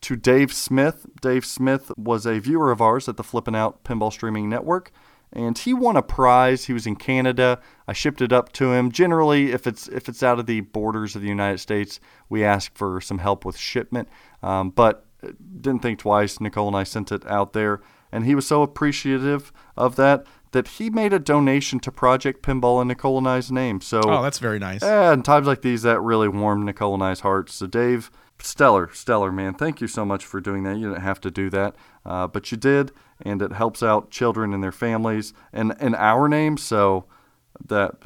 to 0.00 0.16
Dave 0.16 0.50
Smith. 0.50 1.04
Dave 1.20 1.44
Smith 1.44 1.92
was 1.98 2.24
a 2.24 2.38
viewer 2.38 2.72
of 2.72 2.80
ours 2.80 3.06
at 3.06 3.18
the 3.18 3.22
Flippin' 3.22 3.54
Out 3.54 3.84
Pinball 3.84 4.10
Streaming 4.10 4.48
Network, 4.48 4.92
and 5.30 5.58
he 5.58 5.74
won 5.74 5.94
a 5.94 6.02
prize. 6.02 6.64
He 6.64 6.72
was 6.72 6.86
in 6.86 6.96
Canada. 6.96 7.60
I 7.86 7.92
shipped 7.92 8.22
it 8.22 8.32
up 8.32 8.50
to 8.52 8.72
him. 8.72 8.90
Generally, 8.90 9.52
if 9.52 9.66
it's 9.66 9.86
if 9.88 10.08
it's 10.08 10.22
out 10.22 10.38
of 10.38 10.46
the 10.46 10.62
borders 10.62 11.14
of 11.14 11.20
the 11.20 11.28
United 11.28 11.58
States, 11.58 12.00
we 12.30 12.42
ask 12.42 12.74
for 12.74 13.02
some 13.02 13.18
help 13.18 13.44
with 13.44 13.58
shipment. 13.58 14.08
Um, 14.42 14.70
but 14.70 15.04
didn't 15.60 15.82
think 15.82 15.98
twice. 15.98 16.40
Nicole 16.40 16.68
and 16.68 16.76
I 16.76 16.84
sent 16.84 17.12
it 17.12 17.26
out 17.26 17.52
there, 17.52 17.82
and 18.10 18.24
he 18.24 18.34
was 18.34 18.46
so 18.46 18.62
appreciative 18.62 19.52
of 19.76 19.96
that 19.96 20.24
that 20.52 20.66
he 20.68 20.90
made 20.90 21.12
a 21.12 21.18
donation 21.18 21.78
to 21.80 21.92
Project 21.92 22.42
Pinball 22.42 22.82
in 22.82 22.88
Nicole 22.88 23.18
and 23.18 23.28
I's 23.28 23.52
name. 23.52 23.80
So 23.80 24.00
Oh, 24.04 24.22
that's 24.22 24.38
very 24.38 24.58
nice. 24.58 24.82
yeah, 24.82 25.12
in 25.12 25.22
times 25.22 25.46
like 25.46 25.62
these, 25.62 25.82
that 25.82 26.00
really 26.00 26.28
warmed 26.28 26.64
Nicole 26.64 26.94
and 26.94 27.02
I's 27.02 27.20
hearts. 27.20 27.54
So, 27.54 27.66
Dave, 27.66 28.10
stellar, 28.40 28.90
stellar, 28.92 29.30
man. 29.30 29.54
Thank 29.54 29.80
you 29.80 29.86
so 29.86 30.04
much 30.04 30.24
for 30.24 30.40
doing 30.40 30.64
that. 30.64 30.76
You 30.78 30.88
didn't 30.88 31.02
have 31.02 31.20
to 31.22 31.30
do 31.30 31.50
that, 31.50 31.76
uh, 32.04 32.26
but 32.26 32.50
you 32.50 32.56
did, 32.58 32.90
and 33.22 33.40
it 33.42 33.52
helps 33.52 33.82
out 33.82 34.10
children 34.10 34.52
and 34.52 34.62
their 34.62 34.72
families 34.72 35.32
and 35.52 35.74
in 35.80 35.94
our 35.94 36.28
name. 36.28 36.56
So, 36.56 37.04
that 37.68 37.96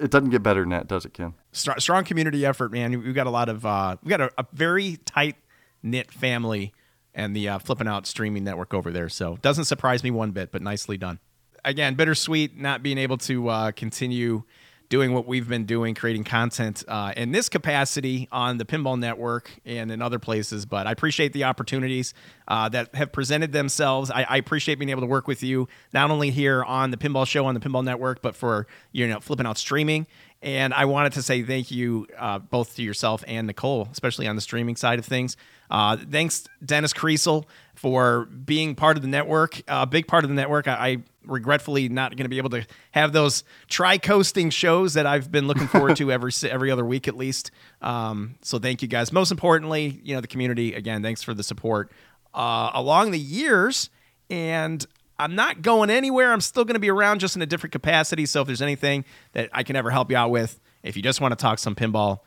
it 0.00 0.10
doesn't 0.10 0.30
get 0.30 0.42
better 0.42 0.60
than 0.60 0.68
that, 0.70 0.86
does 0.86 1.04
it, 1.06 1.14
Ken? 1.14 1.32
Strong, 1.52 1.78
strong 1.80 2.04
community 2.04 2.44
effort, 2.44 2.70
man. 2.72 2.90
We've 3.02 3.14
got 3.14 3.26
a 3.26 3.30
lot 3.30 3.48
of, 3.48 3.64
uh, 3.64 3.96
we've 4.02 4.10
got 4.10 4.20
a, 4.20 4.30
a 4.38 4.44
very 4.52 4.98
tight 5.06 5.36
knit 5.82 6.12
family 6.12 6.74
and 7.14 7.34
the 7.34 7.48
uh, 7.48 7.58
flipping 7.58 7.88
out 7.88 8.06
streaming 8.06 8.44
network 8.44 8.74
over 8.74 8.90
there. 8.90 9.08
So 9.08 9.38
doesn't 9.40 9.64
surprise 9.64 10.04
me 10.04 10.10
one 10.10 10.32
bit, 10.32 10.52
but 10.52 10.60
nicely 10.60 10.98
done. 10.98 11.18
Again, 11.66 11.96
bittersweet 11.96 12.56
not 12.56 12.84
being 12.84 12.96
able 12.96 13.18
to 13.18 13.48
uh, 13.48 13.72
continue 13.72 14.44
doing 14.88 15.12
what 15.12 15.26
we've 15.26 15.48
been 15.48 15.66
doing, 15.66 15.96
creating 15.96 16.22
content 16.22 16.84
uh, 16.86 17.12
in 17.16 17.32
this 17.32 17.48
capacity 17.48 18.28
on 18.30 18.58
the 18.58 18.64
Pinball 18.64 18.96
Network 18.96 19.50
and 19.64 19.90
in 19.90 20.00
other 20.00 20.20
places. 20.20 20.64
But 20.64 20.86
I 20.86 20.92
appreciate 20.92 21.32
the 21.32 21.42
opportunities 21.42 22.14
uh, 22.46 22.68
that 22.68 22.94
have 22.94 23.12
presented 23.12 23.50
themselves. 23.50 24.12
I, 24.12 24.22
I 24.28 24.36
appreciate 24.36 24.78
being 24.78 24.90
able 24.90 25.00
to 25.00 25.08
work 25.08 25.26
with 25.26 25.42
you 25.42 25.68
not 25.92 26.10
only 26.10 26.30
here 26.30 26.62
on 26.62 26.92
the 26.92 26.96
Pinball 26.96 27.26
Show 27.26 27.46
on 27.46 27.54
the 27.54 27.60
Pinball 27.60 27.84
Network, 27.84 28.22
but 28.22 28.36
for 28.36 28.66
you 28.92 29.08
know 29.08 29.20
flipping 29.20 29.46
out 29.46 29.58
streaming. 29.58 30.06
And 30.42 30.74
I 30.74 30.84
wanted 30.84 31.12
to 31.14 31.22
say 31.22 31.42
thank 31.42 31.70
you 31.70 32.06
uh, 32.18 32.38
both 32.38 32.76
to 32.76 32.82
yourself 32.82 33.24
and 33.26 33.46
Nicole, 33.46 33.88
especially 33.90 34.28
on 34.28 34.36
the 34.36 34.42
streaming 34.42 34.76
side 34.76 34.98
of 34.98 35.06
things. 35.06 35.36
Uh, 35.70 35.96
thanks, 35.96 36.44
Dennis 36.64 36.92
Kriesel, 36.92 37.44
for 37.74 38.26
being 38.26 38.74
part 38.74 38.96
of 38.96 39.02
the 39.02 39.08
network, 39.08 39.62
a 39.66 39.86
big 39.86 40.06
part 40.06 40.24
of 40.24 40.30
the 40.30 40.36
network. 40.36 40.68
I, 40.68 40.72
I 40.72 40.98
regretfully 41.24 41.88
not 41.88 42.12
going 42.12 42.24
to 42.24 42.28
be 42.28 42.38
able 42.38 42.50
to 42.50 42.64
have 42.92 43.12
those 43.12 43.42
tri-coasting 43.68 44.50
shows 44.50 44.94
that 44.94 45.06
I've 45.06 45.32
been 45.32 45.48
looking 45.48 45.66
forward 45.66 45.96
to 45.96 46.12
every 46.12 46.30
every 46.48 46.70
other 46.70 46.84
week 46.84 47.08
at 47.08 47.16
least. 47.16 47.50
Um, 47.82 48.36
so 48.42 48.58
thank 48.58 48.82
you 48.82 48.88
guys. 48.88 49.12
Most 49.12 49.30
importantly, 49.30 50.00
you 50.04 50.14
know 50.14 50.20
the 50.20 50.28
community. 50.28 50.74
Again, 50.74 51.02
thanks 51.02 51.22
for 51.22 51.34
the 51.34 51.42
support 51.42 51.90
uh, 52.34 52.70
along 52.74 53.10
the 53.10 53.18
years. 53.18 53.90
And 54.30 54.84
I'm 55.18 55.34
not 55.34 55.62
going 55.62 55.90
anywhere. 55.90 56.32
I'm 56.32 56.40
still 56.40 56.64
going 56.64 56.74
to 56.74 56.80
be 56.80 56.90
around, 56.90 57.20
just 57.20 57.36
in 57.36 57.42
a 57.42 57.46
different 57.46 57.72
capacity. 57.72 58.26
So 58.26 58.42
if 58.42 58.46
there's 58.46 58.62
anything 58.62 59.04
that 59.32 59.48
I 59.52 59.62
can 59.62 59.76
ever 59.76 59.90
help 59.90 60.10
you 60.10 60.16
out 60.16 60.30
with, 60.30 60.60
if 60.82 60.96
you 60.96 61.02
just 61.02 61.20
want 61.20 61.32
to 61.32 61.36
talk 61.36 61.58
some 61.58 61.74
pinball, 61.74 62.20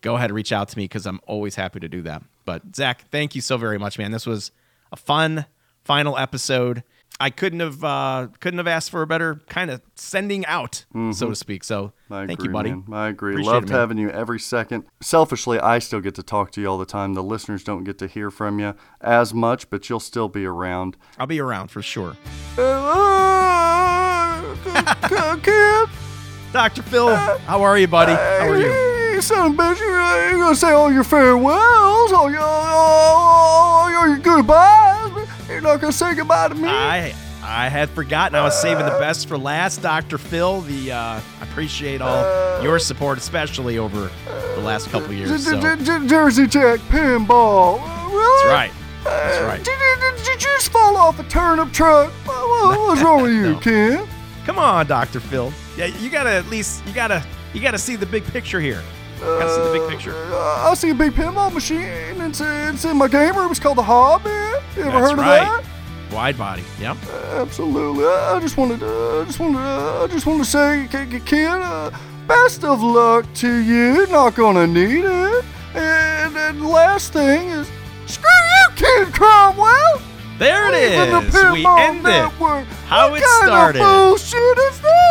go 0.00 0.16
ahead 0.16 0.30
and 0.30 0.36
reach 0.36 0.52
out 0.52 0.68
to 0.68 0.78
me 0.78 0.84
because 0.84 1.06
I'm 1.06 1.20
always 1.26 1.56
happy 1.56 1.80
to 1.80 1.88
do 1.88 2.02
that. 2.02 2.22
But 2.44 2.74
Zach, 2.74 3.08
thank 3.10 3.34
you 3.34 3.40
so 3.40 3.56
very 3.56 3.78
much, 3.78 3.98
man. 3.98 4.12
This 4.12 4.26
was 4.26 4.52
a 4.92 4.96
fun 4.96 5.46
final 5.84 6.16
episode. 6.16 6.82
I 7.20 7.30
couldn't 7.30 7.58
have 7.60 7.82
uh, 7.82 8.28
couldn't 8.40 8.58
have 8.58 8.68
asked 8.68 8.90
for 8.90 9.02
a 9.02 9.06
better 9.06 9.40
kind 9.48 9.70
of 9.70 9.82
sending 9.96 10.46
out, 10.46 10.84
so 11.12 11.28
to 11.30 11.34
speak. 11.34 11.64
So 11.64 11.92
Mm-hmm. 12.08 12.14
I 12.14 12.26
thank 12.26 12.38
agree, 12.38 12.48
you, 12.48 12.52
buddy. 12.54 12.70
man. 12.70 12.84
I 12.90 13.08
agree. 13.08 13.32
Appreciate 13.34 13.52
Loved 13.52 13.70
it, 13.70 13.74
having 13.74 13.98
you 13.98 14.08
every 14.08 14.40
second. 14.40 14.84
Selfishly, 15.02 15.58
I 15.60 15.78
still 15.78 16.00
get 16.00 16.14
to 16.14 16.22
talk 16.22 16.50
to 16.52 16.60
you 16.62 16.66
all 16.66 16.78
the 16.78 16.86
time. 16.86 17.12
The 17.12 17.22
listeners 17.22 17.62
don't 17.62 17.84
get 17.84 17.98
to 17.98 18.06
hear 18.06 18.30
from 18.30 18.58
you 18.58 18.74
as 19.02 19.34
much, 19.34 19.68
but 19.68 19.90
you'll 19.90 20.00
still 20.00 20.28
be 20.28 20.46
around. 20.46 20.96
I'll 21.18 21.26
be 21.26 21.38
around 21.38 21.68
for 21.70 21.82
sure. 21.82 22.16
Dr. 26.52 26.82
Phil, 26.82 27.14
how 27.14 27.62
are 27.62 27.76
you, 27.78 27.86
buddy? 27.86 28.12
How 28.12 28.48
are 28.48 28.56
you? 28.58 29.14
You 29.14 29.20
son 29.20 29.52
of 29.52 29.58
a 29.58 29.62
bitch, 29.62 29.78
you're 29.80 30.38
gonna 30.38 30.54
say 30.54 30.72
all 30.72 30.90
your 30.92 31.04
farewells, 31.04 32.12
all 32.12 32.30
your, 32.30 32.40
all 32.40 33.90
your 33.90 34.16
goodbyes, 34.18 34.97
you're 35.58 35.72
not 35.72 35.80
gonna 35.80 35.92
say 35.92 36.14
goodbye 36.14 36.48
to 36.48 36.54
me. 36.54 36.68
I 36.68 37.14
I 37.42 37.68
had 37.68 37.90
forgotten. 37.90 38.36
I 38.36 38.42
was 38.42 38.60
saving 38.60 38.84
the 38.84 38.98
best 39.00 39.26
for 39.26 39.36
last, 39.38 39.82
Dr. 39.82 40.18
Phil. 40.18 40.60
The 40.62 40.92
uh, 40.92 40.98
I 41.40 41.42
appreciate 41.42 42.00
all 42.00 42.62
your 42.62 42.78
support, 42.78 43.18
especially 43.18 43.78
over 43.78 44.10
the 44.26 44.60
last 44.60 44.88
couple 44.90 45.12
years. 45.12 45.44
So. 45.44 45.60
Jersey 46.06 46.46
Jack 46.46 46.80
pinball. 46.80 47.78
That's 47.78 48.44
right. 48.46 48.72
That's 49.04 49.40
right. 49.42 49.64
Did, 49.64 49.78
did, 50.00 50.26
you 50.26 50.36
just 50.36 50.70
fall 50.70 50.96
off 50.96 51.18
a 51.18 51.24
turnip 51.24 51.72
truck? 51.72 52.10
What, 52.24 52.48
what- 52.48 52.78
what's 52.88 53.00
wrong 53.02 53.22
with 53.22 53.32
you, 53.32 53.52
No. 53.52 53.58
Ken? 53.60 54.08
Come 54.44 54.58
on, 54.58 54.86
Dr. 54.86 55.20
Phil. 55.20 55.52
Yeah, 55.76 55.86
you 55.86 56.10
gotta 56.10 56.30
at 56.30 56.46
least 56.48 56.86
you 56.86 56.92
gotta 56.92 57.24
you 57.52 57.60
gotta 57.60 57.78
see 57.78 57.96
the 57.96 58.06
big 58.06 58.24
picture 58.24 58.60
here. 58.60 58.82
Gotta 59.20 59.50
see 59.54 59.62
the 59.62 59.78
big 59.78 59.88
picture. 59.90 60.14
Uh, 60.14 60.70
I 60.70 60.74
see 60.74 60.90
a 60.90 60.94
big 60.94 61.12
pinball 61.12 61.52
machine. 61.52 61.80
It's, 62.20 62.40
it's 62.40 62.84
in 62.84 62.96
my 62.96 63.08
game 63.08 63.34
room. 63.36 63.50
It's 63.50 63.60
called 63.60 63.78
the 63.78 63.82
Hobbit. 63.82 64.30
You 64.76 64.82
ever 64.84 65.00
That's 65.00 65.10
heard 65.10 65.18
right. 65.18 65.42
of 65.58 65.64
that? 65.64 66.14
Wide 66.14 66.38
body. 66.38 66.64
Yep. 66.80 66.96
Absolutely. 67.34 68.04
I 68.06 68.40
just 68.40 68.56
wanted 68.56 68.80
to, 68.80 68.86
I 68.86 69.24
just 69.26 69.38
wanted 69.38 69.58
to, 69.58 70.04
I 70.04 70.06
just 70.08 70.26
wanted 70.26 70.44
to 70.44 70.50
say, 70.50 70.88
kid, 71.24 71.46
uh, 71.48 71.90
best 72.26 72.64
of 72.64 72.82
luck 72.82 73.26
to 73.34 73.56
you. 73.56 74.06
Not 74.06 74.34
gonna 74.34 74.66
need 74.66 75.04
it. 75.04 75.44
And, 75.74 76.36
and 76.36 76.66
last 76.66 77.12
thing 77.12 77.48
is, 77.48 77.68
screw 78.06 78.30
you, 78.30 78.74
Kid 78.76 79.12
Cromwell. 79.12 80.00
There 80.38 80.68
it 80.68 80.74
is. 80.74 80.98
Leaving 80.98 81.30
the 81.30 81.38
is. 81.38 81.52
We 81.52 81.66
end 81.66 81.98
it. 81.98 82.02
network. 82.02 82.66
How 82.86 83.10
what 83.10 83.20
it 83.20 83.24
kind 83.24 83.44
started. 83.44 83.82
Of 83.82 83.86
bullshit 83.86 84.58
is 84.58 84.80
this? 84.80 85.08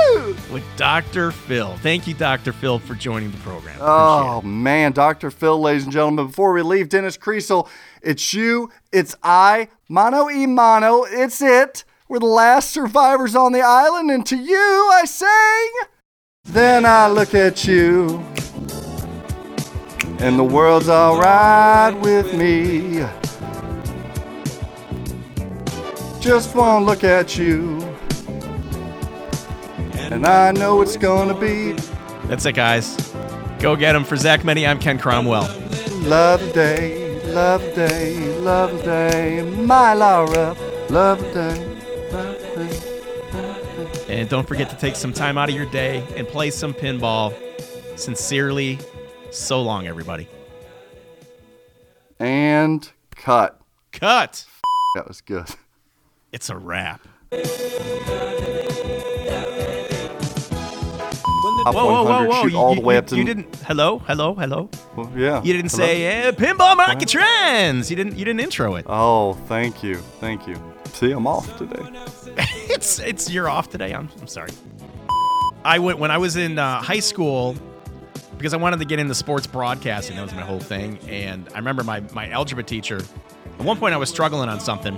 with 0.52 0.64
Dr. 0.78 1.32
Phil. 1.32 1.76
Thank 1.78 2.08
you, 2.08 2.14
Dr. 2.14 2.54
Phil, 2.54 2.80
for 2.80 2.96
joining 2.96 3.32
the 3.32 3.38
program. 3.38 3.78
Oh 3.82 4.42
man, 4.42 4.92
Dr. 4.92 5.32
Phil, 5.32 5.60
ladies 5.60 5.84
and 5.84 5.92
gentlemen, 5.94 6.28
before 6.28 6.54
we 6.54 6.62
leave, 6.62 6.90
Dennis 6.90 7.18
Kriesel, 7.18 7.68
it's 8.02 8.34
you, 8.34 8.72
it's 8.92 9.16
I, 9.24 9.70
mano 9.90 10.30
e 10.30 10.46
mano, 10.46 11.04
it's 11.04 11.42
it. 11.42 11.84
We're 12.08 12.20
the 12.20 12.26
last 12.26 12.70
survivors 12.70 13.36
on 13.36 13.52
the 13.52 13.62
island, 13.62 14.10
and 14.12 14.26
to 14.28 14.38
you 14.38 14.90
I 14.94 15.04
sing. 15.06 15.90
Then 16.46 16.86
I 16.86 17.10
look 17.10 17.36
at 17.36 17.68
you, 17.68 18.24
and 20.20 20.40
the 20.40 20.44
world's 20.44 20.90
alright 20.90 22.00
with 22.00 22.34
me. 22.34 23.06
Just 26.28 26.56
wanna 26.56 26.84
look 26.84 27.06
at 27.06 27.38
you, 27.38 27.80
and 29.94 30.28
I 30.28 30.52
know 30.52 30.82
it's 30.82 30.98
gonna 30.98 31.34
be 31.34 31.72
That's 32.26 32.46
it, 32.46 32.52
guys. 32.52 33.14
Go 33.60 33.78
get 33.78 33.96
him. 33.96 34.04
For 34.04 34.18
Zach 34.18 34.44
Meny, 34.44 34.68
I'm 34.68 34.78
Ken 34.78 35.00
Cromwell. 35.00 35.48
Love 36.02 36.42
day, 36.52 37.22
love 37.32 37.62
day, 37.74 38.18
love 38.40 38.84
day, 38.84 39.42
my 39.42 39.94
Laura, 39.94 40.54
love 40.90 41.22
the 41.22 41.34
day, 41.34 42.12
love 42.12 42.38
day. 42.56 44.14
And 44.14 44.28
don't 44.28 44.46
forget 44.46 44.70
to 44.70 44.76
take 44.76 44.98
some 44.98 45.14
time 45.14 45.38
out 45.38 45.48
of 45.48 45.56
your 45.56 45.70
day 45.72 46.06
and 46.18 46.28
play 46.28 46.52
some 46.52 46.74
pinball. 46.74 47.34
Sincerely, 47.98 48.80
so 49.32 49.62
long, 49.62 49.88
everybody. 49.88 50.28
And 52.20 52.92
cut. 53.16 53.62
Cut. 53.94 54.46
That 54.96 55.08
was 55.08 55.22
good. 55.22 55.48
It's 56.32 56.50
a 56.50 56.58
wrap. 56.58 57.02
Top 61.64 61.74
Whoa, 61.76 61.86
whoa, 61.86 62.04
whoa, 62.04 62.26
whoa. 62.28 62.46
You, 62.46 62.58
all 62.58 62.76
the 62.76 62.82
you- 62.82 62.86
way 62.86 62.96
you- 62.96 63.00
up 63.00 63.08
to 63.08 63.18
you 63.18 63.24
didn't. 63.26 63.54
Hello, 63.66 64.00
hello, 64.00 64.34
hello. 64.36 64.70
Well, 64.96 65.12
yeah. 65.16 65.42
You 65.44 65.54
didn't 65.54 65.72
Hello? 65.72 65.86
say 65.86 66.06
eh, 66.06 66.32
pinball 66.32 66.78
market 66.78 67.10
trends. 67.10 67.90
You 67.90 67.96
didn't. 67.98 68.18
You 68.18 68.26
didn't 68.26 68.40
intro 68.42 68.76
it. 68.76 68.86
Oh, 68.88 69.34
thank 69.48 69.84
you, 69.84 69.96
thank 70.20 70.48
you. 70.48 70.56
See, 70.94 71.12
I'm 71.12 71.28
off 71.28 71.58
today. 71.58 71.82
it's 72.70 73.00
it's 73.00 73.30
you're 73.30 73.50
off 73.50 73.70
today. 73.70 73.94
I'm 73.94 74.10
I'm 74.22 74.28
sorry. 74.28 74.52
I 75.66 75.80
went 75.80 76.00
when 76.00 76.12
I 76.12 76.18
was 76.18 76.36
in 76.38 76.58
uh, 76.58 76.82
high 76.82 77.00
school 77.00 77.56
because 78.38 78.54
I 78.54 78.58
wanted 78.58 78.80
to 78.80 78.86
get 78.86 79.00
into 79.00 79.16
sports 79.16 79.48
broadcasting. 79.48 80.16
That 80.16 80.22
was 80.24 80.34
my 80.34 80.42
whole 80.44 80.60
thing. 80.60 81.00
And 81.10 81.50
I 81.54 81.58
remember 81.58 81.84
my 81.84 82.02
my 82.14 82.30
algebra 82.30 82.64
teacher. 82.64 83.02
At 83.60 83.66
one 83.66 83.78
point, 83.78 83.94
I 83.94 83.98
was 83.98 84.10
struggling 84.10 84.48
on 84.50 84.60
something, 84.60 84.96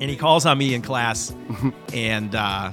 and 0.00 0.10
he 0.10 0.16
calls 0.16 0.46
on 0.46 0.56
me 0.58 0.74
in 0.74 0.82
class, 0.82 1.34
and 1.92 2.34
uh, 2.34 2.72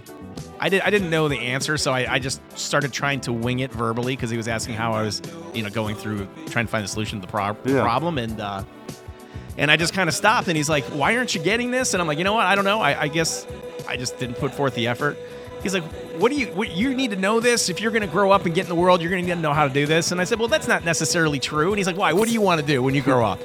I 0.59 0.69
did 0.69 0.81
I 0.81 0.89
didn't 0.89 1.09
know 1.09 1.27
the 1.27 1.37
answer, 1.39 1.77
so 1.77 1.91
I, 1.93 2.13
I 2.13 2.19
just 2.19 2.41
started 2.57 2.91
trying 2.93 3.21
to 3.21 3.33
wing 3.33 3.59
it 3.59 3.71
verbally 3.71 4.15
because 4.15 4.29
he 4.29 4.37
was 4.37 4.47
asking 4.47 4.75
how 4.75 4.93
I 4.93 5.03
was, 5.03 5.21
you 5.53 5.61
know, 5.63 5.69
going 5.69 5.95
through 5.95 6.27
trying 6.47 6.65
to 6.65 6.71
find 6.71 6.83
the 6.83 6.87
solution 6.87 7.19
to 7.21 7.25
the 7.27 7.31
pro- 7.31 7.55
Yeah. 7.65 7.81
problem, 7.81 8.17
and. 8.17 8.39
Uh, 8.39 8.63
and 9.59 9.71
I 9.71 9.75
just 9.75 9.91
kind 9.95 10.07
of 10.07 10.13
stopped, 10.13 10.47
and 10.49 10.55
he's 10.55 10.69
like, 10.69 10.83
"Why 10.85 11.17
aren't 11.17 11.33
you 11.33 11.41
getting 11.41 11.71
this?" 11.71 11.95
And 11.95 11.99
I'm 12.01 12.07
like, 12.07 12.19
"You 12.19 12.23
know 12.23 12.33
what? 12.33 12.45
I 12.45 12.53
don't 12.53 12.63
know. 12.63 12.79
I, 12.79 13.01
I 13.01 13.07
guess 13.07 13.47
I 13.87 13.97
just 13.97 14.19
didn't 14.19 14.35
put 14.35 14.53
forth 14.53 14.75
the 14.75 14.85
effort." 14.85 15.17
He's 15.63 15.73
like, 15.73 15.81
"What 16.19 16.31
do 16.31 16.37
you? 16.37 16.45
What, 16.53 16.69
you 16.73 16.93
need 16.93 17.09
to 17.09 17.15
know 17.17 17.39
this. 17.39 17.67
If 17.67 17.81
you're 17.81 17.89
going 17.89 18.03
to 18.03 18.07
grow 18.07 18.29
up 18.31 18.45
and 18.45 18.53
get 18.53 18.65
in 18.65 18.69
the 18.69 18.75
world, 18.75 19.01
you're 19.01 19.09
going 19.09 19.25
to 19.25 19.35
know 19.35 19.53
how 19.53 19.67
to 19.67 19.73
do 19.73 19.87
this." 19.87 20.11
And 20.11 20.21
I 20.21 20.25
said, 20.25 20.37
"Well, 20.37 20.47
that's 20.47 20.67
not 20.67 20.85
necessarily 20.85 21.39
true." 21.39 21.69
And 21.69 21.79
he's 21.79 21.87
like, 21.87 21.97
"Why? 21.97 22.13
What 22.13 22.27
do 22.27 22.35
you 22.35 22.41
want 22.41 22.61
to 22.61 22.67
do 22.67 22.83
when 22.83 22.93
you 22.93 23.01
grow 23.01 23.25
up?" 23.25 23.39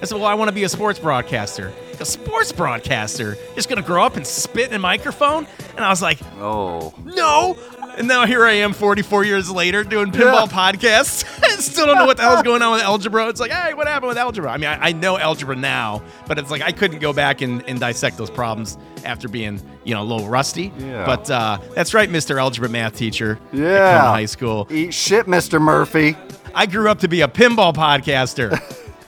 I 0.00 0.04
said, 0.04 0.14
"Well, 0.14 0.26
I 0.26 0.34
want 0.34 0.48
to 0.48 0.54
be 0.54 0.62
a 0.62 0.68
sports 0.68 1.00
broadcaster." 1.00 1.72
A 2.00 2.04
sports 2.04 2.52
broadcaster? 2.52 3.36
Just 3.54 3.68
going 3.68 3.80
to 3.80 3.86
grow 3.86 4.04
up 4.04 4.16
and 4.16 4.26
spit 4.26 4.68
in 4.68 4.74
a 4.74 4.78
microphone? 4.78 5.46
And 5.76 5.84
I 5.84 5.88
was 5.90 6.00
like, 6.00 6.18
Oh, 6.38 6.94
no. 7.04 7.56
And 7.96 8.06
now 8.06 8.24
here 8.26 8.44
I 8.46 8.52
am 8.52 8.72
44 8.74 9.24
years 9.24 9.50
later 9.50 9.82
doing 9.82 10.12
pinball 10.12 10.48
podcasts. 10.48 11.24
I 11.42 11.48
still 11.56 11.84
don't 11.86 11.96
know 11.96 12.06
what 12.06 12.16
the 12.16 12.22
hell's 12.22 12.44
going 12.44 12.62
on 12.62 12.70
with 12.74 12.82
algebra. 12.82 13.26
It's 13.28 13.40
like, 13.40 13.50
hey, 13.50 13.74
what 13.74 13.88
happened 13.88 14.08
with 14.10 14.18
algebra? 14.18 14.52
I 14.52 14.56
mean, 14.56 14.68
I, 14.68 14.88
I 14.90 14.92
know 14.92 15.18
algebra 15.18 15.56
now, 15.56 16.00
but 16.28 16.38
it's 16.38 16.48
like 16.52 16.62
I 16.62 16.70
couldn't 16.70 17.00
go 17.00 17.12
back 17.12 17.40
and, 17.40 17.68
and 17.68 17.80
dissect 17.80 18.16
those 18.16 18.30
problems 18.30 18.78
after 19.04 19.26
being, 19.28 19.60
you 19.82 19.94
know, 19.94 20.02
a 20.02 20.04
little 20.04 20.28
rusty. 20.28 20.72
Yeah. 20.78 21.04
But 21.04 21.28
uh, 21.28 21.58
that's 21.74 21.92
right, 21.92 22.08
Mr. 22.08 22.38
Algebra 22.38 22.68
math 22.68 22.94
teacher. 22.96 23.40
at 23.52 23.58
Yeah. 23.58 23.90
Coleman 23.98 24.12
High 24.12 24.26
school. 24.26 24.68
eat 24.70 24.94
shit, 24.94 25.26
Mr. 25.26 25.60
Murphy. 25.60 26.16
I 26.54 26.66
grew 26.66 26.88
up 26.88 27.00
to 27.00 27.08
be 27.08 27.22
a 27.22 27.28
pinball 27.28 27.74
podcaster. 27.74 28.50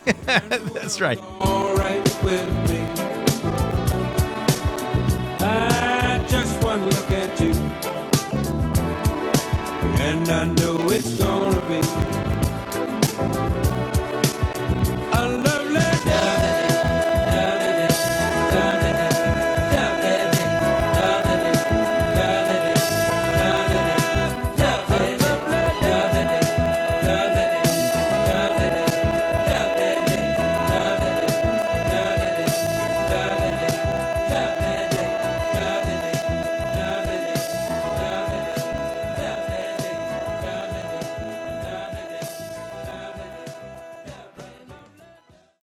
that's 0.72 1.00
right. 1.00 1.18
alright 1.40 2.24
with 2.24 2.70
me. 2.70 2.79
I 10.30 10.44
know 10.44 10.69